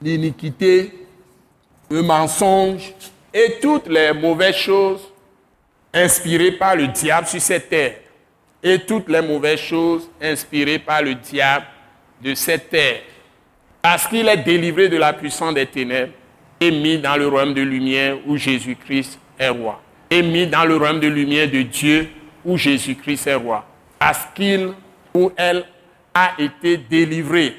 l'iniquité, 0.00 0.92
le 1.90 2.02
mensonge 2.02 2.94
et 3.32 3.56
toutes 3.60 3.88
les 3.88 4.12
mauvaises 4.12 4.54
choses 4.54 5.00
inspirées 5.92 6.52
par 6.52 6.76
le 6.76 6.88
diable 6.88 7.26
sur 7.26 7.40
cette 7.40 7.68
terre 7.68 7.96
et 8.62 8.78
toutes 8.78 9.08
les 9.08 9.20
mauvaises 9.20 9.58
choses 9.58 10.08
inspirées 10.22 10.78
par 10.78 11.02
le 11.02 11.14
diable 11.16 11.66
de 12.22 12.34
cette 12.34 12.70
terre. 12.70 13.00
Parce 13.82 14.06
qu'il 14.06 14.26
est 14.28 14.38
délivré 14.38 14.88
de 14.88 14.96
la 14.96 15.12
puissance 15.12 15.52
des 15.52 15.66
ténèbres 15.66 16.12
et 16.60 16.70
mis 16.70 16.98
dans 16.98 17.16
le 17.16 17.28
royaume 17.28 17.54
de 17.54 17.60
lumière 17.60 18.16
où 18.26 18.36
Jésus-Christ 18.36 19.18
est 19.38 19.48
roi. 19.48 19.82
Et 20.10 20.22
mis 20.22 20.46
dans 20.46 20.64
le 20.64 20.76
royaume 20.76 21.00
de 21.00 21.08
lumière 21.08 21.50
de 21.50 21.62
Dieu 21.62 22.08
où 22.44 22.56
Jésus-Christ 22.56 23.26
est 23.26 23.34
roi 23.34 23.66
parce 23.98 24.26
qu'il 24.34 24.72
ou 25.14 25.32
elle 25.36 25.64
a 26.14 26.32
été 26.38 26.76
délivré 26.76 27.54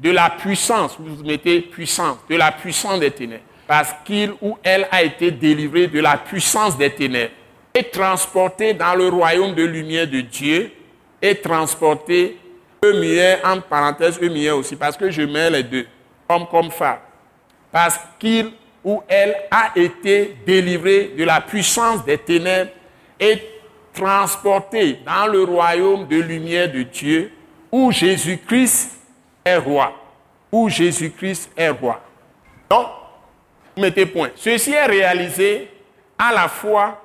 de 0.00 0.10
la 0.10 0.30
puissance, 0.30 0.96
vous 0.98 1.22
mettez 1.24 1.60
puissance, 1.60 2.18
de 2.28 2.36
la 2.36 2.52
puissance 2.52 2.98
des 2.98 3.10
ténèbres, 3.10 3.44
parce 3.66 3.94
qu'il 4.04 4.32
ou 4.40 4.56
elle 4.62 4.88
a 4.90 5.02
été 5.02 5.30
délivré 5.30 5.86
de 5.86 6.00
la 6.00 6.16
puissance 6.16 6.76
des 6.76 6.90
ténèbres 6.90 7.32
et 7.74 7.84
transporté 7.84 8.74
dans 8.74 8.94
le 8.94 9.08
royaume 9.08 9.54
de 9.54 9.62
lumière 9.62 10.06
de 10.08 10.22
Dieu 10.22 10.72
et 11.20 11.34
transporté, 11.36 12.38
eux 12.82 13.36
entre 13.44 13.64
parenthèses, 13.64 14.18
eux 14.22 14.54
aussi, 14.54 14.74
parce 14.74 14.96
que 14.96 15.10
je 15.10 15.22
mets 15.22 15.50
les 15.50 15.62
deux, 15.62 15.86
comme 16.26 16.46
comme 16.46 16.70
femme. 16.70 16.98
Parce 17.70 18.00
qu'il 18.18 18.52
ou 18.82 19.02
elle 19.06 19.36
a 19.50 19.72
été 19.76 20.36
délivré 20.46 21.12
de 21.16 21.24
la 21.24 21.42
puissance 21.42 22.04
des 22.04 22.16
ténèbres 22.16 22.70
et 23.20 23.38
transporté 23.92 24.98
dans 25.04 25.26
le 25.26 25.44
royaume 25.44 26.08
de 26.08 26.16
lumière 26.16 26.72
de 26.72 26.82
Dieu, 26.82 27.30
où 27.70 27.92
Jésus-Christ 27.92 28.99
est 29.44 29.56
roi. 29.56 29.92
Où 30.52 30.68
Jésus-Christ 30.68 31.50
est 31.56 31.68
roi. 31.68 32.00
Donc, 32.68 32.86
mettez 33.76 34.06
point. 34.06 34.30
Ceci 34.34 34.72
est 34.72 34.86
réalisé 34.86 35.70
à 36.18 36.32
la 36.32 36.48
fois 36.48 37.00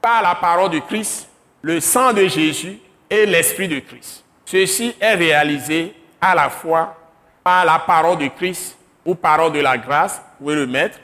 par 0.00 0.22
la 0.22 0.34
parole 0.34 0.70
de 0.70 0.80
Christ, 0.80 1.28
le 1.62 1.80
sang 1.80 2.12
de 2.12 2.26
Jésus 2.26 2.78
et 3.08 3.24
l'Esprit 3.26 3.68
de 3.68 3.78
Christ. 3.80 4.24
Ceci 4.44 4.94
est 5.00 5.14
réalisé 5.14 5.94
à 6.20 6.34
la 6.34 6.50
fois 6.50 6.96
par 7.44 7.64
la 7.64 7.78
parole 7.78 8.18
de 8.18 8.28
Christ 8.28 8.76
ou 9.04 9.14
parole 9.14 9.52
de 9.52 9.60
la 9.60 9.78
grâce, 9.78 10.20
où 10.40 10.50
est 10.50 10.54
le 10.54 10.66
Maître, 10.66 10.98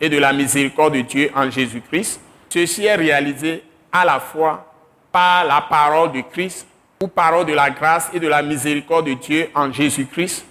et 0.00 0.08
de 0.08 0.18
la 0.18 0.32
miséricorde 0.32 0.94
de 0.94 1.02
Dieu 1.02 1.30
en 1.34 1.50
Jésus-Christ. 1.50 2.20
Ceci 2.48 2.86
est 2.86 2.94
réalisé 2.94 3.62
à 3.92 4.04
la 4.04 4.18
fois 4.18 4.66
par 5.12 5.44
la 5.44 5.60
parole 5.60 6.12
de 6.12 6.22
Christ 6.22 6.66
ou 7.02 7.08
parole 7.08 7.46
de 7.46 7.54
la 7.54 7.70
grâce 7.70 8.10
et 8.12 8.20
de 8.20 8.28
la 8.28 8.42
miséricorde 8.42 9.06
de 9.06 9.14
Dieu 9.14 9.48
en 9.54 9.72
Jésus-Christ, 9.72 10.44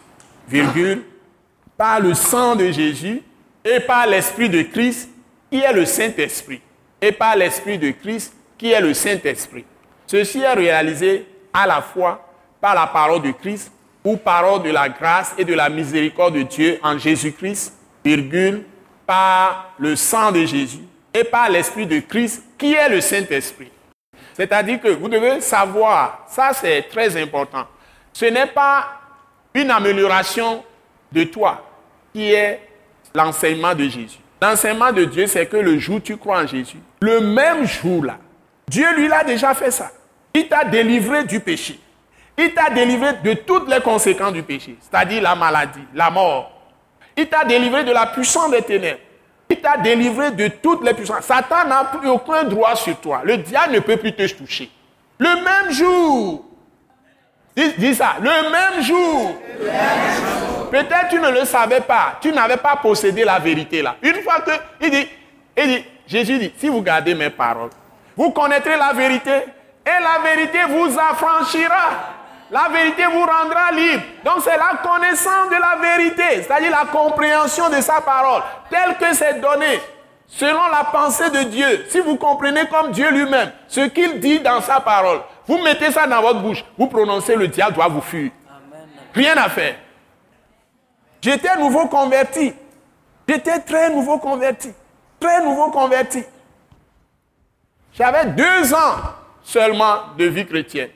virgule, 0.48 1.04
par 1.78 2.00
le 2.00 2.16
sang 2.16 2.56
de 2.56 2.72
Jésus 2.72 3.22
et 3.64 3.80
par 3.82 4.08
l'Esprit 4.08 4.50
de 4.50 4.64
Christ 4.64 5.12
qui 5.52 5.60
est 5.60 5.74
le 5.74 5.86
Saint-Esprit, 5.86 6.60
et 7.00 7.12
par 7.12 7.36
l'Esprit 7.36 7.78
de 7.78 7.92
Christ 7.92 8.34
qui 8.58 8.72
est 8.72 8.82
le 8.82 8.96
Saint-Esprit. 8.96 9.64
Ceci 10.08 10.40
est 10.40 10.54
réalisé 10.54 11.28
à 11.54 11.68
la 11.68 11.84
fois 11.84 12.28
par 12.60 12.74
la 12.74 12.88
parole 12.88 13.22
de 13.22 13.32
Christ 13.32 13.72
ou 14.04 14.18
parole 14.18 14.64
de 14.64 14.72
la 14.72 14.90
grâce 14.90 15.36
et 15.38 15.46
de 15.46 15.54
la 15.54 15.70
miséricorde 15.70 16.34
de 16.34 16.42
Dieu 16.42 16.80
en 16.82 16.98
Jésus-Christ, 16.98 17.74
virgule, 18.04 18.64
par 19.06 19.76
le 19.78 19.96
sang 19.96 20.32
de 20.32 20.44
Jésus 20.46 20.82
et 21.14 21.24
par 21.24 21.48
l'Esprit 21.48 21.86
de 21.86 22.00
Christ 22.00 22.44
qui 22.58 22.74
est 22.74 22.90
le 22.90 23.02
Saint-Esprit. 23.02 23.70
C'est-à-dire 24.40 24.80
que 24.80 24.88
vous 24.88 25.10
devez 25.10 25.42
savoir, 25.42 26.24
ça 26.30 26.52
c'est 26.54 26.84
très 26.84 27.22
important, 27.22 27.68
ce 28.14 28.24
n'est 28.24 28.48
pas 28.48 28.88
une 29.54 29.70
amélioration 29.70 30.64
de 31.12 31.26
toi 31.26 31.62
qui 32.14 32.32
est 32.32 32.62
l'enseignement 33.14 33.76
de 33.76 33.84
Jésus. 33.84 34.20
L'enseignement 34.42 34.94
de 34.94 35.04
Dieu, 35.04 35.28
c'est 35.28 35.46
que 35.46 35.58
le 35.58 35.78
jour 35.78 35.98
où 35.98 36.00
tu 36.00 36.16
crois 36.16 36.42
en 36.42 36.48
Jésus, 36.48 36.78
le 37.02 37.20
même 37.20 37.66
jour-là, 37.66 38.18
Dieu 38.70 38.88
lui 38.96 39.12
a 39.12 39.26
déjà 39.26 39.54
fait 39.54 39.72
ça. 39.72 39.92
Il 40.34 40.48
t'a 40.48 40.64
délivré 40.64 41.26
du 41.26 41.42
péché. 41.42 41.78
Il 42.38 42.54
t'a 42.54 42.70
délivré 42.70 43.16
de 43.22 43.34
toutes 43.34 43.68
les 43.68 43.82
conséquences 43.82 44.32
du 44.32 44.44
péché, 44.44 44.78
c'est-à-dire 44.80 45.22
la 45.22 45.36
maladie, 45.36 45.84
la 45.94 46.10
mort. 46.10 46.50
Il 47.18 47.28
t'a 47.28 47.44
délivré 47.44 47.84
de 47.84 47.92
la 47.92 48.06
puissance 48.06 48.52
des 48.52 48.62
ténèbres. 48.62 49.02
Il 49.50 49.60
t'a 49.60 49.78
délivré 49.78 50.32
de 50.32 50.48
toutes 50.48 50.84
les 50.84 50.94
puissances. 50.94 51.26
Satan 51.26 51.66
n'a 51.68 51.86
plus 51.86 52.08
aucun 52.08 52.44
droit 52.44 52.76
sur 52.76 52.96
toi. 53.00 53.22
Le 53.24 53.38
diable 53.38 53.74
ne 53.74 53.80
peut 53.80 53.98
plus 53.98 54.14
te 54.14 54.28
toucher. 54.32 54.70
Le 55.18 55.44
même 55.44 55.72
jour. 55.72 56.46
Dis, 57.56 57.96
ça. 57.96 58.18
Le 58.22 58.52
même 58.52 58.84
jour. 58.84 59.36
Peut-être 60.70 61.10
tu 61.10 61.20
ne 61.20 61.32
le 61.32 61.46
savais 61.46 61.82
pas. 61.82 62.20
Tu 62.22 62.32
n'avais 62.32 62.58
pas 62.58 62.76
possédé 62.76 63.26
la 63.26 63.40
vérité 63.40 63.82
là. 63.82 63.96
Une 64.04 64.22
fois 64.22 64.42
que. 64.42 64.52
Il 64.82 64.92
dit, 64.92 65.08
il 65.58 65.68
dit, 65.68 65.86
Jésus 66.06 66.38
dit, 66.38 66.54
si 66.56 66.70
vous 66.70 66.82
gardez 66.84 67.16
mes 67.16 67.32
paroles, 67.32 67.72
vous 68.16 68.30
connaîtrez 68.30 68.78
la 68.78 68.94
vérité 68.94 69.32
et 69.32 70.04
la 70.04 70.22
vérité 70.24 70.60
vous 70.70 70.96
affranchira. 70.98 72.19
La 72.52 72.68
vérité 72.70 73.04
vous 73.06 73.20
rendra 73.20 73.72
libre. 73.72 74.04
Donc 74.26 74.38
c'est 74.44 74.58
la 74.58 74.80
connaissance 74.82 75.50
de 75.50 75.56
la 75.56 75.76
vérité, 75.82 76.44
c'est-à-dire 76.44 76.72
la 76.72 76.86
compréhension 76.86 77.70
de 77.70 77.80
sa 77.82 78.02
parole, 78.02 78.42
telle 78.70 78.98
que 78.98 79.14
c'est 79.16 79.40
donné, 79.40 79.80
selon 80.28 80.68
la 80.68 80.86
pensée 80.86 81.30
de 81.30 81.44
Dieu. 81.44 81.86
Si 81.90 82.00
vous 82.00 82.16
comprenez 82.18 82.68
comme 82.68 82.92
Dieu 82.92 83.12
lui-même 83.12 83.52
ce 83.68 83.82
qu'il 83.82 84.20
dit 84.20 84.40
dans 84.40 84.62
sa 84.62 84.80
parole, 84.80 85.22
vous 85.46 85.60
mettez 85.60 85.92
ça 85.92 86.08
dans 86.08 86.22
votre 86.22 86.42
bouche, 86.42 86.64
vous 86.78 86.88
prononcez, 86.88 87.36
le 87.36 87.48
diable 87.48 87.76
doit 87.76 87.88
vous 87.88 88.02
fuir. 88.02 88.32
Rien 89.14 89.36
à 89.38 89.50
faire. 89.50 89.76
J'étais 91.22 91.56
nouveau 91.58 91.88
converti. 91.88 92.54
J'étais 93.28 93.60
très 93.60 93.90
nouveau 93.90 94.18
converti. 94.18 94.74
Très 95.20 95.44
nouveau 95.44 95.70
converti. 95.70 96.24
J'avais 97.94 98.26
deux 98.28 98.74
ans 98.74 98.96
seulement 99.44 100.14
de 100.18 100.26
vie 100.26 100.46
chrétienne. 100.46 100.90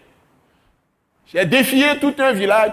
J'ai 1.34 1.45
défié 1.45 1.97
tout 1.99 2.14
un 2.19 2.31
village. 2.31 2.72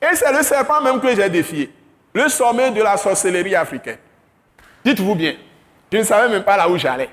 Et 0.00 0.14
c'est 0.14 0.32
le 0.32 0.42
serpent 0.42 0.80
même 0.80 1.00
que 1.00 1.14
j'ai 1.14 1.28
défié. 1.28 1.70
Le 2.14 2.28
sommet 2.28 2.70
de 2.70 2.82
la 2.82 2.96
sorcellerie 2.96 3.54
africaine. 3.54 3.98
Dites-vous 4.84 5.14
bien, 5.14 5.34
je 5.92 5.98
ne 5.98 6.02
savais 6.02 6.28
même 6.28 6.42
pas 6.42 6.56
là 6.56 6.68
où 6.68 6.76
j'allais. 6.76 7.10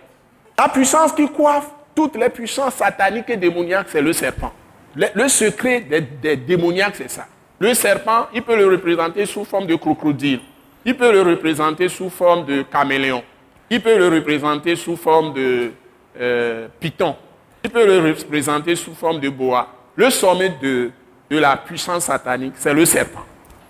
La 0.58 0.70
puissance 0.70 1.12
qui 1.12 1.28
coiffe 1.30 1.68
toutes 1.96 2.16
les 2.16 2.30
puissances 2.30 2.76
sataniques 2.76 3.30
et 3.30 3.38
démoniaques, 3.38 3.88
c'est 3.90 4.02
le 4.02 4.14
serpent. 4.14 4.52
Le, 4.96 5.28
secret 5.28 5.82
des, 5.82 6.36
démoniaques, 6.36 6.96
c'est 6.96 7.10
ça. 7.10 7.28
Le 7.60 7.74
serpent, 7.74 8.28
il 8.34 8.42
peut 8.42 8.58
le 8.58 8.68
représenter 8.68 9.26
sous 9.26 9.46
forme 9.46 9.68
de 9.68 9.76
crocodile. 9.76 10.40
Il 10.86 10.96
peut 10.96 11.12
le 11.12 11.22
représenter 11.22 11.90
sous 11.90 12.10
forme 12.10 12.46
de 12.46 12.64
caméléon. 12.64 13.24
Il 13.70 13.82
peut 13.82 13.98
le 13.98 14.08
représenter 14.08 14.76
sous 14.76 14.98
forme 14.98 15.34
de 15.34 15.72
euh, 16.20 16.68
python. 16.80 17.16
Il 17.64 17.70
peut 17.70 17.86
le 17.86 18.12
représenter 18.12 18.76
sous 18.76 18.96
forme 18.96 19.20
de 19.20 19.30
boa. 19.30 19.68
Le 20.00 20.10
sommet 20.10 20.54
de, 20.62 20.92
la 21.30 21.58
puissance 21.58 22.06
satanique, 22.06 22.54
c'est 22.56 22.74
le 22.74 22.86
serpent. 22.86 23.26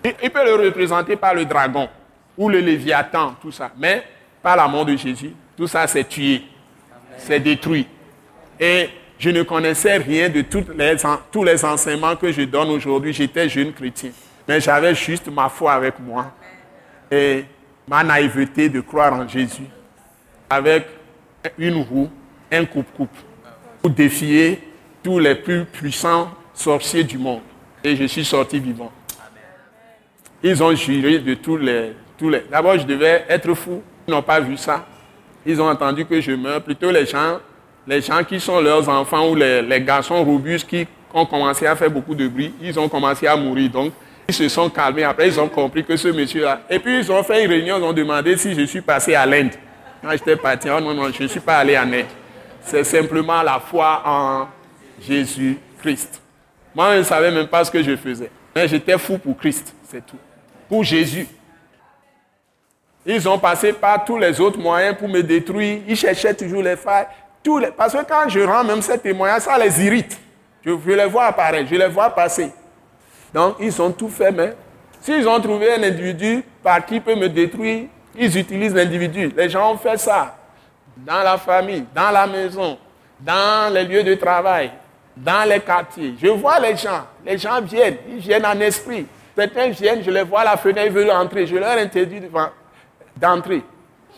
Il, 0.05 0.29
peut 0.29 0.45
le 0.45 0.63
représenter 0.63 1.15
par 1.15 1.33
le 1.33 1.43
dragon 1.43 1.89
ou 2.37 2.49
le 2.49 2.59
léviathan, 2.59 3.33
tout 3.41 3.51
ça. 3.51 3.71
Mais 3.79 4.03
par 4.43 4.55
la 4.55 4.67
mort 4.67 4.85
de 4.85 4.95
Jésus, 4.95 5.33
tout 5.57 5.65
ça 5.65 5.87
s'est 5.87 6.03
tué, 6.03 6.43
c'est 7.17 7.39
détruit. 7.39 7.87
Et 8.59 8.89
je 9.17 9.31
ne 9.31 9.41
connaissais 9.41 9.97
rien 9.97 10.29
de 10.29 10.45
les, 10.77 10.95
tous 11.31 11.43
les 11.43 11.65
enseignements 11.65 12.15
que 12.15 12.31
je 12.31 12.43
donne 12.43 12.69
aujourd'hui. 12.69 13.11
J'étais 13.11 13.49
jeune 13.49 13.73
chrétien. 13.73 14.11
Mais 14.47 14.61
j'avais 14.61 14.93
juste 14.93 15.31
ma 15.31 15.49
foi 15.49 15.73
avec 15.73 15.95
moi 15.99 16.31
et 17.09 17.43
ma 17.87 18.03
naïveté 18.03 18.69
de 18.69 18.81
croire 18.81 19.13
en 19.13 19.27
Jésus 19.27 19.65
avec 20.47 20.85
une 21.57 21.81
roue, 21.81 22.09
un 22.51 22.65
coupe-coupe, 22.65 23.17
pour 23.81 23.89
défier 23.89 24.68
tous 25.03 25.19
les 25.19 25.35
plus 25.35 25.65
puissants 25.65 26.29
sorciers 26.53 27.03
du 27.03 27.17
monde. 27.17 27.41
Et 27.83 27.95
je 27.95 28.05
suis 28.05 28.25
sorti 28.25 28.59
vivant. 28.59 28.91
Ils 30.43 30.61
ont 30.61 30.73
juré 30.75 31.19
de 31.19 31.33
tous 31.35 31.57
les... 31.57 31.93
Tous 32.17 32.29
les... 32.29 32.43
D'abord, 32.51 32.77
je 32.77 32.85
devais 32.85 33.25
être 33.29 33.53
fou. 33.53 33.81
Ils 34.07 34.11
n'ont 34.11 34.21
pas 34.21 34.39
vu 34.39 34.57
ça. 34.57 34.85
Ils 35.45 35.61
ont 35.61 35.69
entendu 35.69 36.05
que 36.05 36.19
je 36.19 36.31
meurs. 36.31 36.61
Plutôt 36.61 36.91
les 36.91 37.05
gens, 37.05 37.39
les 37.87 38.01
gens 38.01 38.23
qui 38.23 38.39
sont 38.39 38.59
leurs 38.59 38.87
enfants 38.89 39.29
ou 39.29 39.35
les, 39.35 39.61
les 39.61 39.81
garçons 39.81 40.23
robustes 40.23 40.67
qui 40.67 40.85
ont 41.13 41.25
commencé 41.25 41.65
à 41.65 41.75
faire 41.75 41.89
beaucoup 41.89 42.15
de 42.15 42.27
bruit, 42.27 42.53
ils 42.61 42.77
ont 42.79 42.89
commencé 42.89 43.25
à 43.27 43.35
mourir. 43.35 43.69
Donc, 43.69 43.93
ils 44.27 44.33
se 44.33 44.47
sont 44.49 44.69
calmés. 44.69 45.03
Après, 45.03 45.27
ils 45.27 45.39
ont 45.39 45.47
compris 45.47 45.83
que 45.83 45.95
ce 45.95 46.09
monsieur-là. 46.09 46.61
Et 46.69 46.79
puis, 46.79 46.99
ils 46.99 47.11
ont 47.11 47.23
fait 47.23 47.43
une 47.43 47.49
réunion, 47.49 47.77
ils 47.77 47.83
ont 47.83 47.93
demandé 47.93 48.37
si 48.37 48.53
je 48.53 48.61
suis 48.65 48.81
passé 48.81 49.15
à 49.15 49.25
l'Inde. 49.25 49.53
Quand 50.01 50.11
j'étais 50.11 50.35
parti, 50.35 50.67
oh 50.69 50.79
non, 50.79 50.93
non, 50.93 51.09
je 51.11 51.23
ne 51.23 51.27
suis 51.27 51.39
pas 51.39 51.57
allé 51.57 51.77
en 51.77 51.91
Inde. 51.91 52.05
C'est 52.61 52.83
simplement 52.83 53.41
la 53.41 53.59
foi 53.59 54.03
en 54.05 54.47
Jésus-Christ. 55.01 56.21
Moi, 56.73 56.93
je 56.93 56.97
ne 56.99 57.03
savais 57.03 57.31
même 57.31 57.47
pas 57.47 57.63
ce 57.63 57.71
que 57.71 57.81
je 57.81 57.95
faisais. 57.95 58.29
Mais 58.55 58.67
j'étais 58.67 58.97
fou 58.97 59.17
pour 59.17 59.37
Christ, 59.37 59.73
c'est 59.83 60.05
tout. 60.05 60.17
Pour 60.67 60.83
Jésus. 60.83 61.27
Ils 63.05 63.27
ont 63.27 63.39
passé 63.39 63.73
par 63.73 64.03
tous 64.03 64.17
les 64.17 64.39
autres 64.39 64.59
moyens 64.59 64.95
pour 64.97 65.07
me 65.07 65.21
détruire. 65.21 65.81
Ils 65.87 65.95
cherchaient 65.95 66.33
toujours 66.33 66.61
les 66.61 66.75
failles. 66.75 67.07
Tous 67.43 67.57
les... 67.57 67.71
Parce 67.71 67.93
que 67.93 68.03
quand 68.03 68.27
je 68.27 68.41
rends 68.41 68.63
même 68.63 68.81
ces 68.81 68.97
témoignages, 68.99 69.43
ça 69.43 69.57
les 69.57 69.83
irrite. 69.83 70.19
Je, 70.65 70.71
je 70.85 70.91
les 70.91 71.05
vois 71.05 71.25
apparaître, 71.25 71.69
je 71.69 71.75
les 71.75 71.87
vois 71.87 72.09
passer. 72.09 72.51
Donc, 73.33 73.55
ils 73.59 73.81
ont 73.81 73.91
tout 73.91 74.09
fait, 74.09 74.31
mais 74.31 74.53
s'ils 75.01 75.27
ont 75.27 75.39
trouvé 75.39 75.73
un 75.73 75.83
individu 75.83 76.43
par 76.61 76.85
qui 76.85 76.99
peut 76.99 77.15
me 77.15 77.29
détruire, 77.29 77.85
ils 78.15 78.37
utilisent 78.37 78.75
l'individu. 78.75 79.31
Les 79.35 79.49
gens 79.49 79.71
ont 79.73 79.77
fait 79.77 79.97
ça 79.97 80.35
dans 80.97 81.23
la 81.23 81.37
famille, 81.37 81.85
dans 81.95 82.11
la 82.11 82.27
maison, 82.27 82.77
dans 83.19 83.73
les 83.73 83.85
lieux 83.85 84.03
de 84.03 84.15
travail, 84.15 84.71
dans 85.23 85.47
les 85.47 85.59
quartiers. 85.59 86.15
Je 86.21 86.27
vois 86.27 86.59
les 86.59 86.75
gens. 86.77 87.05
Les 87.25 87.37
gens 87.37 87.61
viennent. 87.61 87.97
Ils 88.09 88.19
viennent 88.19 88.45
en 88.45 88.59
esprit. 88.59 89.05
Certains 89.35 89.69
viennent, 89.69 90.03
je 90.03 90.11
les 90.11 90.23
vois 90.23 90.41
à 90.41 90.45
la 90.45 90.57
fenêtre, 90.57 90.87
ils 90.87 90.91
veulent 90.91 91.11
entrer. 91.11 91.45
Je 91.45 91.55
leur 91.55 91.77
interdis 91.77 92.21
d'entrer. 93.15 93.61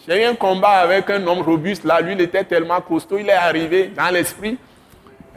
J'ai 0.08 0.24
eu 0.24 0.26
un 0.26 0.36
combat 0.36 0.80
avec 0.80 1.10
un 1.10 1.26
homme 1.28 1.42
robuste. 1.42 1.84
Là, 1.84 2.02
lui, 2.02 2.14
il 2.14 2.22
était 2.22 2.44
tellement 2.44 2.82
costaud. 2.82 3.18
Il 3.20 3.30
est 3.30 3.34
arrivé 3.34 3.92
dans 3.96 4.10
l'esprit. 4.10 4.58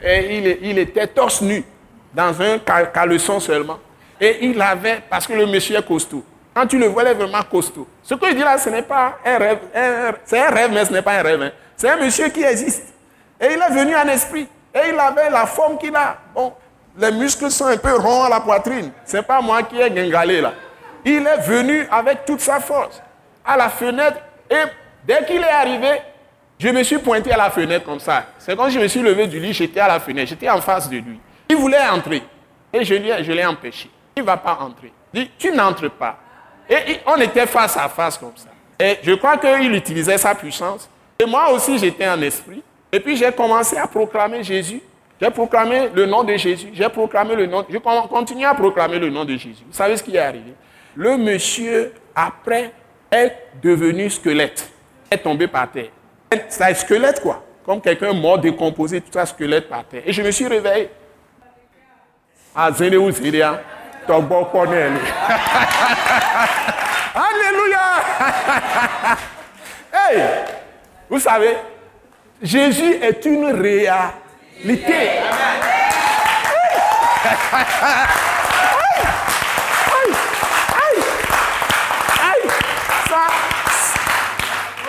Et 0.03 0.59
il, 0.61 0.77
était 0.77 1.07
torse 1.07 1.41
nu, 1.41 1.63
dans 2.13 2.39
un 2.41 2.59
caleçon 2.93 3.39
seulement. 3.39 3.79
Et 4.19 4.45
il 4.45 4.61
avait, 4.61 5.01
parce 5.09 5.25
que 5.25 5.33
le 5.33 5.45
monsieur 5.45 5.77
est 5.77 5.85
costaud. 5.85 6.23
Quand 6.53 6.67
tu 6.67 6.77
le 6.77 6.87
vois, 6.87 7.03
il 7.03 7.09
est 7.09 7.13
vraiment 7.13 7.41
costaud. 7.49 7.87
Ce 8.03 8.13
que 8.13 8.27
je 8.27 8.33
dis 8.33 8.41
là, 8.41 8.57
ce 8.57 8.69
n'est 8.69 8.81
pas 8.81 9.17
un 9.25 9.37
rêve. 9.37 9.59
C'est 10.25 10.39
un 10.39 10.49
rêve, 10.49 10.71
mais 10.73 10.85
ce 10.85 10.91
n'est 10.91 11.01
pas 11.01 11.13
un 11.13 11.21
rêve. 11.21 11.41
hein. 11.41 11.51
C'est 11.75 11.89
un 11.89 11.97
monsieur 11.97 12.27
qui 12.29 12.43
existe. 12.43 12.83
Et 13.39 13.47
il 13.47 13.59
est 13.61 13.73
venu 13.73 13.95
en 13.95 14.07
esprit. 14.07 14.47
Et 14.75 14.89
il 14.89 14.99
avait 14.99 15.29
la 15.29 15.45
forme 15.45 15.77
qu'il 15.77 15.95
a. 15.95 16.17
Bon, 16.33 16.53
les 16.97 17.11
muscles 17.11 17.49
sont 17.49 17.65
un 17.65 17.77
peu 17.77 17.95
ronds 17.95 18.25
à 18.25 18.29
la 18.29 18.41
poitrine. 18.41 18.91
Ce 19.05 19.17
n'est 19.17 19.23
pas 19.23 19.41
moi 19.41 19.63
qui 19.63 19.79
ai 19.79 19.89
guingalé 19.89 20.41
là. 20.41 20.53
Il 21.05 21.25
est 21.25 21.41
venu 21.41 21.87
avec 21.89 22.25
toute 22.25 22.41
sa 22.41 22.59
force 22.59 23.01
à 23.45 23.55
la 23.55 23.69
fenêtre. 23.69 24.17
Et 24.49 24.63
dès 25.05 25.23
qu'il 25.25 25.41
est 25.41 25.49
arrivé, 25.49 26.01
je 26.59 26.69
me 26.69 26.83
suis 26.83 26.97
pointé 26.97 27.31
à 27.31 27.37
la 27.37 27.49
fenêtre 27.49 27.85
comme 27.85 27.99
ça. 27.99 28.25
C'est 28.37 28.55
quand 28.55 28.69
je 28.69 28.79
me 28.79 28.87
suis 28.87 29.01
levé 29.01 29.27
du 29.27 29.39
lit, 29.39 29.53
j'étais 29.53 29.79
à 29.79 29.87
la 29.87 29.99
fenêtre. 29.99 30.29
J'étais 30.29 30.49
en 30.49 30.61
face 30.61 30.89
de 30.89 30.97
lui. 30.97 31.19
Il 31.49 31.55
voulait 31.55 31.87
entrer. 31.87 32.23
Et 32.73 32.83
je, 32.83 32.95
l'ai 32.95 33.45
empêché. 33.45 33.89
Il 34.15 34.23
ne 34.23 34.25
va 34.25 34.37
pas 34.37 34.57
entrer. 34.59 34.91
Il 35.13 35.23
dit, 35.23 35.31
tu 35.37 35.51
n'entres 35.51 35.89
pas. 35.89 36.17
Et 36.69 36.99
on 37.05 37.15
était 37.17 37.45
face 37.45 37.77
à 37.77 37.87
face 37.87 38.17
comme 38.17 38.35
ça. 38.35 38.49
Et 38.79 38.99
je 39.03 39.13
crois 39.13 39.37
qu'il 39.37 39.73
utilisait 39.73 40.17
sa 40.17 40.33
puissance. 40.33 40.89
Et 41.19 41.25
moi 41.25 41.51
aussi, 41.51 41.77
j'étais 41.77 42.07
en 42.07 42.21
esprit. 42.21 42.63
Et 42.91 42.99
puis 42.99 43.15
j'ai 43.17 43.31
commencé 43.31 43.77
à 43.77 43.87
proclamer 43.87 44.43
Jésus. 44.43 44.81
J'ai 45.21 45.29
proclamé 45.29 45.89
le 45.93 46.05
nom 46.05 46.23
de 46.23 46.35
Jésus. 46.35 46.69
J'ai 46.73 46.89
proclamé 46.89 47.35
le 47.35 47.45
nom. 47.45 47.65
Je 47.69 47.77
con- 47.77 48.07
continue 48.07 48.45
à 48.45 48.53
proclamer 48.53 48.99
le 48.99 49.09
nom 49.09 49.23
de 49.23 49.31
Jésus. 49.37 49.63
Vous 49.65 49.73
savez 49.73 49.95
ce 49.97 50.03
qui 50.03 50.15
est 50.15 50.19
arrivé? 50.19 50.53
Le 50.95 51.17
monsieur, 51.17 51.93
après, 52.13 52.71
est 53.11 53.33
devenu 53.61 54.09
squelette. 54.09 54.69
Est 55.09 55.17
tombé 55.19 55.47
par 55.47 55.71
terre. 55.71 55.89
C'est 56.49 56.63
un 56.63 56.73
squelette, 56.73 57.21
quoi. 57.21 57.43
Comme 57.65 57.81
quelqu'un 57.81 58.13
mort, 58.13 58.37
décomposé, 58.39 59.01
tout 59.01 59.11
ça, 59.11 59.25
squelette 59.25 59.69
par 59.69 59.85
terre. 59.85 60.03
Et 60.05 60.11
je 60.13 60.21
me 60.21 60.31
suis 60.31 60.47
réveillé. 60.47 60.89
Ah, 62.53 62.69
ou 62.71 62.73
zéné, 63.11 63.41
hein. 63.41 63.59
Alléluia. 67.15 67.79
hey, 69.93 70.21
vous 71.09 71.19
savez, 71.19 71.57
Jésus 72.45 72.99
est 73.01 73.25
une 73.25 73.45
réalité. 73.45 75.09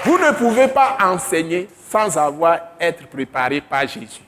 Vous 0.05 0.19
ne 0.19 0.31
pouvez 0.33 0.69
pas 0.69 0.99
enseigner 1.01 1.69
sans 1.91 2.19
avoir 2.19 2.59
être 2.79 3.07
préparé 3.09 3.63
par 3.63 3.87
Jésus. 3.89 4.23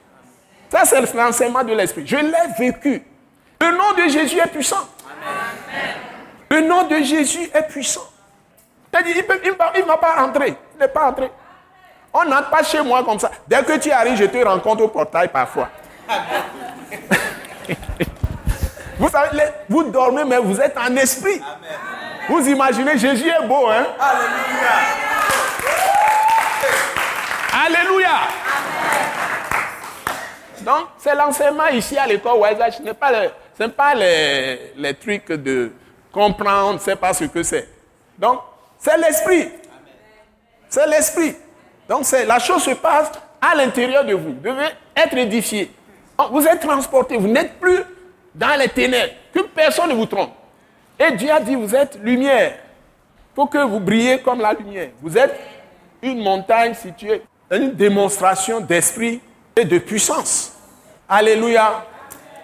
Ça, 0.70 0.84
c'est 0.84 1.14
l'enseignement 1.14 1.62
de 1.62 1.74
l'Esprit. 1.74 2.06
Je 2.06 2.16
l'ai 2.16 2.32
vécu. 2.58 3.02
Le 3.60 3.70
nom 3.72 3.92
de 3.92 4.10
Jésus 4.10 4.38
est 4.38 4.50
puissant. 4.50 4.88
Le 6.50 6.60
nom 6.62 6.84
de 6.84 6.96
Jésus 7.02 7.50
est 7.52 7.68
puissant. 7.68 8.08
C'est-à-dire, 8.90 9.16
il 9.74 9.82
ne 9.82 9.86
va 9.86 9.98
pas 9.98 10.14
rentrer. 10.14 10.54
Il 10.74 10.80
n'est 10.80 10.88
pas 10.88 11.10
entré. 11.10 11.30
On 12.12 12.24
n'entre 12.24 12.50
pas 12.50 12.62
chez 12.62 12.80
moi 12.80 13.04
comme 13.04 13.18
ça. 13.18 13.30
Dès 13.46 13.62
que 13.62 13.78
tu 13.78 13.90
arrives, 13.90 14.16
je 14.16 14.24
te 14.24 14.44
rencontre 14.44 14.82
au 14.84 14.88
portail 14.88 15.28
parfois. 15.28 15.68
vous 18.98 19.08
savez, 19.08 19.28
les- 19.36 19.50
vous 19.68 19.84
dormez, 19.84 20.24
mais 20.24 20.38
vous 20.38 20.58
êtes 20.60 20.76
en 20.76 20.94
esprit. 20.96 21.40
Vous 22.28 22.46
imaginez, 22.48 22.96
Jésus 22.98 23.28
est 23.28 23.46
beau, 23.46 23.68
hein? 23.68 23.86
Alléluia. 27.66 28.10
Donc, 30.60 30.86
c'est 30.98 31.14
l'enseignement 31.14 31.68
ici 31.68 31.96
à 31.96 32.06
l'école 32.06 32.38
Wise 32.40 32.76
Ce 32.76 32.82
n'est 32.82 32.94
pas, 32.94 33.10
le- 33.12 33.30
ce 33.56 33.62
n'est 33.62 33.68
pas 33.70 33.94
les, 33.94 34.72
les 34.76 34.94
trucs 34.94 35.28
de 35.30 35.72
comprendre, 36.12 36.80
c'est 36.80 36.96
pas 36.96 37.12
ce 37.14 37.24
que 37.24 37.42
c'est. 37.42 37.68
Donc, 38.18 38.40
c'est 38.78 38.96
l'esprit. 38.98 39.50
C'est 40.68 40.86
l'esprit. 40.86 41.36
Donc, 41.88 42.04
la 42.26 42.38
chose 42.38 42.62
se 42.62 42.72
passe 42.72 43.12
à 43.40 43.54
l'intérieur 43.54 44.04
de 44.04 44.14
vous. 44.14 44.34
Vous 44.34 44.40
devez 44.40 44.66
être 44.96 45.16
édifié. 45.16 45.70
Vous 46.30 46.46
êtes 46.46 46.60
transporté. 46.60 47.16
Vous 47.16 47.28
n'êtes 47.28 47.58
plus 47.58 47.82
dans 48.34 48.58
les 48.58 48.68
ténèbres. 48.68 49.12
Que 49.32 49.40
personne 49.40 49.90
ne 49.90 49.94
vous 49.94 50.06
trompe. 50.06 50.32
Et 50.98 51.12
Dieu 51.12 51.30
a 51.30 51.40
dit, 51.40 51.54
vous 51.54 51.74
êtes 51.74 51.98
lumière. 52.02 52.54
Il 53.32 53.34
faut 53.34 53.46
que 53.46 53.58
vous 53.58 53.80
brillez 53.80 54.18
comme 54.20 54.40
la 54.40 54.52
lumière. 54.52 54.90
Vous 55.00 55.16
êtes 55.16 55.38
une 56.02 56.22
montagne 56.22 56.74
située, 56.74 57.22
une 57.50 57.72
démonstration 57.72 58.60
d'esprit 58.60 59.20
et 59.56 59.64
de 59.64 59.78
puissance. 59.78 60.52
Alléluia. 61.08 61.84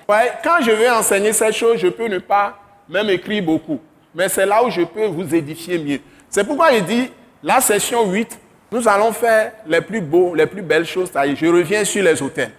Ouais, 0.08 0.32
quand 0.42 0.58
je 0.60 0.70
vais 0.70 0.88
enseigner 0.90 1.32
ces 1.32 1.52
choses, 1.52 1.78
je 1.78 1.88
peux 1.88 2.06
ne 2.06 2.18
pas 2.18 2.58
même 2.88 3.10
écrire 3.10 3.42
beaucoup. 3.42 3.80
Mais 4.14 4.28
c'est 4.28 4.46
là 4.46 4.62
où 4.62 4.70
je 4.70 4.82
peux 4.82 5.06
vous 5.06 5.34
édifier 5.34 5.78
mieux. 5.78 6.00
C'est 6.30 6.44
pourquoi 6.44 6.72
il 6.72 6.84
dit, 6.84 7.10
la 7.42 7.60
session 7.60 8.08
8, 8.08 8.38
nous 8.74 8.88
allons 8.88 9.12
faire 9.12 9.52
les 9.68 9.80
plus 9.80 10.00
beaux, 10.00 10.34
les 10.34 10.46
plus 10.46 10.60
belles 10.62 10.84
choses. 10.84 11.08
Je 11.14 11.46
reviens 11.46 11.84
sur 11.84 12.02
les 12.02 12.20
hôtels. 12.20 12.50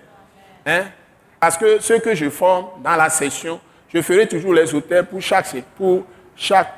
Hein? 0.65 0.83
Parce 1.37 1.57
que 1.57 1.79
ce 1.81 1.95
que 1.95 2.15
je 2.15 2.29
forme 2.29 2.67
dans 2.81 2.95
la 2.95 3.09
session, 3.09 3.59
je 3.93 4.01
ferai 4.01 4.25
toujours 4.25 4.53
les 4.53 4.73
hôtels 4.73 5.03
pour 5.05 5.21
chaque, 5.21 5.53
pour 5.77 6.05
chaque 6.37 6.73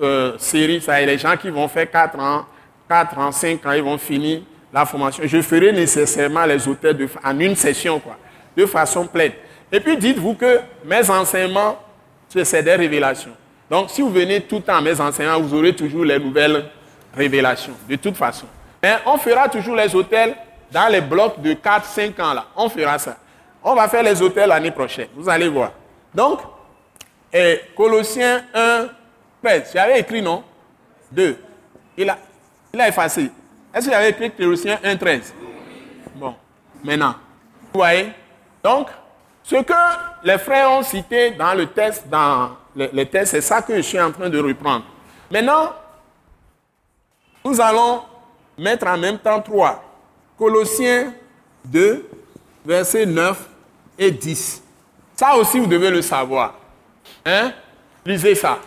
euh, 0.00 0.38
série. 0.38 0.80
Ça, 0.80 1.00
les 1.00 1.18
gens 1.18 1.36
qui 1.36 1.50
vont 1.50 1.66
faire 1.66 1.90
4 1.90 2.16
ans, 2.20 2.46
4 2.88 3.18
ans, 3.18 3.32
5 3.32 3.66
ans, 3.66 3.72
ils 3.72 3.82
vont 3.82 3.98
finir 3.98 4.42
la 4.72 4.86
formation. 4.86 5.24
Je 5.26 5.42
ferai 5.42 5.72
nécessairement 5.72 6.44
les 6.46 6.68
hôtels 6.68 6.96
de- 6.96 7.08
en 7.24 7.40
une 7.40 7.56
session, 7.56 7.98
quoi, 7.98 8.16
de 8.56 8.66
façon 8.66 9.04
pleine. 9.08 9.32
Et 9.72 9.80
puis 9.80 9.96
dites-vous 9.96 10.34
que 10.34 10.60
mes 10.84 11.10
enseignements, 11.10 11.76
c'est 12.28 12.44
c'est 12.44 12.62
des 12.62 12.76
révélations. 12.76 13.32
Donc 13.68 13.90
si 13.90 14.00
vous 14.00 14.10
venez 14.10 14.42
tout 14.42 14.56
le 14.56 14.62
temps 14.62 14.76
à 14.76 14.80
mes 14.80 15.00
enseignements, 15.00 15.40
vous 15.40 15.54
aurez 15.54 15.74
toujours 15.74 16.04
les 16.04 16.20
nouvelles 16.20 16.66
révélations, 17.16 17.74
de 17.88 17.96
toute 17.96 18.16
façon. 18.16 18.46
Mais 18.86 18.98
on 19.04 19.18
fera 19.18 19.48
toujours 19.48 19.74
les 19.74 19.92
hôtels 19.96 20.36
dans 20.70 20.86
les 20.86 21.00
blocs 21.00 21.40
de 21.40 21.54
4-5 21.54 22.22
ans 22.22 22.34
là. 22.34 22.46
On 22.54 22.68
fera 22.68 22.96
ça. 23.00 23.16
On 23.60 23.74
va 23.74 23.88
faire 23.88 24.04
les 24.04 24.22
hôtels 24.22 24.48
l'année 24.48 24.70
prochaine. 24.70 25.08
Vous 25.16 25.28
allez 25.28 25.48
voir. 25.48 25.72
Donc, 26.14 26.38
et 27.32 27.62
Colossiens 27.76 28.44
1, 28.54 28.86
13. 29.42 29.70
J'avais 29.74 29.98
écrit 29.98 30.22
non? 30.22 30.44
2. 31.10 31.36
Il 31.96 32.08
a, 32.08 32.16
il 32.72 32.80
a 32.80 32.86
effacé. 32.86 33.28
Est-ce 33.74 33.86
que 33.86 33.92
j'avais 33.92 34.10
écrit 34.10 34.30
Colossiens 34.30 34.78
1, 34.84 34.96
13 34.96 35.34
Bon, 36.14 36.36
maintenant. 36.84 37.16
Vous 37.72 37.80
voyez? 37.80 38.12
Donc, 38.62 38.86
ce 39.42 39.56
que 39.56 39.72
les 40.22 40.38
frères 40.38 40.70
ont 40.70 40.84
cité 40.84 41.32
dans 41.32 41.54
le 41.54 41.66
test, 41.66 42.06
dans 42.06 42.50
le 42.76 43.04
test, 43.04 43.32
c'est 43.32 43.40
ça 43.40 43.62
que 43.62 43.74
je 43.74 43.80
suis 43.80 44.00
en 44.00 44.12
train 44.12 44.28
de 44.28 44.38
reprendre. 44.38 44.84
Maintenant, 45.28 45.72
nous 47.44 47.60
allons 47.60 48.02
mettre 48.58 48.86
en 48.86 48.96
même 48.96 49.18
temps 49.18 49.40
trois. 49.40 49.82
Colossiens 50.38 51.12
2, 51.64 52.08
versets 52.64 53.06
9 53.06 53.38
et 53.98 54.10
10. 54.10 54.62
Ça 55.16 55.34
aussi, 55.36 55.58
vous 55.58 55.66
devez 55.66 55.90
le 55.90 56.02
savoir. 56.02 56.54
Hein? 57.24 57.52
Lisez 58.04 58.34
ça. 58.34 58.58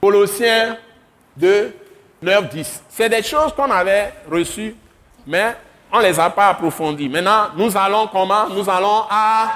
Colossiens 0.00 0.78
2, 1.36 1.74
9, 2.22 2.48
10. 2.50 2.82
C'est 2.88 3.08
des 3.08 3.22
choses 3.22 3.52
qu'on 3.54 3.70
avait 3.70 4.12
reçues, 4.30 4.74
mais 5.26 5.56
on 5.92 5.98
ne 5.98 6.04
les 6.04 6.18
a 6.18 6.30
pas 6.30 6.48
approfondies. 6.48 7.08
Maintenant, 7.08 7.48
nous 7.56 7.76
allons 7.76 8.06
comment? 8.06 8.48
Nous 8.48 8.68
allons 8.68 9.04
à 9.10 9.52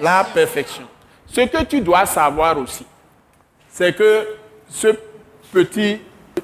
la 0.00 0.24
perfection. 0.24 0.84
Ce 1.26 1.42
que 1.42 1.64
tu 1.64 1.80
dois 1.80 2.06
savoir 2.06 2.56
aussi, 2.58 2.86
c'est 3.70 3.94
que 3.94 4.36
ce 4.68 4.88
petit, 5.52 6.00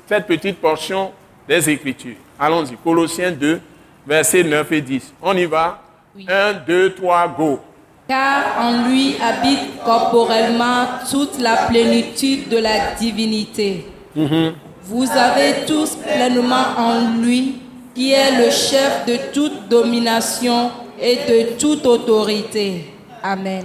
cette 0.07 0.27
petite 0.27 0.61
portion 0.61 1.13
des 1.49 1.71
Écritures, 1.71 2.17
allons-y, 2.39 2.77
Colossiens 2.77 3.33
2, 3.33 3.61
versets 4.07 4.45
9 4.45 4.73
et 4.73 4.81
10. 4.81 5.15
On 5.23 5.37
y 5.37 5.45
va 5.47 5.83
1, 6.17 6.53
2, 6.67 6.95
3, 6.95 7.29
go. 7.37 7.61
Car 8.07 8.59
en 8.59 8.89
lui 8.89 9.17
habite 9.21 9.83
corporellement 9.85 10.87
toute 11.11 11.39
la 11.39 11.57
plénitude 11.69 12.49
de 12.49 12.59
la 12.59 12.93
divinité. 12.99 13.87
Vous 14.15 15.11
avez 15.11 15.65
tous 15.67 15.97
pleinement 15.97 16.77
en 16.77 17.19
lui, 17.23 17.57
qui 17.95 18.13
est 18.13 18.45
le 18.45 18.51
chef 18.51 19.07
de 19.07 19.33
toute 19.33 19.69
domination 19.69 20.71
et 21.01 21.17
de 21.17 21.59
toute 21.59 21.87
autorité. 21.87 22.93
Amen. 23.23 23.65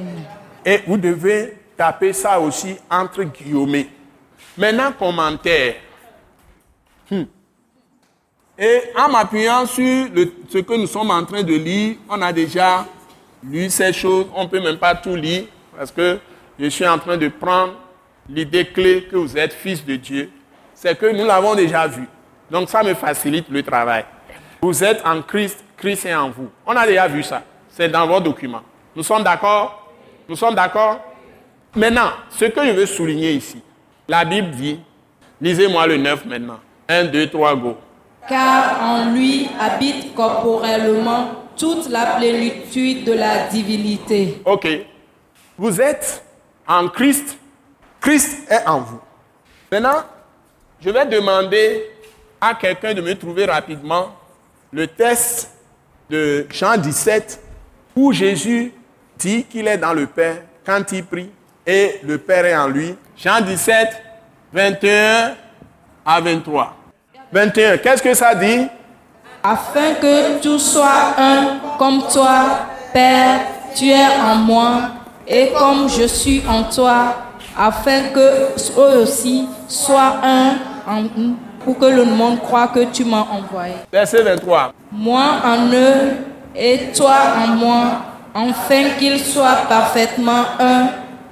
Et 0.66 0.80
vous 0.88 0.98
devez 0.98 1.58
taper 1.76 2.14
ça 2.14 2.40
aussi 2.40 2.78
entre 2.90 3.24
guillemets. 3.24 3.88
Maintenant, 4.58 4.92
commentaire. 4.98 5.76
Hmm. 7.12 7.24
Et 8.62 8.82
en 8.98 9.10
m'appuyant 9.10 9.66
sur 9.66 10.08
ce 10.50 10.58
que 10.58 10.74
nous 10.74 10.88
sommes 10.88 11.12
en 11.12 11.24
train 11.24 11.44
de 11.44 11.54
lire, 11.54 11.96
on 12.10 12.22
a 12.22 12.34
déjà 12.34 12.86
lu 13.42 13.70
ces 13.70 13.94
choses. 13.94 14.26
On 14.36 14.44
ne 14.44 14.50
peut 14.50 14.60
même 14.60 14.78
pas 14.78 14.96
tout 14.96 15.16
lire 15.16 15.46
parce 15.78 15.92
que 15.92 16.20
je 16.60 16.66
suis 16.68 16.86
en 16.86 17.00
train 17.00 17.16
de 17.16 17.30
prendre 17.30 17.76
l'idée 18.28 18.66
clé 18.66 19.08
que 19.10 19.16
vous 19.16 19.38
êtes 19.38 19.54
fils 19.54 19.86
de 19.86 19.96
Dieu. 19.96 20.30
C'est 20.76 20.98
que 21.00 21.06
nous 21.06 21.26
l'avons 21.26 21.56
déjà 21.56 21.88
vu. 21.88 22.06
Donc 22.52 22.70
ça 22.70 22.84
me 22.84 22.94
facilite 22.96 23.46
le 23.50 23.64
travail. 23.64 24.04
Vous 24.62 24.84
êtes 24.84 25.06
en 25.06 25.22
Christ, 25.22 25.64
Christ 25.78 26.06
est 26.06 26.16
en 26.16 26.30
vous. 26.30 26.50
On 26.66 26.76
a 26.76 26.86
déjà 26.86 27.08
vu 27.08 27.24
ça. 27.24 27.42
C'est 27.70 27.88
dans 27.88 28.06
vos 28.06 28.20
documents. 28.20 28.64
Nous 28.94 29.04
sommes 29.04 29.24
d'accord? 29.24 29.90
Nous 30.28 30.36
sommes 30.36 30.56
d'accord? 30.56 31.00
Maintenant, 31.74 32.12
ce 32.30 32.44
que 32.44 32.66
je 32.66 32.72
veux 32.72 32.86
souligner 32.86 33.32
ici, 33.32 33.62
la 34.06 34.26
Bible 34.26 34.52
dit, 34.52 34.80
lisez-moi 35.40 35.88
le 35.88 35.96
9 35.96 36.26
maintenant. 36.26 36.60
1, 36.90 37.06
2, 37.06 37.28
3, 37.28 37.56
go. 37.56 37.78
Car 38.28 38.82
en 38.82 39.12
lui 39.14 39.50
habite 39.60 40.14
corporellement 40.14 41.32
toute 41.58 41.90
la 41.90 42.18
plénitude 42.18 43.04
de 43.04 43.14
la 43.14 43.48
divinité. 43.48 44.42
Ok. 44.46 44.68
Vous 45.58 45.82
êtes 45.82 46.24
en 46.68 46.88
Christ. 46.88 47.38
Christ 48.00 48.50
est 48.50 48.66
en 48.68 48.80
vous. 48.80 49.00
Maintenant, 49.72 50.04
je 50.80 50.90
vais 50.90 51.06
demander 51.06 51.86
à 52.40 52.54
quelqu'un 52.54 52.94
de 52.94 53.02
me 53.02 53.14
trouver 53.16 53.46
rapidement 53.46 54.16
le 54.72 54.88
test 54.88 55.52
de 56.10 56.48
Jean 56.50 56.78
17 56.78 57.42
où 57.96 58.14
Jésus 58.14 58.74
dit 59.18 59.44
qu'il 59.44 59.68
est 59.68 59.78
dans 59.78 59.94
le 59.94 60.08
Père 60.08 60.38
quand 60.66 60.92
il 60.92 61.04
prie 61.04 61.30
et 61.68 62.00
le 62.04 62.18
Père 62.18 62.46
est 62.46 62.56
en 62.56 62.68
lui. 62.68 62.96
Jean 63.18 63.42
17, 63.42 63.90
21 64.54 65.36
à 66.06 66.22
23. 66.22 66.79
21, 67.32 67.78
qu'est-ce 67.78 68.02
que 68.02 68.14
ça 68.14 68.34
dit? 68.34 68.68
Afin 69.44 69.94
que 70.02 70.40
tout 70.42 70.60
soit 70.60 71.14
un 71.18 71.60
comme 71.78 72.02
toi, 72.12 72.68
Père, 72.92 73.42
tu 73.76 73.90
es 73.90 74.08
en 74.22 74.36
moi, 74.36 74.82
et 75.28 75.52
comme 75.58 75.88
je 75.88 76.08
suis 76.08 76.44
en 76.50 76.64
toi, 76.64 77.16
afin 77.58 78.10
que 78.14 78.20
eux 78.20 79.02
aussi 79.02 79.48
soient 79.68 80.16
un 80.24 80.56
en 80.88 81.04
nous, 81.16 81.36
pour 81.64 81.78
que 81.78 81.86
le 81.86 82.04
monde 82.04 82.42
croit 82.42 82.68
que 82.68 82.86
tu 82.86 83.06
m'as 83.06 83.28
envoyé. 83.32 83.76
Verset 83.92 84.24
23. 84.24 84.74
Moi 84.92 85.24
en 85.46 85.72
eux 85.72 86.14
et 86.56 86.92
toi 86.96 87.16
en 87.38 87.48
moi, 87.50 87.86
afin 88.34 88.90
qu'ils 88.98 89.20
soient 89.20 89.68
parfaitement 89.70 90.46
un, 90.60 90.88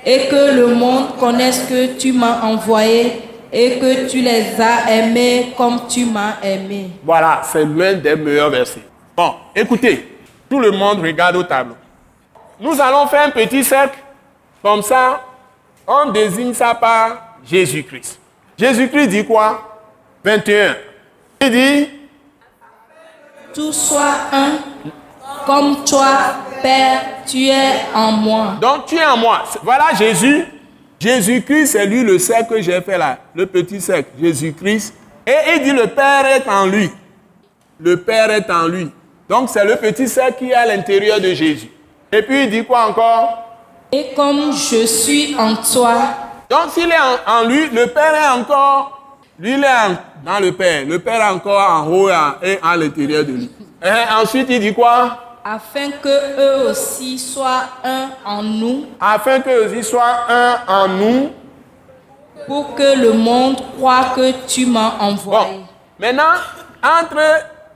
et 0.06 0.28
que 0.28 0.56
le 0.56 0.68
monde 0.76 1.18
connaisse 1.20 1.66
que 1.68 1.98
tu 1.98 2.14
m'as 2.14 2.42
envoyé 2.44 3.24
et 3.52 3.80
que 3.80 4.10
tu 4.10 4.22
les 4.22 4.60
as 4.60 4.92
aimés 4.92 5.54
comme 5.56 5.88
tu 5.88 6.06
m'as 6.06 6.40
aimé. 6.44 6.92
Voilà, 7.04 7.42
c'est 7.44 7.66
l'un 7.66 7.94
des 7.94 8.16
meilleurs 8.16 8.50
versets. 8.50 8.82
Bon, 9.16 9.36
écoutez, 9.56 10.18
tout 10.50 10.60
le 10.60 10.72
monde 10.72 11.00
regarde 11.02 11.36
au 11.38 11.44
tableau. 11.44 11.76
Nous 12.60 12.80
allons 12.82 13.08
faire 13.08 13.28
un 13.28 13.30
petit 13.32 13.64
cercle, 13.64 13.98
comme 14.62 14.82
ça, 14.82 15.22
on 15.88 16.12
désigne 16.12 16.54
ça 16.54 16.74
par 16.76 17.38
Jésus-Christ. 17.46 18.20
Jésus-Christ 18.58 19.08
dit 19.08 19.26
quoi? 19.26 19.80
21. 20.24 20.76
Il 21.42 21.52
dit, 21.52 21.90
Tout 23.54 23.72
soit 23.72 24.16
un, 24.32 24.52
comme 25.46 25.84
toi, 25.86 26.08
Père, 26.62 27.02
tu 27.26 27.46
es 27.48 27.86
en 27.94 28.12
moi. 28.12 28.56
donc 28.60 28.88
tu 28.88 28.96
es 28.98 29.06
en 29.06 29.18
moi. 29.18 29.44
Voilà 29.64 29.94
Jésus. 29.94 30.46
Jésus-Christ, 31.00 31.68
c'est 31.68 31.86
lui 31.86 32.04
le 32.04 32.18
cercle 32.20 32.56
que 32.56 32.62
j'ai 32.62 32.82
fait 32.82 32.98
là, 32.98 33.18
le 33.36 33.46
petit 33.46 33.80
cercle. 33.82 34.10
Jésus-Christ. 34.20 34.94
Et 35.26 35.34
il 35.56 35.64
dit, 35.64 35.72
le 35.72 35.88
Père 35.88 36.26
est 36.26 36.48
en 36.50 36.66
lui. 36.66 36.90
Le 37.80 37.98
Père 37.98 38.32
est 38.32 38.50
en 38.50 38.68
lui. 38.68 38.90
Donc 39.30 39.50
c'est 39.50 39.66
le 39.66 39.76
petit 39.76 40.08
cercle 40.08 40.40
qui 40.40 40.50
est 40.52 40.56
à 40.56 40.66
l'intérieur 40.66 41.20
de 41.20 41.34
Jésus. 41.34 41.70
Et 42.12 42.22
puis 42.22 42.44
il 42.46 42.50
dit 42.50 42.64
quoi 42.66 42.88
encore? 42.88 43.44
Et 43.92 44.08
comme 44.16 44.52
je 44.54 44.86
suis 44.86 45.36
en 45.38 45.56
toi, 45.56 45.96
Donc 46.50 46.72
s'il 46.72 46.90
est 46.90 46.96
en, 47.28 47.40
en 47.42 47.44
lui, 47.48 47.70
le 47.70 47.88
Père 47.88 48.16
est 48.16 48.40
encore, 48.40 49.18
lui 49.38 49.54
il 49.54 49.64
est 49.64 49.68
en- 49.68 49.98
dans 50.26 50.40
le 50.40 50.52
Père. 50.54 50.86
Le 50.88 50.98
Père 51.00 51.22
est 51.22 51.30
encore 51.34 51.60
en 51.70 51.88
haut 51.88 52.10
et 52.10 52.14
à, 52.14 52.38
et 52.42 52.58
à 52.64 52.76
l'intérieur 52.78 53.24
de 53.26 53.34
lui. 53.34 53.52
Et 53.84 54.14
ensuite 54.22 54.48
il 54.50 54.60
dit 54.62 54.74
quoi? 54.74 55.27
Afin 55.56 55.92
que 56.04 56.10
eux 56.40 56.70
aussi 56.70 57.18
soient 57.18 57.64
un 57.84 58.10
en 58.26 58.44
nous, 58.44 58.86
Afin 59.00 59.40
que 59.40 59.66
aussi 59.66 59.84
soient 59.84 60.26
un 60.30 60.58
en 60.68 60.88
nous. 60.90 61.30
pour 62.48 62.76
que 62.76 62.98
le 63.02 63.14
monde 63.14 63.58
croit 63.78 64.06
que 64.16 64.32
tu 64.48 64.66
m'as 64.66 64.92
Bon, 65.00 65.06
envoyé. 65.06 65.60
maintenant, 66.00 66.36
entre 66.84 67.22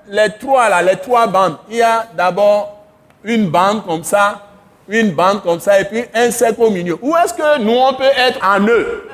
les 0.07 0.29
trois 0.39 0.69
là, 0.69 0.81
les 0.81 0.97
trois 0.97 1.27
bandes, 1.27 1.57
il 1.69 1.77
y 1.77 1.81
a 1.81 2.05
d'abord 2.15 2.77
une 3.23 3.49
bande 3.49 3.85
comme 3.85 4.03
ça, 4.03 4.39
une 4.87 5.11
bande 5.11 5.41
comme 5.43 5.59
ça, 5.59 5.79
et 5.79 5.85
puis 5.85 6.03
un 6.13 6.29
cercle 6.31 6.61
au 6.63 6.69
milieu. 6.69 6.97
Où 7.01 7.15
est-ce 7.15 7.33
que 7.33 7.59
nous 7.59 7.71
on 7.77 7.93
peut 7.93 8.03
être 8.17 8.39
en 8.45 8.59
eux? 8.67 9.09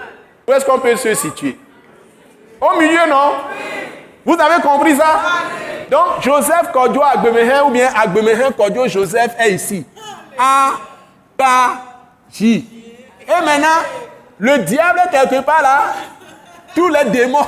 Où 0.47 0.53
est-ce 0.53 0.65
qu'on 0.65 0.79
peut 0.79 0.95
se 0.95 1.13
situer? 1.13 1.59
Au 2.59 2.79
milieu, 2.79 3.07
non? 3.09 3.33
Vous 4.25 4.33
avez 4.39 4.61
compris 4.61 4.95
ça? 4.95 5.05
Donc, 5.89 6.21
Joseph 6.21 6.71
Kodjo 6.73 7.01
Agbemehin 7.01 7.63
ou 7.63 7.69
bien 7.69 7.89
Agbemehin 7.95 8.51
Kodjo 8.51 8.87
Joseph 8.87 9.31
est 9.39 9.51
ici. 9.51 9.85
A, 10.37 10.71
K, 11.37 11.43
J. 12.31 12.65
Et 13.27 13.45
maintenant, 13.45 13.67
le 14.39 14.59
diable 14.59 15.01
est 15.05 15.11
quelque 15.11 15.41
part 15.43 15.61
là. 15.61 15.93
Tous 16.75 16.89
les 16.89 17.05
démons. 17.09 17.39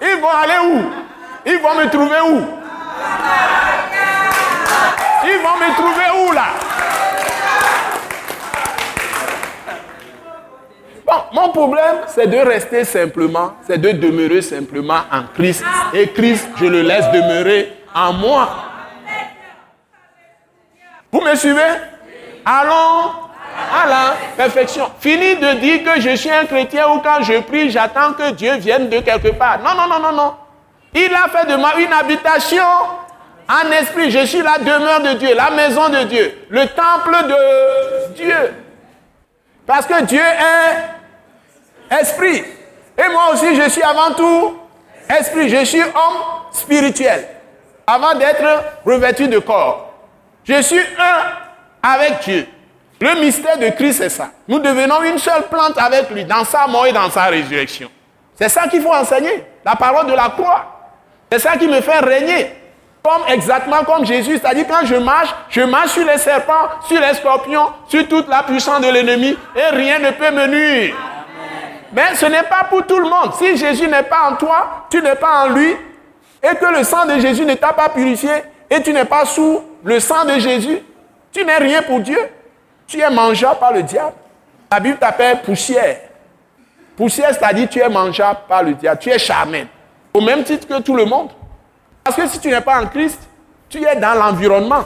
Ils 0.00 0.20
vont 0.20 0.30
aller 0.30 0.58
où? 0.64 0.82
Ils 1.46 1.58
vont 1.58 1.74
me 1.74 1.88
trouver 1.90 2.20
où? 2.28 2.46
Ils 5.24 5.38
vont 5.38 5.56
me 5.58 5.74
trouver 5.74 6.28
où 6.28 6.32
là 6.32 6.46
Bon, 11.01 11.01
mon 11.32 11.48
problème, 11.50 11.96
c'est 12.06 12.26
de 12.26 12.36
rester 12.38 12.84
simplement, 12.84 13.54
c'est 13.66 13.78
de 13.78 13.92
demeurer 13.92 14.42
simplement 14.42 15.00
en 15.10 15.22
Christ. 15.34 15.64
Et 15.92 16.08
Christ, 16.08 16.48
je 16.56 16.66
le 16.66 16.82
laisse 16.82 17.06
demeurer 17.12 17.72
en 17.94 18.12
moi. 18.12 18.48
Vous 21.10 21.20
me 21.20 21.34
suivez? 21.34 21.60
Allons 22.44 23.10
à 23.54 23.86
la 23.86 24.14
perfection. 24.36 24.90
Fini 24.98 25.36
de 25.36 25.54
dire 25.54 25.84
que 25.84 26.00
je 26.00 26.16
suis 26.16 26.30
un 26.30 26.46
chrétien 26.46 26.88
ou 26.88 27.00
quand 27.00 27.22
je 27.22 27.40
prie, 27.40 27.70
j'attends 27.70 28.12
que 28.14 28.30
Dieu 28.32 28.54
vienne 28.56 28.88
de 28.88 29.00
quelque 29.00 29.32
part. 29.32 29.58
Non, 29.58 29.74
non, 29.74 29.88
non, 29.88 30.00
non, 30.00 30.12
non. 30.12 30.34
Il 30.94 31.12
a 31.14 31.28
fait 31.28 31.50
de 31.50 31.56
moi 31.56 31.72
une 31.78 31.92
habitation 31.92 32.64
en 33.48 33.70
esprit. 33.72 34.10
Je 34.10 34.24
suis 34.26 34.42
la 34.42 34.58
demeure 34.58 35.00
de 35.00 35.18
Dieu, 35.18 35.34
la 35.34 35.50
maison 35.50 35.88
de 35.88 36.04
Dieu, 36.04 36.46
le 36.48 36.66
temple 36.68 37.16
de 37.28 38.14
Dieu. 38.14 38.54
Parce 39.66 39.86
que 39.86 40.02
Dieu 40.04 40.20
est 40.20 41.01
esprit. 42.00 42.44
Et 42.98 43.08
moi 43.10 43.32
aussi, 43.32 43.54
je 43.54 43.68
suis 43.68 43.82
avant 43.82 44.14
tout 44.14 44.58
esprit. 45.08 45.48
Je 45.48 45.64
suis 45.64 45.82
homme 45.82 46.22
spirituel. 46.52 47.26
Avant 47.86 48.14
d'être 48.14 48.44
revêtu 48.84 49.28
de 49.28 49.38
corps. 49.38 49.92
Je 50.44 50.60
suis 50.62 50.80
un 50.80 51.90
avec 51.90 52.20
Dieu. 52.20 52.46
Le 53.00 53.20
mystère 53.20 53.58
de 53.58 53.68
Christ, 53.70 53.98
c'est 53.98 54.08
ça. 54.08 54.30
Nous 54.46 54.60
devenons 54.60 55.02
une 55.02 55.18
seule 55.18 55.48
plante 55.48 55.76
avec 55.76 56.10
lui, 56.10 56.24
dans 56.24 56.44
sa 56.44 56.68
mort 56.68 56.86
et 56.86 56.92
dans 56.92 57.10
sa 57.10 57.24
résurrection. 57.24 57.90
C'est 58.36 58.48
ça 58.48 58.68
qu'il 58.68 58.80
faut 58.80 58.92
enseigner. 58.92 59.44
La 59.64 59.74
parole 59.74 60.06
de 60.06 60.12
la 60.12 60.30
croix. 60.30 60.64
C'est 61.30 61.40
ça 61.40 61.56
qui 61.56 61.66
me 61.66 61.80
fait 61.80 61.98
régner. 61.98 62.52
Comme 63.02 63.22
exactement 63.28 63.82
comme 63.84 64.06
Jésus. 64.06 64.38
C'est-à-dire 64.38 64.66
quand 64.68 64.86
je 64.86 64.94
marche, 64.94 65.34
je 65.50 65.62
marche 65.62 65.90
sur 65.90 66.06
les 66.06 66.18
serpents, 66.18 66.68
sur 66.86 67.00
les 67.00 67.14
scorpions, 67.14 67.72
sur 67.88 68.06
toute 68.06 68.28
la 68.28 68.44
puissance 68.44 68.80
de 68.80 68.88
l'ennemi 68.88 69.36
et 69.56 69.74
rien 69.74 69.98
ne 69.98 70.10
peut 70.12 70.30
me 70.30 70.46
nuire. 70.46 70.94
Mais 71.92 72.14
ce 72.14 72.26
n'est 72.26 72.42
pas 72.42 72.64
pour 72.68 72.86
tout 72.86 72.98
le 72.98 73.08
monde. 73.08 73.34
Si 73.34 73.56
Jésus 73.56 73.86
n'est 73.86 74.02
pas 74.02 74.30
en 74.30 74.36
toi, 74.36 74.86
tu 74.90 75.02
n'es 75.02 75.14
pas 75.14 75.44
en 75.44 75.48
lui, 75.50 75.76
et 76.42 76.56
que 76.56 76.78
le 76.78 76.82
sang 76.84 77.06
de 77.06 77.18
Jésus 77.18 77.44
ne 77.44 77.54
t'a 77.54 77.72
pas 77.72 77.88
purifié, 77.88 78.30
et 78.70 78.82
tu 78.82 78.92
n'es 78.92 79.04
pas 79.04 79.24
sous 79.24 79.60
le 79.84 80.00
sang 80.00 80.24
de 80.24 80.38
Jésus, 80.38 80.78
tu 81.30 81.44
n'es 81.44 81.56
rien 81.56 81.82
pour 81.82 82.00
Dieu. 82.00 82.18
Tu 82.86 83.00
es 83.00 83.10
mangeable 83.10 83.58
par 83.58 83.72
le 83.72 83.82
diable. 83.82 84.14
La 84.70 84.80
Bible 84.80 84.98
t'appelle 84.98 85.42
poussière. 85.42 85.98
Poussière, 86.96 87.30
c'est-à-dire 87.34 87.68
tu 87.68 87.78
es 87.78 87.88
mangeable 87.88 88.40
par 88.48 88.62
le 88.62 88.74
diable. 88.74 88.98
Tu 89.00 89.10
es 89.10 89.18
charmé. 89.18 89.66
Au 90.12 90.20
même 90.20 90.44
titre 90.44 90.66
que 90.66 90.80
tout 90.80 90.96
le 90.96 91.04
monde. 91.04 91.30
Parce 92.04 92.16
que 92.16 92.26
si 92.26 92.38
tu 92.38 92.48
n'es 92.48 92.60
pas 92.60 92.82
en 92.82 92.86
Christ, 92.86 93.20
tu 93.68 93.82
es 93.82 93.96
dans 93.96 94.14
l'environnement. 94.14 94.84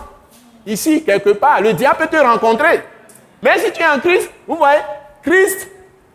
Ici, 0.66 1.04
quelque 1.04 1.30
part, 1.30 1.60
le 1.60 1.72
diable 1.72 1.96
peut 1.98 2.16
te 2.16 2.22
rencontrer. 2.22 2.82
Mais 3.42 3.58
si 3.58 3.72
tu 3.72 3.82
es 3.82 3.86
en 3.86 3.98
Christ, 3.98 4.30
vous 4.46 4.56
voyez, 4.56 4.80
Christ, 5.22 5.68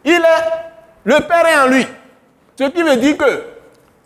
il 0.04 0.14
est, 0.14 0.71
le 1.04 1.20
Père 1.20 1.46
est 1.48 1.58
en 1.58 1.68
lui. 1.68 1.88
Ce 2.58 2.66
qui 2.66 2.84
veut 2.84 2.98
dire 2.98 3.18
que 3.18 3.44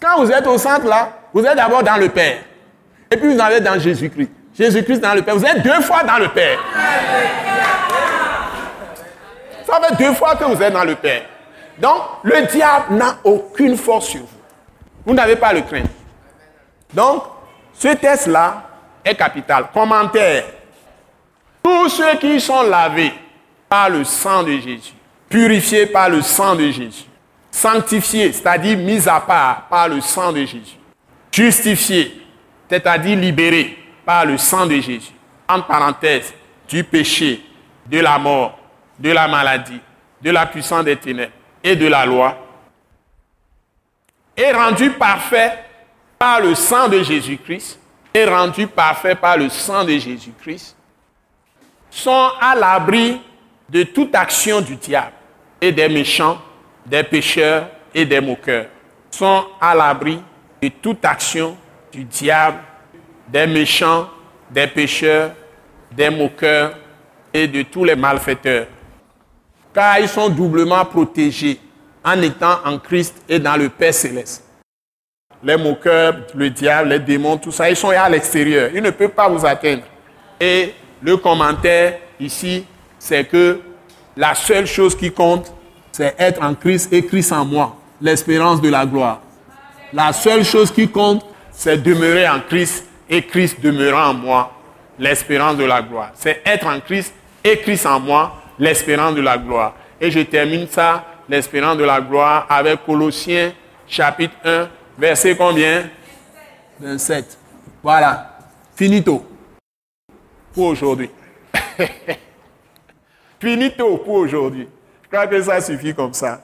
quand 0.01 0.23
vous 0.23 0.31
êtes 0.31 0.47
au 0.47 0.57
centre 0.57 0.85
là, 0.85 1.09
vous 1.33 1.45
êtes 1.45 1.55
d'abord 1.55 1.83
dans 1.83 1.97
le 1.97 2.09
Père. 2.09 2.37
Et 3.11 3.17
puis 3.17 3.33
vous 3.33 3.39
en 3.39 3.59
dans 3.61 3.79
Jésus-Christ. 3.79 4.31
Jésus-Christ 4.57 4.99
dans 4.99 5.13
le 5.13 5.21
Père. 5.21 5.35
Vous 5.35 5.45
êtes 5.45 5.61
deux 5.61 5.81
fois 5.81 6.03
dans 6.03 6.17
le 6.17 6.29
Père. 6.29 6.59
Ça 9.65 9.81
fait 9.81 9.95
deux 9.95 10.13
fois 10.13 10.35
que 10.35 10.45
vous 10.45 10.61
êtes 10.61 10.73
dans 10.73 10.83
le 10.83 10.95
Père. 10.95 11.23
Donc, 11.77 12.01
le 12.23 12.45
diable 12.45 12.95
n'a 12.95 13.17
aucune 13.23 13.75
force 13.75 14.07
sur 14.07 14.21
vous. 14.21 14.27
Vous 15.05 15.13
n'avez 15.13 15.35
pas 15.35 15.51
le 15.53 15.61
craindre. 15.61 15.89
Donc, 16.93 17.23
ce 17.73 17.89
test-là 17.89 18.63
est 19.03 19.15
capital. 19.15 19.65
Commentaire. 19.73 20.45
Tous 21.61 21.89
ceux 21.89 22.15
qui 22.17 22.39
sont 22.39 22.63
lavés 22.63 23.13
par 23.67 23.89
le 23.89 24.03
sang 24.03 24.43
de 24.43 24.51
Jésus, 24.51 24.93
purifiés 25.35 25.85
par 25.87 26.07
le 26.07 26.21
sang 26.21 26.55
de 26.55 26.71
Jésus, 26.71 27.03
sanctifiés, 27.51 28.31
c'est-à-dire 28.31 28.77
mis 28.77 29.05
à 29.09 29.19
part 29.19 29.67
par 29.67 29.89
le 29.89 29.99
sang 29.99 30.31
de 30.31 30.39
Jésus, 30.45 30.77
justifiés, 31.29 32.25
c'est-à-dire 32.69 33.17
libérés 33.19 33.77
par 34.05 34.25
le 34.25 34.37
sang 34.37 34.65
de 34.65 34.75
Jésus, 34.75 35.11
en 35.49 35.61
parenthèse, 35.61 36.33
du 36.69 36.85
péché 36.85 37.43
de 37.85 37.99
la 37.99 38.17
mort, 38.17 38.57
de 38.97 39.11
la 39.11 39.27
maladie, 39.27 39.81
de 40.21 40.31
la 40.31 40.45
puissance 40.45 40.85
des 40.85 40.95
ténèbres 40.95 41.33
et 41.61 41.75
de 41.75 41.87
la 41.87 42.05
loi, 42.05 42.37
est 44.37 44.53
rendu 44.53 44.89
parfait 44.91 45.65
par 46.17 46.39
le 46.39 46.55
sang 46.55 46.87
de 46.87 47.03
Jésus-Christ, 47.03 47.77
est 48.13 48.25
rendu 48.25 48.67
parfait 48.67 49.15
par 49.15 49.35
le 49.35 49.49
sang 49.49 49.83
de 49.83 49.97
Jésus-Christ, 49.97 50.77
sont 51.89 52.29
à 52.39 52.55
l'abri 52.55 53.19
de 53.67 53.83
toute 53.83 54.15
action 54.15 54.61
du 54.61 54.77
diable 54.77 55.11
et 55.61 55.71
des 55.71 55.89
méchants, 55.89 56.39
des 56.85 57.03
pécheurs 57.03 57.67
et 57.93 58.05
des 58.05 58.21
moqueurs. 58.21 58.65
Sont 59.11 59.45
à 59.59 59.73
l'abri 59.73 60.19
de 60.61 60.67
toute 60.81 61.03
action 61.05 61.55
du 61.91 62.03
diable, 62.03 62.57
des 63.27 63.47
méchants, 63.47 64.09
des 64.51 64.67
pécheurs, 64.67 65.31
des 65.91 66.09
moqueurs 66.09 66.77
et 67.33 67.47
de 67.47 67.61
tous 67.63 67.83
les 67.83 67.95
malfaiteurs. 67.95 68.67
Car 69.73 69.99
ils 69.99 70.07
sont 70.07 70.29
doublement 70.29 70.85
protégés 70.85 71.59
en 72.03 72.21
étant 72.21 72.59
en 72.63 72.77
Christ 72.77 73.23
et 73.27 73.39
dans 73.39 73.57
le 73.57 73.69
Père 73.69 73.93
céleste. 73.93 74.43
Les 75.43 75.57
moqueurs, 75.57 76.15
le 76.33 76.49
diable, 76.49 76.89
les 76.89 76.99
démons, 76.99 77.37
tout 77.37 77.51
ça, 77.51 77.69
ils 77.69 77.75
sont 77.75 77.89
à 77.89 78.09
l'extérieur. 78.09 78.69
Ils 78.73 78.81
ne 78.81 78.91
peuvent 78.91 79.09
pas 79.09 79.27
vous 79.27 79.45
atteindre. 79.45 79.83
Et 80.39 80.73
le 81.01 81.17
commentaire 81.17 81.99
ici, 82.19 82.65
c'est 82.97 83.25
que 83.25 83.59
la 84.17 84.33
seule 84.35 84.65
chose 84.65 84.95
qui 84.95 85.11
compte, 85.11 85.51
c'est 85.91 86.15
être 86.17 86.41
en 86.41 86.55
Christ 86.55 86.91
et 86.91 87.05
Christ 87.05 87.31
en 87.31 87.45
moi, 87.45 87.75
l'espérance 88.01 88.61
de 88.61 88.69
la 88.69 88.85
gloire. 88.85 89.21
La 89.93 90.13
seule 90.13 90.43
chose 90.43 90.71
qui 90.71 90.87
compte, 90.87 91.25
c'est 91.51 91.77
demeurer 91.77 92.27
en 92.27 92.39
Christ 92.39 92.85
et 93.09 93.21
Christ 93.23 93.61
demeurant 93.61 94.09
en 94.09 94.13
moi, 94.13 94.51
l'espérance 94.99 95.57
de 95.57 95.63
la 95.63 95.81
gloire. 95.81 96.11
C'est 96.15 96.41
être 96.45 96.67
en 96.67 96.79
Christ 96.79 97.13
et 97.43 97.57
Christ 97.57 97.85
en 97.85 97.99
moi, 97.99 98.41
l'espérance 98.57 99.15
de 99.15 99.21
la 99.21 99.37
gloire. 99.37 99.75
Et 99.99 100.11
je 100.11 100.19
termine 100.21 100.67
ça, 100.69 101.05
l'espérance 101.29 101.77
de 101.77 101.83
la 101.83 102.01
gloire, 102.01 102.45
avec 102.49 102.85
Colossiens 102.85 103.53
chapitre 103.87 104.35
1, 104.43 104.67
verset 104.97 105.35
combien? 105.35 105.89
27. 106.79 107.37
Voilà. 107.83 108.37
Finito. 108.75 109.25
Pour 110.53 110.67
aujourd'hui. 110.67 111.09
Finito 113.45 113.97
pour 113.97 114.15
aujourd'hui. 114.15 114.67
Je 115.03 115.07
crois 115.07 115.27
que 115.27 115.39
ça 115.39 115.61
suffit 115.61 115.93
comme 115.93 116.15
ça. 116.15 116.41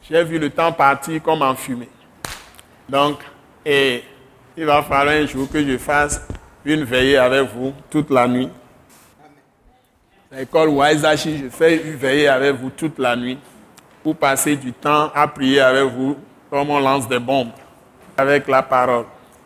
J'ai 0.00 0.24
vu 0.24 0.38
le 0.38 0.48
temps 0.48 0.72
partir 0.72 1.22
comme 1.22 1.42
en 1.42 1.54
fumée. 1.54 1.90
Donc, 2.88 3.18
et 3.66 4.02
il 4.56 4.64
va 4.64 4.82
falloir 4.82 5.14
un 5.14 5.26
jour 5.26 5.46
que 5.52 5.62
je 5.62 5.76
fasse 5.76 6.26
une 6.64 6.84
veillée 6.84 7.18
avec 7.18 7.50
vous 7.54 7.74
toute 7.90 8.08
la 8.08 8.26
nuit. 8.26 8.48
L'école 10.32 10.70
Waisashi, 10.70 11.36
je 11.36 11.48
fais 11.50 11.76
une 11.76 11.96
veillée 11.96 12.28
avec 12.28 12.56
vous 12.56 12.70
toute 12.70 12.98
la 12.98 13.14
nuit 13.14 13.38
pour 14.02 14.16
passer 14.16 14.56
du 14.56 14.72
temps 14.72 15.10
à 15.14 15.28
prier 15.28 15.60
avec 15.60 15.84
vous 15.84 16.16
comme 16.48 16.70
on 16.70 16.80
lance 16.80 17.06
des 17.06 17.18
bombes 17.18 17.52
avec 18.16 18.48
la 18.48 18.62
parole. 18.62 19.04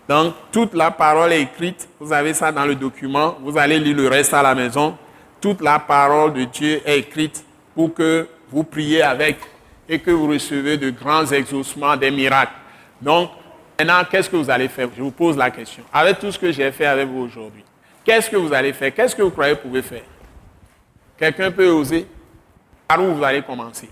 Donc, 0.08 0.34
toute 0.52 0.72
la 0.72 0.92
parole 0.92 1.32
est 1.32 1.42
écrite. 1.42 1.88
Vous 1.98 2.12
avez 2.12 2.32
ça 2.32 2.52
dans 2.52 2.64
le 2.64 2.76
document. 2.76 3.34
Vous 3.42 3.58
allez 3.58 3.80
lire 3.80 3.96
le 3.96 4.06
reste 4.06 4.32
à 4.32 4.40
la 4.40 4.54
maison. 4.54 4.96
Toute 5.40 5.60
la 5.60 5.78
parole 5.78 6.32
de 6.32 6.44
Dieu 6.44 6.80
est 6.84 6.98
écrite 6.98 7.44
pour 7.74 7.92
que 7.94 8.26
vous 8.50 8.64
priez 8.64 9.02
avec 9.02 9.38
et 9.88 9.98
que 9.98 10.10
vous 10.10 10.28
recevez 10.28 10.76
de 10.76 10.90
grands 10.90 11.26
exaucements, 11.26 11.96
des 11.96 12.10
miracles. 12.10 12.52
Donc, 13.00 13.30
maintenant, 13.78 14.02
qu'est-ce 14.10 14.30
que 14.30 14.36
vous 14.36 14.50
allez 14.50 14.68
faire? 14.68 14.88
Je 14.96 15.02
vous 15.02 15.10
pose 15.10 15.36
la 15.36 15.50
question. 15.50 15.84
Avec 15.92 16.18
tout 16.18 16.32
ce 16.32 16.38
que 16.38 16.50
j'ai 16.50 16.72
fait 16.72 16.86
avec 16.86 17.06
vous 17.08 17.20
aujourd'hui, 17.20 17.64
qu'est-ce 18.04 18.30
que 18.30 18.36
vous 18.36 18.52
allez 18.52 18.72
faire? 18.72 18.92
Qu'est-ce 18.94 19.14
que 19.14 19.22
vous 19.22 19.30
croyez 19.30 19.54
que 19.54 19.62
vous 19.62 19.68
pouvez 19.68 19.82
faire? 19.82 20.02
Quelqu'un 21.18 21.50
peut 21.50 21.68
oser? 21.68 22.06
Par 22.88 23.02
où 23.02 23.14
vous 23.14 23.24
allez 23.24 23.42
commencer? 23.42 23.88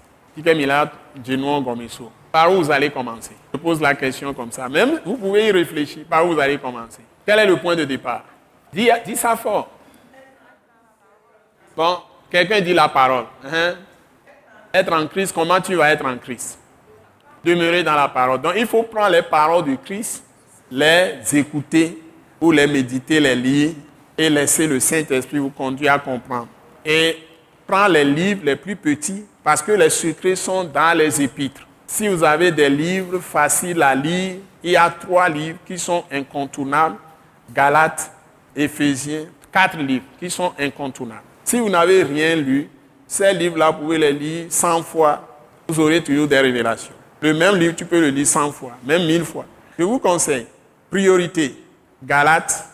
Par 2.33 2.51
où 2.53 2.63
vous 2.63 2.71
allez 2.71 2.91
commencer? 2.91 3.37
Je 3.53 3.59
pose 3.59 3.81
la 3.81 3.95
question 3.95 4.33
comme 4.35 4.51
ça. 4.51 4.69
Même, 4.69 5.01
vous 5.05 5.17
pouvez 5.17 5.47
y 5.47 5.51
réfléchir. 5.53 6.05
Par 6.09 6.27
où 6.27 6.33
vous 6.33 6.41
allez 6.41 6.59
commencer? 6.59 7.03
Quel 7.27 7.39
est 7.39 7.47
le 7.47 7.57
point 7.57 7.77
de 7.77 7.85
départ? 7.85 8.25
Dis, 8.73 8.89
dis 9.05 9.17
ça 9.17 9.37
fort. 9.37 9.69
Bon, 11.77 11.99
quelqu'un 12.31 12.61
dit 12.61 12.73
la 12.73 12.89
parole. 12.89 13.25
Hein? 13.45 13.75
Être 14.73 14.93
en 14.93 15.07
Christ, 15.07 15.33
comment 15.35 15.61
tu 15.61 15.75
vas 15.75 15.91
être 15.91 16.05
en 16.05 16.17
Christ? 16.17 16.59
Demeurer 17.45 17.83
dans 17.83 17.95
la 17.95 18.09
parole. 18.09 18.41
Donc 18.41 18.55
il 18.57 18.67
faut 18.67 18.85
prendre 18.85 19.11
les 19.11 19.23
paroles 19.23 19.65
du 19.65 19.77
Christ, 19.79 20.25
les 20.71 21.19
écouter 21.33 22.03
ou 22.41 22.51
les 22.51 22.67
méditer, 22.67 23.21
les 23.21 23.35
lire 23.35 23.73
et 24.17 24.31
laisser 24.31 24.67
le 24.67 24.81
Saint-Esprit 24.81 25.39
vous 25.39 25.51
conduire 25.51 25.95
à 25.95 25.99
comprendre. 25.99 26.49
Et 26.85 27.19
prendre 27.67 27.91
les 27.91 28.05
livres 28.05 28.43
les 28.45 28.57
plus 28.57 28.77
petits 28.77 29.25
parce 29.43 29.61
que 29.61 29.73
les 29.73 29.91
secrets 29.91 30.37
sont 30.37 30.65
dans 30.65 30.97
les 30.97 31.23
épîtres. 31.23 31.67
Si 31.87 32.09
vous 32.09 32.23
avez 32.25 32.51
des 32.51 32.69
livres 32.69 33.19
faciles 33.19 33.83
à 33.83 33.95
lire, 33.95 34.37
il 34.63 34.71
y 34.71 34.77
a 34.77 34.89
trois 34.91 35.29
livres 35.29 35.59
qui 35.67 35.79
sont 35.79 36.05
incontournables. 36.11 36.97
Galates, 37.53 38.11
Éphésiens, 38.57 39.27
quatre 39.53 39.77
livres 39.77 40.07
qui 40.19 40.31
sont 40.31 40.53
incontournables. 40.59 41.34
Si 41.45 41.59
vous 41.61 41.69
n'avez 41.69 42.03
rien 42.03 42.37
lu, 42.37 42.69
ces 43.07 43.33
livres-là, 43.35 43.71
vous 43.71 43.83
pouvez 43.83 43.99
les 43.99 44.13
lire 44.13 44.47
100 44.49 44.83
fois, 44.83 45.29
vous 45.69 45.79
aurez 45.79 46.03
toujours 46.03 46.27
des 46.27 46.41
révélations. 46.41 46.95
Le 47.21 47.35
même 47.35 47.57
livre, 47.57 47.75
tu 47.77 47.85
peux 47.85 48.01
le 48.01 48.09
lire 48.09 48.27
100 48.27 48.53
fois, 48.53 48.73
même 48.85 49.05
1000 49.05 49.25
fois. 49.25 49.45
Je 49.79 49.85
vous 49.85 49.99
conseille, 49.99 50.47
priorité, 50.91 51.55
Galates, 52.03 52.69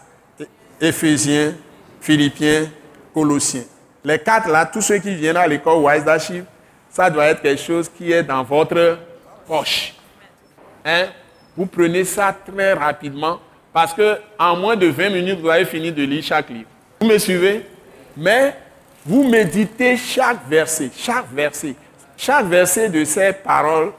Éphésiens, 0.80 1.54
Philippiens, 2.00 2.68
Colossiens. 3.12 3.64
Les 4.04 4.18
quatre 4.18 4.48
là, 4.48 4.64
tous 4.64 4.80
ceux 4.80 4.98
qui 4.98 5.14
viennent 5.14 5.36
à 5.36 5.46
l'école 5.46 5.78
Wise 5.78 6.06
Archive, 6.06 6.44
ça 6.88 7.10
doit 7.10 7.26
être 7.26 7.42
quelque 7.42 7.60
chose 7.60 7.88
qui 7.88 8.12
est 8.12 8.22
dans 8.22 8.42
votre 8.42 8.98
poche. 9.46 9.94
Hein? 10.84 11.06
Vous 11.56 11.66
prenez 11.66 12.04
ça 12.04 12.34
très 12.46 12.72
rapidement 12.72 13.40
parce 13.72 13.92
que 13.92 14.18
en 14.38 14.56
moins 14.56 14.76
de 14.76 14.86
20 14.86 15.10
minutes, 15.10 15.40
vous 15.40 15.50
avez 15.50 15.64
fini 15.64 15.92
de 15.92 16.02
lire 16.02 16.22
chaque 16.22 16.48
livre. 16.48 16.68
Vous 17.00 17.06
me 17.06 17.18
suivez? 17.18 17.66
Mais 18.16 18.54
vous 19.04 19.28
méditez 19.28 19.96
chaque 19.96 20.46
verset, 20.48 20.90
chaque 20.96 21.30
verset, 21.32 21.74
chaque 22.16 22.46
verset 22.46 22.88
de 22.88 23.04
ces 23.04 23.32
paroles 23.32 23.92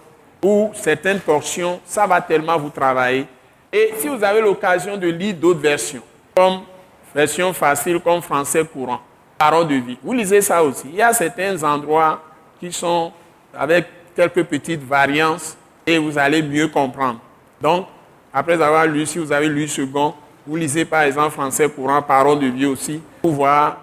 ou 0.44 0.72
certaines 0.74 1.20
portions, 1.20 1.80
ça 1.86 2.06
va 2.06 2.22
tellement 2.22 2.58
vous 2.58 2.70
travailler. 2.70 3.26
Et 3.72 3.94
si 3.98 4.08
vous 4.08 4.24
avez 4.24 4.42
l'occasion 4.42 4.98
de 4.98 5.08
lire 5.08 5.36
d'autres 5.36 5.60
versions, 5.60 6.02
comme 6.36 6.62
version 7.14 7.54
facile, 7.54 8.00
comme 8.00 8.22
français 8.22 8.64
courant, 8.66 9.00
parole 9.38 9.68
de 9.68 9.76
vie, 9.76 9.98
vous 10.04 10.14
lisez 10.14 10.42
ça 10.42 10.64
aussi. 10.64 10.88
Il 10.90 10.96
y 10.96 11.02
a 11.02 11.14
certains 11.14 11.62
endroits 11.64 12.22
qui 12.60 12.72
sont 12.72 13.12
avec 13.54 13.88
quelques 14.16 14.44
petites 14.44 14.84
variances 14.84 15.58
et 15.86 15.98
vous 15.98 16.18
allez 16.18 16.42
mieux 16.42 16.68
comprendre. 16.68 17.20
Donc, 17.60 17.88
après 18.34 18.62
avoir 18.62 18.86
lu, 18.86 19.06
si 19.06 19.20
vous 19.20 19.32
avez 19.32 19.48
lu 19.48 19.68
second, 19.68 20.14
vous 20.46 20.56
lisez 20.56 20.86
par 20.86 21.04
exemple 21.04 21.32
français 21.32 21.70
courant, 21.70 22.02
parole 22.02 22.40
de 22.40 22.48
vie 22.48 22.66
aussi, 22.66 23.02
pour 23.22 23.32
voir 23.32 23.78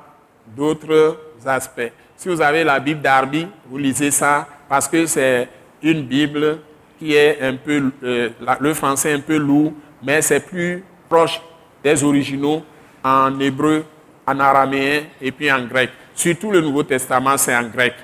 d'autres 0.57 1.17
aspects. 1.47 1.93
Si 2.17 2.29
vous 2.29 2.41
avez 2.41 2.65
la 2.65 2.81
Bible 2.81 3.01
d'Arby, 3.01 3.47
vous 3.69 3.79
lisez 3.79 4.11
ça 4.11 4.47
parce 4.69 4.89
que 4.89 5.07
c'est 5.07 5.49
une 5.83 6.03
Bible 6.03 6.59
qui 6.99 7.15
est 7.15 7.41
un 7.41 7.55
peu, 7.55 7.93
euh, 8.03 8.31
le 8.61 8.75
français 8.75 9.13
un 9.13 9.21
peu 9.21 9.37
lourd, 9.37 9.73
mais 10.03 10.21
c'est 10.21 10.41
plus 10.41 10.83
proche 11.09 11.41
des 11.83 12.03
originaux 12.03 12.63
en 13.05 13.39
hébreu, 13.39 13.85
en 14.27 14.41
araméen 14.41 15.03
et 15.21 15.31
puis 15.31 15.51
en 15.51 15.65
grec. 15.65 15.91
Surtout 16.15 16.51
le 16.51 16.61
Nouveau 16.61 16.83
Testament, 16.83 17.37
c'est 17.37 17.57
en 17.57 17.69
grec. 17.69 17.95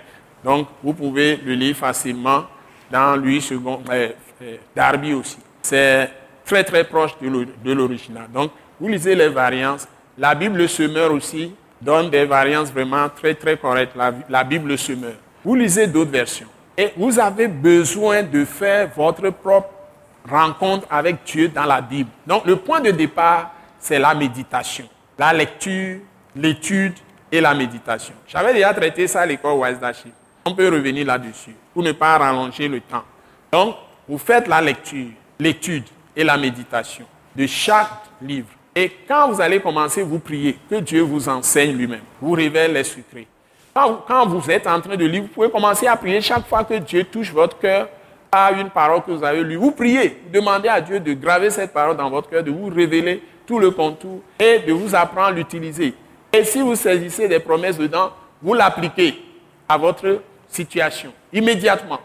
Donc, 0.45 0.69
vous 0.83 0.93
pouvez 0.93 1.37
le 1.45 1.55
lire 1.55 1.77
facilement 1.77 2.45
dans 2.91 3.17
Louis 3.17 3.45
II 3.51 3.59
euh, 3.91 4.09
euh, 4.43 4.57
Darby 4.77 5.15
aussi. 5.15 5.39
C'est 5.63 6.11
très 6.45 6.63
très 6.63 6.85
proche 6.85 7.13
de 7.21 7.73
l'original. 7.73 8.29
Donc, 8.33 8.53
vous 8.79 8.89
lisez 8.89 9.15
les 9.15 9.29
variantes. 9.29 9.89
La 10.17 10.35
Bible 10.35 10.69
se 10.69 10.85
meurt 10.85 11.13
aussi 11.13 11.53
donne 11.85 12.11
des 12.11 12.25
variantes 12.25 12.69
vraiment 12.73 13.09
très 13.09 13.35
très 13.35 13.57
correctes. 13.57 13.97
La, 14.29 14.45
Bible 14.45 14.77
se 14.79 14.93
meurt. 14.93 15.19
Vous 15.45 15.55
lisez 15.55 15.87
d'autres 15.87 16.11
versions. 16.11 16.49
Et 16.77 16.91
vous 16.97 17.19
avez 17.19 17.47
besoin 17.47 18.23
de 18.23 18.45
faire 18.45 18.91
votre 18.97 19.31
propre 19.31 19.69
rencontre 20.29 20.87
avec 20.91 21.19
Dieu 21.25 21.49
dans 21.49 21.67
la 21.67 21.81
Bible. 21.81 22.11
Donc 22.27 22.47
le 22.47 22.57
point 22.57 22.81
de 22.81 22.91
départ, 22.91 23.53
c'est 23.79 23.99
la 23.99 24.15
méditation. 24.15 24.89
La 25.19 25.33
lecture, 25.33 26.01
l'étude 26.35 26.95
et 27.31 27.41
la 27.41 27.55
méditation. 27.55 28.15
J'avais 28.27 28.55
déjà 28.55 28.73
traité 28.73 29.07
ça 29.07 29.21
à 29.21 29.27
l'école 29.27 29.59
Wazdashi. 29.59 30.13
On 30.47 30.55
peut 30.55 30.69
revenir 30.69 31.07
là-dessus 31.07 31.55
pour 31.73 31.83
ne 31.83 31.93
pas 31.93 32.19
rallonger 32.19 32.69
le 32.69 32.81
temps. 32.81 33.05
Donc, 33.53 33.77
vous 34.09 34.19
faites 34.19 34.49
la 34.49 34.61
lecture, 34.61 35.11
l'étude 35.39 35.85
et 36.17 36.25
la 36.25 36.37
méditation 36.37 37.05
de 37.37 37.47
chaque 37.47 37.89
livre. 38.21 38.49
Et 38.75 38.91
quand 39.07 39.31
vous 39.31 39.41
allez 39.41 39.61
commencer, 39.61 40.03
vous 40.03 40.19
priez, 40.19 40.59
que 40.69 40.77
Dieu 40.77 41.03
vous 41.03 41.29
enseigne 41.29 41.77
lui-même, 41.77 42.01
vous 42.21 42.33
révèle 42.33 42.73
les 42.73 42.85
secrets. 42.85 43.27
Quand, 43.73 44.27
vous 44.27 44.51
êtes 44.51 44.67
en 44.67 44.81
train 44.81 44.97
de 44.97 45.05
lire, 45.05 45.23
vous 45.23 45.29
pouvez 45.29 45.51
commencer 45.51 45.87
à 45.87 45.97
prier 45.97 46.21
chaque 46.21 46.47
fois 46.47 46.63
que 46.65 46.75
Dieu 46.75 47.05
touche 47.05 47.33
votre 47.33 47.59
cœur 47.59 47.89
à 48.31 48.53
une 48.53 48.71
parole 48.71 49.03
que 49.03 49.11
vous 49.11 49.25
avez 49.25 49.43
lue. 49.43 49.57
Vous 49.57 49.73
priez, 49.73 50.21
vous 50.25 50.33
demandez 50.33 50.69
à 50.69 50.81
Dieu 50.81 51.01
de 51.01 51.13
graver 51.13 51.51
cette 51.51 51.73
parole 51.73 51.97
dans 51.97 52.11
votre 52.11 52.29
cœur, 52.29 52.43
de 52.43 52.51
vous 52.51 52.69
révéler 52.69 53.23
tout 53.47 53.59
le 53.59 53.71
contour 53.71 54.21
et 54.39 54.61
de 54.61 54.73
vous 54.73 54.95
apprendre 54.95 55.29
à 55.29 55.33
l'utiliser. 55.33 55.95
Et 56.33 56.45
si 56.45 56.61
vous 56.61 56.75
saisissez 56.77 57.29
des 57.29 57.39
promesses 57.41 57.79
dedans, 57.79 58.13
vous 58.43 58.55
l'appliquez 58.55 59.23
à 59.69 59.77
votre 59.77 60.21
situation, 60.49 61.13
immédiatement. 61.33 62.01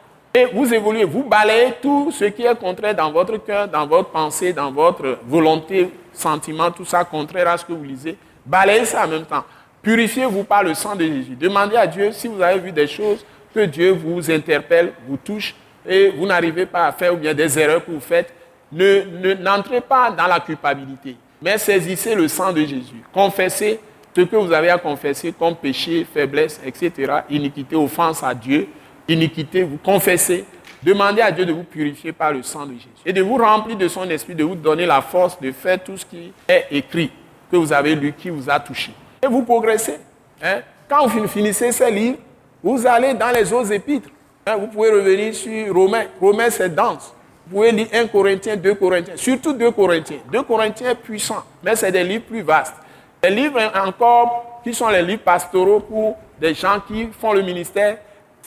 Vous 0.53 0.73
évoluez, 0.73 1.03
vous 1.03 1.23
balayez 1.23 1.73
tout 1.81 2.11
ce 2.11 2.25
qui 2.25 2.43
est 2.43 2.55
contraire 2.59 2.95
dans 2.95 3.11
votre 3.11 3.37
cœur, 3.37 3.67
dans 3.67 3.85
votre 3.87 4.09
pensée, 4.09 4.53
dans 4.53 4.71
votre 4.71 5.19
volonté, 5.25 5.89
sentiment, 6.13 6.71
tout 6.71 6.85
ça 6.85 7.03
contraire 7.03 7.47
à 7.49 7.57
ce 7.57 7.65
que 7.65 7.73
vous 7.73 7.83
lisez. 7.83 8.17
Balayez 8.45 8.85
ça 8.85 9.05
en 9.05 9.07
même 9.07 9.25
temps. 9.25 9.43
Purifiez-vous 9.81 10.43
par 10.43 10.63
le 10.63 10.73
sang 10.73 10.95
de 10.95 11.05
Jésus. 11.05 11.35
Demandez 11.35 11.75
à 11.77 11.87
Dieu 11.87 12.11
si 12.11 12.27
vous 12.27 12.41
avez 12.41 12.59
vu 12.59 12.71
des 12.71 12.87
choses 12.87 13.25
que 13.53 13.61
Dieu 13.61 13.91
vous 13.91 14.29
interpelle, 14.29 14.93
vous 15.07 15.17
touche 15.17 15.55
et 15.87 16.09
vous 16.09 16.25
n'arrivez 16.25 16.65
pas 16.65 16.87
à 16.87 16.91
faire 16.91 17.13
ou 17.13 17.17
bien 17.17 17.33
des 17.33 17.57
erreurs 17.57 17.83
que 17.83 17.91
vous 17.91 17.99
faites. 17.99 18.33
Ne, 18.71 19.33
n'entrez 19.33 19.81
pas 19.81 20.11
dans 20.11 20.27
la 20.27 20.39
culpabilité, 20.39 21.15
mais 21.41 21.57
saisissez 21.57 22.13
le 22.13 22.27
sang 22.27 22.53
de 22.53 22.61
Jésus. 22.61 23.01
Confessez 23.11 23.79
ce 24.15 24.21
que 24.21 24.35
vous 24.35 24.51
avez 24.51 24.69
à 24.69 24.77
confesser 24.77 25.31
comme 25.31 25.55
péché, 25.55 26.05
faiblesse, 26.11 26.59
etc., 26.63 27.21
iniquité, 27.29 27.75
offense 27.75 28.21
à 28.21 28.33
Dieu, 28.35 28.67
iniquité, 29.09 29.63
vous 29.63 29.77
confessez. 29.77 30.45
Demandez 30.81 31.21
à 31.21 31.31
Dieu 31.31 31.45
de 31.45 31.51
vous 31.51 31.63
purifier 31.63 32.13
par 32.13 32.31
le 32.31 32.41
sang 32.41 32.65
de 32.65 32.73
Jésus 32.73 32.87
et 33.05 33.11
de 33.11 33.21
vous 33.21 33.35
remplir 33.35 33.75
de 33.75 33.87
son 33.89 34.09
esprit, 34.09 34.33
de 34.33 34.45
vous 34.45 34.55
donner 34.55 34.85
la 34.85 35.01
force 35.01 35.39
de 35.41 35.51
faire 35.51 35.83
tout 35.83 35.97
ce 35.97 36.05
qui 36.05 36.31
est 36.47 36.67
écrit, 36.71 37.11
que 37.51 37.57
vous 37.57 37.73
avez 37.73 37.95
lu, 37.95 38.13
qui 38.13 38.29
vous 38.29 38.49
a 38.49 38.59
touché. 38.59 38.91
Et 39.21 39.27
vous 39.27 39.43
progressez. 39.43 39.97
Hein. 40.41 40.61
Quand 40.87 41.05
vous 41.07 41.27
finissez 41.27 41.73
ces 41.73 41.91
livres, 41.91 42.17
vous 42.63 42.85
allez 42.87 43.13
dans 43.13 43.31
les 43.31 43.51
autres 43.51 43.73
épîtres. 43.73 44.09
Hein. 44.45 44.55
Vous 44.55 44.67
pouvez 44.67 44.89
revenir 44.89 45.35
sur 45.35 45.73
Romains. 45.73 46.05
Romains, 46.21 46.49
c'est 46.49 46.73
dense. 46.73 47.13
Vous 47.45 47.57
pouvez 47.57 47.71
lire 47.71 47.87
1 47.91 48.07
Corinthiens, 48.07 48.55
2 48.55 48.75
Corinthiens, 48.75 49.17
surtout 49.17 49.53
2 49.53 49.71
Corinthiens. 49.71 50.19
2 50.31 50.43
Corinthiens 50.43 50.95
puissants, 50.95 51.43
mais 51.63 51.75
c'est 51.75 51.91
des 51.91 52.03
livres 52.03 52.25
plus 52.25 52.41
vastes. 52.41 52.75
Les 53.23 53.31
livres 53.31 53.59
encore 53.75 54.61
qui 54.63 54.73
sont 54.73 54.87
les 54.87 55.01
livres 55.01 55.23
pastoraux 55.23 55.79
pour 55.81 56.15
des 56.39 56.53
gens 56.53 56.79
qui 56.87 57.09
font 57.19 57.33
le 57.33 57.41
ministère, 57.41 57.97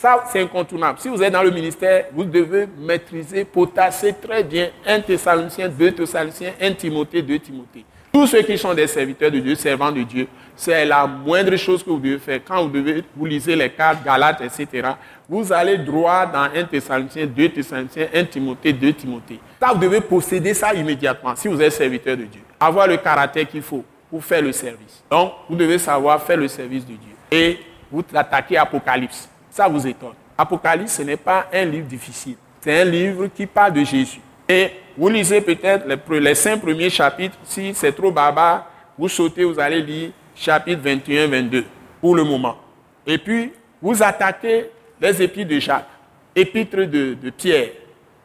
ça 0.03 0.21
c'est 0.29 0.41
incontournable. 0.41 0.99
Si 0.99 1.07
vous 1.07 1.23
êtes 1.23 1.31
dans 1.31 1.43
le 1.43 1.49
ministère, 1.49 2.07
vous 2.11 2.25
devez 2.25 2.67
maîtriser, 2.77 3.45
potasser 3.45 4.13
très 4.13 4.43
bien 4.43 4.67
1 4.85 4.99
Thessaloniciens, 4.99 5.69
2 5.69 5.93
Thessaloniciens, 5.93 6.51
1 6.59 6.73
Timothée, 6.73 7.21
2 7.21 7.39
Timothée. 7.39 7.85
Tous 8.11 8.27
ceux 8.27 8.41
qui 8.41 8.57
sont 8.57 8.73
des 8.73 8.85
serviteurs 8.85 9.31
de 9.31 9.39
Dieu, 9.39 9.55
servants 9.55 9.93
de 9.93 10.03
Dieu, 10.03 10.27
c'est 10.57 10.83
la 10.83 11.07
moindre 11.07 11.55
chose 11.55 11.81
que 11.81 11.89
vous 11.89 11.99
devez 11.99 12.19
faire. 12.19 12.41
Quand 12.45 12.63
vous, 12.63 12.69
devez, 12.69 13.01
vous 13.15 13.25
lisez 13.25 13.55
les 13.55 13.69
cartes, 13.69 14.03
Galates, 14.03 14.41
etc., 14.41 14.89
vous 15.29 15.53
allez 15.53 15.77
droit 15.77 16.25
dans 16.25 16.49
1 16.53 16.65
Thessaloniciens, 16.65 17.25
2 17.25 17.49
Thessaloniciens, 17.49 18.07
1 18.13 18.25
Timothée, 18.25 18.73
2 18.73 18.91
Timothée. 18.91 19.39
Ça, 19.57 19.71
vous 19.71 19.79
devez 19.79 20.01
posséder 20.01 20.53
ça 20.53 20.73
immédiatement 20.73 21.33
si 21.37 21.47
vous 21.47 21.61
êtes 21.61 21.71
serviteur 21.71 22.17
de 22.17 22.25
Dieu. 22.25 22.41
Avoir 22.59 22.87
le 22.87 22.97
caractère 22.97 23.47
qu'il 23.47 23.61
faut 23.61 23.85
pour 24.09 24.21
faire 24.21 24.41
le 24.41 24.51
service. 24.51 25.01
Donc, 25.09 25.31
vous 25.49 25.55
devez 25.55 25.77
savoir 25.77 26.21
faire 26.21 26.37
le 26.37 26.49
service 26.49 26.85
de 26.85 26.95
Dieu. 26.95 27.15
Et 27.31 27.57
vous 27.89 28.03
attaquez 28.13 28.57
Apocalypse. 28.57 29.29
Ça 29.53 29.67
vous 29.67 29.85
étonne. 29.85 30.15
Apocalypse, 30.35 30.93
ce 30.93 31.03
n'est 31.03 31.15
pas 31.15 31.45
un 31.53 31.63
livre 31.65 31.85
difficile. 31.85 32.37
C'est 32.59 32.81
un 32.81 32.85
livre 32.85 33.27
qui 33.27 33.45
parle 33.45 33.73
de 33.73 33.83
Jésus. 33.83 34.19
Et 34.49 34.71
vous 34.97 35.09
lisez 35.09 35.41
peut-être 35.41 35.85
les, 36.11 36.33
cinq 36.33 36.59
premiers 36.59 36.89
chapitres. 36.89 37.37
Si 37.43 37.71
c'est 37.75 37.91
trop 37.91 38.11
barbare, 38.11 38.65
vous 38.97 39.07
sautez, 39.07 39.43
vous 39.43 39.59
allez 39.59 39.79
lire 39.83 40.09
chapitre 40.35 40.81
21, 40.83 41.27
22 41.27 41.65
pour 42.01 42.15
le 42.15 42.23
moment. 42.23 42.57
Et 43.05 43.19
puis, 43.19 43.53
vous 43.79 44.01
attaquez 44.01 44.71
les 44.99 45.21
épîtres 45.21 45.49
de 45.49 45.59
Jacques, 45.59 45.87
épîtres 46.35 46.85
de, 46.85 47.29
Pierre, 47.37 47.69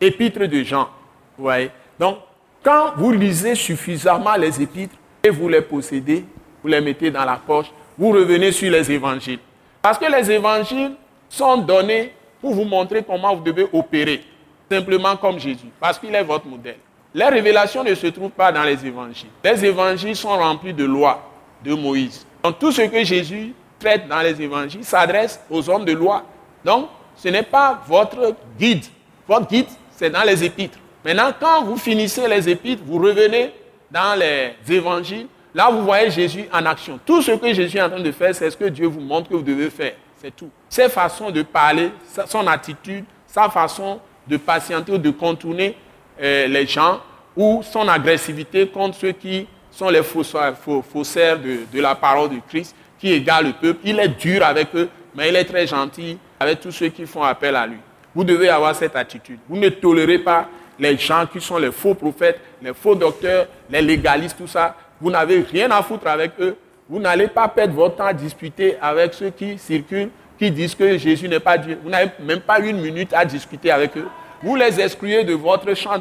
épîtres 0.01 0.47
de 0.47 0.63
Jean. 0.63 0.89
Vous 1.37 1.45
voyez 1.45 1.71
Donc, 2.01 2.21
quand 2.63 2.95
vous 2.97 3.13
lisez 3.13 3.55
suffisamment 3.55 4.35
les 4.37 4.63
épîtres 4.63 4.97
et 5.23 5.29
vous 5.29 5.51
les 5.51 5.61
possédez, 5.61 6.25
vous 6.63 6.69
les 6.69 6.81
mettez 6.81 7.11
dans 7.11 7.27
la 7.27 7.37
poche, 7.37 7.71
vous 7.99 8.13
revenez 8.13 8.51
sur 8.51 8.71
les 8.73 8.91
évangiles. 8.91 9.41
Parce 9.83 9.99
que 9.99 10.11
les 10.11 10.31
évangiles 10.31 10.93
sont 11.29 11.59
donnés 11.59 12.13
pour 12.41 12.55
vous 12.55 12.65
montrer 12.65 13.03
comment 13.03 13.35
vous 13.35 13.43
devez 13.43 13.67
opérer, 13.73 14.23
simplement 14.71 15.17
comme 15.17 15.39
Jésus, 15.39 15.71
parce 15.81 15.99
qu'il 15.99 16.15
est 16.15 16.23
votre 16.23 16.47
modèle. 16.47 16.79
Les 17.15 17.27
révélations 17.27 17.83
ne 17.83 17.95
se 17.95 18.07
trouvent 18.09 18.31
pas 18.31 18.53
dans 18.53 18.63
les 18.63 18.85
évangiles. 18.87 19.31
Les 19.43 19.65
évangiles 19.65 20.15
sont 20.15 20.37
remplis 20.37 20.75
de 20.75 20.85
lois, 20.85 21.23
de 21.65 21.75
Moïse. 21.75 22.27
Donc 22.43 22.59
tout 22.59 22.71
ce 22.71 22.83
que 22.83 23.03
Jésus 23.03 23.55
traite 23.79 24.07
dans 24.09 24.21
les 24.21 24.41
évangiles 24.41 24.85
s'adresse 24.85 25.41
aux 25.51 25.69
hommes 25.71 25.85
de 25.85 25.93
loi. 25.93 26.25
Donc 26.65 26.89
ce 27.17 27.29
n'est 27.29 27.43
pas 27.43 27.81
votre 27.87 28.35
guide. 28.59 28.85
Votre 29.27 29.49
guide, 29.49 29.67
c'est 29.91 30.11
dans 30.11 30.23
les 30.23 30.45
épîtres. 30.45 30.79
Maintenant, 31.05 31.33
quand 31.39 31.65
vous 31.65 31.77
finissez 31.77 32.29
les 32.29 32.49
épîtres, 32.49 32.83
vous 32.85 32.99
revenez 32.99 33.53
dans 33.91 34.19
les 34.19 34.55
évangiles. 34.69 35.27
Là, 35.55 35.71
vous 35.71 35.83
voyez 35.83 36.11
Jésus 36.11 36.47
en 36.53 36.65
action. 36.67 37.01
Tout 37.05 37.23
ce 37.23 37.33
que 37.33 37.53
Jésus 37.53 37.79
est 37.79 37.83
en 37.83 37.89
train 37.91 38.01
de 38.01 38.13
faire, 38.13 38.35
c'est 38.35 38.51
ce 38.51 38.57
que 38.57 38.67
Dieu 38.67 38.87
vous 38.87 39.01
montre 39.01 39.29
que 39.31 39.35
vous 39.35 39.43
devez 39.43 39.71
faire. 39.71 39.95
C'est 40.21 40.35
tout. 40.35 40.51
Ses 40.69 40.89
façons 40.89 41.31
de 41.31 41.43
parler, 41.43 41.91
son 42.27 42.47
attitude, 42.47 43.05
sa 43.27 43.49
façon 43.49 44.01
de 44.27 44.37
patienter 44.37 44.93
ou 44.93 44.99
de 44.99 45.11
contourner 45.11 45.77
euh, 46.21 46.47
les 46.47 46.67
gens 46.67 47.01
ou 47.37 47.63
son 47.63 47.87
agressivité 47.87 48.67
contre 48.67 48.97
ceux 48.99 49.13
qui 49.13 49.47
sont 49.71 49.89
les 49.91 50.03
faussaires 50.03 51.39
de, 51.39 51.61
de, 51.73 51.81
la 51.81 51.95
parole 51.95 52.31
de 52.31 52.41
Christ, 52.49 52.75
qui 52.99 53.13
égarent 53.13 53.43
le 53.43 53.53
peuple. 53.53 53.79
Il 53.85 54.01
est 54.01 54.09
dur 54.09 54.45
avec 54.45 54.75
eux, 54.75 54.89
mais 55.15 55.29
il 55.29 55.37
est 55.37 55.45
très 55.45 55.67
gentil 55.67 56.19
avec 56.41 56.61
tous 56.61 56.73
ceux 56.73 56.89
qui 56.89 57.07
font 57.07 57.23
appel 57.23 57.55
à 57.55 57.67
lui. 57.67 57.79
Vous 58.13 58.25
devez 58.25 58.49
avoir 58.49 58.75
cette 58.75 58.97
attitude. 58.97 59.39
Vous 59.49 59.57
ne 59.57 59.69
tolérez 59.69 60.19
pas 60.19 60.49
les 60.79 60.97
gens 60.97 61.27
qui 61.27 61.41
sont 61.41 61.59
les 61.59 61.71
faux 61.71 61.95
prophètes, 61.95 62.41
les 62.61 62.75
faux 62.75 62.95
docteurs, 62.97 63.47
les 63.71 63.83
légalistes, 63.83 64.37
tout 64.37 64.47
ça. 64.49 64.75
Vous 65.01 65.11
n'avez 65.11 65.43
rien 65.43 65.71
à 65.71 65.83
foutre 65.83 66.09
avec 66.09 66.33
eux. 66.41 66.57
Vous 66.89 66.99
n'allez 66.99 67.29
pas 67.29 67.49
perdre 67.49 67.75
votre 67.75 67.97
temps 67.97 68.07
à 68.07 68.13
discuter 68.13 68.77
avec 68.81 69.15
ceux 69.15 69.31
qui 69.31 69.59
circulent, 69.59 70.11
qui 70.39 70.51
disent 70.51 70.75
que 70.75 70.97
Jésus 70.97 71.29
n'est 71.29 71.41
pas 71.41 71.59
Dieu. 71.59 71.79
Vous 71.83 71.91
n'avez 71.91 72.11
même 72.21 72.41
pas 72.41 72.61
une 72.61 72.81
minute 72.81 73.13
à 73.13 73.25
discuter 73.25 73.71
avec 73.71 73.97
eux 73.97 74.09
vous 74.43 74.57
les 74.57 74.81
excluez 74.81 75.25
de 75.25 75.35
votre 75.35 75.75
champ. 75.75 75.95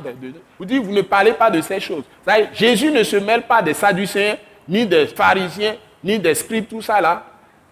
Vous 0.58 0.66
dites, 0.66 0.84
vous 0.84 0.94
ne 0.94 1.02
parlez 1.02 1.34
pas 1.34 1.50
de 1.50 1.62
ces 1.62 1.80
choses. 1.80 2.04
Jésus 2.54 2.92
ne 2.92 3.04
se 3.04 3.16
mêle 3.18 3.44
pas 3.44 3.62
des 3.62 3.74
Sadducéens, 3.74 4.38
ni 4.68 4.86
des 4.86 5.08
pharisiens, 5.08 5.76
ni 6.04 6.20
des 6.20 6.36
scribes, 6.36 6.68
tout 6.68 6.82
ça 6.82 7.02
là. 7.02 7.24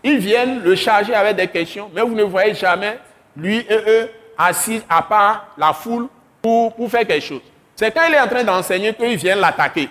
Ils 0.03 0.17
viennent 0.17 0.61
le 0.63 0.75
charger 0.75 1.13
avec 1.13 1.35
des 1.35 1.47
questions, 1.47 1.89
mais 1.93 2.01
vous 2.01 2.15
ne 2.15 2.23
voyez 2.23 2.53
jamais 2.53 2.99
lui 3.35 3.57
et 3.57 3.77
eux 3.87 4.09
assis 4.37 4.81
à 4.89 5.01
part 5.01 5.47
la 5.57 5.73
foule 5.73 6.07
pour, 6.41 6.73
pour 6.75 6.89
faire 6.89 7.05
quelque 7.05 7.23
chose. 7.23 7.41
C'est 7.75 7.91
quand 7.91 8.05
il 8.07 8.13
est 8.13 8.19
en 8.19 8.27
train 8.27 8.43
d'enseigner 8.43 8.93
qu'ils 8.93 9.17
viennent 9.17 9.39
l'attaquer. 9.39 9.89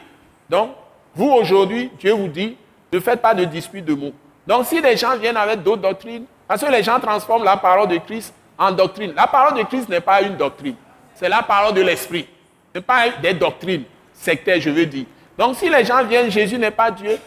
Donc, 0.49 0.71
vous 1.15 1.29
aujourd'hui, 1.31 1.91
Dieu 1.99 2.13
vous 2.13 2.29
dit, 2.29 2.57
ne 2.97 3.01
faites 3.01 3.21
pas 3.21 3.35
de 3.35 3.45
dispute 3.45 3.85
de 3.85 3.95
mots. 3.95 4.13
Donc, 4.47 4.67
si 4.67 4.81
les 4.81 4.97
gens 4.97 5.17
viennent 5.17 5.37
avec 5.37 5.63
d'autres 5.63 5.83
doctrines, 5.83 6.25
parce 6.47 6.63
que 6.63 6.71
les 6.71 6.83
gens 6.83 7.01
transforment 7.01 7.45
la 7.45 7.57
parole 7.57 7.89
de 7.89 7.97
Christ 7.99 8.35
en 8.59 8.71
doctrine. 8.73 9.13
La 9.17 9.27
parole 9.27 9.59
de 9.59 9.65
Christ 9.65 9.89
n'est 9.89 10.01
pas 10.01 10.23
une 10.23 10.37
doctrine. 10.37 10.77
C'est 11.15 11.29
la 11.29 11.43
parole 11.43 11.75
de 11.75 11.83
l'Esprit. 11.83 12.27
Ce 12.73 12.79
n'est 12.79 12.85
pas 12.85 13.09
des 13.23 13.35
doctrines 13.35 13.85
sectaires, 14.13 14.61
je 14.61 14.71
veux 14.71 14.87
dire. 14.87 15.07
Donc 15.39 15.57
si 15.57 15.69
les 15.69 15.85
gens 15.85 16.05
viennent, 16.05 16.31
Jésus 16.31 16.59
n'est 16.59 16.71
pas 16.71 16.91
Dieu, 16.91 17.19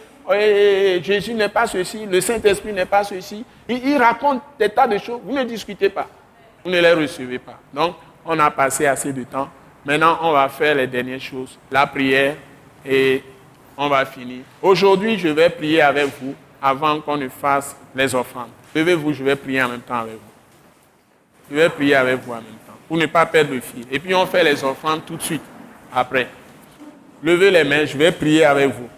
Jésus 1.02 1.34
n'est 1.34 1.48
pas 1.48 1.66
ceci, 1.66 2.06
le 2.06 2.20
Saint-Esprit 2.20 2.72
n'est 2.72 2.86
pas 2.86 3.04
ceci, 3.04 3.44
ils, 3.68 3.96
racontent 3.96 4.42
des 4.58 4.68
tas 4.68 4.86
de 4.86 4.98
choses, 4.98 5.20
vous 5.22 5.34
ne 5.34 5.44
discutez 5.44 5.88
pas. 5.88 6.06
Vous 6.64 6.70
ne 6.70 6.80
les 6.80 6.92
recevez 6.92 7.38
pas. 7.38 7.58
Donc 7.72 7.96
on 8.24 8.38
a 8.38 8.50
passé 8.50 8.86
assez 8.86 9.12
de 9.12 9.24
temps. 9.24 9.48
Maintenant, 9.84 10.18
on 10.22 10.32
va 10.32 10.48
faire 10.48 10.74
les 10.74 10.86
dernières 10.86 11.20
choses, 11.20 11.58
la 11.70 11.86
prière, 11.86 12.34
et 12.84 13.22
on 13.78 13.88
va 13.88 14.04
finir. 14.04 14.40
Aujourd'hui, 14.60 15.16
je 15.16 15.28
vais 15.28 15.48
prier 15.48 15.80
avec 15.80 16.06
vous 16.20 16.34
avant 16.60 17.00
qu'on 17.00 17.16
ne 17.16 17.28
fasse 17.28 17.76
les 17.94 18.12
offrandes. 18.12 18.50
Levez-vous, 18.74 19.12
je 19.12 19.22
vais 19.22 19.36
prier 19.36 19.62
en 19.62 19.68
même 19.68 19.80
temps 19.80 20.00
avec 20.00 20.14
vous. 20.14 21.48
Je 21.50 21.56
vais 21.56 21.68
prier 21.68 21.94
avec 21.94 22.16
vous 22.16 22.32
en 22.32 22.36
même 22.36 22.58
temps, 22.66 22.76
pour 22.88 22.96
ne 22.96 23.06
pas 23.06 23.24
perdre 23.24 23.54
le 23.54 23.60
fil. 23.60 23.86
Et 23.90 24.00
puis 24.00 24.14
on 24.14 24.26
fait 24.26 24.42
les 24.42 24.62
offrandes 24.64 25.06
tout 25.06 25.16
de 25.16 25.22
suite, 25.22 25.42
après. 25.94 26.28
Levez 27.22 27.50
les 27.52 27.64
mains, 27.64 27.86
je 27.86 27.96
vais 27.96 28.10
prier 28.10 28.44
avec 28.44 28.68
vous. 28.68 28.88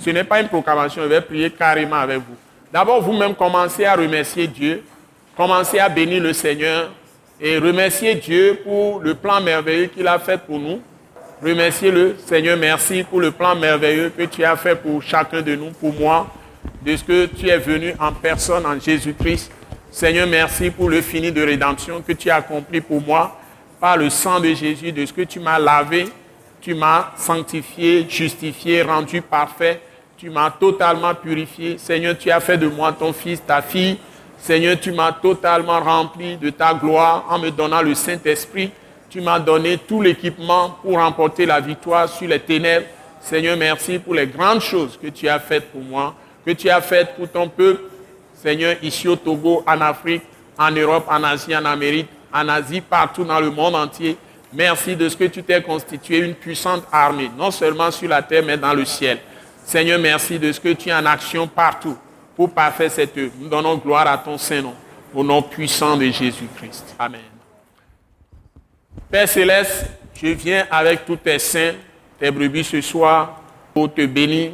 Ce 0.00 0.08
n'est 0.10 0.24
pas 0.24 0.40
une 0.40 0.48
proclamation, 0.48 1.02
je 1.02 1.08
vais 1.08 1.20
prier 1.20 1.50
carrément 1.50 1.96
avec 1.96 2.18
vous. 2.18 2.36
D'abord, 2.72 3.02
vous-même, 3.02 3.34
commencez 3.34 3.84
à 3.84 3.94
remercier 3.94 4.46
Dieu, 4.46 4.82
commencez 5.36 5.78
à 5.78 5.88
bénir 5.88 6.22
le 6.22 6.32
Seigneur 6.32 6.90
et 7.40 7.58
remercier 7.58 8.14
Dieu 8.14 8.58
pour 8.64 9.00
le 9.00 9.14
plan 9.14 9.40
merveilleux 9.40 9.86
qu'il 9.86 10.08
a 10.08 10.18
fait 10.18 10.38
pour 10.38 10.58
nous. 10.58 10.80
Remerciez 11.44 11.90
le 11.90 12.16
Seigneur, 12.24 12.56
merci 12.56 13.02
pour 13.02 13.20
le 13.20 13.30
plan 13.30 13.54
merveilleux 13.54 14.10
que 14.16 14.22
tu 14.22 14.42
as 14.42 14.56
fait 14.56 14.76
pour 14.76 15.02
chacun 15.02 15.42
de 15.42 15.54
nous, 15.54 15.72
pour 15.72 15.92
moi, 15.92 16.26
de 16.80 16.96
ce 16.96 17.04
que 17.04 17.26
tu 17.26 17.50
es 17.50 17.58
venu 17.58 17.92
en 18.00 18.12
personne 18.12 18.64
en 18.64 18.80
Jésus-Christ 18.80 19.52
Seigneur, 19.90 20.26
merci 20.26 20.70
pour 20.70 20.88
le 20.88 21.02
fini 21.02 21.30
de 21.30 21.42
rédemption 21.42 22.00
que 22.00 22.14
tu 22.14 22.30
as 22.30 22.36
accompli 22.36 22.80
pour 22.80 23.02
moi 23.02 23.38
par 23.78 23.98
le 23.98 24.08
sang 24.08 24.40
de 24.40 24.54
Jésus, 24.54 24.90
de 24.90 25.04
ce 25.04 25.12
que 25.12 25.20
tu 25.20 25.38
m'as 25.38 25.58
lavé, 25.58 26.08
tu 26.62 26.74
m'as 26.74 27.12
sanctifié, 27.16 28.06
justifié, 28.08 28.80
rendu 28.80 29.20
parfait, 29.20 29.82
tu 30.16 30.30
m'as 30.30 30.50
totalement 30.50 31.14
purifié. 31.14 31.76
Seigneur, 31.76 32.16
tu 32.16 32.30
as 32.30 32.40
fait 32.40 32.56
de 32.56 32.68
moi 32.68 32.92
ton 32.92 33.12
fils, 33.12 33.40
ta 33.46 33.60
fille. 33.60 33.98
Seigneur, 34.38 34.80
tu 34.80 34.92
m'as 34.92 35.12
totalement 35.12 35.78
rempli 35.78 36.38
de 36.38 36.48
ta 36.48 36.72
gloire 36.72 37.26
en 37.28 37.38
me 37.38 37.50
donnant 37.50 37.82
le 37.82 37.94
Saint-Esprit. 37.94 38.72
Tu 39.14 39.20
m'as 39.20 39.38
donné 39.38 39.78
tout 39.78 40.02
l'équipement 40.02 40.70
pour 40.82 40.94
remporter 40.94 41.46
la 41.46 41.60
victoire 41.60 42.08
sur 42.08 42.26
les 42.26 42.40
ténèbres. 42.40 42.86
Seigneur, 43.20 43.56
merci 43.56 44.00
pour 44.00 44.12
les 44.12 44.26
grandes 44.26 44.60
choses 44.60 44.98
que 45.00 45.06
tu 45.06 45.28
as 45.28 45.38
faites 45.38 45.70
pour 45.70 45.82
moi, 45.82 46.16
que 46.44 46.50
tu 46.50 46.68
as 46.68 46.80
faites 46.80 47.14
pour 47.14 47.30
ton 47.30 47.48
peuple 47.48 47.80
Seigneur, 48.34 48.74
ici 48.82 49.06
au 49.06 49.14
Togo, 49.14 49.62
en 49.68 49.80
Afrique, 49.82 50.24
en 50.58 50.72
Europe, 50.72 51.06
en 51.08 51.22
Asie, 51.22 51.56
en 51.56 51.64
Amérique, 51.64 52.08
en 52.32 52.48
Asie, 52.48 52.80
partout 52.80 53.22
dans 53.22 53.38
le 53.38 53.50
monde 53.52 53.76
entier. 53.76 54.16
Merci 54.52 54.96
de 54.96 55.08
ce 55.08 55.16
que 55.16 55.24
tu 55.26 55.44
t'es 55.44 55.62
constitué 55.62 56.18
une 56.18 56.34
puissante 56.34 56.82
armée, 56.90 57.30
non 57.38 57.52
seulement 57.52 57.92
sur 57.92 58.08
la 58.08 58.20
terre, 58.20 58.42
mais 58.44 58.56
dans 58.56 58.74
le 58.74 58.84
ciel. 58.84 59.18
Seigneur, 59.64 60.00
merci 60.00 60.40
de 60.40 60.50
ce 60.50 60.58
que 60.58 60.72
tu 60.72 60.88
es 60.88 60.92
en 60.92 61.06
action 61.06 61.46
partout 61.46 61.96
pour 62.34 62.50
parfaire 62.50 62.90
cette 62.90 63.16
œuvre. 63.16 63.30
Nous 63.38 63.48
donnons 63.48 63.76
gloire 63.76 64.08
à 64.08 64.18
ton 64.18 64.36
Saint-Nom, 64.36 64.74
au 65.14 65.22
nom 65.22 65.40
puissant 65.40 65.96
de 65.96 66.06
Jésus-Christ. 66.06 66.96
Amen. 66.98 67.33
Père 69.14 69.28
céleste, 69.28 69.86
je 70.12 70.26
viens 70.26 70.66
avec 70.68 71.04
tous 71.04 71.14
tes 71.14 71.38
saints, 71.38 71.74
tes 72.18 72.32
brebis 72.32 72.64
ce 72.64 72.80
soir, 72.80 73.42
pour 73.72 73.94
te 73.94 74.04
bénir 74.06 74.50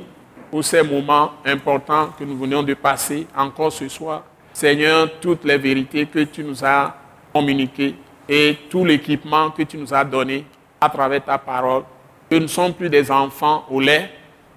pour 0.51 0.63
ces 0.63 0.83
moments 0.83 1.31
importants 1.47 2.11
que 2.19 2.25
nous 2.25 2.37
venons 2.37 2.63
de 2.63 2.75
passer 2.75 3.27
encore 3.35 3.73
ce 3.73 3.89
soir. 3.89 4.23
Seigneur, 4.53 5.09
toutes 5.19 5.47
les 5.47 5.57
vérités 5.57 6.05
que 6.05 6.25
tu 6.25 6.45
nous 6.45 6.63
as 6.63 6.95
communiquées 7.33 7.95
et 8.29 8.59
tout 8.69 8.85
l'équipement 8.85 9.51
que 9.51 9.63
tu 9.63 9.79
nous 9.79 9.95
as 9.95 10.05
donné 10.05 10.45
à 10.79 10.91
travers 10.91 11.25
ta 11.25 11.39
parole, 11.39 11.85
nous 12.31 12.41
ne 12.41 12.47
sommes 12.47 12.75
plus 12.75 12.91
des 12.91 13.11
enfants 13.11 13.65
au 13.71 13.81
lait, 13.81 14.11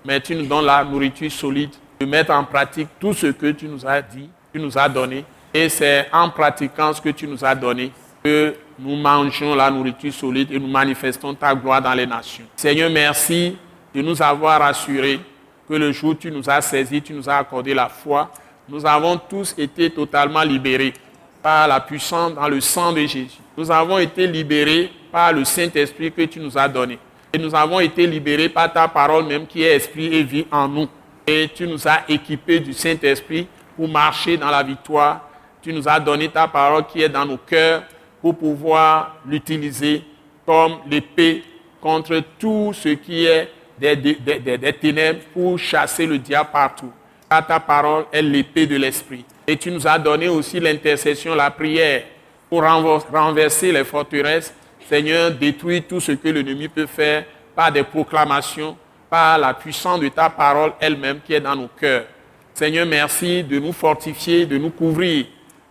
mais 0.03 0.19
tu 0.19 0.35
nous 0.35 0.45
donnes 0.45 0.65
la 0.65 0.83
nourriture 0.83 1.31
solide 1.31 1.71
de 2.01 2.05
mettre 2.05 2.33
en 2.33 2.43
pratique 2.43 2.89
tout 2.99 3.13
ce 3.13 3.27
que 3.27 3.51
tu 3.51 3.69
nous 3.69 3.87
as 3.87 4.01
dit, 4.01 4.29
tu 4.53 4.59
nous 4.59 4.77
as 4.77 4.89
donné. 4.89 5.23
Et 5.53 5.69
c'est 5.69 6.07
en 6.11 6.29
pratiquant 6.29 6.91
ce 6.91 6.99
que 6.99 7.07
tu 7.07 7.25
nous 7.25 7.45
as 7.45 7.55
donné 7.55 7.93
que 8.23 8.55
nous 8.79 8.95
mangeons 8.95 9.55
la 9.55 9.69
nourriture 9.69 10.13
solide 10.13 10.51
et 10.51 10.59
nous 10.59 10.67
manifestons 10.67 11.33
ta 11.33 11.53
gloire 11.53 11.81
dans 11.81 11.93
les 11.93 12.07
nations. 12.07 12.45
Seigneur, 12.55 12.89
merci 12.89 13.57
de 13.93 14.01
nous 14.01 14.21
avoir 14.21 14.61
assurés 14.61 15.19
que 15.67 15.73
le 15.73 15.91
jour 15.91 16.11
où 16.11 16.15
tu 16.15 16.31
nous 16.31 16.49
as 16.49 16.61
saisis, 16.61 17.01
tu 17.01 17.13
nous 17.13 17.29
as 17.29 17.37
accordé 17.37 17.73
la 17.73 17.89
foi. 17.89 18.31
Nous 18.67 18.85
avons 18.85 19.17
tous 19.17 19.53
été 19.57 19.89
totalement 19.89 20.41
libérés 20.41 20.93
par 21.41 21.67
la 21.67 21.79
puissance 21.79 22.33
dans 22.33 22.47
le 22.47 22.61
sang 22.61 22.93
de 22.93 22.99
Jésus. 23.01 23.39
Nous 23.57 23.69
avons 23.69 23.97
été 23.99 24.25
libérés 24.25 24.91
par 25.11 25.33
le 25.33 25.43
Saint-Esprit 25.43 26.11
que 26.11 26.23
tu 26.23 26.39
nous 26.39 26.57
as 26.57 26.67
donné. 26.67 26.97
Et 27.33 27.37
nous 27.37 27.53
avons 27.53 27.79
été 27.79 28.07
libérés 28.07 28.49
par 28.49 28.71
ta 28.71 28.87
parole 28.87 29.25
même 29.25 29.45
qui 29.45 29.63
est 29.63 29.75
esprit 29.75 30.15
et 30.15 30.23
vie 30.23 30.45
en 30.51 30.67
nous. 30.67 30.87
Et 31.27 31.49
tu 31.53 31.67
nous 31.67 31.87
as 31.87 32.01
équipés 32.07 32.59
du 32.59 32.73
Saint-Esprit 32.73 33.47
pour 33.75 33.87
marcher 33.87 34.37
dans 34.37 34.49
la 34.49 34.63
victoire. 34.63 35.21
Tu 35.61 35.73
nous 35.73 35.87
as 35.87 35.99
donné 35.99 36.29
ta 36.29 36.47
parole 36.47 36.85
qui 36.85 37.01
est 37.01 37.09
dans 37.09 37.25
nos 37.25 37.37
cœurs 37.37 37.83
pour 38.23 38.37
pouvoir 38.37 39.17
l'utiliser 39.27 40.01
comme 40.45 40.77
l'épée 40.89 41.43
contre 41.81 42.23
tout 42.39 42.71
ce 42.73 42.87
qui 42.87 43.25
est 43.25 43.49
des, 43.77 44.73
ténèbres 44.79 45.19
pour 45.33 45.59
chasser 45.59 46.05
le 46.05 46.17
diable 46.17 46.49
partout. 46.53 46.91
Car 47.29 47.45
ta 47.45 47.59
parole 47.59 48.05
est 48.13 48.21
l'épée 48.21 48.65
de 48.65 48.77
l'esprit. 48.77 49.25
Et 49.45 49.57
tu 49.57 49.69
nous 49.71 49.85
as 49.85 49.99
donné 49.99 50.29
aussi 50.29 50.61
l'intercession, 50.61 51.35
la 51.35 51.51
prière 51.51 52.03
pour 52.49 52.63
renverser 52.63 53.73
les 53.73 53.83
forteresses. 53.83 54.53
Seigneur, 54.87 55.31
détruis 55.31 55.81
tout 55.81 55.99
ce 55.99 56.13
que 56.13 56.29
l'ennemi 56.29 56.69
peut 56.69 56.85
faire 56.85 57.25
par 57.53 57.73
des 57.73 57.83
proclamations, 57.83 58.77
par 59.09 59.37
la 59.37 59.53
puissance 59.53 59.99
de 59.99 60.07
ta 60.07 60.29
parole 60.29 60.71
elle-même 60.79 61.19
qui 61.25 61.33
est 61.33 61.41
dans 61.41 61.57
nos 61.57 61.67
cœurs. 61.67 62.05
Seigneur, 62.53 62.85
merci 62.85 63.43
de 63.43 63.59
nous 63.59 63.73
fortifier, 63.73 64.45
de 64.45 64.57
nous 64.57 64.69
couvrir 64.69 65.25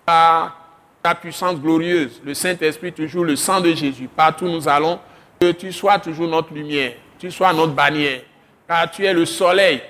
par 0.05 0.62
ta 1.03 1.15
puissance 1.15 1.57
glorieuse, 1.61 2.21
le 2.25 2.35
Saint-Esprit, 2.35 2.93
toujours 2.93 3.25
le 3.25 3.37
sang 3.37 3.61
de 3.61 3.73
Jésus. 3.73 4.09
Partout 4.15 4.47
nous 4.47 4.69
allons, 4.69 4.99
que 5.41 5.51
tu 5.53 5.73
sois 5.73 5.99
toujours 5.99 6.29
notre 6.29 6.55
lumière 6.55 6.93
tu 7.23 7.31
sois 7.31 7.53
notre 7.53 7.73
bannière, 7.73 8.23
car 8.67 8.91
tu 8.91 9.05
es 9.05 9.15
le 9.15 9.25
soleil 9.25 9.81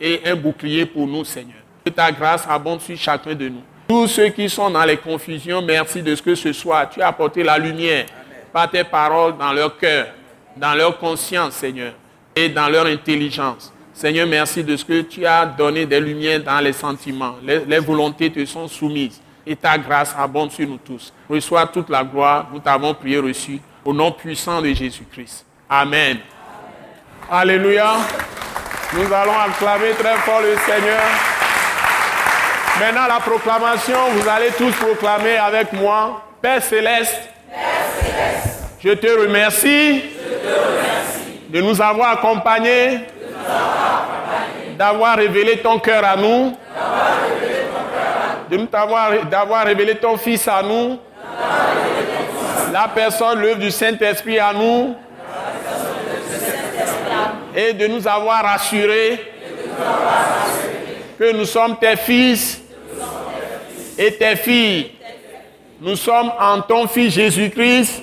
et 0.00 0.22
un 0.26 0.34
bouclier 0.34 0.84
pour 0.86 1.06
nous, 1.06 1.24
Seigneur. 1.24 1.60
Que 1.84 1.90
ta 1.90 2.10
grâce 2.10 2.44
abonde 2.48 2.80
sur 2.80 2.98
chacun 2.98 3.32
de 3.32 3.48
nous. 3.48 3.62
Tous 3.86 4.08
ceux 4.08 4.30
qui 4.30 4.50
sont 4.50 4.68
dans 4.68 4.84
les 4.84 4.96
confusions, 4.96 5.62
merci 5.62 6.02
de 6.02 6.16
ce 6.16 6.20
que 6.20 6.34
ce 6.34 6.52
soir, 6.52 6.90
tu 6.90 7.00
as 7.00 7.06
apporté 7.06 7.44
la 7.44 7.58
lumière 7.58 8.06
par 8.52 8.68
tes 8.68 8.82
paroles 8.82 9.36
dans 9.38 9.52
leur 9.52 9.78
cœur, 9.78 10.08
dans 10.56 10.74
leur 10.74 10.98
conscience, 10.98 11.54
Seigneur, 11.54 11.92
et 12.34 12.48
dans 12.48 12.68
leur 12.68 12.86
intelligence. 12.86 13.72
Seigneur, 13.92 14.26
merci 14.26 14.64
de 14.64 14.76
ce 14.76 14.84
que 14.84 15.02
tu 15.02 15.24
as 15.24 15.46
donné 15.46 15.86
des 15.86 16.00
lumières 16.00 16.42
dans 16.42 16.58
les 16.58 16.72
sentiments. 16.72 17.36
Les 17.44 17.78
volontés 17.78 18.32
te 18.32 18.44
sont 18.46 18.66
soumises 18.66 19.20
et 19.46 19.56
ta 19.56 19.76
grâce 19.78 20.14
abonde 20.18 20.52
sur 20.52 20.68
nous 20.68 20.78
tous. 20.78 21.12
Reçois 21.28 21.66
toute 21.66 21.88
la 21.88 22.04
gloire. 22.04 22.46
Nous 22.52 22.60
t'avons 22.60 22.94
prié 22.94 23.18
reçu 23.18 23.60
au 23.84 23.92
nom 23.92 24.12
puissant 24.12 24.60
de 24.60 24.72
Jésus-Christ. 24.72 25.44
Amen. 25.68 26.18
Alléluia. 27.30 27.96
Nous 28.92 29.12
allons 29.12 29.38
acclamer 29.38 29.92
très 29.98 30.16
fort 30.16 30.40
le 30.40 30.56
Seigneur. 30.56 31.02
Maintenant, 32.80 33.06
la 33.06 33.20
proclamation, 33.20 33.98
vous 34.14 34.28
allez 34.28 34.50
tous 34.56 34.72
proclamer 34.72 35.36
avec 35.36 35.72
moi. 35.72 36.22
Père 36.40 36.62
céleste, 36.62 37.20
je, 38.82 38.90
te 38.92 39.06
remercie, 39.20 40.02
de 41.50 41.60
nous 41.60 41.80
avoir 41.80 42.12
accompagnés, 42.12 43.00
d'avoir 44.78 45.16
révélé 45.16 45.58
ton 45.58 45.78
cœur 45.78 46.02
à 46.04 46.16
nous, 46.16 46.56
d'avoir 48.50 49.64
révélé 49.64 49.96
ton 49.96 50.16
Fils 50.16 50.46
à 50.48 50.62
nous, 50.62 50.98
la 52.72 52.88
personne, 52.94 53.40
l'œuvre 53.40 53.60
du 53.60 53.70
Saint-Esprit 53.70 54.38
à 54.38 54.52
nous 54.52 54.94
et 57.54 57.72
de 57.72 57.86
nous 57.86 58.06
avoir 58.06 58.46
assurés 58.46 59.32
que 61.18 61.32
nous 61.32 61.44
sommes 61.44 61.76
tes 61.78 61.96
fils 61.96 62.60
et 63.98 64.12
tes 64.14 64.36
filles. 64.36 64.92
Nous 65.80 65.96
sommes 65.96 66.32
en 66.38 66.60
ton 66.60 66.86
Fils 66.86 67.14
Jésus-Christ. 67.14 68.02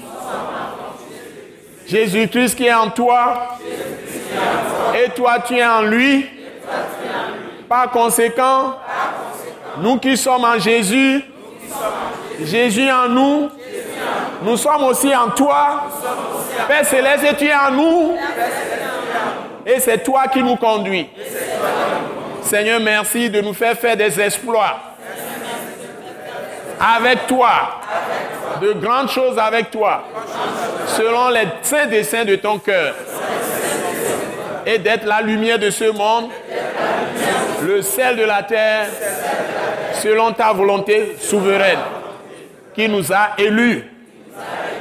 Jésus-Christ 1.88 2.56
qui 2.56 2.66
est 2.66 2.74
en 2.74 2.90
toi. 2.90 3.58
Et 4.96 5.10
toi 5.10 5.40
tu 5.40 5.56
es 5.56 5.66
en 5.66 5.82
lui. 5.84 6.28
Par 7.70 7.90
conséquent, 7.92 8.76
nous 9.82 9.98
qui 9.98 10.18
sommes 10.18 10.46
en 10.46 10.60
Jésus, 10.60 11.24
Jésus 12.44 12.90
en 12.90 13.10
nous, 13.10 13.50
nous 14.44 14.58
sommes 14.58 14.84
aussi 14.84 15.16
en 15.16 15.30
toi. 15.30 15.84
Père 16.68 16.86
Céleste, 16.86 17.38
tu 17.38 17.46
es 17.46 17.56
en 17.56 17.72
nous. 17.72 18.18
Et 19.66 19.80
c'est 19.80 20.04
toi 20.04 20.28
qui 20.28 20.42
nous 20.42 20.56
conduis. 20.56 21.08
Seigneur, 22.42 22.80
merci 22.80 23.30
de 23.30 23.42
nous 23.42 23.54
faire 23.54 23.78
faire 23.78 23.98
des 23.98 24.20
exploits. 24.22 24.78
Avec 26.80 27.28
toi. 27.28 27.82
De 28.62 28.74
grandes 28.74 29.10
choses 29.10 29.38
avec 29.38 29.72
toi. 29.72 30.04
Selon 30.88 31.30
les 31.30 31.48
saints 31.62 31.88
desseins 31.88 32.26
de 32.26 32.36
ton 32.36 32.60
cœur. 32.60 32.94
Et 34.66 34.78
d'être 34.78 35.06
la 35.06 35.22
lumière 35.22 35.60
de 35.60 35.70
ce 35.70 35.86
monde. 35.92 36.30
Le 37.64 37.82
sel 37.82 38.16
de 38.16 38.24
la 38.24 38.44
terre. 38.44 38.88
Selon 40.02 40.34
ta 40.34 40.54
volonté 40.54 41.16
souveraine. 41.20 41.80
Qui 42.74 42.88
nous 42.88 43.12
a 43.12 43.32
élus. 43.38 43.84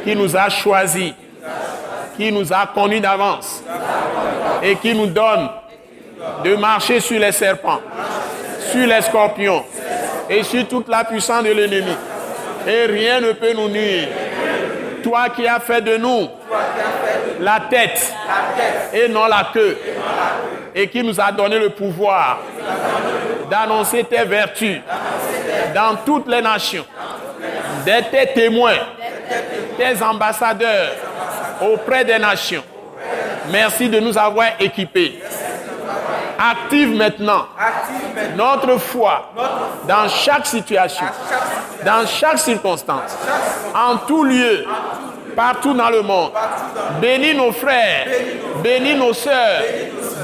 Qui 0.04 0.14
nous 0.14 0.36
a 0.36 0.48
choisis. 0.48 1.12
Qui 2.16 2.32
nous 2.32 2.52
a 2.52 2.66
connus 2.74 3.00
d'avance 3.00 3.62
et 4.62 4.76
qui 4.76 4.94
nous 4.94 5.06
donne 5.06 5.48
de 6.44 6.56
marcher 6.56 7.00
sur 7.00 7.18
les 7.18 7.32
serpents, 7.32 7.80
sur 8.70 8.86
les 8.86 9.02
scorpions 9.02 9.64
et 10.28 10.42
sur 10.42 10.66
toute 10.66 10.88
la 10.88 11.04
puissance 11.04 11.44
de 11.44 11.50
l'ennemi. 11.50 11.94
Et 12.66 12.86
rien 12.86 13.20
ne 13.20 13.32
peut 13.32 13.52
nous 13.54 13.68
nuire. 13.68 14.08
Toi 15.02 15.28
qui 15.34 15.46
as 15.46 15.60
fait 15.60 15.82
de 15.82 15.96
nous 15.96 16.28
la 17.40 17.60
tête 17.70 18.12
et 18.92 19.08
non 19.08 19.26
la 19.26 19.50
queue, 19.52 19.78
et 20.76 20.88
qui 20.88 21.02
nous 21.02 21.18
a 21.20 21.32
donné 21.32 21.58
le 21.58 21.70
pouvoir 21.70 22.38
d'annoncer 23.50 24.04
tes 24.04 24.22
vertus 24.24 24.78
dans 25.74 25.96
toutes 26.04 26.28
les 26.28 26.42
nations, 26.42 26.84
d'être 27.84 28.34
témoins, 28.34 28.78
tes 29.76 30.02
ambassadeurs 30.02 30.92
auprès 31.60 32.04
des 32.04 32.18
nations 32.18 32.62
Merci 33.50 33.88
de 33.88 34.00
nous 34.00 34.16
avoir 34.18 34.48
équipés. 34.58 35.20
Active 36.38 36.94
maintenant 36.94 37.46
notre 38.36 38.78
foi 38.78 39.32
dans 39.88 40.08
chaque 40.08 40.46
situation, 40.46 41.06
dans 41.84 42.06
chaque 42.06 42.38
circonstance, 42.38 43.16
en 43.74 43.96
tout 44.06 44.24
lieu, 44.24 44.66
partout 45.36 45.74
dans 45.74 45.90
le 45.90 46.02
monde. 46.02 46.32
Bénis 47.00 47.34
nos 47.34 47.52
frères, 47.52 48.06
bénis 48.64 48.94
nos 48.94 49.12
sœurs, 49.12 49.62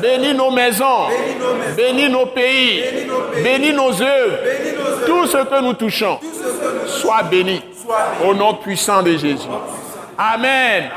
bénis 0.00 0.34
nos 0.34 0.50
maisons, 0.50 1.06
bénis 1.76 2.08
nos 2.08 2.26
pays, 2.26 2.82
bénis 3.44 3.72
nos 3.72 3.92
œuvres, 4.02 4.38
tout 5.06 5.26
ce 5.26 5.36
que 5.36 5.62
nous 5.62 5.74
touchons. 5.74 6.18
Soit 6.86 7.24
béni 7.24 7.62
au 8.24 8.34
nom 8.34 8.54
puissant 8.54 9.02
de 9.02 9.12
Jésus. 9.12 9.48
Amen. 10.18 10.90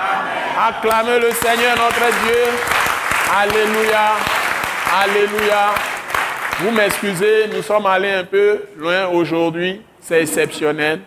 Acclamez 0.68 1.20
le 1.20 1.32
Seigneur 1.32 1.76
notre 1.78 2.12
Dieu. 2.24 2.42
Alléluia. 3.38 4.14
Alléluia. 5.04 5.74
Vous 6.60 6.72
m'excusez, 6.72 7.50
nous 7.54 7.62
sommes 7.62 7.86
allés 7.86 8.12
un 8.12 8.24
peu 8.24 8.62
loin 8.78 9.08
aujourd'hui. 9.08 9.82
C'est 10.00 10.22
exceptionnel. 10.22 11.02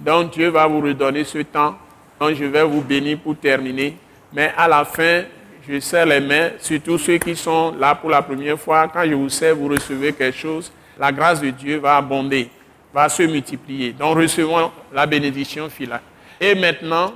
Donc 0.00 0.30
Dieu 0.30 0.48
va 0.48 0.66
vous 0.66 0.80
redonner 0.80 1.24
ce 1.24 1.38
temps. 1.38 1.74
Donc 2.20 2.34
je 2.34 2.44
vais 2.44 2.62
vous 2.64 2.80
bénir 2.80 3.18
pour 3.18 3.36
terminer. 3.36 3.96
Mais 4.32 4.52
à 4.56 4.68
la 4.68 4.84
fin, 4.84 5.22
je 5.68 5.80
serre 5.80 6.06
les 6.06 6.20
mains, 6.20 6.50
surtout 6.60 6.98
ceux 6.98 7.18
qui 7.18 7.34
sont 7.34 7.74
là 7.78 7.94
pour 7.94 8.10
la 8.10 8.22
première 8.22 8.58
fois. 8.58 8.88
Quand 8.88 9.04
je 9.04 9.14
vous 9.14 9.28
sers, 9.28 9.54
vous 9.54 9.68
recevez 9.68 10.12
quelque 10.12 10.36
chose. 10.36 10.72
La 10.98 11.12
grâce 11.12 11.40
de 11.40 11.50
Dieu 11.50 11.78
va 11.78 11.96
abonder, 11.96 12.48
va 12.92 13.08
se 13.08 13.22
multiplier. 13.22 13.92
Donc 13.92 14.16
recevons 14.16 14.70
la 14.92 15.06
bénédiction 15.06 15.68
finale. 15.68 16.00
Et 16.40 16.54
maintenant, 16.54 17.12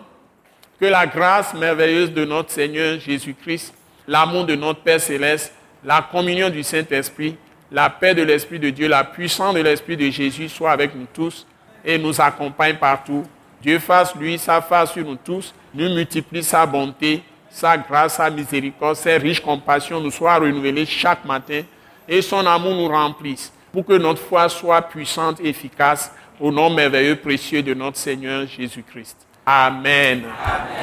que 0.80 0.86
la 0.86 1.06
grâce 1.06 1.54
merveilleuse 1.54 2.12
de 2.12 2.24
notre 2.24 2.50
Seigneur 2.50 2.98
Jésus-Christ, 2.98 3.74
l'amour 4.08 4.46
de 4.46 4.54
notre 4.54 4.80
Père 4.80 5.00
céleste, 5.00 5.52
la 5.84 6.02
communion 6.10 6.48
du 6.48 6.62
Saint-Esprit, 6.62 7.36
la 7.70 7.88
paix 7.90 8.14
de 8.14 8.22
l'Esprit 8.22 8.58
de 8.58 8.70
Dieu, 8.70 8.88
la 8.88 9.04
puissance 9.04 9.54
de 9.54 9.60
l'Esprit 9.60 9.96
de 9.96 10.10
Jésus 10.10 10.48
soit 10.48 10.72
avec 10.72 10.94
nous 10.94 11.06
tous 11.12 11.46
et 11.84 11.98
nous 11.98 12.20
accompagne 12.20 12.76
partout. 12.76 13.24
Dieu 13.60 13.78
fasse, 13.78 14.14
lui, 14.14 14.38
sa 14.38 14.60
face 14.60 14.92
sur 14.92 15.04
nous 15.04 15.16
tous, 15.16 15.54
nous 15.74 15.94
multiplie 15.94 16.42
sa 16.42 16.64
bonté, 16.64 17.22
sa 17.50 17.76
grâce, 17.76 18.14
sa 18.14 18.30
miséricorde, 18.30 18.96
ses 18.96 19.16
riches 19.16 19.40
compassions 19.40 20.00
nous 20.00 20.10
soient 20.10 20.36
renouvelées 20.36 20.86
chaque 20.86 21.24
matin 21.24 21.62
et 22.08 22.22
son 22.22 22.46
amour 22.46 22.74
nous 22.74 22.88
remplisse 22.88 23.52
pour 23.72 23.84
que 23.84 23.92
notre 23.92 24.22
foi 24.22 24.48
soit 24.48 24.82
puissante 24.82 25.40
et 25.40 25.48
efficace 25.48 26.12
au 26.40 26.50
nom 26.50 26.70
merveilleux, 26.70 27.16
précieux 27.16 27.62
de 27.62 27.74
notre 27.74 27.98
Seigneur 27.98 28.46
Jésus-Christ. 28.46 29.26
Amen. 29.44 30.22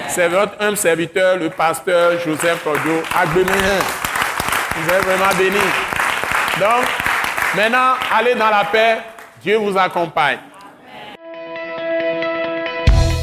C'est 0.07 0.27
votre 0.27 0.61
humble 0.61 0.77
serviteur, 0.77 1.37
le 1.37 1.49
pasteur 1.49 2.19
Joseph 2.19 2.63
Cordio, 2.63 3.01
Agbeméen. 3.15 3.79
Vous 4.75 4.93
êtes 4.93 5.03
vraiment 5.03 5.37
béni. 5.37 5.57
Donc, 6.59 6.85
maintenant, 7.55 7.93
allez 8.11 8.35
dans 8.35 8.49
la 8.49 8.65
paix. 8.65 8.97
Dieu 9.41 9.57
vous 9.57 9.77
accompagne. 9.77 10.39